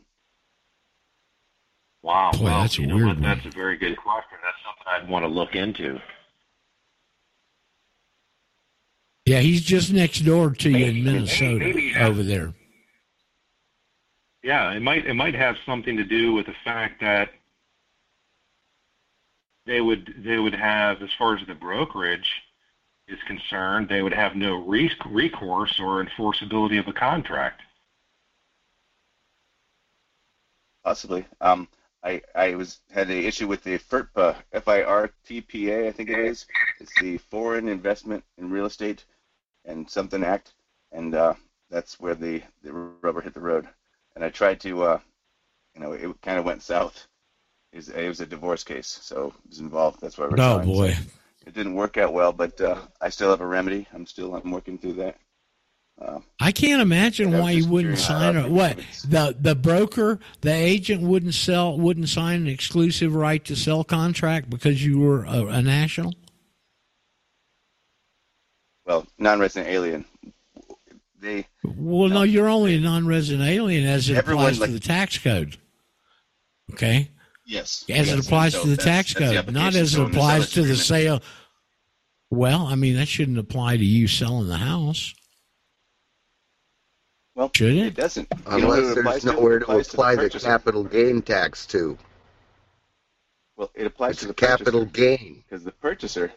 Wow. 2.02 2.32
Boy, 2.32 2.44
well, 2.44 2.60
that's 2.62 2.78
a 2.78 2.82
you 2.82 2.86
know 2.86 2.94
weird 2.96 3.06
what? 3.08 3.16
one. 3.16 3.22
That's 3.22 3.46
a 3.46 3.50
very 3.50 3.76
good 3.76 3.96
question. 3.96 4.38
That's 4.42 4.56
something 4.64 5.04
I'd 5.04 5.10
want 5.10 5.24
to 5.24 5.28
look 5.28 5.54
into. 5.54 6.00
Yeah, 9.26 9.40
he's 9.40 9.60
just 9.62 9.92
next 9.92 10.20
door 10.20 10.50
to 10.52 10.70
you 10.70 10.86
in 10.86 10.94
Maybe- 10.94 11.02
Minnesota 11.02 11.58
maybe- 11.58 11.94
over 11.96 12.22
there. 12.22 12.54
Yeah, 14.42 14.72
it 14.72 14.80
might 14.80 15.04
it 15.06 15.14
might 15.14 15.34
have 15.34 15.56
something 15.66 15.96
to 15.96 16.04
do 16.04 16.32
with 16.32 16.46
the 16.46 16.54
fact 16.64 17.00
that 17.00 17.30
they 19.66 19.80
would 19.80 20.14
they 20.18 20.38
would 20.38 20.54
have, 20.54 21.02
as 21.02 21.10
far 21.18 21.36
as 21.36 21.46
the 21.46 21.54
brokerage 21.54 22.30
is 23.08 23.18
concerned, 23.26 23.88
they 23.88 24.02
would 24.02 24.12
have 24.14 24.36
no 24.36 24.56
re- 24.56 24.90
recourse 25.06 25.78
or 25.80 26.04
enforceability 26.04 26.78
of 26.78 26.88
a 26.88 26.92
contract. 26.92 27.62
Possibly. 30.84 31.26
Um, 31.40 31.68
I 32.02 32.22
I 32.34 32.54
was 32.54 32.80
had 32.90 33.10
an 33.10 33.18
issue 33.18 33.46
with 33.48 33.62
the 33.62 33.78
FIRTPA, 33.78 34.36
F-I-R-T-P-A, 34.52 35.88
I 35.88 35.92
think 35.92 36.10
it 36.10 36.18
is. 36.18 36.46
It's 36.80 36.94
the 37.00 37.18
Foreign 37.18 37.68
Investment 37.68 38.24
in 38.38 38.50
Real 38.50 38.66
Estate 38.66 39.04
and 39.64 39.88
something 39.90 40.24
Act, 40.24 40.54
and 40.92 41.14
uh, 41.14 41.34
that's 41.70 42.00
where 42.00 42.14
the 42.14 42.42
the 42.62 42.72
rubber 42.72 43.20
hit 43.20 43.34
the 43.34 43.40
road. 43.40 43.68
And 44.14 44.24
I 44.24 44.30
tried 44.30 44.60
to, 44.62 44.82
uh, 44.84 45.00
you 45.74 45.80
know, 45.80 45.92
it 45.92 46.22
kind 46.22 46.38
of 46.38 46.44
went 46.44 46.62
south. 46.62 47.06
It 47.72 47.76
was, 47.76 47.88
it 47.90 48.08
was 48.08 48.20
a 48.20 48.26
divorce 48.26 48.64
case, 48.64 48.88
so 49.02 49.28
it 49.44 49.48
was 49.50 49.60
involved. 49.60 50.00
That's 50.00 50.18
why 50.18 50.28
we're 50.28 50.38
Oh 50.38 50.40
trying. 50.40 50.72
boy. 50.72 50.94
So 50.94 51.02
it 51.48 51.54
didn't 51.54 51.74
work 51.74 51.96
out 51.96 52.12
well, 52.12 52.32
but 52.32 52.60
uh, 52.60 52.76
I 53.00 53.08
still 53.08 53.30
have 53.30 53.40
a 53.40 53.46
remedy. 53.46 53.88
I'm 53.94 54.06
still 54.06 54.36
I'm 54.36 54.50
working 54.50 54.76
through 54.76 54.92
that. 54.94 55.16
Uh, 56.00 56.20
I 56.38 56.52
can't 56.52 56.80
imagine 56.80 57.32
why 57.32 57.52
you 57.52 57.66
wouldn't 57.66 57.98
sign 57.98 58.36
it. 58.36 58.50
What 58.50 58.78
the 59.08 59.34
the 59.40 59.56
broker, 59.56 60.20
the 60.42 60.52
agent 60.52 61.02
wouldn't 61.02 61.34
sell, 61.34 61.76
wouldn't 61.76 62.08
sign 62.08 62.42
an 62.42 62.48
exclusive 62.48 63.14
right 63.14 63.42
to 63.46 63.56
sell 63.56 63.82
contract 63.82 64.48
because 64.50 64.84
you 64.84 65.00
were 65.00 65.24
a, 65.24 65.46
a 65.46 65.62
national. 65.62 66.12
well, 68.86 69.06
non-resident 69.18 69.68
alien. 69.72 70.04
They 71.20 71.46
Well, 71.64 72.10
no, 72.10 72.22
you're 72.22 72.48
only 72.48 72.76
a 72.76 72.80
non-resident 72.80 73.48
alien 73.48 73.84
as 73.88 74.08
it 74.08 74.18
applies 74.18 74.60
like- 74.60 74.68
to 74.68 74.74
the 74.74 74.80
tax 74.80 75.18
code. 75.18 75.56
Okay. 76.72 77.10
Yes. 77.48 77.84
As 77.88 78.06
yes, 78.06 78.08
it 78.18 78.26
applies 78.26 78.54
and 78.54 78.62
to 78.64 78.68
the 78.70 78.76
tax 78.76 79.14
that's- 79.14 79.30
that's 79.32 79.46
code, 79.46 79.46
the 79.46 79.58
not 79.58 79.74
as 79.74 79.94
it 79.94 80.02
applies 80.02 80.50
to 80.50 80.56
the 80.56 80.60
agreement- 80.64 80.80
sale. 80.80 81.22
Well, 82.30 82.66
I 82.66 82.74
mean 82.74 82.94
that 82.96 83.08
shouldn't 83.08 83.38
apply 83.38 83.78
to 83.78 83.84
you 83.84 84.06
selling 84.06 84.48
the 84.48 84.58
house. 84.58 85.14
Well, 87.34 87.50
should 87.54 87.74
it? 87.74 87.86
It 87.86 87.94
doesn't. 87.94 88.28
You 88.30 88.36
know 88.44 88.50
who 88.50 88.56
Unless 88.72 88.96
it 88.98 89.02
there's 89.02 89.20
to? 89.22 89.26
nowhere 89.32 89.56
It 89.56 89.60
to 89.60 89.64
applies 89.64 89.86
to 89.86 89.90
the 89.90 89.96
apply 89.96 90.14
the 90.16 90.40
capital 90.40 90.84
gain 90.84 91.22
tax 91.22 91.66
to. 91.68 91.96
Well, 93.56 93.70
it 93.74 93.86
applies 93.86 94.12
It's 94.12 94.20
to 94.22 94.26
the 94.28 94.34
capital 94.34 94.84
gain. 94.84 95.42
because 95.48 95.64
the 95.64 95.72
purchaser. 95.72 96.32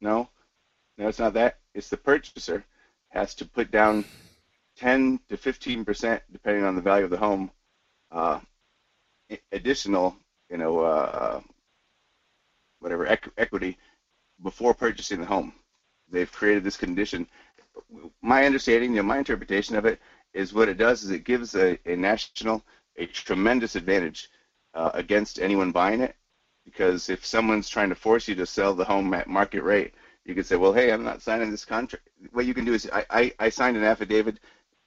No, 0.00 0.30
no, 0.96 1.08
it's 1.08 1.18
not 1.18 1.34
that. 1.34 1.58
It's 1.74 1.90
the 1.90 1.96
purchaser 1.98 2.64
has 3.10 3.34
to 3.34 3.44
put 3.44 3.70
down 3.70 4.06
ten 4.76 5.20
to 5.28 5.36
fifteen 5.36 5.84
percent, 5.84 6.22
depending 6.32 6.64
on 6.64 6.74
the 6.74 6.80
value 6.82 7.04
of 7.04 7.10
the 7.10 7.18
home, 7.18 7.50
uh, 8.10 8.40
additional, 9.50 10.16
you 10.52 10.58
know, 10.58 10.80
uh, 10.80 11.40
whatever 12.80 13.06
equ- 13.06 13.32
equity 13.38 13.78
before 14.42 14.74
purchasing 14.74 15.18
the 15.20 15.26
home. 15.26 15.54
They've 16.10 16.30
created 16.30 16.62
this 16.62 16.76
condition. 16.76 17.26
My 18.20 18.44
understanding, 18.44 18.90
you 18.90 18.96
know, 18.96 19.02
my 19.02 19.18
interpretation 19.18 19.76
of 19.76 19.86
it 19.86 19.98
is 20.34 20.52
what 20.52 20.68
it 20.68 20.76
does 20.76 21.02
is 21.02 21.10
it 21.10 21.24
gives 21.24 21.54
a, 21.54 21.78
a 21.86 21.96
national 21.96 22.62
a 22.98 23.06
tremendous 23.06 23.74
advantage 23.76 24.28
uh, 24.74 24.90
against 24.92 25.40
anyone 25.40 25.72
buying 25.72 26.02
it 26.02 26.14
because 26.66 27.08
if 27.08 27.24
someone's 27.24 27.68
trying 27.70 27.88
to 27.88 27.94
force 27.94 28.28
you 28.28 28.34
to 28.34 28.44
sell 28.44 28.74
the 28.74 28.84
home 28.84 29.14
at 29.14 29.26
market 29.28 29.62
rate, 29.62 29.94
you 30.26 30.34
could 30.34 30.46
say, 30.46 30.56
well, 30.56 30.74
hey, 30.74 30.92
I'm 30.92 31.02
not 31.02 31.22
signing 31.22 31.50
this 31.50 31.64
contract. 31.64 32.08
What 32.32 32.44
you 32.44 32.52
can 32.52 32.66
do 32.66 32.74
is 32.74 32.88
I, 32.92 33.06
I, 33.10 33.32
I 33.38 33.48
signed 33.48 33.78
an 33.78 33.84
affidavit 33.84 34.38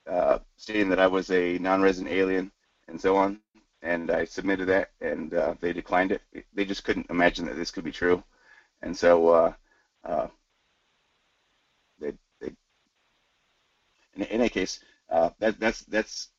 uh, 0.09 0.39
stating 0.55 0.89
that 0.89 0.99
I 0.99 1.07
was 1.07 1.31
a 1.31 1.57
non-resident 1.57 2.13
alien 2.13 2.51
and 2.87 3.01
so 3.01 3.15
on, 3.15 3.39
and 3.85 4.09
I 4.09 4.25
submitted 4.25 4.65
that, 4.65 4.89
and 4.99 5.33
uh, 5.33 5.53
they 5.61 5.71
declined 5.71 6.11
it. 6.11 6.21
They 6.53 6.65
just 6.65 6.83
couldn't 6.83 7.09
imagine 7.09 7.45
that 7.45 7.55
this 7.55 7.71
could 7.71 7.83
be 7.83 7.91
true, 7.91 8.23
and 8.81 8.97
so 8.97 9.29
uh, 9.29 9.53
uh, 10.03 10.27
they, 11.99 12.13
they, 12.41 12.47
in, 14.15 14.23
in 14.23 14.23
any 14.23 14.49
case, 14.49 14.79
uh, 15.09 15.29
that, 15.39 15.59
that's 15.59 15.81
that's 15.81 16.29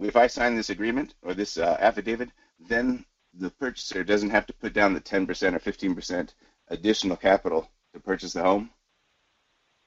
if 0.00 0.16
I 0.16 0.26
sign 0.26 0.56
this 0.56 0.70
agreement 0.70 1.14
or 1.22 1.34
this 1.34 1.58
uh, 1.58 1.76
affidavit, 1.78 2.30
then 2.58 3.04
the 3.34 3.50
purchaser 3.50 4.02
doesn't 4.02 4.30
have 4.30 4.46
to 4.46 4.52
put 4.54 4.72
down 4.72 4.94
the 4.94 5.00
10% 5.00 5.26
or 5.54 5.58
15% 5.58 6.28
additional 6.68 7.16
capital 7.16 7.68
to 7.92 8.00
purchase 8.00 8.32
the 8.32 8.42
home. 8.42 8.70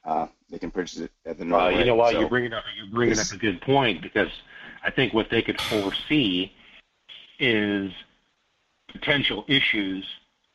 Uh, 0.04 0.28
they 0.50 0.60
can 0.60 0.72
purchase 0.72 1.00
it 1.00 1.12
at 1.26 1.38
the 1.38 1.46
normal 1.46 1.72
you 1.80 1.86
know 1.86 1.96
what? 1.96 2.14
So 2.14 2.20
you're 2.20 2.30
bringing 2.30 2.54
up 2.54 2.64
you're 2.78 2.88
bringing 2.94 3.16
this- 3.16 3.32
up 3.32 3.38
a 3.38 3.42
good 3.42 3.62
point 3.62 4.02
because 4.02 4.30
I 4.84 4.92
think 4.92 5.14
what 5.14 5.30
they 5.30 5.42
could 5.42 5.60
foresee 5.60 6.54
is 7.40 7.92
potential 8.92 9.46
issues 9.48 10.06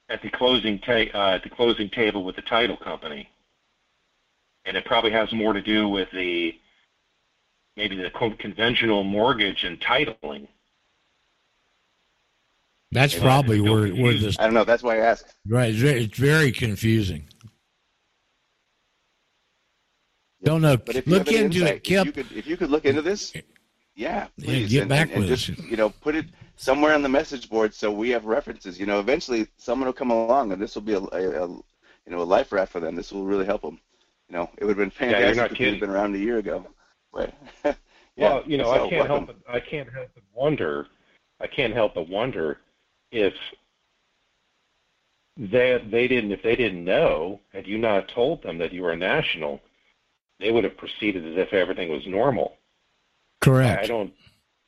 at 0.08 0.22
the 0.22 0.30
closing 0.30 0.78
ta- 0.80 1.10
uh, 1.14 1.34
at 1.34 1.42
the 1.42 1.50
closing 1.50 1.88
table 1.90 2.24
with 2.24 2.36
the 2.36 2.42
title 2.42 2.76
company, 2.76 3.28
and 4.64 4.76
it 4.76 4.84
probably 4.84 5.10
has 5.10 5.32
more 5.32 5.52
to 5.52 5.62
do 5.62 5.88
with 5.88 6.08
the 6.12 6.58
maybe 7.76 7.96
the 7.96 8.10
co- 8.10 8.34
conventional 8.38 9.04
mortgage 9.04 9.64
and 9.64 9.80
titling. 9.80 10.46
That's 12.90 13.14
Yeah, 13.14 13.20
probably 13.20 13.56
it's 13.58 13.64
still 13.64 13.80
where 13.80 13.88
where 13.94 14.14
this 14.14 14.38
I 14.38 14.44
don't 14.44 14.54
know. 14.54 14.64
That's 14.64 14.82
why 14.82 14.96
I 14.98 15.06
asked. 15.06 15.34
right. 15.46 15.70
It's 15.70 15.78
very, 15.78 16.04
it's 16.04 16.18
very 16.18 16.52
confusing. 16.52 17.26
Don't 20.44 20.60
know. 20.60 20.76
But 20.76 20.96
if 20.96 21.06
you 21.06 21.12
Look 21.14 21.28
into 21.28 21.58
insight, 21.58 21.76
it, 21.76 21.84
Kip. 21.84 22.00
If 22.00 22.06
you 22.06 22.12
could, 22.24 22.36
if 22.36 22.46
you 22.46 22.56
could 22.56 22.70
look 22.70 22.84
into 22.84 23.00
this, 23.00 23.32
yeah, 23.94 24.28
Yeah, 24.36 24.66
get 24.66 24.80
and, 24.82 24.88
back 24.88 25.08
and, 25.08 25.12
and 25.12 25.20
with 25.20 25.28
just 25.28 25.50
us. 25.50 25.64
you 25.66 25.76
know 25.76 25.90
put 25.90 26.14
it 26.14 26.26
somewhere 26.56 26.94
on 26.94 27.02
the 27.02 27.08
message 27.08 27.50
board 27.50 27.74
so 27.74 27.90
we 27.90 28.10
have 28.10 28.24
references. 28.24 28.78
You 28.78 28.86
know, 28.86 29.00
eventually 29.00 29.46
someone 29.56 29.86
will 29.86 29.92
come 29.92 30.10
along 30.10 30.52
and 30.52 30.60
this 30.60 30.74
will 30.74 30.82
be 30.82 30.94
a, 30.94 31.00
a, 31.00 31.44
a 31.44 31.48
you 31.48 31.62
know 32.08 32.22
a 32.22 32.24
life 32.24 32.52
raft 32.52 32.72
for 32.72 32.80
them. 32.80 32.94
This 32.94 33.12
will 33.12 33.24
really 33.24 33.46
help 33.46 33.62
them. 33.62 33.78
You 34.28 34.36
know, 34.36 34.50
it 34.58 34.64
would 34.64 34.78
have 34.78 34.78
been 34.78 34.90
fantastic 34.90 35.36
not 35.36 35.52
if 35.52 35.60
it 35.60 35.70
had 35.72 35.80
been 35.80 35.90
around 35.90 36.14
a 36.14 36.18
year 36.18 36.38
ago. 36.38 36.66
But, 37.14 37.34
yeah, 37.64 37.74
well, 38.16 38.42
you 38.46 38.56
know, 38.56 38.64
so 38.64 38.86
I 38.86 38.88
can't 38.88 39.08
welcome. 39.08 39.26
help 39.26 39.44
but, 39.44 39.54
I 39.54 39.60
can't 39.60 39.92
help 39.92 40.08
but 40.14 40.22
wonder. 40.32 40.86
I 41.40 41.46
can't 41.46 41.74
help 41.74 41.92
but 41.92 42.08
wonder 42.08 42.60
if 43.10 43.34
that 45.36 45.90
they 45.90 46.08
didn't 46.08 46.32
if 46.32 46.42
they 46.42 46.56
didn't 46.56 46.84
know 46.84 47.40
had 47.52 47.66
you 47.66 47.76
not 47.76 48.08
told 48.08 48.42
them 48.42 48.56
that 48.58 48.72
you 48.72 48.80
were 48.80 48.92
a 48.92 48.96
national, 48.96 49.60
they 50.40 50.50
would 50.50 50.64
have 50.64 50.78
proceeded 50.78 51.26
as 51.26 51.36
if 51.36 51.52
everything 51.52 51.90
was 51.90 52.06
normal. 52.06 52.56
Correct. 53.42 53.84
I 53.84 53.86
don't. 53.86 54.12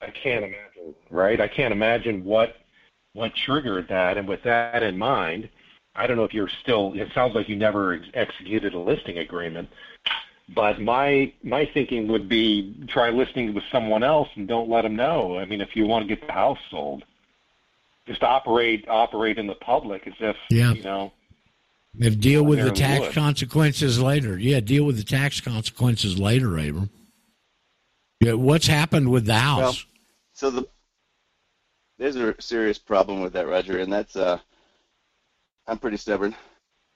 I 0.03 0.11
can't 0.11 0.45
imagine. 0.45 0.95
Right? 1.11 1.41
I 1.41 1.49
can't 1.49 1.73
imagine 1.73 2.25
what 2.25 2.57
what 3.15 3.33
triggered 3.35 3.89
that. 3.89 4.19
And 4.19 4.29
with 4.29 4.43
that 4.43 4.83
in 4.83 4.99
mind, 4.99 5.49
I 5.95 6.07
don't 6.07 6.17
know 6.17 6.25
if 6.25 6.35
you're 6.35 6.51
still. 6.63 6.93
It 6.95 7.09
sounds 7.15 7.35
like 7.35 7.49
you 7.49 7.57
never 7.57 7.95
ex- 7.95 8.07
executed 8.15 8.75
a 8.75 8.79
listing 8.79 9.19
agreement. 9.19 9.69
But 10.55 10.81
my 10.81 11.33
my 11.43 11.69
thinking 11.73 12.09
would 12.09 12.29
be 12.29 12.75
try 12.89 13.11
listing 13.11 13.55
with 13.55 13.65
someone 13.73 14.03
else 14.03 14.29
and 14.35 14.47
don't 14.47 14.69
let 14.69 14.83
them 14.83 14.97
know. 14.97 15.39
I 15.39 15.47
mean, 15.47 15.61
if 15.61 15.75
you 15.75 15.87
want 15.87 16.07
to 16.07 16.15
get 16.15 16.27
the 16.27 16.33
house 16.33 16.59
sold, 16.71 17.05
just 18.07 18.23
operate 18.23 18.85
operate 18.89 19.39
in 19.39 19.47
the 19.47 19.55
public 19.55 20.07
as 20.07 20.13
if 20.21 20.37
Yeah. 20.51 20.73
you 20.73 20.83
know. 20.83 21.13
If 21.99 22.19
deal 22.19 22.43
with 22.43 22.61
the 22.61 22.73
tax 22.73 23.03
would. 23.03 23.13
consequences 23.15 24.01
later. 24.01 24.37
Yeah, 24.37 24.59
deal 24.61 24.85
with 24.85 24.97
the 24.97 25.05
tax 25.05 25.41
consequences 25.41 26.19
later, 26.19 26.59
Abram. 26.59 26.91
Yeah, 28.25 28.33
what's 28.35 28.67
happened 28.67 29.11
with 29.11 29.27
the 29.27 29.39
house? 29.39 29.87
So 30.33 30.51
the 30.51 30.69
there's 31.99 32.17
a 32.17 32.35
serious 32.41 32.79
problem 32.79 33.21
with 33.21 33.35
that, 33.35 33.47
Roger, 33.47 33.79
and 33.79 33.93
that's 33.93 34.17
uh, 34.17 34.39
I'm 35.67 35.79
pretty 35.79 35.97
stubborn, 35.97 36.35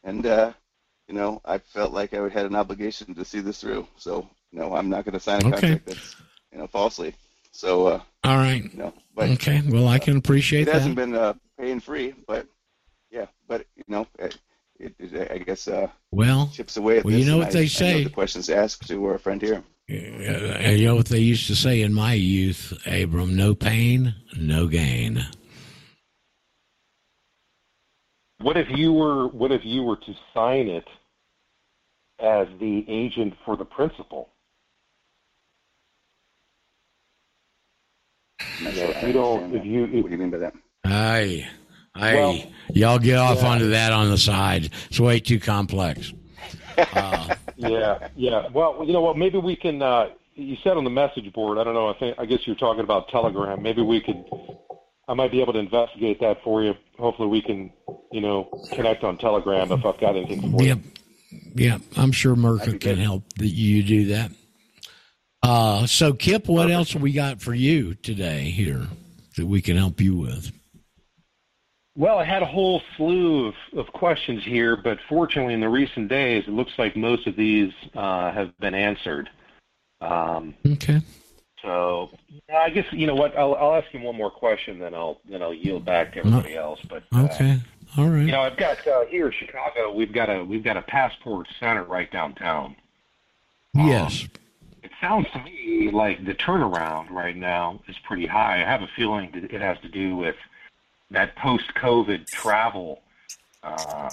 and 0.03 0.27
uh, 0.27 0.53
you 1.09 1.15
know, 1.15 1.41
I 1.45 1.59
felt 1.59 1.93
like 1.93 2.15
I 2.15 2.29
had 2.29 2.47
an 2.47 2.55
obligation 2.55 3.15
to 3.15 3.25
see 3.25 3.41
this 3.41 3.61
through. 3.61 3.87
So, 3.97 4.29
you 4.53 4.59
know, 4.59 4.75
I'm 4.75 4.91
not 4.91 5.05
going 5.05 5.15
to 5.15 5.21
sign 5.21 5.41
a 5.41 5.51
contract 5.51 5.87
that's 5.87 6.17
you 6.53 6.59
know 6.59 6.67
falsely. 6.67 7.15
So, 7.51 7.87
uh, 7.87 8.01
all 8.25 8.37
right, 8.37 8.63
you 8.63 8.79
know, 8.79 8.93
but, 9.15 9.31
okay, 9.31 9.63
well, 9.67 9.89
I 9.89 9.99
can 9.99 10.17
appreciate 10.17 10.63
it. 10.63 10.69
It 10.69 10.75
hasn't 10.75 10.97
been 10.97 11.15
uh, 11.15 11.35
paying 11.59 11.81
free, 11.81 12.15
but 12.27 12.47
yeah, 13.11 13.27
but 13.47 13.67
you 13.75 13.85
know, 13.89 14.07
it, 14.19 14.39
it, 14.79 14.95
it 14.99 15.31
I 15.31 15.39
guess 15.39 15.67
uh, 15.67 15.89
well 16.11 16.51
chips 16.53 16.77
away 16.77 16.99
at 16.99 17.05
well. 17.05 17.15
You 17.15 17.25
know 17.25 17.39
what 17.39 17.49
I, 17.49 17.53
they 17.53 17.63
I 17.63 17.67
say. 17.67 18.05
the 18.05 18.11
questions 18.11 18.51
asked 18.51 18.87
to 18.89 19.05
our 19.07 19.19
friend 19.19 19.41
here. 19.41 19.63
You 19.89 20.85
know 20.85 20.97
what 20.97 21.07
they 21.07 21.21
used 21.21 21.47
to 21.47 21.57
say 21.57 21.81
in 21.81 21.95
my 21.95 22.13
youth, 22.13 22.75
Abram? 22.87 23.35
No 23.35 23.55
pain, 23.55 24.15
no 24.39 24.67
gain. 24.67 25.25
What 28.41 28.59
if 28.59 28.69
you 28.71 28.93
were 28.93 29.29
what 29.29 29.51
if 29.51 29.63
you 29.65 29.83
were 29.83 29.97
to 29.97 30.15
sign 30.35 30.69
it 30.69 30.87
as 32.21 32.47
the 32.61 32.85
agent 32.87 33.35
for 33.45 33.57
the 33.57 33.65
principal? 33.65 34.29
if 38.41 39.03
you 39.03 39.13
don't, 39.13 39.55
if 39.55 39.65
you, 39.65 39.85
if, 39.85 39.93
what 40.03 40.05
do 40.05 40.11
you 40.11 40.19
mean 40.19 40.31
by 40.31 40.39
that? 40.39 40.55
Aye, 40.85 41.49
aye. 41.95 42.15
Well, 42.15 42.43
Y'all 42.73 42.99
get 42.99 43.19
off 43.19 43.43
yeah. 43.43 43.49
onto 43.49 43.71
that 43.71 43.93
on 43.93 44.11
the 44.11 44.19
side. 44.19 44.71
It's 44.91 45.01
way 45.01 45.21
too 45.21 45.41
complex. 45.41 46.13
Uh, 46.79 47.35
yeah, 47.57 48.09
yeah. 48.17 48.49
Well, 48.53 48.83
you 48.85 48.93
know 48.93 49.01
what? 49.01 49.17
Maybe 49.17 49.39
we 49.39 49.57
can. 49.57 49.83
Uh, 49.83 50.11
you 50.35 50.57
said 50.63 50.77
on 50.77 50.85
the 50.85 50.91
message 50.91 51.33
board. 51.33 51.59
I 51.59 51.65
don't 51.65 51.75
know. 51.75 51.89
I 51.89 51.99
think. 51.99 52.19
I 52.19 52.27
guess 52.27 52.41
you're 52.47 52.57
talking 52.57 52.85
about 52.85 53.09
Telegram. 53.09 53.63
Maybe 53.63 53.83
we 53.83 54.01
could. 54.01 54.25
I 55.09 55.15
might 55.15 55.31
be 55.31 55.41
able 55.41 55.55
to 55.55 55.59
investigate 55.59 56.21
that 56.21 56.43
for 56.45 56.63
you. 56.63 56.75
Hopefully, 56.99 57.29
we 57.29 57.41
can, 57.43 57.73
you 58.13 58.21
know, 58.21 58.49
connect 58.73 59.05
on 59.05 59.17
Telegram 59.19 59.73
if 59.73 59.85
I've 59.85 59.99
got 59.99 60.17
anything 60.17 60.53
for 60.53 60.63
Yep. 60.63 60.79
you. 60.79 61.41
Yeah, 61.55 61.79
I'm 61.97 62.13
sure 62.13 62.35
Merca 62.37 62.79
can 62.81 62.97
help 62.99 63.25
that 63.39 63.49
you 63.49 63.83
do 63.83 64.07
that. 64.07 64.31
Uh, 65.43 65.87
so, 65.87 66.13
Kip, 66.13 66.49
what 66.49 66.71
else 66.71 66.93
have 66.93 67.03
we 67.03 67.13
got 67.13 67.41
for 67.41 67.55
you 67.55 67.95
today 67.95 68.51
here 68.51 68.87
that 69.37 69.47
we 69.47 69.61
can 69.63 69.77
help 69.77 70.01
you 70.01 70.17
with? 70.17 70.53
Well, 71.99 72.17
I 72.17 72.25
had 72.25 72.43
a 72.43 72.47
whole 72.47 72.81
slew 72.97 73.49
of, 73.49 73.55
of 73.77 73.93
questions 73.93 74.45
here, 74.45 74.77
but 74.77 74.99
fortunately, 75.09 75.53
in 75.53 75.61
the 75.61 75.69
recent 75.69 76.09
days, 76.09 76.45
it 76.47 76.53
looks 76.53 76.71
like 76.79 76.97
most 76.97 77.27
of 77.27 77.35
these 77.35 77.73
uh, 77.97 78.31
have 78.31 78.57
been 78.61 78.73
answered. 78.75 79.29
Um, 80.01 80.55
Okay. 80.65 81.01
so 81.61 82.11
I 82.55 82.71
guess 82.71 82.87
you 82.93 83.09
know 83.09 83.17
what? 83.17 83.37
I'll, 83.37 83.57
I'll 83.57 83.75
ask 83.75 83.93
you 83.93 83.99
one 83.99 84.15
more 84.15 84.31
question, 84.31 84.79
then 84.79 84.95
I'll 84.95 85.21
then 85.29 85.43
I'll 85.43 85.53
yield 85.53 85.85
back 85.85 86.13
to 86.13 86.21
everybody 86.21 86.55
else. 86.57 86.79
But 86.89 87.03
uh, 87.13 87.23
Okay. 87.25 87.59
All 87.97 88.07
right. 88.09 88.25
you 88.27 88.31
know, 88.31 88.43
I've 88.43 88.57
got 88.57 88.87
uh, 88.87 89.05
here 89.07 89.27
in 89.27 89.33
Chicago, 89.33 89.93
we've 89.93 90.13
got 90.13 90.31
a 90.31 90.45
we've 90.45 90.63
got 90.63 90.77
a 90.77 90.83
passport 90.83 91.49
center 91.59 91.83
right 91.83 92.11
downtown. 92.13 92.77
yes. 93.75 94.29
It 94.85 94.93
sounds 95.01 95.27
to 95.33 95.41
me 95.43 95.91
like 95.93 96.25
the 96.25 96.35
turnaround 96.35 97.11
right 97.11 97.37
now 97.37 97.81
is 97.89 97.97
pretty 98.07 98.27
high. 98.27 98.63
I 98.63 98.65
have 98.65 98.83
a 98.83 98.89
feeling 98.97 99.33
that 99.35 99.53
it 99.53 99.61
has 99.61 99.79
to 99.81 99.89
do 99.89 100.15
with 100.15 100.37
that 101.11 101.37
post-COVID 101.37 102.27
travel 102.27 103.03
uh, 103.63 104.11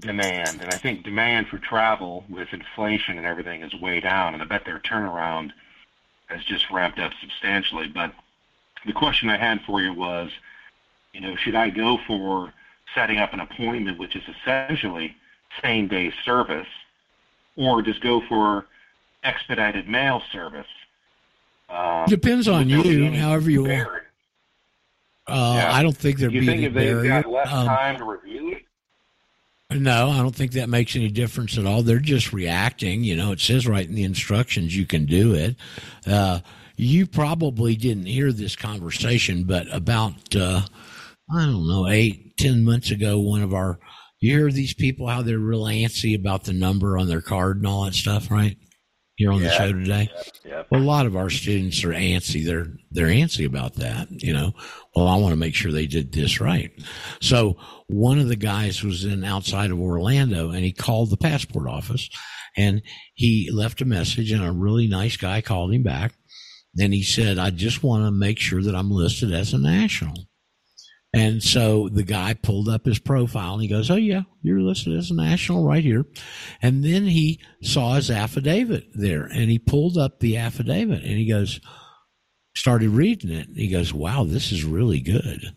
demand, 0.00 0.60
and 0.62 0.72
I 0.72 0.76
think 0.78 1.04
demand 1.04 1.48
for 1.48 1.58
travel 1.58 2.24
with 2.28 2.48
inflation 2.52 3.18
and 3.18 3.26
everything 3.26 3.62
is 3.62 3.74
way 3.74 4.00
down, 4.00 4.34
and 4.34 4.42
I 4.42 4.46
bet 4.46 4.64
their 4.64 4.78
turnaround 4.78 5.50
has 6.26 6.42
just 6.44 6.70
ramped 6.70 6.98
up 6.98 7.12
substantially. 7.20 7.88
But 7.88 8.12
the 8.84 8.92
question 8.92 9.28
I 9.28 9.36
had 9.36 9.60
for 9.66 9.80
you 9.80 9.92
was, 9.92 10.30
you 11.12 11.20
know, 11.20 11.36
should 11.36 11.54
I 11.54 11.70
go 11.70 11.98
for 12.06 12.52
setting 12.94 13.18
up 13.18 13.32
an 13.32 13.40
appointment, 13.40 13.98
which 13.98 14.16
is 14.16 14.22
essentially 14.28 15.16
same-day 15.62 16.12
service, 16.24 16.68
or 17.56 17.82
just 17.82 18.00
go 18.00 18.20
for 18.28 18.66
expedited 19.24 19.88
mail 19.88 20.22
service? 20.32 20.66
Um, 21.68 22.06
Depends 22.06 22.48
on 22.48 22.68
would 22.68 22.68
there 22.68 22.82
be 22.82 22.88
you, 22.90 23.10
however 23.12 23.50
you 23.50 23.64
want. 23.64 24.02
Uh, 25.28 25.54
Yeah. 25.58 25.72
I 25.74 25.82
don't 25.82 25.96
think 25.96 26.18
there'd 26.18 26.32
you 26.32 26.40
be 26.40 26.46
think 26.46 26.58
any 26.58 26.66
if 26.66 26.74
they've 26.74 26.94
barrier. 26.94 27.22
got 27.22 27.30
less 27.30 27.52
Um, 27.52 27.66
time 27.66 27.98
to 27.98 28.04
review 28.04 28.52
it? 28.52 28.62
No, 29.80 30.10
I 30.10 30.18
don't 30.18 30.34
think 30.34 30.52
that 30.52 30.68
makes 30.68 30.94
any 30.94 31.08
difference 31.08 31.58
at 31.58 31.66
all. 31.66 31.82
They're 31.82 31.98
just 31.98 32.32
reacting. 32.32 33.02
You 33.02 33.16
know, 33.16 33.32
it 33.32 33.40
says 33.40 33.66
right 33.66 33.86
in 33.88 33.96
the 33.96 34.04
instructions 34.04 34.76
you 34.76 34.86
can 34.86 35.06
do 35.06 35.34
it. 35.34 35.56
Uh, 36.06 36.38
you 36.76 37.06
probably 37.06 37.74
didn't 37.74 38.06
hear 38.06 38.30
this 38.32 38.54
conversation, 38.54 39.42
but 39.44 39.66
about, 39.74 40.36
uh, 40.36 40.60
I 41.34 41.46
don't 41.46 41.66
know, 41.66 41.88
eight, 41.88 42.36
ten 42.36 42.64
months 42.64 42.92
ago, 42.92 43.18
one 43.18 43.42
of 43.42 43.52
our, 43.54 43.80
you 44.20 44.36
hear 44.38 44.52
these 44.52 44.72
people 44.74 45.08
how 45.08 45.22
they're 45.22 45.38
real 45.38 45.64
antsy 45.64 46.14
about 46.14 46.44
the 46.44 46.52
number 46.52 46.96
on 46.96 47.08
their 47.08 47.20
card 47.22 47.56
and 47.56 47.66
all 47.66 47.84
that 47.86 47.94
stuff, 47.94 48.30
right? 48.30 48.56
Here 49.16 49.32
on 49.32 49.42
the 49.42 49.50
show 49.50 49.72
today. 49.72 50.10
Yeah. 50.44 50.64
Well, 50.70 50.82
a 50.82 50.84
lot 50.84 51.06
of 51.06 51.16
our 51.16 51.30
students 51.30 51.82
are 51.84 51.88
antsy. 51.88 52.44
They're 52.44 52.66
they're 52.90 53.06
antsy 53.06 53.46
about 53.46 53.76
that. 53.76 54.08
You 54.10 54.34
know, 54.34 54.52
well, 54.94 55.08
I 55.08 55.16
want 55.16 55.32
to 55.32 55.36
make 55.36 55.54
sure 55.54 55.72
they 55.72 55.86
did 55.86 56.12
this 56.12 56.38
right. 56.38 56.70
So 57.22 57.56
one 57.86 58.18
of 58.18 58.28
the 58.28 58.36
guys 58.36 58.82
was 58.82 59.04
in 59.04 59.24
outside 59.24 59.70
of 59.70 59.80
Orlando, 59.80 60.50
and 60.50 60.62
he 60.64 60.72
called 60.72 61.08
the 61.08 61.16
passport 61.16 61.66
office, 61.66 62.10
and 62.58 62.82
he 63.14 63.50
left 63.50 63.80
a 63.80 63.86
message, 63.86 64.32
and 64.32 64.44
a 64.44 64.52
really 64.52 64.86
nice 64.86 65.16
guy 65.16 65.40
called 65.40 65.72
him 65.72 65.82
back, 65.82 66.12
and 66.78 66.92
he 66.92 67.02
said, 67.02 67.38
"I 67.38 67.48
just 67.48 67.82
want 67.82 68.04
to 68.04 68.10
make 68.10 68.38
sure 68.38 68.62
that 68.62 68.74
I'm 68.74 68.90
listed 68.90 69.32
as 69.32 69.54
a 69.54 69.58
national." 69.58 70.28
And 71.16 71.42
so 71.42 71.88
the 71.88 72.02
guy 72.02 72.34
pulled 72.34 72.68
up 72.68 72.84
his 72.84 72.98
profile 72.98 73.54
and 73.54 73.62
he 73.62 73.68
goes, 73.68 73.90
Oh, 73.90 73.96
yeah, 73.96 74.24
you're 74.42 74.60
listed 74.60 74.98
as 74.98 75.10
a 75.10 75.14
national 75.14 75.66
right 75.66 75.82
here. 75.82 76.04
And 76.60 76.84
then 76.84 77.04
he 77.04 77.40
saw 77.62 77.94
his 77.94 78.10
affidavit 78.10 78.88
there 78.92 79.24
and 79.24 79.48
he 79.48 79.58
pulled 79.58 79.96
up 79.96 80.20
the 80.20 80.36
affidavit 80.36 81.02
and 81.02 81.16
he 81.16 81.26
goes, 81.26 81.58
started 82.54 82.90
reading 82.90 83.30
it. 83.30 83.48
And 83.48 83.56
he 83.56 83.68
goes, 83.68 83.94
Wow, 83.94 84.24
this 84.24 84.52
is 84.52 84.62
really 84.62 85.00
good. 85.00 85.56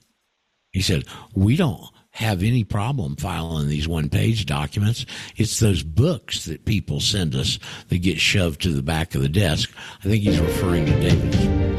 He 0.71 0.81
said, 0.81 1.03
We 1.35 1.57
don't 1.57 1.83
have 2.11 2.41
any 2.41 2.63
problem 2.63 3.17
filing 3.17 3.67
these 3.67 3.87
one 3.87 4.07
page 4.07 4.45
documents. 4.45 5.05
It's 5.35 5.59
those 5.59 5.83
books 5.83 6.45
that 6.45 6.63
people 6.63 7.01
send 7.01 7.35
us 7.35 7.59
that 7.89 7.97
get 7.97 8.17
shoved 8.17 8.61
to 8.61 8.71
the 8.71 8.81
back 8.81 9.13
of 9.13 9.21
the 9.21 9.27
desk. 9.27 9.69
I 9.99 10.03
think 10.03 10.23
he's 10.23 10.39
referring 10.39 10.85
to 10.85 10.99
David's. 11.01 11.78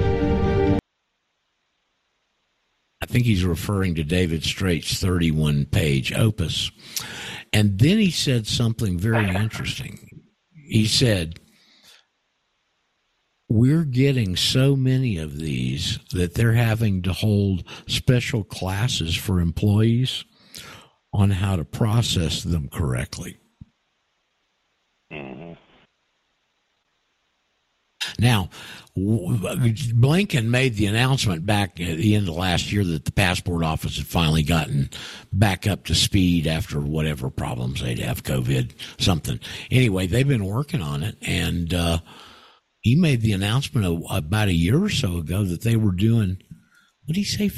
I 3.03 3.07
think 3.07 3.25
he's 3.25 3.45
referring 3.45 3.95
to 3.95 4.05
David 4.05 4.45
Straight's 4.45 5.01
31 5.01 5.67
page 5.67 6.13
opus. 6.13 6.71
And 7.53 7.79
then 7.79 7.99
he 7.99 8.11
said 8.11 8.47
something 8.47 8.99
very 8.99 9.35
interesting. 9.35 10.23
He 10.53 10.87
said, 10.87 11.41
We're 13.49 13.85
getting 13.85 14.37
so 14.37 14.77
many 14.77 15.17
of 15.17 15.39
these 15.39 15.99
that 16.13 16.35
they're 16.35 16.53
having 16.53 17.03
to 17.03 17.13
hold 17.13 17.65
special 17.87 18.45
classes 18.45 19.17
for 19.17 19.41
employees 19.41 20.25
on 21.13 21.31
how 21.31 21.57
to 21.57 21.65
process 21.65 22.43
them 22.43 22.69
correctly. 22.69 23.39
Mm-hmm. 25.13 25.50
Now, 28.19 28.49
Blinken 28.97 30.47
made 30.47 30.75
the 30.75 30.87
announcement 30.87 31.47
back 31.47 31.81
at 31.81 31.97
the 31.99 32.15
end 32.15 32.29
of 32.29 32.35
last 32.35 32.73
year 32.73 32.85
that 32.85 33.05
the 33.05 33.13
passport 33.13 33.63
office 33.63 33.99
had 33.99 34.07
finally 34.07 34.43
gotten 34.43 34.91
back 35.33 35.67
up 35.67 35.85
to 35.85 35.95
speed 35.95 36.47
after 36.47 36.81
whatever 36.81 37.31
problems 37.31 37.81
they'd 37.81 37.99
have, 37.99 38.23
COVID, 38.23 38.73
something. 38.99 39.39
Anyway, 39.71 40.07
they've 40.07 40.27
been 40.27 40.47
working 40.47 40.83
on 40.83 41.03
it, 41.03 41.17
and 41.23 41.73
uh, 41.75 41.99
he 42.81 42.97
made 42.97 43.21
the 43.21 43.33
announcement 43.33 44.05
about 44.11 44.49
a 44.49 44.55
year 44.55 44.83
or 44.83 44.91
so 44.91 45.19
ago 45.19 45.45
that 45.45 45.63
they 45.63 45.77
were 45.77 45.93
doing. 45.93 46.39
What 47.05 47.15
did 47.15 47.17
he 47.17 47.25
say? 47.25 47.51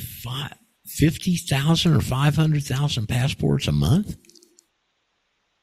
fifty 0.87 1.37
thousand 1.37 1.95
or 1.95 2.01
five 2.01 2.37
hundred 2.37 2.65
thousand 2.65 3.07
passports 3.07 3.67
a 3.69 3.73
month. 3.73 4.17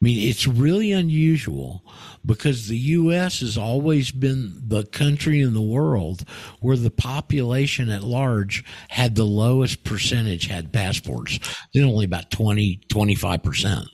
I 0.01 0.05
mean, 0.05 0.29
it's 0.29 0.47
really 0.47 0.93
unusual 0.93 1.83
because 2.25 2.69
the 2.69 2.77
U.S. 2.77 3.41
has 3.41 3.57
always 3.57 4.11
been 4.11 4.53
the 4.65 4.85
country 4.85 5.41
in 5.41 5.53
the 5.53 5.61
world 5.61 6.23
where 6.61 6.77
the 6.77 6.89
population 6.91 7.89
at 7.89 8.03
large 8.03 8.63
had 8.87 9.15
the 9.15 9.25
lowest 9.25 9.83
percentage 9.83 10.47
had 10.47 10.71
passports. 10.71 11.37
Then 11.73 11.83
only 11.83 12.05
about 12.05 12.31
20, 12.31 12.79
25%. 12.89 13.87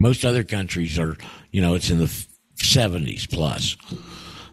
Most 0.00 0.24
other 0.24 0.44
countries 0.44 0.98
are, 0.98 1.18
you 1.50 1.60
know, 1.60 1.74
it's 1.74 1.90
in 1.90 1.98
the 1.98 2.26
70s 2.56 3.30
plus. 3.30 3.76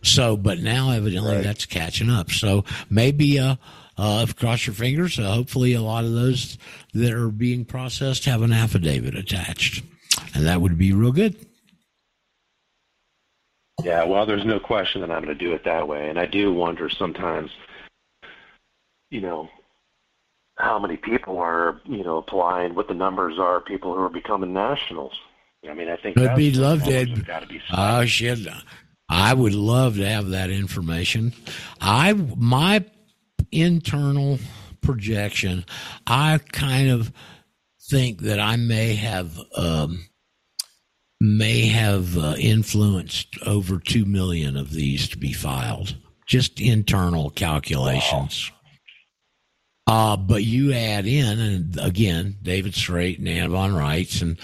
So, 0.01 0.35
but 0.35 0.59
now 0.59 0.91
evidently 0.91 1.41
that's 1.41 1.65
catching 1.65 2.09
up. 2.09 2.31
So 2.31 2.65
maybe, 2.89 3.39
uh, 3.39 3.55
uh, 3.97 4.25
cross 4.37 4.65
your 4.65 4.73
fingers. 4.73 5.19
Uh, 5.19 5.31
hopefully, 5.33 5.73
a 5.73 5.81
lot 5.81 6.05
of 6.05 6.13
those 6.13 6.57
that 6.93 7.11
are 7.11 7.29
being 7.29 7.65
processed 7.65 8.25
have 8.25 8.41
an 8.41 8.53
affidavit 8.53 9.13
attached, 9.15 9.83
and 10.33 10.45
that 10.45 10.61
would 10.61 10.77
be 10.77 10.93
real 10.93 11.11
good. 11.11 11.35
Yeah, 13.83 14.03
well, 14.03 14.25
there's 14.25 14.45
no 14.45 14.59
question 14.59 15.01
that 15.01 15.11
I'm 15.11 15.23
going 15.23 15.37
to 15.37 15.45
do 15.45 15.53
it 15.53 15.63
that 15.63 15.87
way, 15.87 16.09
and 16.09 16.19
I 16.19 16.25
do 16.25 16.53
wonder 16.53 16.89
sometimes, 16.89 17.49
you 19.09 19.21
know, 19.21 19.49
how 20.57 20.77
many 20.77 20.97
people 20.97 21.39
are 21.39 21.79
you 21.85 22.03
know 22.03 22.17
applying, 22.17 22.75
what 22.75 22.87
the 22.87 22.93
numbers 22.93 23.39
are, 23.39 23.61
people 23.61 23.93
who 23.93 24.01
are 24.01 24.09
becoming 24.09 24.53
nationals. 24.53 25.13
I 25.67 25.73
mean, 25.73 25.89
I 25.89 25.95
think 25.95 26.17
I'd 26.17 26.35
be 26.35 26.51
loved 26.51 26.85
to. 26.85 27.07
Oh 27.71 28.05
shit! 28.05 28.39
I 29.07 29.33
would 29.33 29.53
love 29.53 29.95
to 29.95 30.07
have 30.07 30.29
that 30.29 30.49
information. 30.49 31.33
I 31.81 32.13
my 32.13 32.85
internal 33.51 34.39
projection. 34.81 35.65
I 36.05 36.39
kind 36.51 36.89
of 36.89 37.11
think 37.89 38.21
that 38.21 38.39
I 38.39 38.55
may 38.57 38.95
have 38.95 39.39
um, 39.55 40.05
may 41.19 41.67
have 41.67 42.17
uh, 42.17 42.35
influenced 42.39 43.37
over 43.45 43.79
two 43.79 44.05
million 44.05 44.55
of 44.55 44.71
these 44.71 45.09
to 45.09 45.17
be 45.17 45.33
filed. 45.33 45.95
Just 46.25 46.61
internal 46.61 47.29
calculations. 47.29 48.51
Wow. 48.51 48.55
Uh, 49.89 50.17
but 50.17 50.43
you 50.43 50.71
add 50.71 51.07
in, 51.07 51.39
and 51.39 51.79
again, 51.79 52.37
David 52.43 52.75
Straight 52.75 53.17
and 53.17 53.27
Anna 53.27 53.49
von 53.49 53.71
Reitz 53.71 54.21
and 54.21 54.37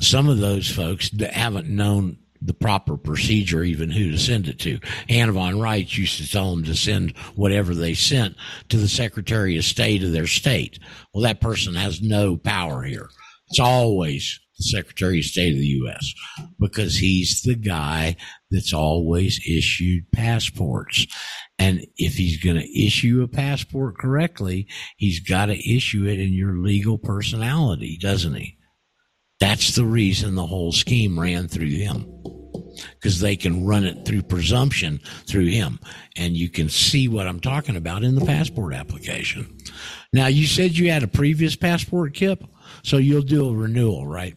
some 0.00 0.28
of 0.28 0.38
those 0.38 0.70
folks 0.70 1.10
that 1.10 1.34
haven't 1.34 1.68
known 1.68 2.16
the 2.40 2.54
proper 2.54 2.96
procedure, 2.96 3.62
even 3.62 3.90
who 3.90 4.12
to 4.12 4.18
send 4.18 4.48
it 4.48 4.58
to. 4.60 4.78
Anna 5.08 5.32
von 5.32 5.54
Reitz 5.54 5.98
used 5.98 6.16
to 6.18 6.30
tell 6.30 6.50
them 6.50 6.64
to 6.64 6.74
send 6.74 7.16
whatever 7.34 7.74
they 7.74 7.94
sent 7.94 8.36
to 8.70 8.76
the 8.78 8.88
Secretary 8.88 9.58
of 9.58 9.64
State 9.64 10.02
of 10.02 10.12
their 10.12 10.26
state. 10.26 10.78
Well, 11.12 11.24
that 11.24 11.40
person 11.40 11.74
has 11.74 12.00
no 12.00 12.36
power 12.36 12.82
here. 12.82 13.10
It's 13.50 13.60
always 13.60 14.40
Secretary 14.60 15.20
of 15.20 15.24
State 15.24 15.52
of 15.52 15.58
the 15.58 15.66
U.S. 15.66 16.12
because 16.58 16.96
he's 16.96 17.42
the 17.42 17.54
guy 17.54 18.16
that's 18.50 18.72
always 18.72 19.40
issued 19.46 20.10
passports. 20.12 21.06
And 21.58 21.86
if 21.96 22.14
he's 22.14 22.42
going 22.42 22.56
to 22.56 22.86
issue 22.86 23.22
a 23.22 23.28
passport 23.28 23.98
correctly, 23.98 24.68
he's 24.96 25.20
got 25.20 25.46
to 25.46 25.76
issue 25.76 26.06
it 26.06 26.18
in 26.18 26.32
your 26.32 26.54
legal 26.54 26.98
personality, 26.98 27.98
doesn't 28.00 28.34
he? 28.34 28.58
That's 29.40 29.76
the 29.76 29.84
reason 29.84 30.34
the 30.34 30.46
whole 30.46 30.72
scheme 30.72 31.18
ran 31.18 31.48
through 31.48 31.68
him. 31.68 32.06
Because 32.94 33.20
they 33.20 33.36
can 33.36 33.66
run 33.66 33.84
it 33.84 34.04
through 34.04 34.22
presumption 34.22 35.00
through 35.26 35.46
him. 35.46 35.80
And 36.16 36.36
you 36.36 36.48
can 36.48 36.68
see 36.68 37.08
what 37.08 37.26
I'm 37.26 37.40
talking 37.40 37.76
about 37.76 38.04
in 38.04 38.14
the 38.14 38.24
passport 38.24 38.72
application. 38.72 39.58
Now, 40.12 40.26
you 40.26 40.46
said 40.46 40.78
you 40.78 40.90
had 40.90 41.02
a 41.02 41.08
previous 41.08 41.56
passport, 41.56 42.14
Kip, 42.14 42.44
so 42.82 42.96
you'll 42.96 43.22
do 43.22 43.48
a 43.48 43.54
renewal, 43.54 44.06
right? 44.06 44.36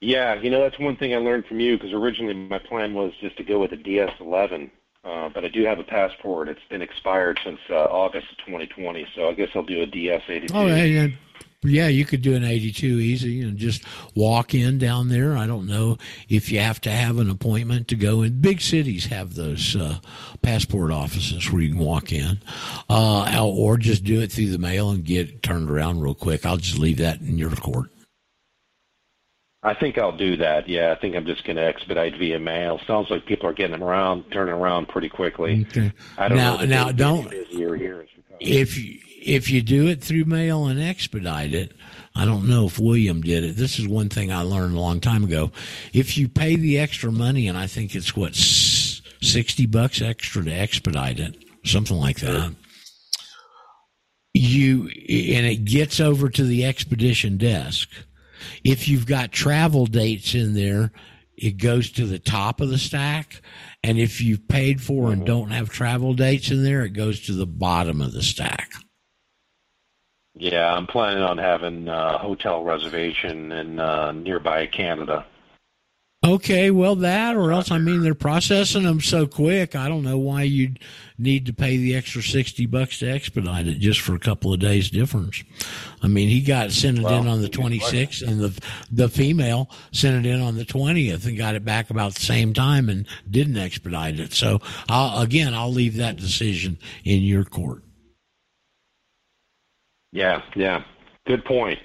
Yeah, 0.00 0.34
you 0.34 0.50
know, 0.50 0.60
that's 0.60 0.78
one 0.78 0.96
thing 0.96 1.14
I 1.14 1.18
learned 1.18 1.46
from 1.46 1.60
you 1.60 1.76
because 1.76 1.92
originally 1.92 2.34
my 2.34 2.58
plan 2.58 2.94
was 2.94 3.12
just 3.20 3.36
to 3.36 3.44
go 3.44 3.58
with 3.58 3.72
a 3.72 3.76
DS11. 3.76 4.70
Uh, 5.02 5.30
but 5.30 5.44
I 5.44 5.48
do 5.48 5.64
have 5.64 5.78
a 5.78 5.84
passport. 5.84 6.48
It's 6.48 6.60
been 6.68 6.82
expired 6.82 7.40
since 7.42 7.58
uh, 7.70 7.74
August 7.74 8.26
of 8.32 8.38
2020, 8.44 9.06
so 9.14 9.28
I 9.28 9.32
guess 9.32 9.48
I'll 9.54 9.62
do 9.62 9.82
a 9.82 9.86
DS82. 9.86 10.50
Oh, 10.52 10.66
yeah, 10.66 11.06
yeah. 11.62 11.88
You 11.88 12.04
could 12.04 12.20
do 12.20 12.34
an 12.34 12.44
82 12.44 12.86
easy 12.86 13.40
and 13.40 13.56
just 13.56 13.82
walk 14.14 14.54
in 14.54 14.78
down 14.78 15.08
there. 15.08 15.38
I 15.38 15.46
don't 15.46 15.66
know 15.66 15.96
if 16.28 16.52
you 16.52 16.60
have 16.60 16.82
to 16.82 16.90
have 16.90 17.18
an 17.18 17.30
appointment 17.30 17.88
to 17.88 17.96
go 17.96 18.20
in. 18.20 18.42
Big 18.42 18.60
cities 18.60 19.06
have 19.06 19.34
those 19.34 19.74
uh, 19.74 20.00
passport 20.42 20.90
offices 20.90 21.50
where 21.50 21.62
you 21.62 21.70
can 21.70 21.78
walk 21.78 22.12
in, 22.12 22.40
uh, 22.90 23.42
or 23.42 23.78
just 23.78 24.04
do 24.04 24.20
it 24.20 24.32
through 24.32 24.50
the 24.50 24.58
mail 24.58 24.90
and 24.90 25.04
get 25.04 25.28
it 25.28 25.42
turned 25.42 25.70
around 25.70 26.00
real 26.00 26.14
quick. 26.14 26.44
I'll 26.44 26.58
just 26.58 26.78
leave 26.78 26.98
that 26.98 27.20
in 27.20 27.38
your 27.38 27.50
court. 27.50 27.90
I 29.62 29.74
think 29.74 29.98
I'll 29.98 30.16
do 30.16 30.38
that. 30.38 30.68
Yeah, 30.68 30.90
I 30.90 30.94
think 31.00 31.14
I'm 31.14 31.26
just 31.26 31.44
going 31.44 31.56
to 31.56 31.62
expedite 31.62 32.16
via 32.16 32.38
mail. 32.38 32.80
Sounds 32.86 33.10
like 33.10 33.26
people 33.26 33.46
are 33.46 33.52
getting 33.52 33.82
around, 33.82 34.24
turning 34.32 34.54
around 34.54 34.88
pretty 34.88 35.10
quickly. 35.10 35.66
Okay. 35.68 35.92
I 36.16 36.28
don't 36.28 36.38
now, 36.38 36.56
know. 36.56 36.64
Now, 36.64 36.92
don't. 36.92 37.30
If 38.40 38.78
you, 38.78 38.98
if 39.22 39.50
you 39.50 39.60
do 39.60 39.86
it 39.88 40.02
through 40.02 40.24
mail 40.24 40.66
and 40.66 40.80
expedite 40.80 41.52
it, 41.52 41.74
I 42.14 42.24
don't 42.24 42.48
know 42.48 42.66
if 42.66 42.78
William 42.78 43.20
did 43.20 43.44
it. 43.44 43.56
This 43.56 43.78
is 43.78 43.86
one 43.86 44.08
thing 44.08 44.32
I 44.32 44.40
learned 44.42 44.74
a 44.76 44.80
long 44.80 44.98
time 44.98 45.24
ago. 45.24 45.52
If 45.92 46.16
you 46.16 46.26
pay 46.26 46.56
the 46.56 46.78
extra 46.78 47.12
money, 47.12 47.46
and 47.46 47.58
I 47.58 47.66
think 47.66 47.94
it's 47.94 48.16
what 48.16 48.34
sixty 48.34 49.66
bucks 49.66 50.00
extra 50.00 50.42
to 50.42 50.50
expedite 50.50 51.20
it, 51.20 51.36
something 51.64 51.98
like 51.98 52.20
that. 52.20 52.54
You 54.32 54.84
and 54.84 55.46
it 55.46 55.66
gets 55.66 56.00
over 56.00 56.30
to 56.30 56.44
the 56.44 56.64
expedition 56.64 57.36
desk. 57.36 57.90
If 58.64 58.88
you've 58.88 59.06
got 59.06 59.32
travel 59.32 59.86
dates 59.86 60.34
in 60.34 60.54
there, 60.54 60.92
it 61.36 61.56
goes 61.56 61.90
to 61.92 62.06
the 62.06 62.18
top 62.18 62.60
of 62.60 62.68
the 62.68 62.78
stack. 62.78 63.40
And 63.82 63.98
if 63.98 64.20
you've 64.20 64.46
paid 64.46 64.80
for 64.80 65.10
and 65.10 65.22
mm-hmm. 65.22 65.24
don't 65.24 65.50
have 65.50 65.70
travel 65.70 66.12
dates 66.14 66.50
in 66.50 66.64
there, 66.64 66.84
it 66.84 66.90
goes 66.90 67.20
to 67.26 67.32
the 67.32 67.46
bottom 67.46 68.00
of 68.00 68.12
the 68.12 68.22
stack. 68.22 68.70
Yeah, 70.34 70.72
I'm 70.72 70.86
planning 70.86 71.22
on 71.22 71.38
having 71.38 71.88
a 71.88 72.18
hotel 72.18 72.62
reservation 72.62 73.52
in 73.52 73.80
uh, 73.80 74.12
nearby 74.12 74.66
Canada. 74.66 75.26
Okay, 76.22 76.70
well, 76.70 76.96
that 76.96 77.34
or 77.34 77.50
else, 77.50 77.70
I 77.70 77.78
mean, 77.78 78.02
they're 78.02 78.14
processing 78.14 78.82
them 78.82 79.00
so 79.00 79.26
quick. 79.26 79.74
I 79.74 79.88
don't 79.88 80.02
know 80.02 80.18
why 80.18 80.42
you'd 80.42 80.78
need 81.16 81.46
to 81.46 81.54
pay 81.54 81.78
the 81.78 81.96
extra 81.96 82.22
60 82.22 82.66
bucks 82.66 82.98
to 82.98 83.10
expedite 83.10 83.66
it 83.66 83.78
just 83.78 84.00
for 84.00 84.14
a 84.14 84.18
couple 84.18 84.52
of 84.52 84.60
days 84.60 84.90
difference. 84.90 85.42
I 86.02 86.08
mean, 86.08 86.28
he 86.28 86.42
got 86.42 86.72
sent 86.72 86.98
it 86.98 87.04
well, 87.04 87.22
in 87.22 87.26
on 87.26 87.40
the 87.40 87.48
26th 87.48 88.20
and 88.20 88.38
the, 88.38 88.62
the 88.92 89.08
female 89.08 89.70
sent 89.92 90.26
it 90.26 90.28
in 90.28 90.42
on 90.42 90.56
the 90.58 90.66
20th 90.66 91.24
and 91.24 91.38
got 91.38 91.54
it 91.54 91.64
back 91.64 91.88
about 91.88 92.14
the 92.14 92.20
same 92.20 92.52
time 92.52 92.90
and 92.90 93.06
didn't 93.30 93.56
expedite 93.56 94.20
it. 94.20 94.34
So 94.34 94.60
I'll, 94.90 95.22
again, 95.22 95.54
I'll 95.54 95.72
leave 95.72 95.96
that 95.96 96.16
decision 96.16 96.78
in 97.02 97.22
your 97.22 97.44
court. 97.44 97.82
Yeah, 100.12 100.42
yeah. 100.54 100.84
Good 101.26 101.46
point. 101.46 101.78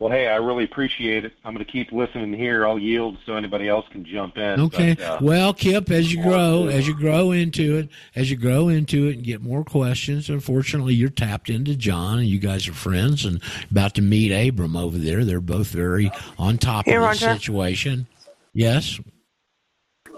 Well, 0.00 0.10
hey, 0.10 0.26
I 0.26 0.36
really 0.36 0.64
appreciate 0.64 1.24
it. 1.24 1.32
I'm 1.44 1.54
going 1.54 1.64
to 1.64 1.70
keep 1.70 1.92
listening 1.92 2.34
here. 2.34 2.66
I'll 2.66 2.80
yield 2.80 3.16
so 3.24 3.36
anybody 3.36 3.68
else 3.68 3.86
can 3.92 4.04
jump 4.04 4.36
in. 4.36 4.60
Okay. 4.60 4.94
But, 4.94 5.04
uh, 5.04 5.18
well, 5.22 5.54
Kip, 5.54 5.88
as 5.90 6.12
you 6.12 6.20
grow, 6.20 6.66
as 6.66 6.88
you 6.88 6.96
grow 6.96 7.30
into 7.30 7.78
it, 7.78 7.88
as 8.16 8.28
you 8.28 8.36
grow 8.36 8.68
into 8.68 9.06
it 9.06 9.16
and 9.16 9.24
get 9.24 9.40
more 9.40 9.62
questions, 9.62 10.28
unfortunately, 10.28 10.94
you're 10.94 11.10
tapped 11.10 11.48
into 11.48 11.76
John, 11.76 12.18
and 12.18 12.26
you 12.26 12.40
guys 12.40 12.66
are 12.66 12.74
friends, 12.74 13.24
and 13.24 13.40
about 13.70 13.94
to 13.94 14.02
meet 14.02 14.32
Abram 14.32 14.76
over 14.76 14.98
there. 14.98 15.24
They're 15.24 15.40
both 15.40 15.68
very 15.68 16.10
on 16.38 16.58
top 16.58 16.88
of 16.88 16.92
the 16.92 17.14
situation. 17.14 18.08
Yes. 18.52 18.98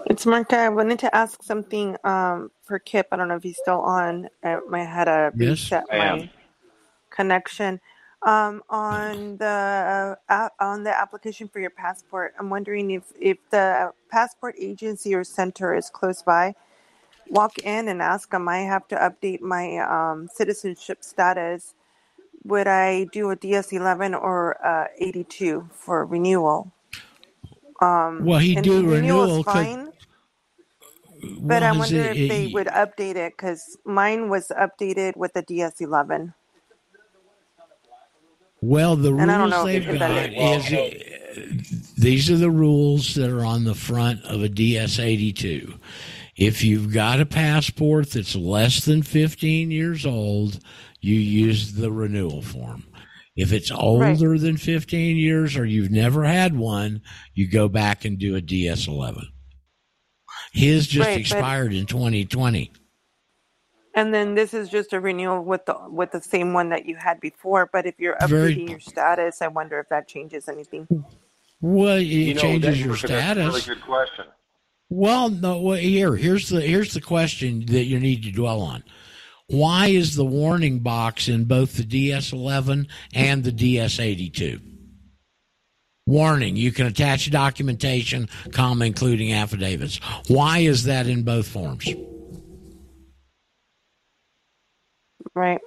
It's 0.07 0.25
Marka. 0.25 0.53
I 0.53 0.69
wanted 0.69 0.99
to 0.99 1.15
ask 1.15 1.43
something 1.43 1.97
um, 2.03 2.49
for 2.63 2.79
Kip. 2.79 3.07
I 3.11 3.15
don't 3.15 3.27
know 3.27 3.35
if 3.35 3.43
he's 3.43 3.57
still 3.57 3.81
on. 3.81 4.27
I, 4.43 4.57
I 4.73 4.79
had 4.79 5.07
a 5.07 5.31
reset 5.35 5.85
yes, 5.91 6.21
my 6.21 6.29
connection. 7.11 7.79
Um, 8.23 8.63
on 8.69 9.37
the 9.37 10.17
uh, 10.27 10.49
on 10.59 10.83
the 10.83 10.97
application 10.97 11.47
for 11.47 11.59
your 11.59 11.69
passport, 11.69 12.33
I'm 12.39 12.49
wondering 12.49 12.91
if 12.91 13.03
if 13.19 13.37
the 13.51 13.91
passport 14.09 14.55
agency 14.59 15.13
or 15.13 15.23
center 15.23 15.75
is 15.75 15.89
close 15.89 16.23
by. 16.23 16.55
Walk 17.29 17.59
in 17.59 17.87
and 17.89 18.01
ask 18.01 18.31
them. 18.31 18.47
I 18.47 18.59
have 18.59 18.87
to 18.87 18.95
update 18.95 19.41
my 19.41 19.77
um, 19.77 20.29
citizenship 20.33 21.03
status. 21.03 21.75
Would 22.43 22.67
I 22.67 23.03
do 23.11 23.29
a 23.31 23.35
DS11 23.35 24.19
or 24.19 24.65
uh, 24.65 24.87
82 24.97 25.69
for 25.71 26.05
renewal? 26.05 26.71
Um, 27.81 28.25
well, 28.25 28.39
he 28.39 28.55
do 28.55 28.89
renewal. 28.89 29.43
Fine, 29.43 29.91
but 31.21 31.61
I 31.61 31.71
wonder 31.71 32.01
it, 32.01 32.17
if 32.17 32.29
they 32.29 32.47
would 32.47 32.67
update 32.67 33.15
it 33.15 33.33
because 33.37 33.77
mine 33.85 34.29
was 34.29 34.51
updated 34.57 35.17
with 35.17 35.33
the 35.33 35.43
DS11. 35.43 36.33
Well, 38.61 38.95
the 38.95 39.13
rules 39.13 39.65
they've 39.65 39.99
got 39.99 40.33
is 40.33 40.73
uh, 40.73 40.89
these 41.97 42.31
are 42.31 42.37
the 42.37 42.49
rules 42.49 43.15
that 43.15 43.29
are 43.29 43.45
on 43.45 43.63
the 43.63 43.75
front 43.75 44.23
of 44.25 44.43
a 44.43 44.49
DS82. 44.49 45.79
If 46.35 46.63
you've 46.63 46.93
got 46.93 47.19
a 47.19 47.25
passport 47.25 48.11
that's 48.11 48.35
less 48.35 48.85
than 48.85 49.03
15 49.03 49.71
years 49.71 50.05
old, 50.05 50.59
you 51.01 51.15
use 51.15 51.73
the 51.73 51.91
renewal 51.91 52.41
form. 52.41 52.83
If 53.35 53.51
it's 53.53 53.71
older 53.71 54.31
right. 54.31 54.39
than 54.39 54.57
15 54.57 55.15
years 55.15 55.55
or 55.55 55.65
you've 55.65 55.91
never 55.91 56.23
had 56.23 56.57
one, 56.57 57.01
you 57.35 57.49
go 57.49 57.67
back 57.67 58.03
and 58.03 58.17
do 58.17 58.35
a 58.35 58.41
DS11. 58.41 59.25
His 60.53 60.87
just 60.87 61.07
right, 61.07 61.19
expired 61.19 61.73
in 61.73 61.85
2020. 61.85 62.71
And 63.97 64.13
then 64.13 64.35
this 64.35 64.53
is 64.53 64.69
just 64.69 64.93
a 64.93 64.99
renewal 64.99 65.43
with 65.43 65.65
the 65.65 65.75
with 65.89 66.11
the 66.11 66.21
same 66.21 66.53
one 66.53 66.69
that 66.69 66.85
you 66.85 66.95
had 66.95 67.19
before. 67.19 67.67
But 67.73 67.87
if 67.87 67.95
you're 67.97 68.15
updating 68.17 68.29
Very, 68.29 68.69
your 68.69 68.79
status, 68.79 69.41
I 69.41 69.47
wonder 69.47 69.79
if 69.79 69.89
that 69.89 70.07
changes 70.07 70.47
anything. 70.47 70.87
Well, 71.61 71.97
it 71.97 72.03
you 72.03 72.35
know, 72.35 72.41
changes 72.41 72.79
your 72.79 72.95
status. 72.95 73.47
really 73.47 73.61
good 73.61 73.83
question. 73.83 74.25
Well, 74.91 75.31
no. 75.31 75.59
Well, 75.59 75.77
here, 75.77 76.15
here's 76.15 76.49
the 76.49 76.61
here's 76.61 76.93
the 76.93 77.01
question 77.01 77.65
that 77.65 77.85
you 77.85 77.99
need 77.99 78.21
to 78.21 78.31
dwell 78.31 78.61
on. 78.61 78.83
Why 79.47 79.87
is 79.87 80.15
the 80.15 80.25
warning 80.25 80.77
box 80.79 81.27
in 81.27 81.45
both 81.45 81.73
the 81.73 81.83
DS11 81.83 82.87
and 83.15 83.43
the 83.43 83.51
DS82? 83.51 84.61
Warning: 86.05 86.55
You 86.55 86.71
can 86.71 86.85
attach 86.85 87.31
documentation, 87.31 88.29
comma, 88.51 88.85
including 88.85 89.33
affidavits. 89.33 89.99
Why 90.27 90.59
is 90.59 90.83
that 90.83 91.07
in 91.07 91.23
both 91.23 91.47
forms? 91.47 91.89
Right. 95.37 95.61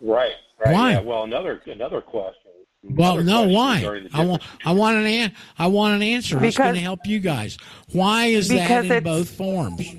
Right. 0.00 0.32
right 0.64 0.72
Why? 0.74 0.92
Yeah. 0.92 1.00
Well, 1.00 1.24
another 1.24 1.60
another 1.66 2.00
question. 2.00 2.42
Well, 2.82 3.16
no. 3.22 3.44
question 3.48 3.54
Why? 3.54 4.08
I 4.14 4.24
want. 4.24 4.42
I 4.64 4.72
want 4.72 4.96
an. 4.98 5.06
An- 5.06 5.32
I 5.58 5.66
want 5.66 5.94
an 5.94 6.02
answer. 6.02 6.42
It's 6.44 6.56
going 6.56 6.68
to 6.68 6.72
Because- 6.74 6.82
help 6.82 7.00
you 7.06 7.18
guys. 7.18 7.56
Why 7.92 8.26
is 8.26 8.48
that 8.48 8.84
in 8.84 9.02
both 9.02 9.30
forms? 9.30 9.94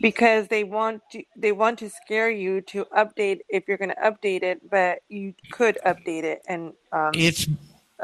because 0.00 0.48
they 0.48 0.64
want 0.64 1.00
to 1.12 1.22
they 1.36 1.52
want 1.52 1.78
to 1.78 1.88
scare 1.88 2.28
you 2.28 2.60
to 2.60 2.84
update 2.86 3.38
if 3.48 3.62
you're 3.68 3.78
going 3.78 3.90
to 3.90 3.96
update 4.10 4.42
it, 4.42 4.60
but 4.68 4.98
you 5.08 5.32
could 5.52 5.78
update 5.86 6.24
it 6.24 6.42
and 6.48 6.72
um, 6.92 7.12
It's 7.14 7.46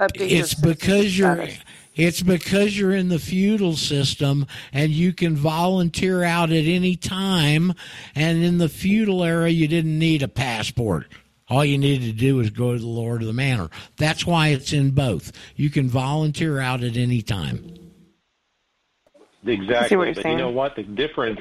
update 0.01 0.31
your 0.31 0.41
it's 0.41 0.55
because 0.55 1.19
you're 1.19 1.35
status. 1.35 1.59
It's 1.99 2.23
because 2.23 2.79
you're 2.79 2.95
in 2.95 3.11
the 3.11 3.19
feudal 3.19 3.77
system 3.77 4.47
and 4.73 4.91
you 4.93 5.13
can 5.13 5.37
volunteer 5.37 6.25
out 6.25 6.51
at 6.51 6.65
any 6.65 6.97
time 6.97 7.75
and 8.15 8.43
in 8.43 8.57
the 8.57 8.71
feudal 8.71 9.23
era 9.23 9.51
you 9.51 9.69
didn't 9.69 9.99
need 9.99 10.23
a 10.23 10.29
passport 10.29 11.07
all 11.51 11.65
you 11.65 11.77
needed 11.77 12.07
to 12.07 12.13
do 12.13 12.37
was 12.37 12.49
go 12.49 12.73
to 12.73 12.79
the 12.79 12.87
lord 12.87 13.21
of 13.21 13.27
the 13.27 13.35
manor 13.35 13.69
that's 13.97 14.25
why 14.25 14.49
it's 14.49 14.73
in 14.73 14.93
both 14.93 15.33
you 15.57 15.69
can 15.69 15.87
volunteer 15.87 16.59
out 16.59 16.83
at 16.83 16.97
any 16.97 17.21
time 17.21 17.75
Exactly. 19.47 20.13
but 20.13 20.23
saying. 20.23 20.39
you 20.39 20.45
know 20.45 20.51
what? 20.51 20.77
The 20.77 20.83
difference 20.83 21.41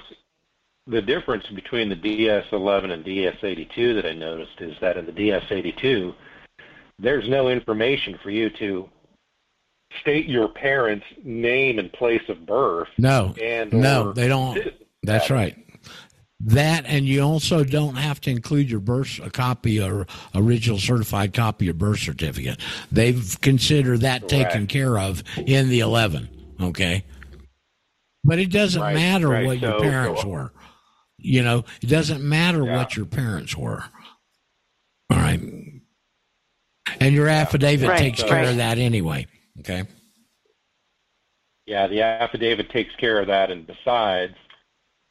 the 0.86 1.02
difference 1.02 1.46
between 1.48 1.90
the 1.90 1.96
DS11 1.96 2.92
and 2.92 3.04
DS82 3.04 3.96
that 3.96 4.06
I 4.06 4.14
noticed 4.14 4.62
is 4.62 4.74
that 4.80 4.96
in 4.96 5.06
the 5.06 5.12
DS82 5.12 6.16
there's 6.98 7.28
no 7.28 7.50
information 7.50 8.18
for 8.24 8.30
you 8.30 8.50
to 8.52 8.90
state 10.02 10.28
your 10.28 10.48
parents' 10.48 11.06
name 11.24 11.80
and 11.80 11.92
place 11.94 12.22
of 12.30 12.46
birth. 12.46 12.88
no. 12.98 13.34
And 13.42 13.72
no 13.74 14.12
they 14.14 14.28
don't. 14.28 14.60
that's 15.04 15.30
right. 15.30 15.56
That 16.42 16.86
and 16.86 17.06
you 17.08 17.22
also 17.22 17.64
don't 17.64 17.96
have 17.96 18.22
to 18.22 18.30
include 18.30 18.70
your 18.70 18.80
birth 18.80 19.20
a 19.24 19.30
copy 19.32 19.82
or 19.82 20.06
original 20.36 20.78
certified 20.78 21.34
copy 21.34 21.68
of 21.70 21.78
birth 21.80 22.00
certificate. 22.00 22.60
They've 22.92 23.40
considered 23.42 24.02
that 24.02 24.28
taken 24.30 24.68
care 24.68 25.00
of 25.00 25.24
in 25.38 25.70
the 25.70 25.80
11 25.80 26.30
okay? 26.62 27.04
But 28.24 28.40
it 28.40 28.52
doesn't 28.52 28.82
Right, 28.82 28.94
matter 28.96 29.30
right. 29.30 29.46
what 29.46 29.60
your 29.60 29.80
parents 29.80 30.22
so- 30.22 30.28
were. 30.28 30.54
You 31.18 31.42
know 31.44 31.66
it 31.82 31.88
doesn't 31.88 32.22
matter 32.24 32.64
Yeah. 32.66 32.76
what 32.78 32.96
your 32.96 33.06
parents 33.08 33.56
were. 33.58 33.84
All 35.10 35.18
right. 35.18 35.40
And 37.00 37.16
your 37.16 37.28
affidavit 37.28 37.90
Right, 37.90 37.98
takes 37.98 38.20
so- 38.20 38.28
care 38.28 38.50
of 38.50 38.58
that 38.58 38.78
anyway 38.78 39.26
okay 39.60 39.84
Yeah, 41.66 41.88
the 41.88 42.02
affidavit 42.02 42.70
takes 42.70 42.96
care 42.96 43.20
of 43.20 43.28
that. 43.28 43.52
And 43.52 43.68
besides, 43.68 44.36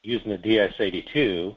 using 0.03 0.31
the 0.31 0.39
DS82, 0.39 1.55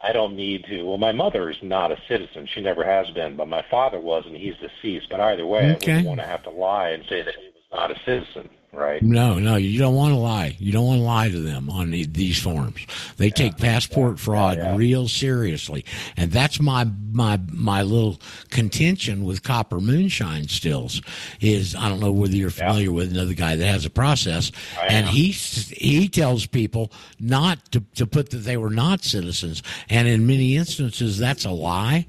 I 0.00 0.12
don't 0.12 0.36
need 0.36 0.64
to. 0.66 0.82
Well, 0.82 0.98
my 0.98 1.12
mother 1.12 1.50
is 1.50 1.56
not 1.62 1.92
a 1.92 1.98
citizen; 2.08 2.46
she 2.52 2.60
never 2.60 2.84
has 2.84 3.08
been. 3.12 3.36
But 3.36 3.48
my 3.48 3.64
father 3.70 4.00
was, 4.00 4.24
and 4.26 4.36
he's 4.36 4.54
deceased. 4.58 5.08
But 5.10 5.20
either 5.20 5.46
way, 5.46 5.70
I 5.70 5.76
Okay. 5.76 6.02
wouldn't 6.02 6.06
want 6.06 6.20
to 6.20 6.26
have 6.26 6.42
to 6.44 6.50
lie 6.50 6.90
and 6.90 7.04
say 7.08 7.22
that 7.22 7.34
he 7.36 7.46
was 7.46 7.64
not 7.72 7.90
a 7.90 7.98
citizen, 8.04 8.50
right? 8.74 9.02
No, 9.02 9.38
no, 9.38 9.56
you 9.56 9.78
don't 9.78 9.94
want 9.94 10.12
to 10.12 10.18
lie. 10.18 10.56
You 10.58 10.72
don't 10.72 10.86
want 10.86 10.98
to 11.00 11.04
lie 11.04 11.28
to 11.28 11.40
them 11.40 11.70
on 11.70 11.90
the, 11.90 12.04
these 12.06 12.40
forms. 12.40 12.86
They 13.16 13.30
take 13.30 13.56
passport 13.56 14.18
fraud 14.18 14.58
real 14.76 15.08
seriously, 15.08 15.84
and 16.16 16.30
that's 16.30 16.60
my 16.60 16.88
my 17.12 17.40
my 17.52 17.82
little 17.82 18.20
contention 18.50 19.24
with 19.24 19.42
copper 19.42 19.80
moonshine 19.80 20.48
stills. 20.48 21.02
Is 21.40 21.74
I 21.74 21.88
don't 21.88 22.00
know 22.00 22.12
whether 22.12 22.36
you're 22.36 22.50
familiar 22.50 22.92
with 22.92 23.10
another 23.10 23.34
guy 23.34 23.56
that 23.56 23.66
has 23.66 23.84
a 23.84 23.90
process, 23.90 24.52
and 24.88 25.06
he 25.06 25.30
he 25.30 26.08
tells 26.08 26.46
people 26.46 26.92
not 27.18 27.72
to 27.72 27.80
to 27.94 28.06
put 28.06 28.30
that 28.30 28.38
they 28.38 28.56
were 28.56 28.70
not 28.70 29.04
citizens, 29.04 29.62
and 29.88 30.08
in 30.08 30.26
many 30.26 30.56
instances 30.56 31.18
that's 31.18 31.44
a 31.44 31.50
lie. 31.50 32.06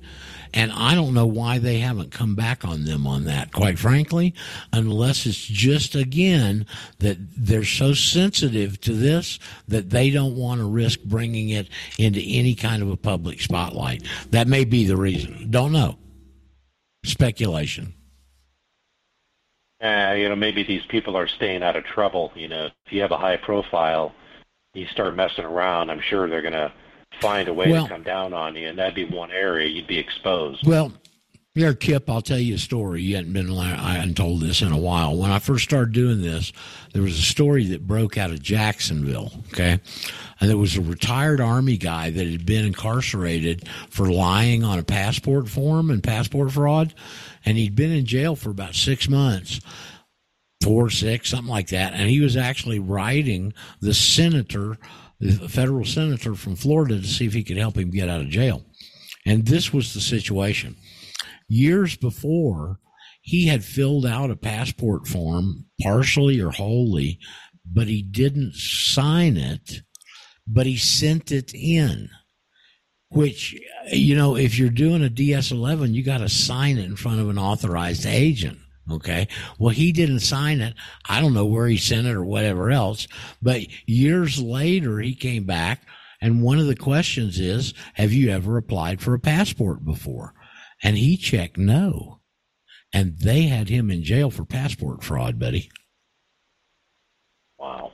And 0.56 0.72
I 0.72 0.95
don't 0.95 1.14
know 1.14 1.27
why 1.27 1.60
they 1.60 1.80
haven't 1.80 2.11
come 2.11 2.34
back 2.34 2.64
on 2.64 2.86
them 2.86 3.06
on 3.06 3.26
that, 3.26 3.52
quite 3.52 3.77
frankly, 3.77 4.34
unless 4.72 5.26
it's 5.26 5.45
just, 5.45 5.95
again, 5.95 6.65
that 6.99 7.18
they're 7.36 7.65
so 7.65 7.94
sensitive 7.94 8.80
to 8.82 8.94
this 8.94 9.38
that 9.68 9.90
they 9.90 10.10
don't 10.10 10.38
want 10.38 10.61
to 10.61 10.65
risk 10.65 11.02
bringing 11.03 11.49
it 11.49 11.68
into 11.99 12.22
any 12.22 12.56
kind 12.56 12.82
of 12.82 12.90
a 12.90 12.95
public 12.95 13.41
spotlight. 13.41 14.03
That 14.32 14.48
may 14.48 14.64
be 14.64 14.86
the 14.86 14.95
reason. 14.95 15.52
Don't 15.52 15.73
know. 15.73 15.98
Speculation. 17.03 17.94
Uh, 19.84 20.15
you 20.18 20.30
know, 20.30 20.38
maybe 20.38 20.64
these 20.64 20.86
people 20.86 21.18
are 21.18 21.27
staying 21.27 21.64
out 21.64 21.76
of 21.76 21.84
trouble. 21.84 22.32
You 22.34 22.48
know, 22.48 22.69
if 22.86 22.94
you 22.94 23.02
have 23.02 23.11
a 23.11 23.18
high 23.18 23.38
profile, 23.38 24.15
you 24.73 24.88
start 24.88 25.15
messing 25.15 25.44
around. 25.44 25.91
I'm 25.91 26.02
sure 26.02 26.30
they're 26.30 26.41
going 26.41 26.53
to 26.53 26.72
find 27.22 27.48
a 27.48 27.54
way 27.54 27.70
Well- 27.70 27.84
to 27.88 27.94
come 27.94 28.04
down 28.04 28.34
on 28.34 28.56
you, 28.56 28.68
and 28.68 28.78
that'd 28.78 28.96
be 28.96 29.06
one 29.06 29.32
area 29.32 29.68
you'd 29.68 29.88
be 29.88 29.98
exposed. 29.98 30.66
Well, 30.66 30.94
here, 31.54 31.74
Kip, 31.74 32.10
I'll 32.10 32.22
tell 32.22 32.38
you 32.38 32.56
a 32.56 32.58
story. 32.58 33.02
You 33.02 33.16
hadn't 33.16 33.32
been, 33.32 33.50
I 33.58 33.94
hadn't 33.94 34.16
told 34.18 34.42
this 34.42 34.62
in 34.62 34.74
a 34.74 34.78
while. 34.78 35.16
When 35.16 35.32
I 35.32 35.40
first 35.40 35.64
started 35.64 35.94
doing 35.94 36.22
this, 36.22 36.52
there 36.92 37.02
was 37.02 37.18
a 37.18 37.22
story 37.22 37.66
that 37.68 37.88
broke 37.88 38.18
out 38.18 38.32
of 38.32 38.42
Jacksonville. 38.42 39.32
Okay. 39.54 39.80
And 40.42 40.50
there 40.50 40.58
was 40.58 40.76
a 40.76 40.82
retired 40.82 41.40
Army 41.40 41.78
guy 41.78 42.10
that 42.10 42.28
had 42.28 42.46
been 42.46 42.66
incarcerated 42.66 43.70
for 43.90 44.12
lying 44.12 44.66
on 44.66 44.80
a 44.80 44.84
passport 44.84 45.48
form 45.48 45.90
and 45.90 46.04
passport 46.04 46.52
fraud. 46.52 46.94
And 47.46 47.58
he'd 47.58 47.76
been 47.76 47.92
in 47.92 48.06
jail 48.06 48.36
for 48.36 48.50
about 48.50 48.76
six 48.76 49.08
months 49.08 49.62
four, 50.62 50.90
six, 50.90 51.30
something 51.30 51.48
like 51.50 51.68
that. 51.68 51.94
And 51.94 52.10
he 52.10 52.20
was 52.20 52.36
actually 52.36 52.80
writing 52.80 53.54
the 53.82 53.94
senator, 53.94 54.78
the 55.20 55.50
federal 55.50 55.86
senator 55.86 56.36
from 56.36 56.56
Florida, 56.56 57.00
to 57.00 57.08
see 57.08 57.26
if 57.26 57.34
he 57.34 57.44
could 57.44 57.58
help 57.58 57.78
him 57.78 57.92
get 57.92 58.10
out 58.10 58.22
of 58.22 58.30
jail. 58.30 58.66
And 59.26 59.46
this 59.46 59.74
was 59.74 59.94
the 59.94 60.02
situation. 60.02 60.76
Years 61.48 61.96
before, 61.96 62.80
he 63.22 63.48
had 63.48 63.64
filled 63.64 64.06
out 64.06 64.30
a 64.30 64.36
passport 64.36 65.08
form, 65.08 65.66
partially 65.82 66.40
or 66.40 66.52
wholly, 66.52 67.20
but 67.66 67.88
he 67.88 68.02
didn't 68.02 68.54
sign 68.56 69.38
it, 69.38 69.82
but 70.48 70.66
he 70.66 70.78
sent 70.78 71.32
it 71.32 71.54
in. 71.54 72.10
Which, 73.10 73.56
you 73.92 74.16
know, 74.16 74.36
if 74.36 74.60
you're 74.60 74.70
doing 74.70 75.02
a 75.02 75.10
DS 75.10 75.52
11, 75.52 75.94
you 75.94 76.04
got 76.04 76.18
to 76.18 76.30
sign 76.30 76.78
it 76.78 76.86
in 76.86 76.96
front 76.96 77.20
of 77.20 77.30
an 77.30 77.38
authorized 77.38 78.06
agent. 78.06 78.60
Okay. 78.91 79.28
Well, 79.57 79.74
he 79.74 79.91
didn't 79.91 80.20
sign 80.20 80.62
it. 80.62 80.76
I 81.10 81.20
don't 81.20 81.34
know 81.34 81.45
where 81.45 81.68
he 81.68 81.78
sent 81.78 82.07
it 82.07 82.14
or 82.14 82.24
whatever 82.24 82.70
else. 82.70 83.07
But 83.41 83.62
years 83.88 84.40
later, 84.40 84.99
he 84.99 85.16
came 85.16 85.45
back. 85.45 85.82
And 86.22 86.41
one 86.41 86.60
of 86.60 86.68
the 86.68 86.76
questions 86.76 87.40
is, 87.40 87.74
have 87.95 88.14
you 88.14 88.30
ever 88.30 88.57
applied 88.57 89.02
for 89.02 89.14
a 89.14 89.20
passport 89.20 89.84
before? 89.84 90.34
And 90.82 90.98
he 90.98 91.18
checked 91.18 91.57
no. 91.57 92.20
And 92.94 93.18
they 93.20 93.44
had 93.44 93.70
him 93.70 93.91
in 93.91 94.03
jail 94.03 94.32
for 94.32 94.45
passport 94.45 95.03
fraud, 95.03 95.40
buddy. 95.40 95.70
Wow. 97.60 97.91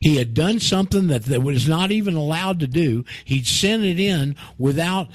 He 0.00 0.16
had 0.16 0.32
done 0.32 0.60
something 0.60 1.08
that, 1.08 1.24
that 1.24 1.42
was 1.42 1.68
not 1.68 1.90
even 1.90 2.14
allowed 2.14 2.60
to 2.60 2.68
do. 2.68 3.04
He'd 3.24 3.46
sent 3.48 3.82
it 3.82 3.98
in 3.98 4.36
without 4.56 5.08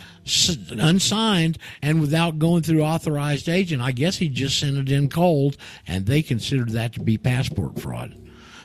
unsigned 0.71 1.57
and 1.81 2.01
without 2.01 2.37
going 2.37 2.63
through 2.63 2.81
authorized 2.81 3.47
agent. 3.47 3.81
I 3.81 3.93
guess 3.93 4.17
he 4.17 4.27
just 4.27 4.59
sent 4.59 4.77
it 4.77 4.91
in 4.91 5.07
cold, 5.07 5.55
and 5.87 6.05
they 6.05 6.21
considered 6.21 6.71
that 6.71 6.93
to 6.93 6.99
be 6.99 7.17
passport 7.17 7.79
fraud. 7.79 8.17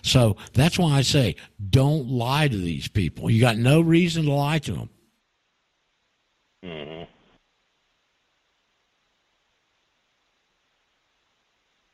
So 0.03 0.37
that's 0.55 0.79
why 0.79 0.97
I 0.97 1.03
say 1.03 1.37
don't 1.71 2.09
lie 2.09 2.49
to 2.49 2.57
these 2.57 2.89
people. 2.89 3.31
You 3.31 3.41
got 3.41 3.57
no 3.57 3.81
reason 3.81 4.25
to 4.25 4.33
lie 4.33 4.59
to 4.59 4.73
them. 4.73 4.91
hmm 6.65 7.03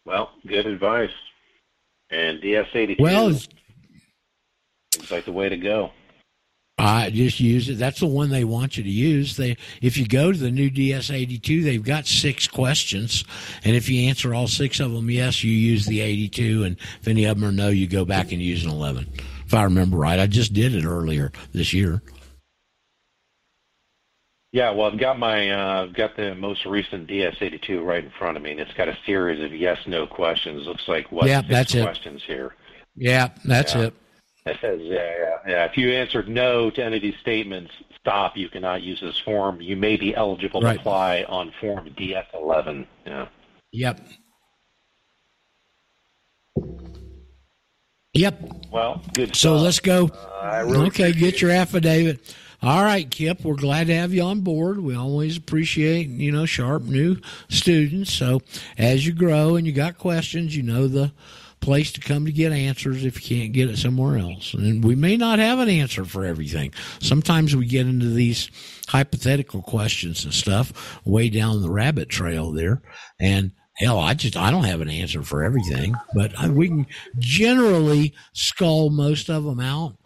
Well, 0.07 0.31
good 0.47 0.67
advice. 0.67 1.11
And 2.11 2.41
DS82 2.41 3.01
Well, 3.01 3.33
it's- 5.05 5.11
like 5.13 5.25
the 5.25 5.33
way 5.33 5.49
to 5.49 5.57
go. 5.57 5.91
I 6.77 7.09
just 7.11 7.39
use 7.39 7.69
it. 7.69 7.79
That's 7.79 8.01
the 8.01 8.07
one 8.09 8.31
they 8.31 8.43
want 8.43 8.77
you 8.77 8.83
to 8.83 8.91
use. 8.91 9.37
They, 9.37 9.57
if 9.81 9.97
you 9.97 10.09
go 10.09 10.33
to 10.33 10.37
the 10.39 10.51
new 10.51 10.69
DS82, 10.69 11.63
they've 11.63 11.83
got 11.85 12.05
six 12.05 12.49
questions, 12.49 13.25
and 13.65 13.77
if 13.77 13.89
you 13.89 14.09
answer 14.09 14.35
all 14.35 14.49
six 14.49 14.81
of 14.81 14.91
them 14.93 15.09
yes, 15.09 15.45
you 15.45 15.53
use 15.53 15.87
the 15.87 16.01
82, 16.01 16.65
and 16.65 16.77
if 17.01 17.07
any 17.07 17.27
of 17.27 17.39
them 17.39 17.49
are 17.49 17.53
no, 17.53 17.69
you 17.69 17.87
go 17.87 18.05
back 18.05 18.33
and 18.33 18.43
use 18.43 18.65
an 18.65 18.71
11. 18.73 19.07
If 19.47 19.55
I 19.55 19.63
remember 19.63 19.97
right, 19.99 20.19
I 20.19 20.27
just 20.27 20.53
did 20.53 20.75
it 20.75 20.85
earlier 20.85 21.31
this 21.53 21.73
year. 21.73 22.03
Yeah, 24.53 24.71
well, 24.71 24.91
I've 24.91 24.99
got 24.99 25.19
my 25.19 25.51
uh, 25.51 25.83
I've 25.85 25.95
got 25.95 26.17
the 26.17 26.35
most 26.35 26.65
recent 26.65 27.09
DS82 27.09 27.85
right 27.85 28.05
in 28.05 28.11
front 28.19 28.37
of 28.37 28.43
me, 28.43 28.53
and 28.53 28.61
it's 28.61 28.73
got 28.75 28.89
a 28.89 28.97
series 29.05 29.43
of 29.45 29.53
yes/no 29.53 30.07
questions. 30.07 30.67
Looks 30.67 30.87
like 30.87 31.11
what 31.11 31.27
Yeah, 31.27 31.41
six 31.41 31.51
that's 31.51 31.75
it. 31.75 31.83
questions 31.83 32.23
here. 32.27 32.55
Yeah, 32.97 33.29
that's 33.45 33.75
Yeah. 33.75 33.83
it. 33.87 33.95
It 34.47 34.59
says, 34.61 34.79
yeah, 34.83 34.95
yeah, 35.19 35.37
yeah. 35.47 35.65
If 35.65 35.79
you 35.79 35.91
answered 35.91 36.29
no 36.29 36.71
to 36.71 36.85
any 36.85 36.97
of 36.97 37.03
these 37.03 37.17
statements, 37.23 37.71
stop. 37.99 38.37
You 38.37 38.51
cannot 38.51 38.83
use 38.83 39.01
this 39.01 39.19
form. 39.19 39.61
You 39.63 39.75
may 39.75 39.97
be 39.97 40.15
eligible 40.15 40.61
Right. 40.61 40.75
to 40.75 40.81
apply 40.81 41.25
on 41.29 41.51
Form 41.63 41.89
DS11. 41.97 42.87
Yeah. 43.07 43.29
Yep. 43.73 44.01
Yep. 48.13 48.43
Well, 48.71 49.03
good. 49.15 49.35
So 49.35 49.55
stuff. 49.57 49.63
let's 49.65 49.81
go. 49.81 50.07
Uh, 50.09 50.63
really 50.67 50.87
okay, 50.89 51.13
get 51.13 51.41
your 51.41 51.51
affidavit. 51.51 52.37
All 52.63 52.83
right, 52.83 53.11
Kip, 53.11 53.43
we're 53.45 53.57
glad 53.57 53.89
to 53.89 53.95
have 53.95 54.15
you 54.15 54.23
on 54.23 54.41
board. 54.41 54.79
We 54.81 54.95
always 54.95 55.37
appreciate, 55.37 56.09
you 56.09 56.33
know, 56.33 56.47
sharp 56.47 56.85
new 56.85 57.17
students. 57.49 58.13
So 58.13 58.41
as 58.79 59.07
you 59.07 59.13
grow 59.13 59.57
and 59.57 59.67
you 59.67 59.73
got 59.73 59.99
questions, 59.99 60.57
you 60.57 60.63
know 60.63 60.87
the 60.87 61.13
place 61.65 61.91
to 61.93 62.01
come 62.01 62.27
to 62.27 62.33
get 62.33 62.53
answers 62.53 63.07
if 63.07 63.31
you 63.31 63.39
can't 63.39 63.55
get 63.55 63.71
it 63.71 63.79
somewhere 63.79 64.19
else. 64.19 64.53
And 64.53 64.85
we 64.85 64.95
may 64.95 65.17
not 65.17 65.39
have 65.39 65.59
an 65.59 65.71
answer 65.71 66.05
for 66.05 66.25
everything. 66.25 66.75
Sometimes 67.01 67.57
we 67.57 67.65
get 67.65 67.87
into 67.87 68.11
these 68.11 68.51
hypothetical 68.89 69.63
questions 69.63 70.25
and 70.25 70.35
stuff 70.35 71.01
way 71.07 71.31
down 71.31 71.63
the 71.63 71.71
rabbit 71.71 72.11
trail 72.11 72.53
there. 72.53 72.83
And 73.19 73.53
hell, 73.79 73.99
I 73.99 74.13
just 74.13 74.37
I 74.37 74.51
don't 74.51 74.65
have 74.65 74.83
an 74.83 74.91
answer 74.91 75.23
for 75.23 75.43
everything, 75.43 75.95
but 76.15 76.39
we 76.51 76.69
can 76.69 76.87
generally 77.19 78.15
skull 78.35 78.91
most 78.91 79.31
of 79.31 79.45
them 79.45 79.61
out. 79.61 79.97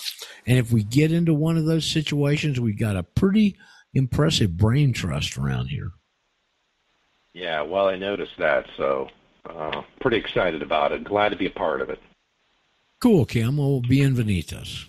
And 0.47 0.59
if 0.59 0.71
we 0.71 0.85
get 0.85 1.11
into 1.11 1.35
one 1.35 1.57
of 1.57 1.67
those 1.67 1.91
situations, 1.91 2.61
we've 2.61 2.79
got 2.79 2.97
a 2.97 3.03
pretty 3.03 3.57
impressive 3.95 4.57
brain 4.57 4.93
trust 4.93 5.37
around 5.37 5.67
here. 5.67 5.91
Yeah, 7.35 7.63
well, 7.63 7.89
I 7.89 7.97
noticed 7.97 8.39
that, 8.39 8.65
so 8.77 9.09
uh, 9.49 9.83
pretty 10.01 10.17
excited 10.17 10.63
about 10.63 10.93
it. 10.93 11.05
Glad 11.05 11.31
to 11.31 11.37
be 11.37 11.47
a 11.47 11.51
part 11.51 11.81
of 11.81 11.91
it. 11.91 12.01
Cool, 13.01 13.25
Kim. 13.25 13.57
will 13.57 13.81
Well, 13.81 13.83
bienvenidos. 13.83 14.87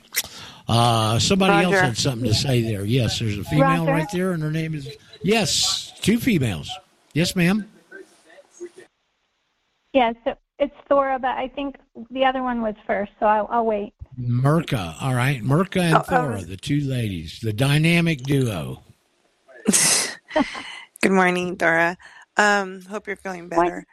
Uh, 0.67 1.17
somebody 1.19 1.65
Roger. 1.65 1.77
else 1.77 1.85
had 1.85 1.97
something 1.97 2.27
to 2.27 2.33
say 2.33 2.61
there. 2.61 2.85
Yes, 2.85 3.19
there's 3.19 3.37
a 3.37 3.43
female 3.43 3.85
Roger. 3.85 3.91
right 3.91 4.11
there, 4.11 4.31
and 4.31 4.43
her 4.43 4.51
name 4.51 4.75
is 4.75 4.95
yes, 5.23 5.93
two 6.01 6.19
females. 6.19 6.69
Yes, 7.13 7.35
ma'am. 7.35 7.69
Yeah, 9.93 10.13
so 10.23 10.35
it's 10.59 10.75
Thora, 10.87 11.17
but 11.19 11.37
I 11.37 11.47
think 11.47 11.77
the 12.11 12.25
other 12.25 12.43
one 12.43 12.61
was 12.61 12.75
first, 12.85 13.11
so 13.19 13.25
I'll, 13.25 13.47
I'll 13.49 13.65
wait. 13.65 13.93
Merca, 14.19 14.95
all 15.01 15.15
right, 15.15 15.41
Merca 15.41 15.81
and 15.81 15.95
oh, 15.95 16.01
Thora, 16.01 16.39
oh. 16.39 16.43
the 16.43 16.57
two 16.57 16.81
ladies, 16.81 17.39
the 17.41 17.53
dynamic 17.53 18.21
duo. 18.21 18.83
Good 21.01 21.11
morning, 21.11 21.55
Thora. 21.57 21.97
Um, 22.37 22.81
hope 22.83 23.07
you're 23.07 23.15
feeling 23.15 23.49
better. 23.49 23.85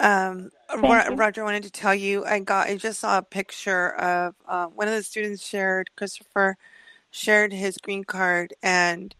Um, 0.00 0.50
Roger, 0.80 1.40
I 1.40 1.44
wanted 1.44 1.64
to 1.64 1.70
tell 1.70 1.94
you, 1.94 2.24
I 2.24 2.38
got, 2.38 2.68
I 2.68 2.76
just 2.76 3.00
saw 3.00 3.18
a 3.18 3.22
picture 3.22 3.94
of 3.96 4.34
uh, 4.46 4.66
one 4.66 4.86
of 4.86 4.94
the 4.94 5.02
students 5.02 5.44
shared, 5.44 5.90
Christopher 5.96 6.56
shared 7.10 7.52
his 7.52 7.78
green 7.78 8.04
card, 8.04 8.54
and 8.62 9.14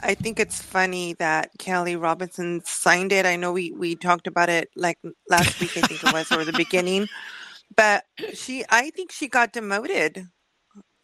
I 0.00 0.14
think 0.14 0.38
it's 0.38 0.60
funny 0.60 1.14
that 1.14 1.50
Kelly 1.58 1.96
Robinson 1.96 2.62
signed 2.64 3.12
it. 3.12 3.24
I 3.24 3.36
know 3.36 3.52
we, 3.52 3.72
we 3.72 3.96
talked 3.96 4.26
about 4.26 4.48
it 4.48 4.70
like 4.76 4.98
last 5.30 5.58
week, 5.60 5.76
I 5.76 5.80
think 5.80 6.04
it 6.04 6.12
was, 6.12 6.30
or 6.30 6.44
the 6.44 6.52
beginning, 6.52 7.06
but 7.74 8.04
she, 8.34 8.64
I 8.68 8.90
think 8.90 9.10
she 9.10 9.26
got 9.28 9.52
demoted 9.52 10.26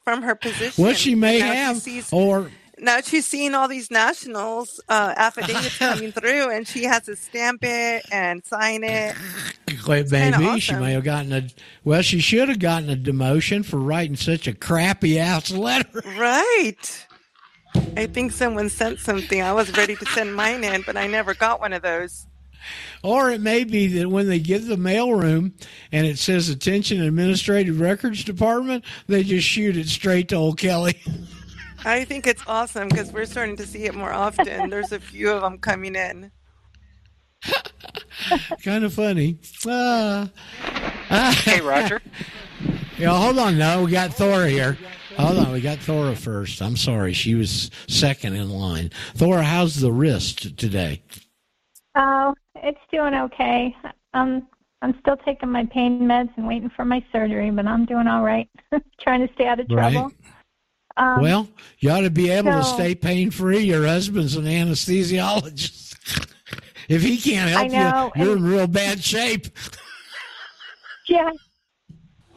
from 0.04 0.22
her 0.22 0.34
position. 0.34 0.84
Well, 0.84 0.94
she 0.94 1.14
may 1.14 1.38
have, 1.38 1.76
she 1.76 2.02
sees, 2.02 2.12
or 2.12 2.50
now 2.78 3.00
she's 3.00 3.26
seeing 3.26 3.54
all 3.54 3.68
these 3.68 3.90
nationals 3.90 4.80
uh, 4.88 5.14
affidavits 5.16 5.78
coming 5.78 6.12
through, 6.12 6.50
and 6.50 6.66
she 6.66 6.84
has 6.84 7.02
to 7.04 7.16
stamp 7.16 7.60
it 7.62 8.04
and 8.10 8.44
sign 8.44 8.84
it. 8.84 9.14
Wait, 9.86 10.10
maybe 10.10 10.44
awesome. 10.44 10.60
she 10.60 10.74
may 10.74 10.92
have 10.92 11.04
gotten 11.04 11.32
a. 11.32 11.48
Well, 11.84 12.02
she 12.02 12.20
should 12.20 12.48
have 12.48 12.58
gotten 12.58 12.90
a 12.90 12.96
demotion 12.96 13.64
for 13.64 13.78
writing 13.78 14.16
such 14.16 14.46
a 14.46 14.54
crappy 14.54 15.18
ass 15.18 15.50
letter. 15.50 16.02
Right. 16.16 17.06
I 17.96 18.06
think 18.06 18.32
someone 18.32 18.68
sent 18.68 19.00
something. 19.00 19.42
I 19.42 19.52
was 19.52 19.76
ready 19.76 19.96
to 19.96 20.06
send 20.06 20.34
mine 20.34 20.62
in, 20.62 20.82
but 20.82 20.96
I 20.96 21.06
never 21.06 21.34
got 21.34 21.60
one 21.60 21.72
of 21.72 21.82
those. 21.82 22.26
Or 23.02 23.30
it 23.30 23.40
may 23.40 23.64
be 23.64 23.86
that 23.98 24.08
when 24.08 24.28
they 24.28 24.38
get 24.38 24.66
the 24.66 24.76
mailroom 24.76 25.52
and 25.92 26.06
it 26.06 26.18
says 26.18 26.48
"Attention 26.48 27.02
Administrative 27.02 27.80
Records 27.80 28.24
Department," 28.24 28.84
they 29.06 29.22
just 29.22 29.46
shoot 29.46 29.76
it 29.76 29.88
straight 29.88 30.28
to 30.28 30.36
old 30.36 30.58
Kelly. 30.58 31.00
I 31.84 32.04
think 32.04 32.26
it's 32.26 32.42
awesome 32.46 32.88
because 32.88 33.12
we're 33.12 33.26
starting 33.26 33.56
to 33.56 33.66
see 33.66 33.84
it 33.84 33.94
more 33.94 34.12
often. 34.12 34.70
There's 34.70 34.92
a 34.92 35.00
few 35.00 35.30
of 35.30 35.42
them 35.42 35.58
coming 35.58 35.94
in. 35.94 36.30
kind 38.64 38.84
of 38.84 38.94
funny. 38.94 39.38
Uh, 39.66 40.26
hey, 41.08 41.60
Roger. 41.60 42.00
yeah, 42.98 43.16
hold 43.16 43.38
on. 43.38 43.58
No, 43.58 43.84
we 43.84 43.90
got 43.90 44.14
Thora 44.14 44.48
here. 44.48 44.78
Hold 45.18 45.38
on, 45.38 45.52
we 45.52 45.60
got 45.60 45.78
Thora 45.78 46.16
first. 46.16 46.60
I'm 46.60 46.76
sorry, 46.76 47.12
she 47.12 47.34
was 47.34 47.70
second 47.86 48.34
in 48.34 48.50
line. 48.50 48.90
Thora, 49.14 49.42
how's 49.44 49.76
the 49.76 49.92
wrist 49.92 50.56
today? 50.56 51.02
Oh, 51.94 52.34
it's 52.56 52.80
doing 52.90 53.14
okay. 53.14 53.76
Um, 54.14 54.48
I'm 54.82 54.98
still 55.00 55.16
taking 55.18 55.50
my 55.50 55.66
pain 55.66 56.00
meds 56.00 56.30
and 56.36 56.48
waiting 56.48 56.70
for 56.70 56.84
my 56.84 57.04
surgery, 57.12 57.50
but 57.50 57.66
I'm 57.66 57.84
doing 57.84 58.08
all 58.08 58.22
right. 58.22 58.48
Trying 59.00 59.26
to 59.26 59.32
stay 59.34 59.46
out 59.46 59.60
of 59.60 59.68
trouble. 59.68 60.02
Right. 60.02 60.12
Um, 60.96 61.20
well, 61.20 61.48
you 61.78 61.90
ought 61.90 62.02
to 62.02 62.10
be 62.10 62.30
able 62.30 62.52
so, 62.52 62.58
to 62.58 62.64
stay 62.64 62.94
pain 62.94 63.30
free. 63.30 63.60
Your 63.60 63.86
husband's 63.86 64.36
an 64.36 64.44
anesthesiologist. 64.44 65.96
if 66.88 67.02
he 67.02 67.16
can't 67.16 67.50
help 67.50 67.72
know, 67.72 68.12
you, 68.14 68.24
you're 68.24 68.36
in 68.36 68.44
real 68.44 68.66
bad 68.66 69.02
shape. 69.02 69.46
yeah, 71.08 71.30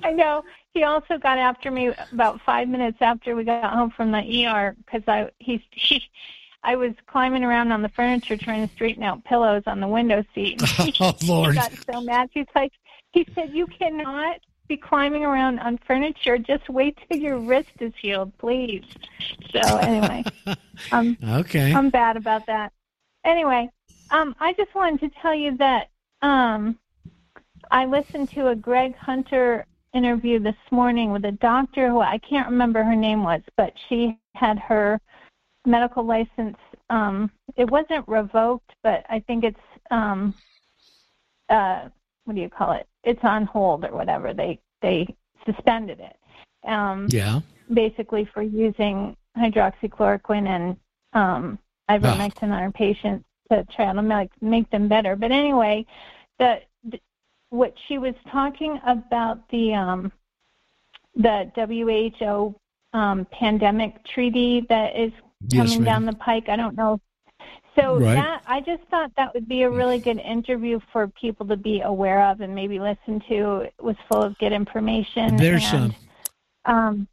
I 0.04 0.12
know. 0.12 0.44
He 0.74 0.84
also 0.84 1.18
got 1.18 1.38
after 1.38 1.72
me 1.72 1.92
about 2.12 2.42
five 2.42 2.68
minutes 2.68 2.98
after 3.02 3.36
we 3.36 3.44
got 3.44 3.74
home 3.74 3.92
from 3.92 4.12
the 4.12 4.46
ER 4.46 4.76
because 4.86 5.02
I 5.08 5.30
he's 5.40 5.62
he. 5.72 6.04
I 6.64 6.76
was 6.76 6.94
climbing 7.08 7.44
around 7.44 7.72
on 7.72 7.82
the 7.82 7.90
furniture 7.90 8.36
trying 8.36 8.68
to 8.68 8.74
straighten 8.74 9.04
out 9.04 9.24
pillows 9.24 9.64
on 9.68 9.80
the 9.80 9.88
window 9.88 10.24
seat. 10.36 10.62
oh 11.00 11.14
Lord! 11.26 11.54
He 11.54 11.60
got 11.60 11.72
so 11.92 12.02
mad. 12.02 12.30
He's 12.32 12.46
like, 12.56 12.74
he 13.12 13.28
said, 13.34 13.52
"You 13.54 13.68
cannot 13.68 14.40
be 14.68 14.78
climbing 14.78 15.24
around 15.24 15.60
on 15.60 15.80
furniture. 15.86 16.38
Just 16.38 16.70
wait 16.70 16.98
till 17.08 17.20
your 17.20 17.38
wrist 17.40 17.72
is 17.80 17.94
healed, 18.02 18.38
please. 18.38 18.84
So 19.52 19.78
anyway, 19.78 20.24
um, 20.92 21.18
okay, 21.24 21.74
I'm 21.74 21.90
bad 21.90 22.18
about 22.18 22.46
that. 22.48 22.72
Anyway, 23.26 23.70
um, 24.12 24.36
I 24.40 24.54
just 24.54 24.74
wanted 24.76 25.00
to 25.02 25.20
tell 25.22 25.36
you 25.36 25.58
that 25.58 25.90
um, 26.22 26.78
I 27.72 27.86
listened 27.86 28.30
to 28.32 28.50
a 28.50 28.56
Greg 28.56 28.96
Hunter 28.96 29.66
interview 29.94 30.40
this 30.40 30.56
morning 30.72 31.12
with 31.12 31.26
a 31.26 31.32
doctor 31.32 31.90
who 31.90 32.02
I 32.02 32.20
can't 32.20 32.50
remember 32.50 32.84
her 32.84 32.96
name 32.96 33.24
was, 33.24 33.42
but 33.56 33.74
she 33.90 34.18
had 34.36 34.60
her 34.60 35.00
medical 35.66 36.04
license. 36.06 36.58
Um, 36.90 37.32
it 37.56 37.70
wasn't 37.70 38.08
revoked, 38.08 38.72
but 38.84 39.06
I 39.10 39.20
think 39.20 39.44
it's 39.44 39.60
um, 39.92 40.34
uh, 41.50 41.90
what 42.28 42.36
do 42.36 42.42
you 42.42 42.50
call 42.50 42.74
it? 42.74 42.86
It's 43.06 43.24
on 43.24 43.46
hold 43.46 43.86
or 43.86 43.96
whatever. 43.96 44.34
They 44.34 44.60
they 44.82 45.16
suspended 45.46 46.02
it. 46.02 46.70
Um, 46.70 47.08
yeah. 47.10 47.40
Basically 47.74 48.30
for 48.34 48.42
using 48.42 49.16
hydroxychloroquine 49.38 50.48
and 50.48 50.78
um, 51.14 51.58
ivermectin 51.90 52.44
oh. 52.44 52.46
on 52.48 52.52
our 52.52 52.72
patients 52.72 53.24
to 53.50 53.66
try 53.74 53.94
to 53.94 54.02
make 54.02 54.30
make 54.42 54.70
them 54.72 54.90
better. 54.90 55.16
But 55.16 55.32
anyway, 55.32 55.86
the, 56.38 56.60
the 56.84 57.00
what 57.50 57.74
she 57.88 57.98
was 57.98 58.14
talking 58.30 58.78
about 58.86 59.48
the 59.50 59.74
um, 59.74 60.12
the 61.16 61.50
WHO 61.56 62.56
um, 62.92 63.26
pandemic 63.32 64.04
treaty 64.04 64.66
that 64.68 64.98
is 64.98 65.14
coming 65.50 65.72
yes, 65.72 65.86
down 65.86 66.06
the 66.06 66.14
pike. 66.14 66.50
I 66.50 66.58
don't 66.58 66.76
know 66.76 67.00
so 67.78 68.00
right. 68.00 68.16
that 68.16 68.44
I 68.48 68.62
just 68.62 68.84
thought 68.90 69.12
that 69.18 69.34
would 69.34 69.48
be 69.48 69.64
a 69.64 69.70
really 69.70 70.00
good 70.00 70.20
interview 70.20 70.80
for 70.92 71.08
people 71.08 71.46
to 71.48 71.58
be 71.58 71.82
aware 71.82 72.30
of 72.30 72.42
and 72.42 72.56
maybe 72.56 72.80
listen 72.80 73.22
to. 73.30 73.62
It 73.62 73.74
was 73.82 73.96
full 74.10 74.24
of 74.24 74.38
good 74.38 74.52
information. 74.52 75.38
There's 75.38 75.64
and, 75.74 75.94
some. 75.94 75.96
Um, 76.66 77.08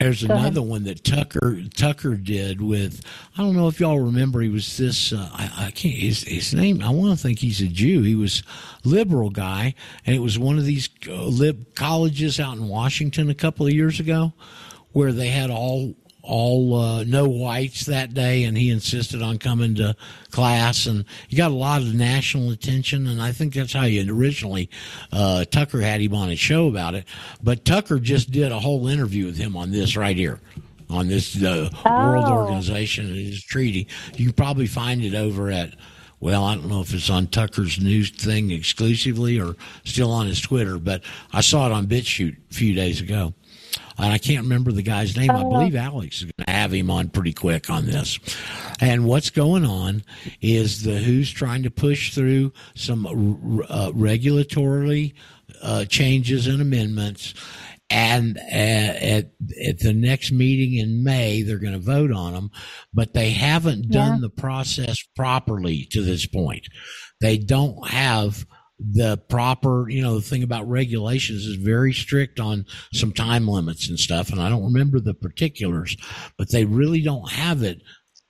there's 0.00 0.22
another 0.22 0.60
ahead. 0.60 0.70
one 0.70 0.84
that 0.84 1.04
Tucker 1.04 1.62
Tucker 1.74 2.16
did 2.16 2.60
with 2.60 3.02
I 3.38 3.42
don't 3.42 3.56
know 3.56 3.68
if 3.68 3.80
y'all 3.80 4.00
remember 4.00 4.40
he 4.40 4.48
was 4.48 4.76
this 4.76 5.12
uh, 5.12 5.30
I, 5.32 5.66
I, 5.66 5.70
can't 5.70 5.94
his, 5.94 6.24
his 6.24 6.52
name 6.52 6.82
I 6.82 6.90
want 6.90 7.16
to 7.16 7.22
think 7.22 7.38
he's 7.38 7.60
a 7.60 7.68
Jew 7.68 8.02
he 8.02 8.16
was 8.16 8.42
liberal 8.84 9.30
guy 9.30 9.74
and 10.04 10.14
it 10.14 10.18
was 10.18 10.38
one 10.38 10.58
of 10.58 10.64
these 10.64 10.90
uh, 11.08 11.24
lib 11.24 11.74
colleges 11.74 12.40
out 12.40 12.56
in 12.56 12.68
Washington 12.68 13.30
a 13.30 13.34
couple 13.34 13.66
of 13.66 13.72
years 13.72 14.00
ago 14.00 14.32
where 14.92 15.12
they 15.12 15.28
had 15.28 15.48
all 15.48 15.94
all 16.24 16.74
uh, 16.74 17.04
no 17.04 17.28
whites 17.28 17.84
that 17.86 18.14
day, 18.14 18.44
and 18.44 18.56
he 18.56 18.70
insisted 18.70 19.22
on 19.22 19.38
coming 19.38 19.74
to 19.76 19.94
class, 20.30 20.86
and 20.86 21.04
he 21.28 21.36
got 21.36 21.50
a 21.50 21.54
lot 21.54 21.82
of 21.82 21.94
national 21.94 22.50
attention, 22.50 23.06
and 23.06 23.20
I 23.20 23.32
think 23.32 23.54
that's 23.54 23.72
how 23.72 23.84
you 23.84 24.12
originally 24.12 24.70
uh, 25.12 25.44
Tucker 25.44 25.80
had 25.80 26.00
him 26.00 26.14
on 26.14 26.30
his 26.30 26.40
show 26.40 26.66
about 26.68 26.94
it. 26.94 27.04
But 27.42 27.64
Tucker 27.64 27.98
just 27.98 28.30
did 28.30 28.52
a 28.52 28.58
whole 28.58 28.88
interview 28.88 29.26
with 29.26 29.36
him 29.36 29.56
on 29.56 29.70
this 29.70 29.96
right 29.96 30.16
here. 30.16 30.40
On 30.90 31.08
this 31.08 31.42
uh, 31.42 31.70
oh. 31.84 32.06
World 32.06 32.26
Organization 32.26 33.06
and 33.06 33.16
his 33.16 33.42
treaty, 33.42 33.88
you 34.16 34.26
can 34.26 34.34
probably 34.34 34.66
find 34.66 35.02
it 35.02 35.14
over 35.14 35.50
at 35.50 35.74
well, 36.20 36.44
I 36.44 36.54
don't 36.54 36.68
know 36.68 36.80
if 36.80 36.94
it's 36.94 37.10
on 37.10 37.26
Tucker's 37.26 37.78
news 37.78 38.08
thing 38.08 38.50
exclusively 38.50 39.38
or 39.38 39.56
still 39.84 40.10
on 40.10 40.26
his 40.26 40.40
Twitter, 40.40 40.78
but 40.78 41.02
I 41.34 41.42
saw 41.42 41.66
it 41.66 41.72
on 41.72 41.86
BitChute 41.86 42.36
a 42.50 42.54
few 42.54 42.72
days 42.72 43.02
ago 43.02 43.34
and 43.98 44.12
I 44.12 44.18
can't 44.18 44.42
remember 44.42 44.72
the 44.72 44.82
guy's 44.82 45.16
name. 45.16 45.30
I 45.30 45.42
oh. 45.42 45.50
believe 45.50 45.76
Alex 45.76 46.16
is 46.16 46.24
going 46.24 46.46
to 46.46 46.52
have 46.52 46.72
him 46.72 46.90
on 46.90 47.08
pretty 47.08 47.32
quick 47.32 47.70
on 47.70 47.86
this. 47.86 48.18
And 48.80 49.04
what's 49.04 49.30
going 49.30 49.64
on 49.64 50.02
is 50.40 50.82
the 50.82 51.00
WHO's 51.00 51.30
trying 51.30 51.62
to 51.62 51.70
push 51.70 52.14
through 52.14 52.52
some 52.74 53.06
uh, 53.06 53.90
regulatorily 53.92 55.14
uh, 55.62 55.84
changes 55.84 56.46
and 56.46 56.60
amendments 56.60 57.34
and 57.90 58.38
uh, 58.38 58.40
at 58.50 59.30
at 59.66 59.78
the 59.78 59.92
next 59.92 60.32
meeting 60.32 60.78
in 60.78 61.04
May, 61.04 61.42
they're 61.42 61.58
going 61.58 61.74
to 61.74 61.78
vote 61.78 62.10
on 62.10 62.32
them, 62.32 62.50
but 62.92 63.12
they 63.12 63.30
haven't 63.30 63.90
done 63.90 64.14
yeah. 64.14 64.20
the 64.22 64.30
process 64.30 64.96
properly 65.14 65.86
to 65.90 66.02
this 66.02 66.26
point. 66.26 66.66
They 67.20 67.38
don't 67.38 67.88
have 67.88 68.46
the 68.78 69.16
proper, 69.28 69.88
you 69.88 70.02
know, 70.02 70.16
the 70.16 70.22
thing 70.22 70.42
about 70.42 70.68
regulations 70.68 71.46
is 71.46 71.56
very 71.56 71.92
strict 71.92 72.40
on 72.40 72.66
some 72.92 73.12
time 73.12 73.46
limits 73.46 73.88
and 73.88 73.98
stuff. 73.98 74.30
And 74.30 74.40
I 74.40 74.48
don't 74.48 74.64
remember 74.64 75.00
the 75.00 75.14
particulars, 75.14 75.96
but 76.36 76.50
they 76.50 76.64
really 76.64 77.00
don't 77.00 77.30
have 77.30 77.62
it 77.62 77.80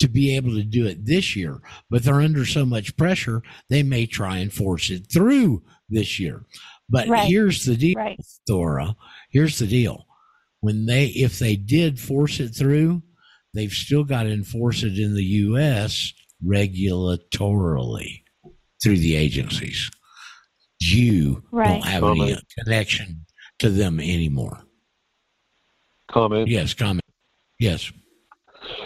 to 0.00 0.08
be 0.08 0.36
able 0.36 0.50
to 0.50 0.64
do 0.64 0.86
it 0.86 1.06
this 1.06 1.34
year. 1.34 1.60
But 1.88 2.02
they're 2.02 2.20
under 2.20 2.44
so 2.44 2.66
much 2.66 2.96
pressure, 2.96 3.42
they 3.70 3.82
may 3.82 4.06
try 4.06 4.38
and 4.38 4.52
force 4.52 4.90
it 4.90 5.10
through 5.12 5.62
this 5.88 6.20
year. 6.20 6.44
But 6.88 7.08
right. 7.08 7.26
here's 7.26 7.64
the 7.64 7.76
deal, 7.76 7.94
right. 7.96 8.20
Thora. 8.46 8.96
Here's 9.30 9.58
the 9.58 9.66
deal. 9.66 10.06
When 10.60 10.86
they, 10.86 11.06
if 11.06 11.38
they 11.38 11.56
did 11.56 11.98
force 11.98 12.40
it 12.40 12.50
through, 12.50 13.02
they've 13.54 13.72
still 13.72 14.04
got 14.04 14.24
to 14.24 14.32
enforce 14.32 14.82
it 14.82 14.98
in 14.98 15.14
the 15.14 15.24
U.S. 15.24 16.12
regulatorily 16.44 18.22
through 18.82 18.98
the 18.98 19.16
agencies. 19.16 19.90
You 20.80 21.42
right. 21.50 21.80
don't 21.80 21.84
have 21.84 22.02
comment. 22.02 22.30
any 22.30 22.40
connection 22.58 23.24
to 23.60 23.70
them 23.70 24.00
anymore. 24.00 24.60
Comment. 26.10 26.48
Yes, 26.48 26.74
comment. 26.74 27.00
Yes. 27.58 27.90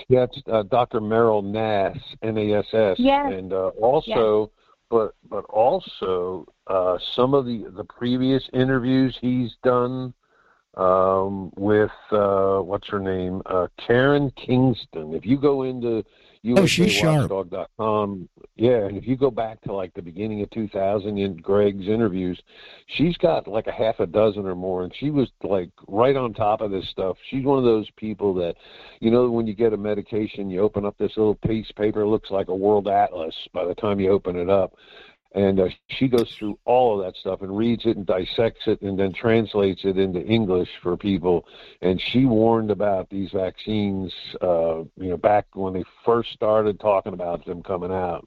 Yeah, 0.09 0.25
it's 0.25 0.43
uh, 0.51 0.65
Dr. 0.65 1.01
Meryl 1.01 1.45
Nass, 1.45 1.97
N-A-S-S, 2.23 2.97
yes. 2.99 3.27
and 3.33 3.53
uh, 3.53 3.69
also, 3.81 4.41
yes. 4.41 4.51
but 4.91 5.15
but 5.29 5.45
also 5.45 6.47
uh, 6.67 6.97
some 7.15 7.35
of 7.35 7.45
the 7.47 7.67
the 7.77 7.85
previous 7.85 8.43
interviews 8.53 9.17
he's 9.21 9.55
done 9.63 10.13
um, 10.77 11.53
with 11.57 11.91
uh, 12.13 12.59
what's 12.59 12.89
her 12.89 13.01
name, 13.01 13.43
uh, 13.47 13.67
Karen 13.87 14.33
Kingston. 14.37 15.15
If 15.15 15.27
you 15.27 15.39
go 15.39 15.65
into 15.65 16.05
oh, 16.57 16.67
she's 16.67 16.93
sharp. 16.93 17.31
Um, 17.79 18.29
yeah, 18.57 18.87
and 18.87 18.97
if 18.97 19.07
you 19.07 19.17
go 19.17 19.31
back 19.31 19.61
to 19.63 19.73
like 19.73 19.95
the 19.95 20.03
beginning 20.03 20.43
of 20.43 20.51
2000 20.51 21.19
in 21.19 21.37
Greg's 21.37 21.87
interviews, 21.87 22.41
she's 22.87 23.17
got 23.17 23.47
like 23.47 23.67
a 23.67 23.73
half 23.73 24.01
a 24.01 24.07
dozen 24.07 24.47
or 24.47 24.55
more, 24.55 24.85
and 24.85 24.93
she 24.99 25.11
was 25.11 25.29
like 25.43 25.71
right 25.87 26.17
on 26.17 26.35
top 26.35 26.61
of 26.61 26.71
this 26.71 26.89
stuff. 26.91 27.17
She's 27.31 27.45
one 27.45 27.59
of 27.59 27.65
those 27.65 27.89
people 27.97 28.35
that, 28.35 28.55
you 29.01 29.11
know, 29.11 29.31
when 29.31 29.47
you 29.47 29.55
get 29.55 29.73
a 29.73 29.77
medication, 29.77 30.51
you 30.51 30.61
open 30.61 30.85
up 30.85 30.97
this 30.99 31.13
little 31.17 31.35
piece 31.35 31.71
of 31.71 31.77
paper, 31.77 32.03
it 32.03 32.09
looks 32.09 32.31
like 32.31 32.49
a 32.49 32.55
world 32.55 32.89
atlas 32.89 33.35
by 33.53 33.65
the 33.65 33.75
time 33.75 34.01
you 34.01 34.11
open 34.11 34.37
it 34.37 34.51
up 34.51 34.75
and 35.35 35.61
uh, 35.61 35.69
she 35.89 36.09
goes 36.09 36.33
through 36.39 36.59
all 36.65 36.99
of 36.99 37.05
that 37.05 37.19
stuff 37.19 37.43
and 37.43 37.57
reads 37.57 37.85
it 37.85 37.97
and 37.97 38.07
dissects 38.07 38.63
it 38.67 38.81
and 38.81 38.99
then 38.99 39.13
translates 39.13 39.83
it 39.85 39.99
into 39.99 40.21
English 40.25 40.69
for 40.83 40.97
people. 40.97 41.47
And 41.83 42.01
she 42.01 42.25
warned 42.25 42.71
about 42.71 43.11
these 43.11 43.31
vaccines, 43.33 44.13
uh, 44.41 44.79
you 44.97 45.11
know, 45.11 45.19
back 45.19 45.47
when 45.55 45.75
they 45.75 45.85
first 46.05 46.33
started 46.33 46.81
talking 46.81 47.13
about 47.13 47.45
them 47.45 47.63
coming 47.63 47.93
out. 47.93 48.27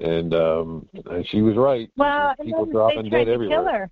And 0.00 0.34
um, 0.34 0.88
and 1.10 1.26
she 1.28 1.42
was 1.42 1.56
right. 1.56 1.90
Well, 1.96 2.34
people 2.42 2.64
dropping 2.64 3.10
dead 3.10 3.28
everywhere. 3.28 3.90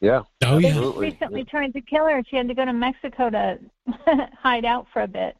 Yeah. 0.00 0.22
Oh, 0.44 0.58
yeah. 0.58 0.72
They 0.72 0.98
recently 0.98 1.44
tried 1.44 1.74
to 1.74 1.80
kill 1.82 2.06
her. 2.06 2.22
She 2.28 2.36
had 2.36 2.48
to 2.48 2.54
go 2.54 2.64
to 2.64 2.72
Mexico 2.72 3.28
to 3.30 3.58
hide 4.38 4.64
out 4.64 4.86
for 4.92 5.02
a 5.02 5.08
bit 5.08 5.36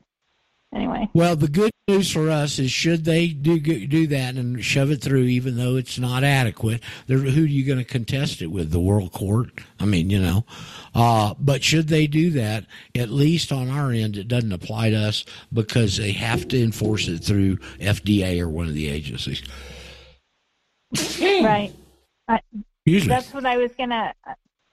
anyway. 0.75 1.09
Well, 1.13 1.37
the 1.37 1.49
good 1.49 1.71
news 1.89 2.11
for 2.11 2.31
us 2.31 2.59
is 2.59 2.71
should 2.71 3.05
they 3.05 3.29
do 3.29 3.59
do 3.61 4.07
that 4.09 4.37
and 4.37 4.65
shove 4.65 4.91
it 4.91 5.03
through, 5.03 5.25
even 5.25 5.57
though 5.57 5.77
it's 5.77 5.99
not 5.99 6.25
adequate, 6.25 6.83
who 7.07 7.17
are 7.17 7.47
you 7.47 7.65
going 7.65 7.79
to 7.79 7.85
contest 7.85 8.43
it 8.43 8.49
with? 8.49 8.71
The 8.71 8.81
World 8.81 9.13
Court? 9.13 9.51
I 9.79 9.85
mean, 9.85 10.11
you 10.11 10.21
know. 10.21 10.45
Uh, 10.95 11.35
but 11.39 11.63
should 11.63 11.89
they 11.89 12.07
do 12.07 12.31
that, 12.31 12.67
at 12.95 13.11
least 13.11 13.53
on 13.53 13.69
our 13.69 13.91
end, 13.91 14.17
it 14.17 14.29
doesn't 14.29 14.53
apply 14.53 14.91
to 14.91 14.97
us 14.97 15.25
because 15.53 15.97
they 15.97 16.13
have 16.13 16.49
to 16.49 16.63
enforce 16.63 17.09
it 17.09 17.19
through 17.19 17.57
FDA 17.79 18.41
or 18.41 18.49
one 18.49 18.67
of 18.67 18.75
the 18.75 18.89
agencies. 18.89 19.43
Right. 21.21 21.73
I, 22.29 22.41
that's 22.87 23.33
what 23.33 23.47
I 23.47 23.57
was 23.57 23.73
gonna. 23.77 24.15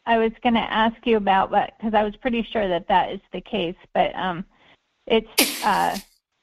I 0.05 0.17
was 0.17 0.31
gonna 0.41 0.59
ask 0.59 0.95
you 1.05 1.17
about, 1.17 1.51
but 1.51 1.73
because 1.77 1.93
I 1.93 2.03
was 2.03 2.15
pretty 2.15 2.41
sure 2.43 2.67
that 2.67 2.87
that 2.87 3.11
is 3.11 3.19
the 3.33 3.41
case, 3.41 3.75
but 3.93 4.15
um 4.15 4.45
it's 5.07 5.65
uh, 5.65 5.97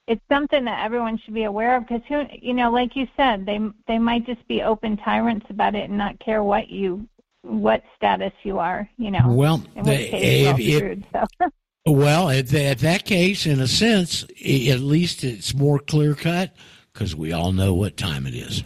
it's 0.06 0.22
something 0.28 0.64
that 0.64 0.84
everyone 0.84 1.18
should 1.18 1.34
be 1.34 1.44
aware 1.44 1.76
of 1.76 1.86
because 1.86 2.02
who 2.08 2.24
you 2.40 2.54
know 2.54 2.70
like 2.70 2.96
you 2.96 3.06
said 3.16 3.46
they 3.46 3.58
they 3.86 3.98
might 3.98 4.26
just 4.26 4.46
be 4.48 4.62
open 4.62 4.96
tyrants 4.96 5.46
about 5.50 5.74
it 5.74 5.88
and 5.88 5.98
not 5.98 6.18
care 6.18 6.42
what 6.42 6.68
you 6.68 7.06
what 7.42 7.82
status 7.96 8.32
you 8.42 8.58
are 8.58 8.88
you 8.96 9.10
know 9.10 9.26
well 9.26 9.62
they, 9.82 10.10
if, 10.46 10.58
if, 10.58 11.04
so. 11.12 11.48
well 11.86 12.30
at, 12.30 12.48
the, 12.48 12.64
at 12.64 12.78
that 12.78 13.04
case 13.04 13.46
in 13.46 13.60
a 13.60 13.68
sense 13.68 14.24
at 14.24 14.80
least 14.80 15.24
it's 15.24 15.54
more 15.54 15.78
clear 15.78 16.14
cut 16.14 16.54
because 16.92 17.14
we 17.14 17.32
all 17.32 17.52
know 17.52 17.74
what 17.74 17.96
time 17.96 18.26
it 18.26 18.34
is 18.34 18.64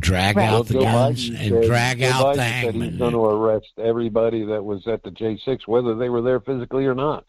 drag 0.00 0.36
right. 0.36 0.48
out 0.48 0.66
the 0.66 0.80
guns 0.80 1.28
and 1.28 1.38
said, 1.38 1.64
drag 1.64 2.00
Joe 2.00 2.06
out 2.06 2.26
Biden 2.26 2.36
the 2.36 2.44
hangman. 2.44 2.90
He's 2.90 2.98
going 2.98 3.12
to 3.12 3.24
arrest 3.24 3.72
everybody 3.78 4.44
that 4.44 4.62
was 4.62 4.86
at 4.86 5.02
the 5.02 5.10
J6, 5.10 5.60
whether 5.66 5.94
they 5.94 6.10
were 6.10 6.20
there 6.20 6.40
physically 6.40 6.84
or 6.84 6.94
not. 6.94 7.24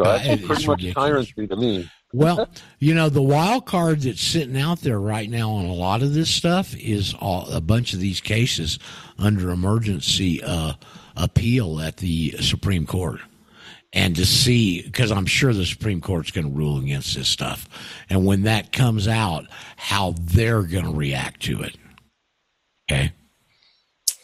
So 0.00 0.04
that's 0.04 0.26
uh, 0.28 0.46
pretty 0.46 0.66
much 0.66 0.82
ridiculous. 0.82 1.32
to 1.34 1.56
me. 1.56 1.90
well, 2.14 2.48
you 2.78 2.94
know, 2.94 3.10
the 3.10 3.20
wild 3.20 3.66
card 3.66 4.00
that's 4.00 4.22
sitting 4.22 4.56
out 4.56 4.80
there 4.80 4.98
right 4.98 5.28
now 5.28 5.50
on 5.50 5.66
a 5.66 5.74
lot 5.74 6.02
of 6.02 6.14
this 6.14 6.30
stuff 6.30 6.74
is 6.76 7.14
all, 7.20 7.50
a 7.50 7.60
bunch 7.60 7.92
of 7.92 8.00
these 8.00 8.20
cases 8.22 8.78
under 9.18 9.50
emergency 9.50 10.42
uh, 10.42 10.72
appeal 11.16 11.80
at 11.80 11.98
the 11.98 12.30
Supreme 12.40 12.86
Court. 12.86 13.20
And 13.92 14.16
to 14.16 14.24
see, 14.24 14.82
because 14.82 15.12
I'm 15.12 15.26
sure 15.26 15.52
the 15.52 15.66
Supreme 15.66 16.00
Court's 16.00 16.30
going 16.30 16.50
to 16.50 16.56
rule 16.56 16.78
against 16.78 17.14
this 17.14 17.28
stuff. 17.28 17.68
And 18.08 18.24
when 18.24 18.44
that 18.44 18.72
comes 18.72 19.06
out, 19.06 19.46
how 19.76 20.14
they're 20.18 20.62
going 20.62 20.84
to 20.84 20.94
react 20.94 21.42
to 21.42 21.62
it. 21.62 21.76
Okay. 22.90 23.12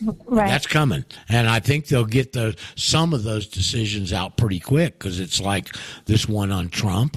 Right. 0.01 0.49
That's 0.49 0.67
coming, 0.67 1.05
and 1.29 1.49
I 1.49 1.61
think 1.61 1.87
they'll 1.87 2.05
get 2.05 2.33
the 2.33 2.55
some 2.75 3.15
of 3.15 3.23
those 3.23 3.47
decisions 3.47 4.13
out 4.13 4.37
pretty 4.37 4.61
quick 4.61 4.99
because 4.99 5.21
it's 5.21 5.41
like 5.41 5.75
this 6.05 6.29
one 6.29 6.53
on 6.53 6.69
Trump 6.69 7.17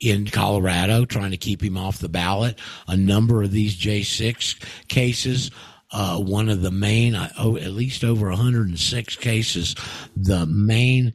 in 0.00 0.26
Colorado, 0.26 1.04
trying 1.04 1.30
to 1.30 1.36
keep 1.36 1.62
him 1.62 1.76
off 1.76 1.98
the 1.98 2.08
ballot. 2.08 2.58
A 2.88 2.96
number 2.96 3.42
of 3.42 3.52
these 3.52 3.76
J 3.76 4.02
six 4.02 4.56
cases. 4.88 5.50
Uh, 5.92 6.18
one 6.18 6.48
of 6.48 6.62
the 6.62 6.70
main, 6.70 7.16
uh, 7.16 7.32
oh, 7.36 7.56
at 7.56 7.72
least 7.72 8.04
over 8.04 8.28
106 8.28 9.16
cases, 9.16 9.74
the 10.14 10.46
main 10.46 11.12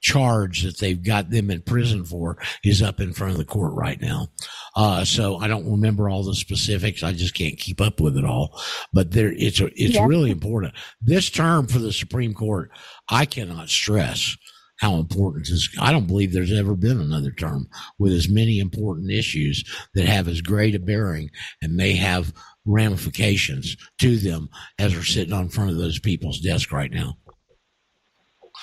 charge 0.00 0.62
that 0.62 0.78
they've 0.78 1.02
got 1.02 1.30
them 1.30 1.50
in 1.50 1.62
prison 1.62 2.04
for 2.04 2.36
is 2.62 2.82
up 2.82 3.00
in 3.00 3.12
front 3.12 3.32
of 3.32 3.38
the 3.38 3.44
court 3.44 3.72
right 3.74 4.00
now. 4.00 4.28
Uh, 4.74 5.04
so 5.04 5.36
I 5.38 5.48
don't 5.48 5.70
remember 5.70 6.08
all 6.08 6.22
the 6.22 6.34
specifics. 6.34 7.02
I 7.02 7.12
just 7.12 7.34
can't 7.34 7.58
keep 7.58 7.80
up 7.80 8.00
with 8.00 8.16
it 8.16 8.24
all. 8.24 8.60
But 8.92 9.12
there, 9.12 9.32
it's 9.32 9.60
a, 9.60 9.66
it's 9.66 9.94
yeah. 9.94 10.06
really 10.06 10.30
important. 10.30 10.74
This 11.00 11.30
term 11.30 11.66
for 11.66 11.78
the 11.78 11.92
Supreme 11.92 12.34
Court, 12.34 12.70
I 13.08 13.24
cannot 13.24 13.68
stress 13.68 14.36
how 14.78 14.96
important 14.96 15.48
this. 15.48 15.68
I 15.80 15.92
don't 15.92 16.06
believe 16.06 16.32
there's 16.32 16.52
ever 16.52 16.74
been 16.74 17.00
another 17.00 17.32
term 17.32 17.68
with 17.98 18.12
as 18.12 18.28
many 18.28 18.60
important 18.60 19.10
issues 19.10 19.64
that 19.94 20.06
have 20.06 20.28
as 20.28 20.40
great 20.40 20.74
a 20.74 20.78
bearing 20.78 21.30
and 21.60 21.74
may 21.74 21.94
have 21.94 22.32
ramifications 22.64 23.76
to 24.00 24.16
them 24.18 24.48
as 24.78 24.94
are 24.94 25.04
sitting 25.04 25.32
on 25.32 25.48
front 25.48 25.70
of 25.70 25.76
those 25.76 25.98
people's 25.98 26.40
desk 26.40 26.72
right 26.72 26.92
now. 26.92 27.16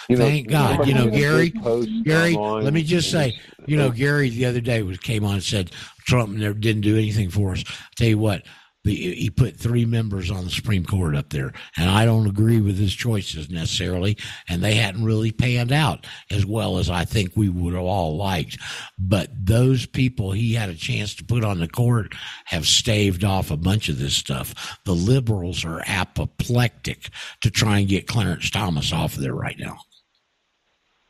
You 0.10 0.18
know, 0.18 0.26
Thank 0.26 0.50
God. 0.50 0.88
You 0.88 0.94
know, 0.94 1.10
Gary, 1.10 1.50
Gary, 1.50 2.36
let 2.36 2.74
me 2.74 2.84
just 2.84 3.10
say, 3.10 3.40
you 3.66 3.78
know, 3.78 3.90
Gary 3.90 4.30
the 4.30 4.46
other 4.46 4.62
day 4.62 4.84
was 4.84 5.00
came 5.00 5.26
on 5.26 5.36
and 5.36 5.44
said 5.44 5.72
Trump 6.06 6.32
never 6.32 6.54
didn't 6.54 6.82
do 6.82 6.96
anything 6.96 7.30
for 7.30 7.54
us. 7.54 7.64
I'll 7.68 7.76
tell 7.96 8.08
you 8.08 8.18
what, 8.18 8.44
the, 8.86 8.94
he 8.94 9.30
put 9.32 9.58
three 9.58 9.84
members 9.84 10.30
on 10.30 10.46
the 10.46 10.52
Supreme 10.52 10.86
Court 10.86 11.16
up 11.16 11.32
there, 11.32 11.52
and 11.76 11.90
I 11.90 12.06
don't 12.06 12.28
agree 12.28 12.62
with 12.62 12.78
his 12.78 12.94
choices 12.94 13.50
necessarily, 13.50 14.16
and 14.48 14.64
they 14.64 14.76
hadn't 14.76 15.04
really 15.04 15.32
panned 15.32 15.72
out 15.72 16.06
as 16.30 16.46
well 16.46 16.78
as 16.78 16.90
I 16.90 17.04
think 17.04 17.32
we 17.36 17.50
would 17.50 17.74
have 17.74 17.84
all 17.84 18.16
liked. 18.16 18.60
But 19.00 19.30
those 19.34 19.88
people 19.88 20.32
he 20.32 20.54
had 20.54 20.70
a 20.70 20.76
chance 20.76 21.16
to 21.16 21.26
put 21.26 21.44
on 21.44 21.60
the 21.60 21.68
court 21.68 22.14
have 22.46 22.68
staved 22.68 23.24
off 23.24 23.50
a 23.50 23.58
bunch 23.58 23.90
of 23.90 23.98
this 23.98 24.16
stuff. 24.16 24.78
The 24.86 24.94
liberals 24.94 25.66
are 25.66 25.82
apoplectic 25.88 27.10
to 27.42 27.50
try 27.50 27.80
and 27.80 27.88
get 27.90 28.08
Clarence 28.08 28.52
Thomas 28.52 28.94
off 28.94 29.16
of 29.16 29.22
there 29.22 29.34
right 29.34 29.58
now. 29.58 29.80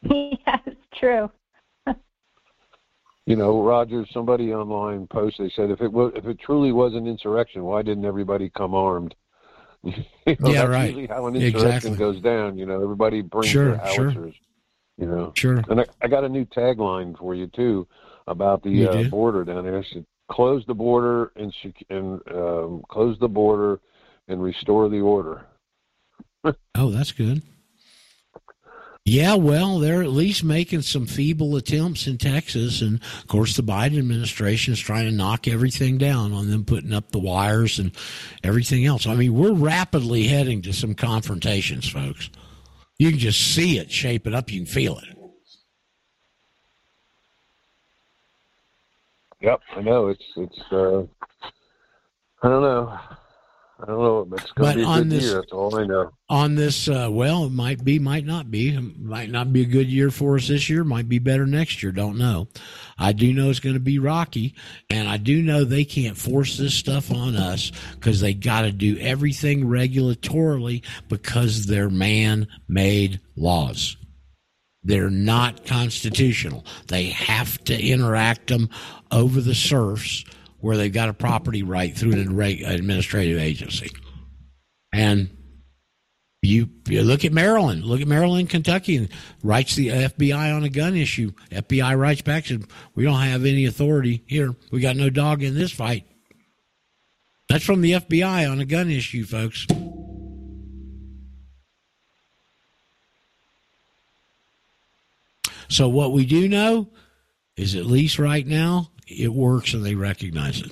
Yeah, 0.12 0.58
it's 0.66 0.82
true. 1.00 1.32
you 3.26 3.36
know, 3.36 3.64
Roger, 3.64 4.06
somebody 4.12 4.54
online 4.54 5.08
posted. 5.08 5.48
They 5.48 5.54
said 5.56 5.72
if 5.72 5.82
it 5.82 5.92
was, 5.92 6.12
if 6.16 6.26
it 6.26 6.40
truly 6.40 6.72
was 6.72 6.94
an 6.94 7.08
insurrection, 7.08 7.64
why 7.64 7.82
didn't 7.82 8.06
everybody 8.06 8.52
come 8.56 8.76
armed? 8.76 9.16
you 9.84 9.94
know, 10.40 10.50
yeah, 10.52 10.64
right. 10.64 10.86
Usually 10.86 11.08
how 11.08 11.28
an 11.28 11.36
insurrection 11.36 11.94
exactly. 11.94 11.98
goes 11.98 12.22
down. 12.22 12.58
You 12.58 12.66
know, 12.66 12.84
everybody 12.84 13.22
brings 13.22 13.48
sure, 13.48 13.78
their 13.78 13.78
howitzers. 13.78 14.14
Sure. 14.14 14.32
You 14.98 15.08
know, 15.08 15.34
sure. 15.36 15.64
And 15.70 15.82
I, 15.82 15.86
I 16.02 16.08
got 16.08 16.24
a 16.24 16.30
new 16.30 16.46
tagline 16.46 17.18
for 17.18 17.36
you 17.36 17.48
too 17.48 17.88
about 18.28 18.64
the 18.64 18.88
uh, 18.88 19.04
border 19.10 19.44
down 19.44 19.64
there. 19.64 19.78
I 19.78 19.84
said, 19.92 20.06
close 20.32 20.64
the 20.68 20.74
border 20.74 21.32
and 21.36 21.54
and 21.90 22.22
um, 22.32 22.84
close 22.90 23.18
the 23.20 23.28
border 23.28 23.80
and 24.28 24.42
restore 24.42 24.90
the 24.90 25.00
order. 25.02 25.46
oh, 26.76 26.92
that's 26.92 27.12
good. 27.12 27.42
Yeah, 29.08 29.36
well, 29.36 29.78
they're 29.78 30.02
at 30.02 30.10
least 30.10 30.44
making 30.44 30.82
some 30.82 31.06
feeble 31.06 31.56
attempts 31.56 32.08
in 32.08 32.18
Texas. 32.18 32.82
And 32.82 33.00
of 33.20 33.28
course, 33.28 33.56
the 33.56 33.62
Biden 33.62 34.00
administration 34.00 34.74
is 34.74 34.80
trying 34.80 35.06
to 35.06 35.12
knock 35.12 35.48
everything 35.48 36.00
down 36.00 36.34
on 36.34 36.50
them 36.50 36.66
putting 36.66 36.92
up 36.92 37.12
the 37.12 37.20
wires 37.20 37.78
and 37.78 37.92
everything 38.44 38.84
else. 38.84 39.06
I 39.06 39.14
mean, 39.14 39.36
we're 39.36 39.54
rapidly 39.54 40.24
heading 40.24 40.64
to 40.64 40.74
some 40.74 40.96
confrontations, 40.96 41.88
folks. 41.88 42.32
You 42.98 43.12
can 43.12 43.20
just 43.20 43.54
see 43.54 43.78
it 43.78 43.92
shaping 43.92 44.34
up, 44.34 44.52
you 44.52 44.62
can 44.62 44.66
feel 44.66 44.98
it. 44.98 45.16
Yep, 49.42 49.62
I 49.76 49.82
know. 49.82 50.08
It's, 50.08 50.24
it's, 50.36 50.60
uh, 50.72 51.04
I 52.42 52.50
don't 52.50 52.64
know. 52.64 53.00
I 53.78 53.86
don't 53.88 54.00
know, 54.00 54.26
but 54.26 54.42
it's 54.42 54.52
going 54.54 54.78
to 54.78 54.78
be 54.78 54.84
a 54.84 54.96
good 54.96 55.10
this, 55.10 55.24
year. 55.24 55.34
That's 55.36 55.52
all 55.52 55.76
I 55.76 55.84
know. 55.84 56.12
On 56.30 56.56
this, 56.56 56.88
uh, 56.88 57.10
well, 57.12 57.46
it 57.46 57.52
might 57.52 57.84
be, 57.84 58.00
might 58.00 58.26
not 58.26 58.50
be. 58.50 58.70
It 58.70 59.00
might 59.00 59.30
not 59.30 59.52
be 59.52 59.64
a 59.64 59.66
good 59.66 59.90
year 59.90 60.12
for 60.12 60.38
us 60.38 60.48
this 60.48 60.70
year. 60.70 60.86
Might 60.86 61.10
be 61.10 61.20
better 61.20 61.46
next 61.46 61.84
year. 61.84 61.92
Don't 61.92 62.18
know. 62.18 62.48
I 62.98 63.12
do 63.12 63.34
know 63.34 63.50
it's 63.50 63.60
going 63.60 63.76
to 63.76 63.82
be 63.82 64.00
rocky, 64.00 64.56
and 64.90 65.10
I 65.10 65.18
do 65.18 65.42
know 65.42 65.66
they 65.66 65.84
can't 65.84 66.16
force 66.18 66.58
this 66.58 66.74
stuff 66.74 67.12
on 67.12 67.36
us 67.36 67.74
because 67.96 68.22
they 68.22 68.34
got 68.34 68.62
to 68.62 68.72
do 68.72 68.98
everything 68.98 69.66
regulatorily 69.66 70.82
because 71.10 71.66
they're 71.66 71.90
man-made 71.90 73.20
laws. 73.36 73.98
They're 74.84 75.10
not 75.10 75.66
constitutional. 75.66 76.64
They 76.88 77.08
have 77.08 77.62
to 77.66 77.78
interact 77.78 78.48
them 78.48 78.70
over 79.12 79.42
the 79.42 79.56
serfs 79.56 80.24
where 80.66 80.78
they've 80.78 80.92
got 80.92 81.10
a 81.10 81.14
property 81.14 81.62
right 81.62 81.96
through 81.96 82.14
an 82.14 82.42
administrative 82.42 83.38
agency. 83.38 83.92
And 84.92 85.30
you, 86.42 86.70
you 86.88 87.04
look 87.04 87.24
at 87.24 87.32
Maryland, 87.32 87.86
look 87.86 88.02
at 88.02 88.08
Maryland, 88.08 88.50
Kentucky, 88.50 88.96
and 88.98 89.10
writes 89.44 89.76
the 89.76 89.90
FBI 89.90 90.56
on 90.56 90.64
a 90.64 90.70
gun 90.70 90.96
issue. 90.96 91.34
FBI 91.52 91.96
writes 91.96 92.24
back, 92.24 92.48
said, 92.48 92.66
We 92.96 93.04
don't 93.04 93.14
have 93.14 93.46
any 93.46 93.68
authority 93.68 94.24
here. 94.26 94.56
We 94.72 94.80
got 94.80 94.96
no 94.96 95.12
dog 95.12 95.44
in 95.44 95.54
this 95.54 95.72
fight. 95.72 96.08
That's 97.48 97.64
from 97.64 97.82
the 97.82 97.92
FBI 97.92 98.52
on 98.52 98.60
a 98.60 98.66
gun 98.66 98.90
issue, 98.90 99.24
folks. 99.24 99.68
So, 105.68 105.88
what 105.90 106.12
we 106.12 106.26
do 106.26 106.48
know 106.48 106.90
is 107.56 107.76
at 107.76 107.86
least 107.86 108.18
right 108.18 108.48
now, 108.48 108.90
it 109.08 109.34
works 109.34 109.74
and 109.74 109.86
they 109.86 109.96
recognize 109.96 110.62
it. 110.62 110.72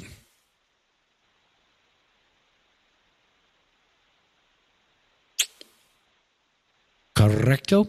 Correcto? 7.15 7.87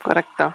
Correcto. 0.00 0.54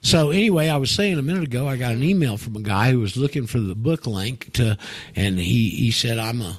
So 0.00 0.30
anyway, 0.30 0.68
I 0.68 0.76
was 0.76 0.90
saying 0.90 1.18
a 1.18 1.22
minute 1.22 1.44
ago, 1.44 1.66
I 1.66 1.76
got 1.76 1.92
an 1.92 2.02
email 2.02 2.36
from 2.36 2.56
a 2.56 2.60
guy 2.60 2.90
who 2.90 3.00
was 3.00 3.16
looking 3.16 3.46
for 3.46 3.58
the 3.58 3.74
book 3.74 4.06
link 4.06 4.52
to, 4.52 4.76
and 5.16 5.38
he, 5.38 5.70
he 5.70 5.90
said, 5.90 6.18
I'm 6.18 6.42
a, 6.42 6.58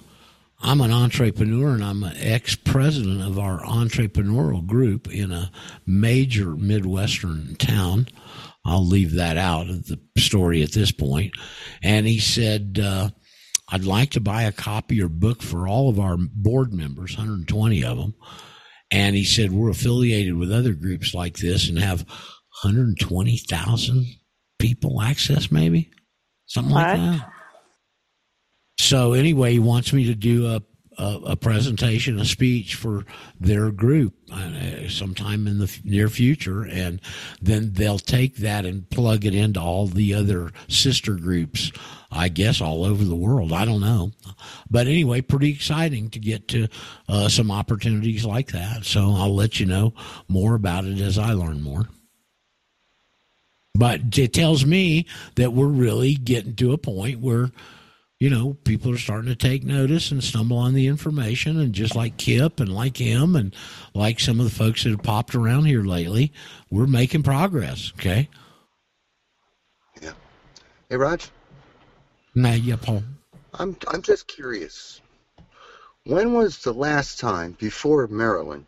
I'm 0.61 0.81
an 0.81 0.91
entrepreneur 0.91 1.75
and 1.75 1.83
I'm 1.83 2.03
an 2.03 2.15
ex 2.17 2.55
president 2.55 3.21
of 3.21 3.37
our 3.37 3.61
entrepreneurial 3.61 4.65
group 4.65 5.07
in 5.13 5.31
a 5.31 5.51
major 5.85 6.55
Midwestern 6.55 7.55
town. 7.57 8.07
I'll 8.65 8.85
leave 8.85 9.13
that 9.13 9.37
out 9.37 9.69
of 9.69 9.85
the 9.85 9.99
story 10.17 10.63
at 10.63 10.71
this 10.71 10.91
point. 10.91 11.33
And 11.83 12.07
he 12.07 12.19
said, 12.19 12.79
uh, 12.83 13.09
I'd 13.69 13.85
like 13.85 14.11
to 14.11 14.19
buy 14.19 14.43
a 14.43 14.51
copy 14.51 15.01
or 15.01 15.07
book 15.07 15.41
for 15.41 15.67
all 15.67 15.89
of 15.89 15.99
our 15.99 16.17
board 16.17 16.73
members, 16.73 17.15
120 17.15 17.83
of 17.83 17.97
them. 17.97 18.15
And 18.91 19.15
he 19.15 19.23
said, 19.23 19.51
we're 19.51 19.69
affiliated 19.69 20.35
with 20.35 20.51
other 20.51 20.73
groups 20.73 21.13
like 21.13 21.37
this 21.37 21.69
and 21.69 21.79
have 21.79 22.01
120,000 22.63 24.05
people 24.59 25.01
access, 25.01 25.51
maybe 25.51 25.91
something 26.45 26.73
what? 26.73 26.97
like 26.97 27.19
that. 27.19 27.31
So 28.79 29.13
anyway, 29.13 29.53
he 29.53 29.59
wants 29.59 29.93
me 29.93 30.05
to 30.05 30.15
do 30.15 30.47
a 30.47 30.61
a, 30.97 31.19
a, 31.25 31.35
presentation, 31.35 32.19
a 32.19 32.25
speech 32.25 32.75
for 32.75 33.05
their 33.39 33.71
group 33.71 34.13
uh, 34.31 34.87
sometime 34.87 35.47
in 35.47 35.59
the 35.59 35.79
near 35.83 36.09
future, 36.09 36.63
and 36.63 37.01
then 37.41 37.73
they'll 37.73 37.99
take 37.99 38.37
that 38.37 38.65
and 38.65 38.89
plug 38.89 39.25
it 39.25 39.35
into 39.35 39.59
all 39.59 39.87
the 39.87 40.13
other 40.13 40.51
sister 40.67 41.15
groups. 41.15 41.71
I 42.11 42.29
guess 42.29 42.61
all 42.61 42.85
over 42.85 43.03
the 43.03 43.15
world. 43.15 43.51
I 43.51 43.65
don't 43.65 43.81
know, 43.81 44.11
but 44.69 44.87
anyway, 44.87 45.19
pretty 45.19 45.51
exciting 45.51 46.09
to 46.11 46.19
get 46.19 46.47
to 46.49 46.69
uh, 47.09 47.27
some 47.27 47.51
opportunities 47.51 48.23
like 48.23 48.53
that. 48.53 48.85
So 48.85 49.01
I'll 49.15 49.35
let 49.35 49.59
you 49.59 49.65
know 49.65 49.93
more 50.29 50.55
about 50.55 50.85
it 50.85 51.01
as 51.01 51.17
I 51.17 51.33
learn 51.33 51.61
more. 51.61 51.89
But 53.75 54.17
it 54.17 54.33
tells 54.33 54.65
me 54.65 55.05
that 55.35 55.51
we're 55.51 55.67
really 55.67 56.15
getting 56.15 56.55
to 56.55 56.71
a 56.71 56.77
point 56.77 57.19
where 57.19 57.51
you 58.19 58.29
know, 58.29 58.53
people 58.63 58.91
are 58.91 58.97
starting 58.97 59.29
to 59.29 59.35
take 59.35 59.63
notice 59.63 60.11
and 60.11 60.23
stumble 60.23 60.57
on 60.57 60.73
the 60.73 60.87
information. 60.87 61.59
And 61.59 61.73
just 61.73 61.95
like 61.95 62.17
Kip 62.17 62.59
and 62.59 62.73
like 62.73 62.97
him 62.97 63.35
and 63.35 63.53
like 63.93 64.19
some 64.19 64.39
of 64.39 64.45
the 64.45 64.55
folks 64.55 64.83
that 64.83 64.91
have 64.91 65.03
popped 65.03 65.35
around 65.35 65.65
here 65.65 65.83
lately, 65.83 66.31
we're 66.69 66.87
making 66.87 67.23
progress. 67.23 67.91
Okay. 67.97 68.29
Yeah. 70.01 70.13
Hey, 70.89 70.97
Raj. 70.97 71.29
Nah, 72.35 72.53
yeah, 72.53 72.77
Paul. 72.77 73.03
I'm 73.53 73.75
I'm 73.87 74.01
just 74.01 74.27
curious. 74.27 75.01
When 76.05 76.33
was 76.33 76.59
the 76.59 76.73
last 76.73 77.19
time 77.19 77.53
before 77.59 78.07
Maryland? 78.07 78.65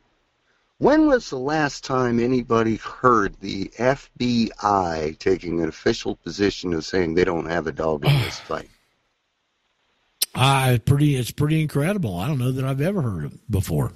When 0.79 1.07
was 1.07 1.29
the 1.29 1.39
last 1.39 1.83
time 1.83 2.19
anybody 2.19 2.75
heard 2.75 3.35
the 3.39 3.71
FBI 3.77 5.17
taking 5.17 5.61
an 5.61 5.69
official 5.69 6.15
position 6.17 6.73
of 6.73 6.85
saying 6.85 7.15
they 7.15 7.23
don't 7.23 7.49
have 7.49 7.67
a 7.67 7.71
dog 7.71 8.05
in 8.05 8.13
this 8.21 8.39
fight? 8.39 8.69
Uh, 10.39 10.77
pretty, 10.85 11.15
it's 11.15 11.31
pretty 11.31 11.59
incredible. 11.61 12.19
I 12.19 12.27
don't 12.27 12.37
know 12.37 12.51
that 12.51 12.63
I've 12.63 12.79
ever 12.79 13.01
heard 13.01 13.25
it 13.25 13.51
before. 13.51 13.91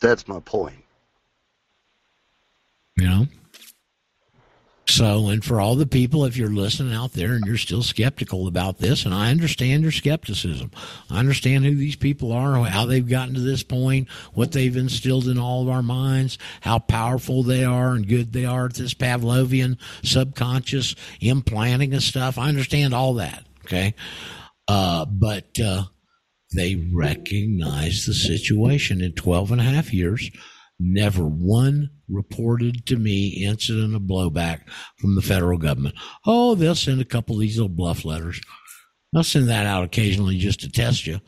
That's 0.00 0.28
my 0.28 0.38
point. 0.38 0.76
You 2.96 3.08
know? 3.08 3.26
So, 4.88 5.26
and 5.26 5.44
for 5.44 5.60
all 5.60 5.74
the 5.74 5.88
people, 5.88 6.24
if 6.24 6.36
you're 6.36 6.48
listening 6.48 6.94
out 6.94 7.12
there 7.14 7.32
and 7.32 7.44
you're 7.44 7.56
still 7.56 7.82
skeptical 7.82 8.46
about 8.46 8.78
this, 8.78 9.04
and 9.04 9.12
I 9.12 9.32
understand 9.32 9.82
your 9.82 9.90
skepticism, 9.90 10.70
I 11.10 11.18
understand 11.18 11.64
who 11.64 11.74
these 11.74 11.96
people 11.96 12.30
are, 12.30 12.62
how 12.64 12.86
they've 12.86 13.06
gotten 13.06 13.34
to 13.34 13.40
this 13.40 13.64
point, 13.64 14.08
what 14.34 14.52
they've 14.52 14.76
instilled 14.76 15.26
in 15.26 15.36
all 15.36 15.62
of 15.62 15.68
our 15.68 15.82
minds, 15.82 16.38
how 16.60 16.78
powerful 16.78 17.42
they 17.42 17.64
are 17.64 17.94
and 17.94 18.06
good 18.06 18.32
they 18.32 18.44
are 18.44 18.66
at 18.66 18.74
this 18.74 18.94
Pavlovian 18.94 19.76
subconscious 20.04 20.94
implanting 21.20 21.92
of 21.92 22.04
stuff. 22.04 22.38
I 22.38 22.48
understand 22.48 22.94
all 22.94 23.14
that. 23.14 23.44
Okay. 23.64 23.92
Uh, 24.68 25.04
but 25.04 25.58
uh, 25.60 25.84
they 26.54 26.76
recognize 26.92 28.06
the 28.06 28.14
situation 28.14 29.00
in 29.00 29.12
12 29.12 29.52
and 29.52 29.60
a 29.60 29.64
half 29.64 29.92
years. 29.92 30.30
Never 30.78 31.24
one 31.24 31.90
reported 32.08 32.86
to 32.86 32.96
me 32.96 33.44
incident 33.46 33.94
of 33.94 34.02
blowback 34.02 34.60
from 34.98 35.14
the 35.14 35.22
federal 35.22 35.58
government. 35.58 35.94
Oh, 36.26 36.54
they'll 36.54 36.74
send 36.74 37.00
a 37.00 37.04
couple 37.04 37.36
of 37.36 37.40
these 37.40 37.56
little 37.56 37.68
bluff 37.68 38.04
letters. 38.04 38.40
They'll 39.12 39.24
send 39.24 39.48
that 39.48 39.66
out 39.66 39.84
occasionally 39.84 40.36
just 40.38 40.60
to 40.60 40.70
test 40.70 41.06
you. 41.06 41.20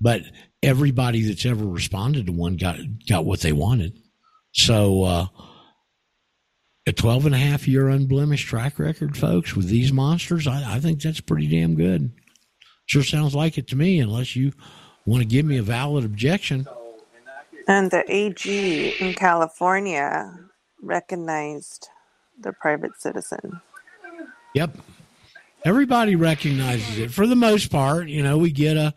But 0.00 0.22
everybody 0.62 1.22
that's 1.22 1.46
ever 1.46 1.64
responded 1.64 2.26
to 2.26 2.32
one 2.32 2.56
got 2.56 2.78
got 3.08 3.24
what 3.24 3.40
they 3.40 3.52
wanted. 3.52 3.98
So 4.52 5.04
uh, 5.04 5.26
a 6.86 6.92
12 6.92 7.26
and 7.26 7.34
a 7.34 7.38
half 7.38 7.68
year 7.68 7.88
unblemished 7.88 8.48
track 8.48 8.78
record, 8.78 9.16
folks, 9.16 9.54
with 9.54 9.68
these 9.68 9.92
monsters, 9.92 10.46
I, 10.46 10.76
I 10.76 10.80
think 10.80 11.00
that's 11.00 11.20
pretty 11.20 11.48
damn 11.48 11.74
good. 11.74 12.12
Sure 12.90 13.04
sounds 13.04 13.36
like 13.36 13.56
it 13.56 13.68
to 13.68 13.76
me, 13.76 14.00
unless 14.00 14.34
you 14.34 14.52
want 15.06 15.22
to 15.22 15.24
give 15.24 15.46
me 15.46 15.58
a 15.58 15.62
valid 15.62 16.04
objection. 16.04 16.66
And 17.68 17.88
the 17.88 18.02
AG 18.08 18.96
in 18.98 19.14
California 19.14 20.36
recognized 20.82 21.86
the 22.40 22.52
private 22.52 23.00
citizen. 23.00 23.60
Yep. 24.56 24.76
Everybody 25.64 26.16
recognizes 26.16 26.98
it 26.98 27.12
for 27.12 27.28
the 27.28 27.36
most 27.36 27.70
part. 27.70 28.08
You 28.08 28.24
know, 28.24 28.38
we 28.38 28.50
get 28.50 28.76
a 28.76 28.92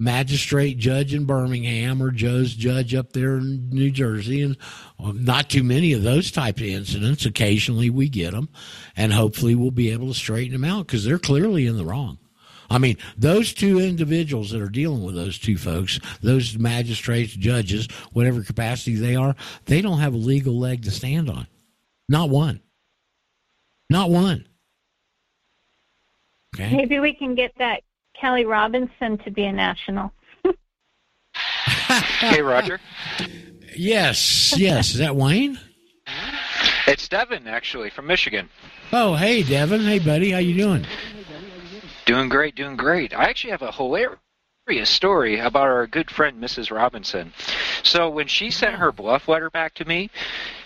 magistrate 0.00 0.76
judge 0.76 1.14
in 1.14 1.26
Birmingham 1.26 2.02
or 2.02 2.10
Joe's 2.10 2.54
judge 2.54 2.92
up 2.92 3.12
there 3.12 3.36
in 3.36 3.70
New 3.70 3.92
Jersey, 3.92 4.42
and 4.42 4.56
not 4.98 5.48
too 5.48 5.62
many 5.62 5.92
of 5.92 6.02
those 6.02 6.32
type 6.32 6.56
of 6.56 6.64
incidents. 6.64 7.24
Occasionally 7.24 7.88
we 7.88 8.08
get 8.08 8.32
them, 8.32 8.48
and 8.96 9.12
hopefully 9.12 9.54
we'll 9.54 9.70
be 9.70 9.92
able 9.92 10.08
to 10.08 10.14
straighten 10.14 10.60
them 10.60 10.68
out 10.68 10.88
because 10.88 11.04
they're 11.04 11.20
clearly 11.20 11.68
in 11.68 11.76
the 11.76 11.84
wrong. 11.84 12.18
I 12.70 12.78
mean, 12.78 12.96
those 13.16 13.52
two 13.52 13.78
individuals 13.78 14.50
that 14.50 14.60
are 14.60 14.68
dealing 14.68 15.04
with 15.04 15.14
those 15.14 15.38
two 15.38 15.56
folks, 15.56 16.00
those 16.20 16.58
magistrates, 16.58 17.32
judges, 17.32 17.88
whatever 18.12 18.42
capacity 18.42 18.96
they 18.96 19.16
are, 19.16 19.34
they 19.66 19.80
don't 19.80 19.98
have 19.98 20.14
a 20.14 20.18
legal 20.18 20.58
leg 20.58 20.82
to 20.84 20.90
stand 20.90 21.30
on. 21.30 21.46
Not 22.08 22.30
one. 22.30 22.60
Not 23.90 24.10
one. 24.10 24.46
Okay. 26.54 26.74
Maybe 26.74 26.98
we 26.98 27.14
can 27.14 27.34
get 27.34 27.52
that 27.58 27.82
Kelly 28.18 28.44
Robinson 28.44 29.18
to 29.18 29.30
be 29.30 29.44
a 29.44 29.52
national. 29.52 30.12
hey, 32.18 32.40
Roger. 32.40 32.80
Yes, 33.76 34.54
yes. 34.56 34.92
Is 34.92 34.98
that 34.98 35.14
Wayne? 35.14 35.58
It's 36.86 37.08
Devin, 37.08 37.46
actually, 37.46 37.90
from 37.90 38.06
Michigan. 38.06 38.48
Oh, 38.92 39.14
hey, 39.14 39.42
Devin. 39.42 39.82
Hey, 39.82 39.98
buddy. 39.98 40.30
How 40.30 40.38
you 40.38 40.56
doing? 40.56 40.86
Doing 42.06 42.28
great, 42.28 42.54
doing 42.54 42.76
great. 42.76 43.12
I 43.12 43.24
actually 43.24 43.50
have 43.50 43.62
a 43.62 43.72
hilarious 43.72 44.20
story 44.84 45.40
about 45.40 45.64
our 45.64 45.88
good 45.88 46.08
friend 46.08 46.40
Mrs. 46.40 46.70
Robinson. 46.70 47.32
So 47.82 48.08
when 48.08 48.28
she 48.28 48.52
sent 48.52 48.76
her 48.76 48.92
bluff 48.92 49.26
letter 49.26 49.50
back 49.50 49.74
to 49.74 49.84
me, 49.84 50.10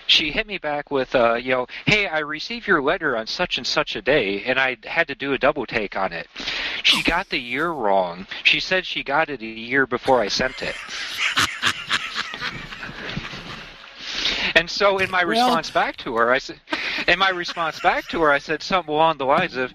she 0.07 0.33
hit 0.33 0.47
me 0.47 0.59
back 0.59 0.91
with, 0.91 1.15
uh, 1.15 1.37
you 1.37 1.53
know, 1.53 1.67
hey, 1.87 2.07
I 2.07 2.19
received 2.19 2.67
your 2.67 2.83
letter 2.83 3.17
on 3.17 3.27
such 3.27 3.57
and 3.57 3.67
such 3.67 3.97
a 3.97 4.03
day, 4.03 4.43
and 4.45 4.61
I 4.61 4.77
had 4.85 5.09
to 5.09 5.15
do 5.15 5.33
a 5.33 5.39
double 5.39 5.65
take 5.65 5.97
on 5.97 6.13
it. 6.13 6.29
She 6.83 7.03
got 7.03 7.31
the 7.31 7.39
year 7.39 7.71
wrong. 7.71 8.27
She 8.45 8.61
said 8.61 8.85
she 8.85 9.03
got 9.03 9.31
it 9.31 9.41
a 9.41 9.47
year 9.47 9.87
before 9.87 10.21
I 10.21 10.29
sent 10.29 10.63
it. 10.63 10.77
And 14.55 14.69
so 14.69 14.99
in 14.99 15.11
my 15.11 15.23
response 15.23 15.73
well, 15.73 15.85
back 15.85 15.97
to 15.99 16.17
her, 16.17 16.31
I 16.31 16.39
said, 16.39 16.61
in 17.09 17.19
my 17.19 17.31
response 17.31 17.81
back 17.81 18.05
to 18.09 18.21
her, 18.23 18.31
I 18.31 18.39
said 18.39 18.63
something 18.63 18.93
along 18.93 19.19
the 19.19 19.25
lines 19.25 19.57
of, 19.57 19.73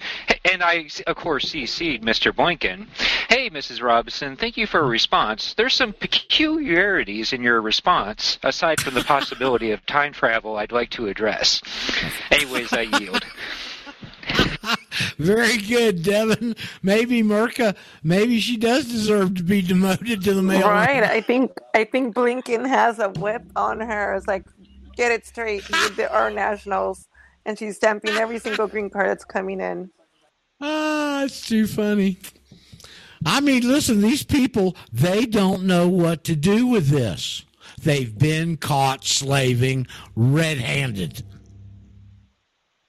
and 0.52 0.64
I, 0.64 0.88
of 1.08 1.16
course, 1.16 1.52
CC'd 1.52 2.04
Mr. 2.04 2.36
Boykin. 2.36 2.88
Hey, 3.30 3.50
Mrs. 3.50 3.82
Robinson, 3.82 4.36
thank 4.36 4.58
you 4.58 4.68
for 4.68 4.80
a 4.80 4.88
response. 4.88 5.54
There's 5.54 5.74
some 5.74 5.94
peculiarities 5.94 7.34
in 7.34 7.42
your 7.42 7.62
response, 7.62 8.38
aside 8.44 8.80
from 8.80 8.94
the 8.94 9.04
possibility 9.16 9.72
of 9.72 9.86
time 9.86 10.14
travel 10.14 10.58
I'd 10.58 10.72
like 10.72 10.92
to 10.92 11.08
address. 11.08 11.62
Anyways, 12.32 12.72
I 12.74 12.82
yield. 12.82 13.26
Very 15.18 15.58
good, 15.58 16.04
Devin. 16.04 16.56
Maybe 16.82 17.22
Merca, 17.22 17.76
maybe 18.04 18.40
she 18.40 18.58
does 18.58 18.86
deserve 18.86 19.36
to 19.36 19.44
be 19.44 19.62
demoted 19.62 20.24
to 20.24 20.34
the 20.34 20.42
mail. 20.42 20.68
Right. 20.68 21.04
I 21.04 21.22
think 21.22 21.58
I 21.74 21.84
think 21.84 22.16
Blinken 22.16 22.68
has 22.68 23.00
a 23.00 23.10
whip 23.10 23.44
on 23.56 23.80
her. 23.80 24.16
It's 24.16 24.28
like 24.28 24.46
get 24.96 25.12
it 25.12 25.26
straight 25.26 25.70
with 25.70 25.96
the, 25.96 26.12
our 26.12 26.32
nationals, 26.32 27.08
and 27.46 27.58
she's 27.58 27.76
stamping 27.76 28.16
every 28.16 28.40
single 28.40 28.68
green 28.68 28.90
card 28.90 29.10
that's 29.10 29.26
coming 29.26 29.60
in. 29.62 29.92
Ah, 30.68 31.24
it's 31.24 31.48
too 31.48 31.68
funny. 31.68 32.18
I 33.24 33.40
mean, 33.40 33.68
listen, 33.68 34.02
these 34.02 34.24
people, 34.24 34.76
they 34.92 35.28
don't 35.28 35.64
know 35.64 35.88
what 35.88 36.24
to 36.24 36.36
do 36.36 36.66
with 36.66 36.88
this. 36.88 37.46
They've 37.80 38.18
been 38.18 38.58
caught 38.58 39.06
slaving 39.06 39.86
red 40.16 40.58
handed. 40.58 41.24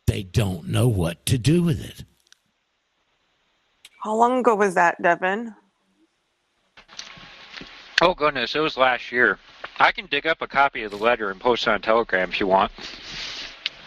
They 0.06 0.22
don't 0.22 0.68
know 0.68 0.88
what 0.88 1.26
to 1.26 1.36
do 1.36 1.62
with 1.62 1.84
it. 1.84 2.04
How 4.02 4.14
long 4.14 4.38
ago 4.38 4.54
was 4.54 4.74
that, 4.74 5.02
Devin? 5.02 5.54
Oh, 8.00 8.14
goodness, 8.14 8.54
it 8.54 8.60
was 8.60 8.78
last 8.78 9.12
year. 9.12 9.38
I 9.78 9.92
can 9.92 10.06
dig 10.06 10.26
up 10.26 10.40
a 10.40 10.46
copy 10.46 10.82
of 10.84 10.92
the 10.92 10.96
letter 10.96 11.30
and 11.30 11.38
post 11.38 11.66
it 11.66 11.70
on 11.70 11.82
Telegram 11.82 12.30
if 12.30 12.40
you 12.40 12.46
want. 12.46 12.72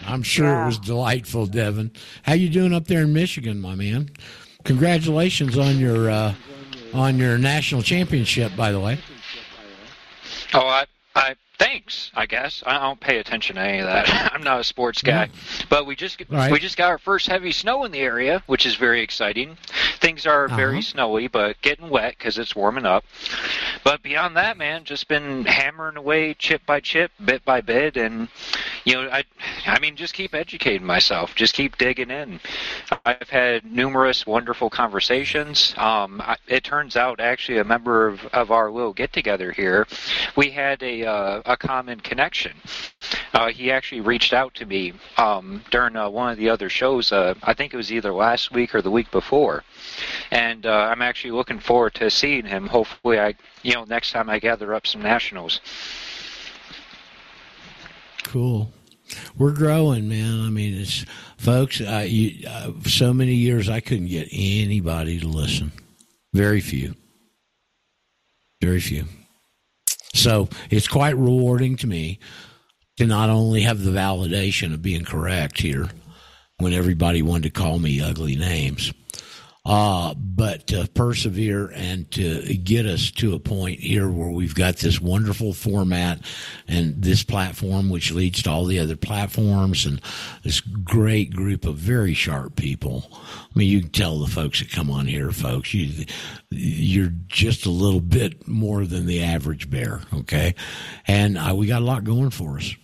I'm 0.06 0.24
sure 0.24 0.46
yeah. 0.46 0.64
it 0.64 0.66
was 0.68 0.80
delightful, 0.80 1.46
Devin. 1.46 1.92
How 2.24 2.34
you 2.34 2.50
doing 2.50 2.74
up 2.74 2.88
there 2.88 3.02
in 3.02 3.14
Michigan, 3.14 3.60
my 3.60 3.76
man? 3.76 4.10
Congratulations 4.64 5.58
on 5.58 5.80
your 5.80 6.10
uh, 6.10 6.34
on 6.94 7.18
your 7.18 7.38
national 7.38 7.82
championship, 7.82 8.56
by 8.56 8.72
the 8.72 8.80
way. 8.80 9.00
Oh, 10.54 10.68
I 10.68 10.86
I 11.16 11.36
thanks. 11.60 12.12
I 12.16 12.26
guess 12.26 12.64
I 12.66 12.80
don't 12.80 13.00
pay 13.00 13.20
attention 13.20 13.58
to 13.58 13.62
any 13.62 13.80
of 13.80 13.86
that. 13.86 14.32
I'm 14.34 14.42
not 14.42 14.60
a 14.60 14.64
sports 14.64 15.02
guy, 15.04 15.28
mm-hmm. 15.28 15.68
but 15.70 15.86
we 15.86 15.96
just 15.96 16.24
right. 16.30 16.52
we 16.52 16.60
just 16.60 16.78
got 16.78 16.90
our 16.90 16.98
first 16.98 17.28
heavy 17.28 17.52
snow 17.52 17.84
in 17.84 17.92
the 17.92 18.00
area, 18.00 18.42
which 18.48 18.66
is 18.66 18.76
very 18.76 19.02
exciting. 19.02 19.58
Things 20.00 20.26
are 20.26 20.46
uh-huh. 20.46 20.56
very 20.56 20.82
snowy, 20.82 21.28
but 21.28 21.62
getting 21.62 21.90
wet 21.90 22.16
because 22.18 22.38
it's 22.38 22.56
warming 22.56 22.86
up. 22.86 23.04
But 23.84 24.02
beyond 24.02 24.38
that, 24.38 24.58
man, 24.58 24.86
just 24.86 25.08
been 25.08 25.46
hammering 25.46 25.98
away 25.98 26.34
chip 26.34 26.66
by 26.66 26.80
chip, 26.80 27.12
bit 27.24 27.44
by 27.46 27.62
bit, 27.62 27.98
and 27.98 28.30
you 28.86 28.94
know, 28.94 29.10
I 29.10 29.24
I 29.66 29.80
mean, 29.80 29.96
just 29.96 30.14
keep 30.14 30.34
educating 30.34 30.86
myself, 30.86 31.36
just 31.36 31.54
keep 31.54 31.78
digging 31.78 32.10
in. 32.10 32.40
I've 33.06 33.30
had 33.30 33.66
numerous 33.66 34.26
wonderful 34.26 34.70
conversations. 34.70 35.74
Um, 35.78 36.22
I, 36.22 36.38
it 36.48 36.64
turns 36.64 36.96
out, 36.96 37.20
actually, 37.20 37.60
a 37.60 37.64
member 37.64 38.08
of, 38.08 38.26
of 38.28 38.52
our 38.52 38.72
little 38.72 38.94
get 38.94 39.14
together 39.14 39.52
here, 39.52 39.88
we 40.36 40.50
had 40.52 40.82
a 40.82 41.06
uh, 41.06 41.42
a 41.50 41.58
common 41.58 42.00
connection. 42.00 42.54
Uh, 43.34 43.50
he 43.50 43.72
actually 43.72 44.02
reached 44.02 44.34
out 44.34 44.54
to 44.54 44.66
me 44.66 44.94
um, 45.18 45.62
during 45.72 45.96
uh, 45.96 46.08
one 46.08 46.32
of 46.32 46.38
the 46.38 46.48
other 46.48 46.70
shows. 46.70 47.12
Uh, 47.12 47.34
I 47.44 47.54
think 47.54 47.74
it 47.74 47.78
was 47.78 47.92
either 47.92 48.14
last 48.14 48.52
week 48.52 48.74
or 48.74 48.82
the 48.82 48.92
week 48.92 49.10
before, 49.12 49.64
and 50.32 50.66
uh, 50.66 50.72
I'm 50.72 51.02
actually 51.02 51.32
looking 51.32 51.60
forward 51.60 51.96
to 51.96 52.10
seeing 52.10 52.46
him. 52.46 52.68
Hopefully, 52.68 53.20
I 53.20 53.36
you 53.64 53.74
know 53.74 53.84
next 53.84 54.12
time 54.12 54.30
I 54.30 54.40
gather 54.40 54.74
up 54.74 54.86
some 54.86 55.02
nationals. 55.02 55.60
Cool. 58.24 58.72
We're 59.36 59.54
growing, 59.54 60.08
man. 60.08 60.42
I 60.42 60.50
mean, 60.50 60.80
it's 60.80 61.04
folks. 61.38 61.80
You, 61.80 62.48
uh, 62.48 62.74
so 62.86 63.12
many 63.12 63.34
years 63.34 63.68
I 63.68 63.80
couldn't 63.80 64.08
get 64.08 64.28
anybody 64.32 65.20
to 65.20 65.28
listen. 65.28 65.72
Very 66.32 66.62
few. 66.62 66.96
Very 68.62 68.80
few. 68.80 69.06
So 70.14 70.50
it's 70.70 70.88
quite 70.88 71.18
rewarding 71.18 71.76
to 71.78 71.88
me 71.88 72.20
to 72.98 73.06
not 73.06 73.30
only 73.30 73.62
have 73.62 73.84
the 73.84 73.92
validation 73.92 74.74
of 74.74 74.82
being 74.82 75.06
correct 75.06 75.62
here 75.62 75.88
when 76.58 76.74
everybody 76.74 77.22
wanted 77.22 77.44
to 77.44 77.62
call 77.62 77.80
me 77.80 78.02
ugly 78.02 78.36
names, 78.36 78.92
uh, 79.66 80.14
but 80.16 80.68
to 80.68 80.90
persevere 80.94 81.68
and 81.76 82.10
to 82.12 82.42
get 82.56 82.86
us 82.86 83.12
to 83.12 83.36
a 83.36 83.40
point 83.40 83.80
here 83.80 84.10
where 84.10 84.30
we've 84.30 84.56
got 84.56 84.78
this 84.78 85.02
wonderful 85.02 85.54
format 85.54 86.20
and 86.68 87.02
this 87.02 87.24
platform, 87.24 87.90
which 87.90 88.12
leads 88.12 88.42
to 88.42 88.50
all 88.50 88.66
the 88.66 88.80
other 88.80 88.96
platforms 88.96 89.86
and 89.86 90.02
this 90.44 90.62
great 90.62 91.34
group 91.36 91.66
of 91.66 91.76
very 91.76 92.14
sharp 92.14 92.56
people. 92.56 93.10
I 93.12 93.60
mean, 93.60 93.70
you 93.70 93.82
can 93.82 93.90
tell 93.90 94.20
the 94.20 94.32
folks 94.32 94.60
that 94.60 94.72
come 94.72 94.90
on 94.90 95.08
here, 95.08 95.32
folks, 95.32 95.74
you, 95.74 96.06
you're 96.50 97.14
just 97.28 97.66
a 97.66 97.72
little 97.72 98.02
bit 98.02 98.48
more 98.48 98.86
than 98.86 99.06
the 99.06 99.22
average 99.24 99.70
bear. 99.70 100.02
Okay. 100.14 100.56
And 101.06 101.38
uh, 101.38 101.54
we 101.56 101.68
got 101.68 101.82
a 101.82 101.86
lot 101.86 102.06
going 102.06 102.30
for 102.30 102.58
us 102.58 102.76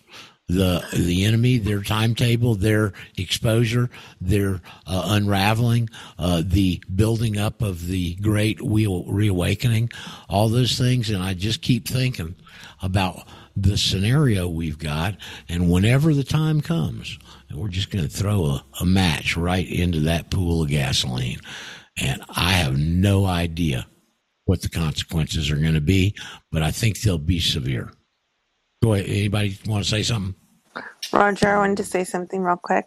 the 0.48 0.84
the 0.92 1.24
enemy, 1.24 1.58
their 1.58 1.82
timetable, 1.82 2.54
their 2.54 2.92
exposure, 3.16 3.90
their 4.20 4.60
uh, 4.86 5.08
unraveling, 5.10 5.88
uh, 6.18 6.42
the 6.44 6.80
building 6.94 7.36
up 7.36 7.62
of 7.62 7.86
the 7.86 8.14
great 8.16 8.62
wheel 8.62 9.04
reawakening, 9.04 9.90
all 10.28 10.48
those 10.48 10.78
things, 10.78 11.10
and 11.10 11.22
I 11.22 11.34
just 11.34 11.62
keep 11.62 11.88
thinking 11.88 12.36
about 12.80 13.26
the 13.56 13.76
scenario 13.76 14.48
we've 14.48 14.78
got, 14.78 15.16
and 15.48 15.70
whenever 15.70 16.14
the 16.14 16.24
time 16.24 16.60
comes, 16.60 17.18
we're 17.52 17.68
just 17.68 17.90
going 17.90 18.04
to 18.04 18.10
throw 18.10 18.44
a, 18.44 18.64
a 18.80 18.86
match 18.86 19.36
right 19.36 19.68
into 19.68 20.00
that 20.00 20.30
pool 20.30 20.62
of 20.62 20.68
gasoline, 20.68 21.40
and 21.98 22.22
I 22.28 22.52
have 22.52 22.78
no 22.78 23.24
idea 23.24 23.86
what 24.44 24.62
the 24.62 24.68
consequences 24.68 25.50
are 25.50 25.56
going 25.56 25.74
to 25.74 25.80
be, 25.80 26.14
but 26.52 26.62
I 26.62 26.70
think 26.70 27.00
they'll 27.00 27.18
be 27.18 27.40
severe. 27.40 27.90
Go 28.82 28.94
ahead. 28.94 29.06
Anybody 29.06 29.58
want 29.66 29.84
to 29.84 29.90
say 29.90 30.02
something? 30.02 30.34
Roger, 31.12 31.48
I 31.48 31.58
wanted 31.58 31.78
to 31.78 31.84
say 31.84 32.04
something 32.04 32.42
real 32.42 32.56
quick. 32.56 32.86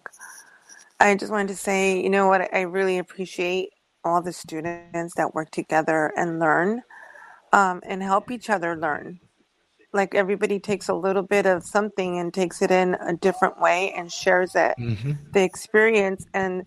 I 0.99 1.15
just 1.15 1.31
wanted 1.31 1.49
to 1.49 1.55
say, 1.55 2.01
you 2.01 2.09
know 2.09 2.27
what, 2.27 2.53
I 2.53 2.61
really 2.61 2.97
appreciate 2.97 3.69
all 4.03 4.21
the 4.21 4.33
students 4.33 5.15
that 5.15 5.33
work 5.33 5.51
together 5.51 6.11
and 6.15 6.39
learn 6.39 6.81
um, 7.53 7.81
and 7.85 8.03
help 8.03 8.31
each 8.31 8.49
other 8.49 8.75
learn. 8.75 9.19
Like 9.91 10.13
everybody 10.13 10.59
takes 10.59 10.89
a 10.89 10.93
little 10.93 11.23
bit 11.23 11.45
of 11.45 11.63
something 11.63 12.19
and 12.19 12.33
takes 12.33 12.61
it 12.61 12.69
in 12.69 12.95
a 12.95 13.15
different 13.15 13.59
way 13.59 13.91
and 13.93 14.11
shares 14.11 14.55
it, 14.55 14.75
mm-hmm. 14.77 15.13
the 15.31 15.43
experience. 15.43 16.25
And 16.33 16.65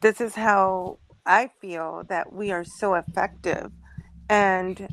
this 0.00 0.20
is 0.20 0.34
how 0.34 0.98
I 1.24 1.50
feel 1.60 2.04
that 2.08 2.32
we 2.32 2.50
are 2.50 2.64
so 2.64 2.94
effective. 2.94 3.70
And 4.28 4.88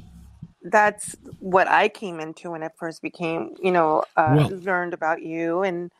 that's 0.66 1.16
what 1.40 1.68
I 1.68 1.88
came 1.90 2.20
into 2.20 2.52
when 2.52 2.64
I 2.64 2.70
first 2.78 3.02
became, 3.02 3.56
you 3.62 3.72
know, 3.72 4.04
uh, 4.18 4.34
well, 4.36 4.50
learned 4.50 4.94
about 4.94 5.22
you, 5.22 5.62
and 5.62 5.92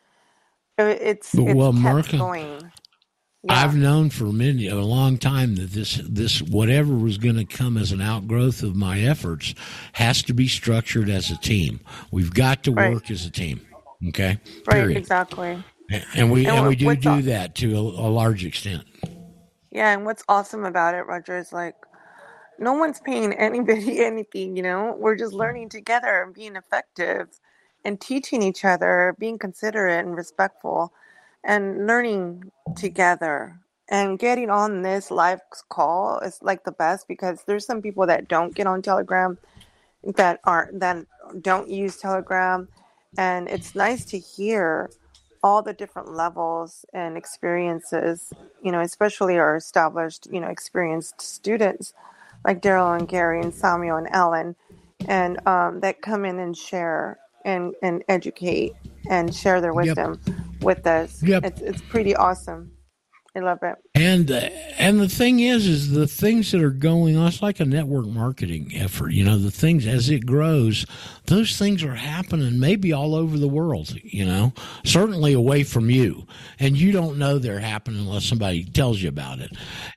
it's, 0.78 1.34
it's 1.34 1.56
well, 1.56 1.72
kept 1.72 2.12
going. 2.12 2.72
Yeah. 3.44 3.54
I've 3.54 3.76
known 3.76 4.10
for 4.10 4.26
many 4.26 4.68
a 4.68 4.76
long 4.78 5.20
time 5.20 5.56
that 5.58 5.70
this 5.70 6.02
this 6.04 6.42
whatever 6.42 6.96
was 6.96 7.20
going 7.20 7.36
to 7.36 7.46
come 7.46 7.78
as 7.78 7.92
an 7.92 8.02
outgrowth 8.02 8.64
of 8.64 8.76
my 8.76 9.02
efforts 9.02 9.54
has 9.94 10.24
to 10.24 10.34
be 10.34 10.48
structured 10.48 11.10
as 11.10 11.30
a 11.30 11.38
team. 11.38 11.80
We've 12.10 12.34
got 12.34 12.64
to 12.64 12.72
right. 12.72 12.92
work 12.92 13.12
as 13.12 13.24
a 13.24 13.30
team. 13.30 13.62
Okay, 14.08 14.40
right? 14.68 14.70
Period. 14.70 14.98
Exactly. 14.98 15.64
And 16.16 16.32
we 16.32 16.48
and, 16.48 16.58
and 16.58 16.68
we 16.68 16.76
do 16.76 16.96
do 16.96 17.22
that 17.24 17.54
to 17.56 17.76
a, 17.76 17.80
a 17.80 18.10
large 18.10 18.44
extent. 18.44 18.84
Yeah, 19.70 19.94
and 19.94 20.06
what's 20.06 20.24
awesome 20.28 20.66
about 20.66 20.96
it, 20.96 21.06
Roger, 21.06 21.38
is 21.38 21.54
like 21.54 21.76
no 22.60 22.74
one's 22.74 23.00
paying 23.00 23.34
anybody 23.34 24.00
anything, 24.06 24.56
you 24.56 24.64
know? 24.64 24.96
We're 24.98 25.16
just 25.16 25.32
mm-hmm. 25.32 25.40
learning 25.40 25.70
together 25.70 26.24
and 26.24 26.34
being 26.34 26.56
effective 26.56 27.40
and 27.84 28.02
teaching 28.02 28.42
each 28.42 28.66
other, 28.66 29.16
being 29.20 29.38
considerate 29.38 30.06
and 30.06 30.16
respectful 30.16 30.92
and 31.44 31.86
learning 31.86 32.52
together. 32.76 33.60
And 33.88 34.18
getting 34.18 34.50
on 34.50 34.82
this 34.82 35.12
live 35.12 35.42
call 35.70 36.18
is 36.20 36.40
like 36.42 36.64
the 36.64 36.72
best 36.72 37.08
because 37.08 37.44
there's 37.44 37.68
some 37.68 37.84
people 37.84 38.08
that 38.08 38.28
don't 38.28 38.56
get 38.56 38.66
on 38.66 38.82
Telegram. 38.82 39.38
that 40.16 40.40
aren't 40.44 40.80
that 40.80 41.06
don't 41.42 41.70
use 41.70 41.98
Telegram, 41.98 42.68
and 43.18 43.48
it's 43.48 43.76
nice 43.76 44.06
to 44.06 44.20
hear 44.20 44.90
all 45.44 45.62
the 45.62 45.74
different 45.74 46.14
levels 46.14 46.86
and 46.94 47.16
experiences. 47.16 48.34
You 48.64 48.72
know, 48.72 48.82
especially 48.82 49.38
our 49.38 49.56
established, 49.56 50.28
you 50.32 50.40
know, 50.40 50.48
experienced 50.48 51.22
students 51.22 51.94
like 52.46 52.62
Daryl 52.62 52.98
and 52.98 53.08
Gary 53.08 53.42
and 53.42 53.54
Samuel 53.54 53.98
and 53.98 54.08
Ellen, 54.12 54.56
and 55.08 55.46
um, 55.48 55.82
that 55.82 56.02
come 56.02 56.24
in 56.24 56.40
and 56.40 56.56
share 56.56 57.18
and 57.44 57.74
and 57.82 58.04
educate 58.08 58.74
and 59.10 59.34
share 59.34 59.60
their 59.60 59.74
wisdom 59.74 60.20
yep. 60.26 60.36
with 60.62 60.88
us. 60.88 61.22
Yep. 61.22 61.46
It's 61.46 61.62
it's 61.62 61.82
pretty 61.82 62.16
awesome. 62.16 62.72
I 63.38 63.42
love 63.42 63.60
it. 63.64 63.76
And 63.94 64.32
uh, 64.32 64.50
and 64.78 65.00
the 65.00 65.10
thing 65.10 65.42
is, 65.42 65.68
is 65.68 65.92
the 65.92 66.08
things 66.08 66.52
that 66.52 66.62
are 66.62 66.70
going 66.70 67.18
on. 67.18 67.28
It's 67.28 67.42
like 67.42 67.60
a 67.60 67.66
network 67.66 68.06
marketing 68.06 68.72
effort. 68.74 69.12
You 69.12 69.26
know, 69.26 69.38
the 69.38 69.52
things 69.52 69.86
as 69.86 70.10
it 70.10 70.26
grows, 70.26 70.86
those 71.26 71.58
things 71.58 71.84
are 71.84 71.96
happening 71.96 72.60
maybe 72.60 72.94
all 72.94 73.14
over 73.14 73.38
the 73.38 73.50
world. 73.50 73.94
You 74.02 74.26
know, 74.26 74.54
certainly 74.86 75.34
away 75.34 75.64
from 75.64 75.90
you, 75.90 76.26
and 76.60 76.78
you 76.78 76.94
don't 76.94 77.18
know 77.18 77.38
they're 77.38 77.60
happening 77.60 78.02
unless 78.02 78.26
somebody 78.26 78.64
tells 78.64 79.02
you 79.02 79.10
about 79.10 79.40
it. 79.40 79.52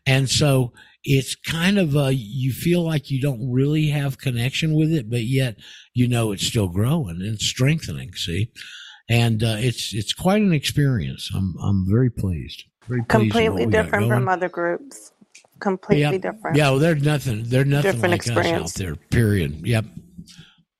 And 0.04 0.28
so 0.28 0.72
it's 1.08 1.34
kind 1.34 1.78
of 1.78 1.96
a 1.96 2.12
you 2.12 2.52
feel 2.52 2.82
like 2.82 3.10
you 3.10 3.18
don't 3.18 3.50
really 3.50 3.88
have 3.88 4.18
connection 4.18 4.74
with 4.74 4.92
it, 4.92 5.08
but 5.08 5.22
yet 5.22 5.56
you 5.94 6.06
know 6.06 6.32
it's 6.32 6.46
still 6.46 6.68
growing 6.68 7.22
and 7.22 7.40
strengthening. 7.40 8.12
See, 8.12 8.52
and 9.08 9.42
uh, 9.42 9.56
it's 9.58 9.94
it's 9.94 10.12
quite 10.12 10.42
an 10.42 10.52
experience. 10.52 11.30
I'm 11.34 11.54
I'm 11.62 11.86
very 11.88 12.10
pleased. 12.10 12.64
Very 12.86 13.04
completely 13.04 13.64
different 13.64 14.08
from 14.08 14.28
other 14.28 14.50
groups. 14.50 15.12
Completely 15.60 16.18
yep. 16.18 16.20
different. 16.34 16.56
Yeah, 16.56 16.70
well, 16.70 16.78
there's 16.78 17.02
nothing. 17.02 17.44
There's 17.44 17.66
nothing 17.66 17.92
different 17.92 18.12
like 18.12 18.20
experience. 18.20 18.76
us 18.76 18.80
out 18.80 18.84
there. 18.84 18.94
Period. 18.94 19.66
Yep. 19.66 19.86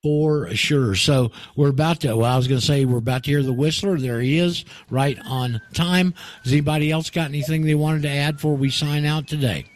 For 0.02 0.54
sure. 0.54 0.94
So 0.94 1.32
we're 1.56 1.70
about 1.70 2.00
to. 2.00 2.14
Well, 2.16 2.30
I 2.30 2.36
was 2.36 2.46
going 2.46 2.60
to 2.60 2.66
say 2.66 2.84
we're 2.84 2.98
about 2.98 3.24
to 3.24 3.30
hear 3.30 3.42
the 3.42 3.52
whistler. 3.52 3.98
There 3.98 4.20
he 4.20 4.38
is, 4.38 4.64
right 4.90 5.18
on 5.24 5.60
time. 5.72 6.14
Has 6.44 6.52
anybody 6.52 6.92
else 6.92 7.10
got 7.10 7.24
anything 7.28 7.62
they 7.62 7.74
wanted 7.74 8.02
to 8.02 8.10
add 8.10 8.36
before 8.36 8.56
we 8.56 8.70
sign 8.70 9.04
out 9.04 9.26
today? 9.26 9.66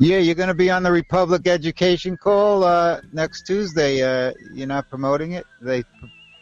Yeah, 0.00 0.18
you're 0.18 0.36
going 0.36 0.48
to 0.48 0.54
be 0.54 0.70
on 0.70 0.84
the 0.84 0.92
Republic 0.92 1.46
Education 1.46 2.16
Call 2.16 2.62
uh, 2.62 3.00
next 3.12 3.46
Tuesday. 3.46 4.02
Uh, 4.02 4.32
you're 4.52 4.68
not 4.68 4.88
promoting 4.88 5.32
it. 5.32 5.44
They 5.60 5.82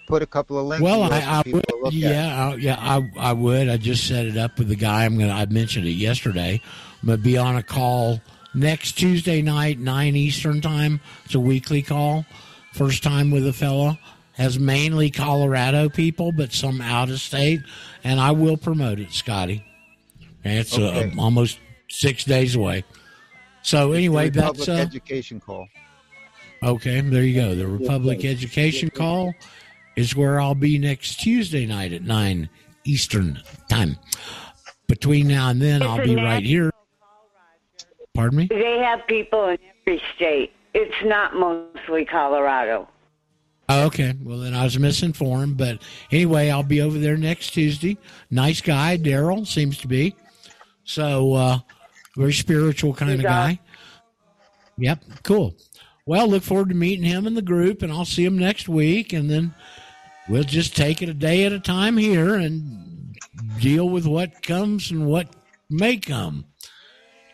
put 0.06 0.22
a 0.22 0.26
couple 0.26 0.58
of 0.58 0.66
links. 0.66 0.82
Well, 0.82 1.02
I, 1.04 1.20
I 1.20 1.42
would, 1.50 1.92
yeah, 1.92 2.50
I, 2.50 2.54
yeah, 2.56 2.76
I, 2.78 3.10
I 3.18 3.32
would. 3.32 3.68
I 3.68 3.78
just 3.78 4.06
set 4.06 4.26
it 4.26 4.36
up 4.36 4.58
with 4.58 4.68
the 4.68 4.76
guy. 4.76 5.04
I'm 5.04 5.18
gonna. 5.18 5.32
I 5.32 5.46
mentioned 5.46 5.86
it 5.86 5.92
yesterday. 5.92 6.60
I'm 7.02 7.06
gonna 7.06 7.18
be 7.18 7.38
on 7.38 7.56
a 7.56 7.62
call 7.62 8.20
next 8.54 8.92
Tuesday 8.92 9.40
night, 9.42 9.78
nine 9.78 10.16
Eastern 10.16 10.60
time. 10.60 11.00
It's 11.24 11.34
a 11.34 11.40
weekly 11.40 11.82
call. 11.82 12.26
First 12.72 13.02
time 13.02 13.30
with 13.30 13.46
a 13.46 13.52
fellow. 13.52 13.98
Has 14.32 14.58
mainly 14.58 15.10
Colorado 15.10 15.88
people, 15.88 16.30
but 16.30 16.52
some 16.52 16.82
out 16.82 17.08
of 17.08 17.20
state, 17.20 17.62
and 18.04 18.20
I 18.20 18.32
will 18.32 18.58
promote 18.58 19.00
it, 19.00 19.12
Scotty. 19.12 19.64
And 20.44 20.58
it's 20.58 20.76
uh, 20.76 20.82
okay. 20.82 21.10
uh, 21.10 21.22
almost 21.22 21.58
six 21.88 22.24
days 22.24 22.54
away. 22.54 22.84
So 23.66 23.90
anyway, 23.90 24.30
that's 24.30 24.68
uh, 24.68 24.74
education 24.74 25.40
call. 25.40 25.66
Okay, 26.62 27.01
there 27.01 27.24
you 27.24 27.34
go. 27.34 27.56
The 27.56 27.66
Republic 27.66 28.24
Education 28.24 28.90
Call 28.90 29.34
is 29.97 30.14
where 30.14 30.38
I'll 30.38 30.55
be 30.55 30.78
next 30.78 31.16
Tuesday 31.16 31.66
night 31.66 31.93
at 31.93 32.02
9 32.02 32.48
Eastern 32.84 33.43
Time. 33.68 33.97
Between 34.86 35.26
now 35.26 35.48
and 35.48 35.60
then, 35.60 35.82
it's 35.82 35.90
I'll 35.90 36.05
be 36.05 36.14
right 36.14 36.44
here. 36.44 36.70
Pardon 38.14 38.38
me? 38.38 38.47
They 38.48 38.78
have 38.78 39.05
people 39.09 39.48
in 39.48 39.59
every 39.84 40.01
state. 40.14 40.52
It's 40.72 41.05
not 41.05 41.34
mostly 41.34 42.05
Colorado. 42.05 42.88
Oh, 43.68 43.86
okay. 43.86 44.14
Well, 44.22 44.38
then 44.38 44.55
I 44.55 44.62
was 44.62 44.78
misinformed. 44.78 45.56
But 45.56 45.82
anyway, 46.12 46.51
I'll 46.51 46.62
be 46.62 46.82
over 46.82 47.01
there 47.01 47.16
next 47.16 47.51
Tuesday. 47.51 47.98
Nice 48.30 48.60
guy, 48.60 48.97
Daryl, 48.97 49.44
seems 49.44 49.76
to 49.78 49.88
be. 49.88 50.14
So, 50.84 51.34
uh, 51.34 51.59
very 52.16 52.32
spiritual 52.32 52.94
kind 52.94 53.12
He's 53.12 53.20
of 53.20 53.24
guy. 53.24 53.60
Yep. 54.78 55.05
Cool. 55.22 55.55
Well, 56.06 56.28
look 56.28 56.43
forward 56.43 56.68
to 56.68 56.74
meeting 56.74 57.05
him 57.05 57.26
in 57.26 57.34
the 57.34 57.43
group, 57.43 57.82
and 57.82 57.93
I'll 57.93 58.05
see 58.05 58.24
him 58.24 58.38
next 58.38 58.68
week. 58.68 59.12
And 59.12 59.30
then 59.30 59.55
we'll 60.28 60.44
just 60.44 60.76
take 60.76 61.02
it 61.02 61.09
a 61.09 61.14
day 61.14 61.44
at 61.44 61.52
a 61.52 61.60
time 61.60 61.97
here 61.97 62.34
and 62.34 63.16
deal 63.60 63.88
with 63.88 64.06
what 64.06 64.43
comes 64.43 64.90
and 64.90 65.06
what 65.06 65.28
may 65.68 65.97
come. 65.97 66.44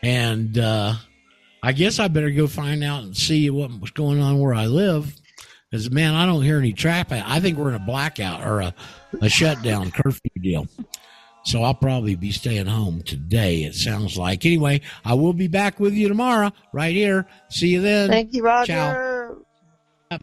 And 0.01 0.57
uh, 0.57 0.95
I 1.61 1.71
guess 1.71 1.99
I 1.99 2.07
better 2.07 2.31
go 2.31 2.47
find 2.47 2.83
out 2.83 3.03
and 3.03 3.15
see 3.15 3.49
what's 3.49 3.91
going 3.91 4.19
on 4.21 4.39
where 4.39 4.53
I 4.53 4.65
live. 4.65 5.15
Because, 5.69 5.89
man, 5.89 6.13
I 6.13 6.25
don't 6.25 6.43
hear 6.43 6.59
any 6.59 6.73
traffic. 6.73 7.23
I 7.25 7.39
think 7.39 7.57
we're 7.57 7.69
in 7.69 7.75
a 7.75 7.79
blackout 7.79 8.45
or 8.45 8.61
a, 8.61 8.75
a 9.21 9.29
shutdown 9.29 9.91
curfew 9.91 10.29
deal. 10.41 10.67
So 11.45 11.63
I'll 11.63 11.73
probably 11.73 12.15
be 12.15 12.31
staying 12.31 12.67
home 12.67 13.01
today, 13.03 13.63
it 13.63 13.75
sounds 13.75 14.17
like. 14.17 14.45
Anyway, 14.45 14.81
I 15.03 15.13
will 15.13 15.33
be 15.33 15.47
back 15.47 15.79
with 15.79 15.93
you 15.93 16.07
tomorrow 16.07 16.51
right 16.71 16.93
here. 16.93 17.27
See 17.49 17.67
you 17.67 17.81
then. 17.81 18.09
Thank 18.09 18.33
you, 18.33 18.43
Roger. 18.43 18.73
Ciao. 18.73 19.12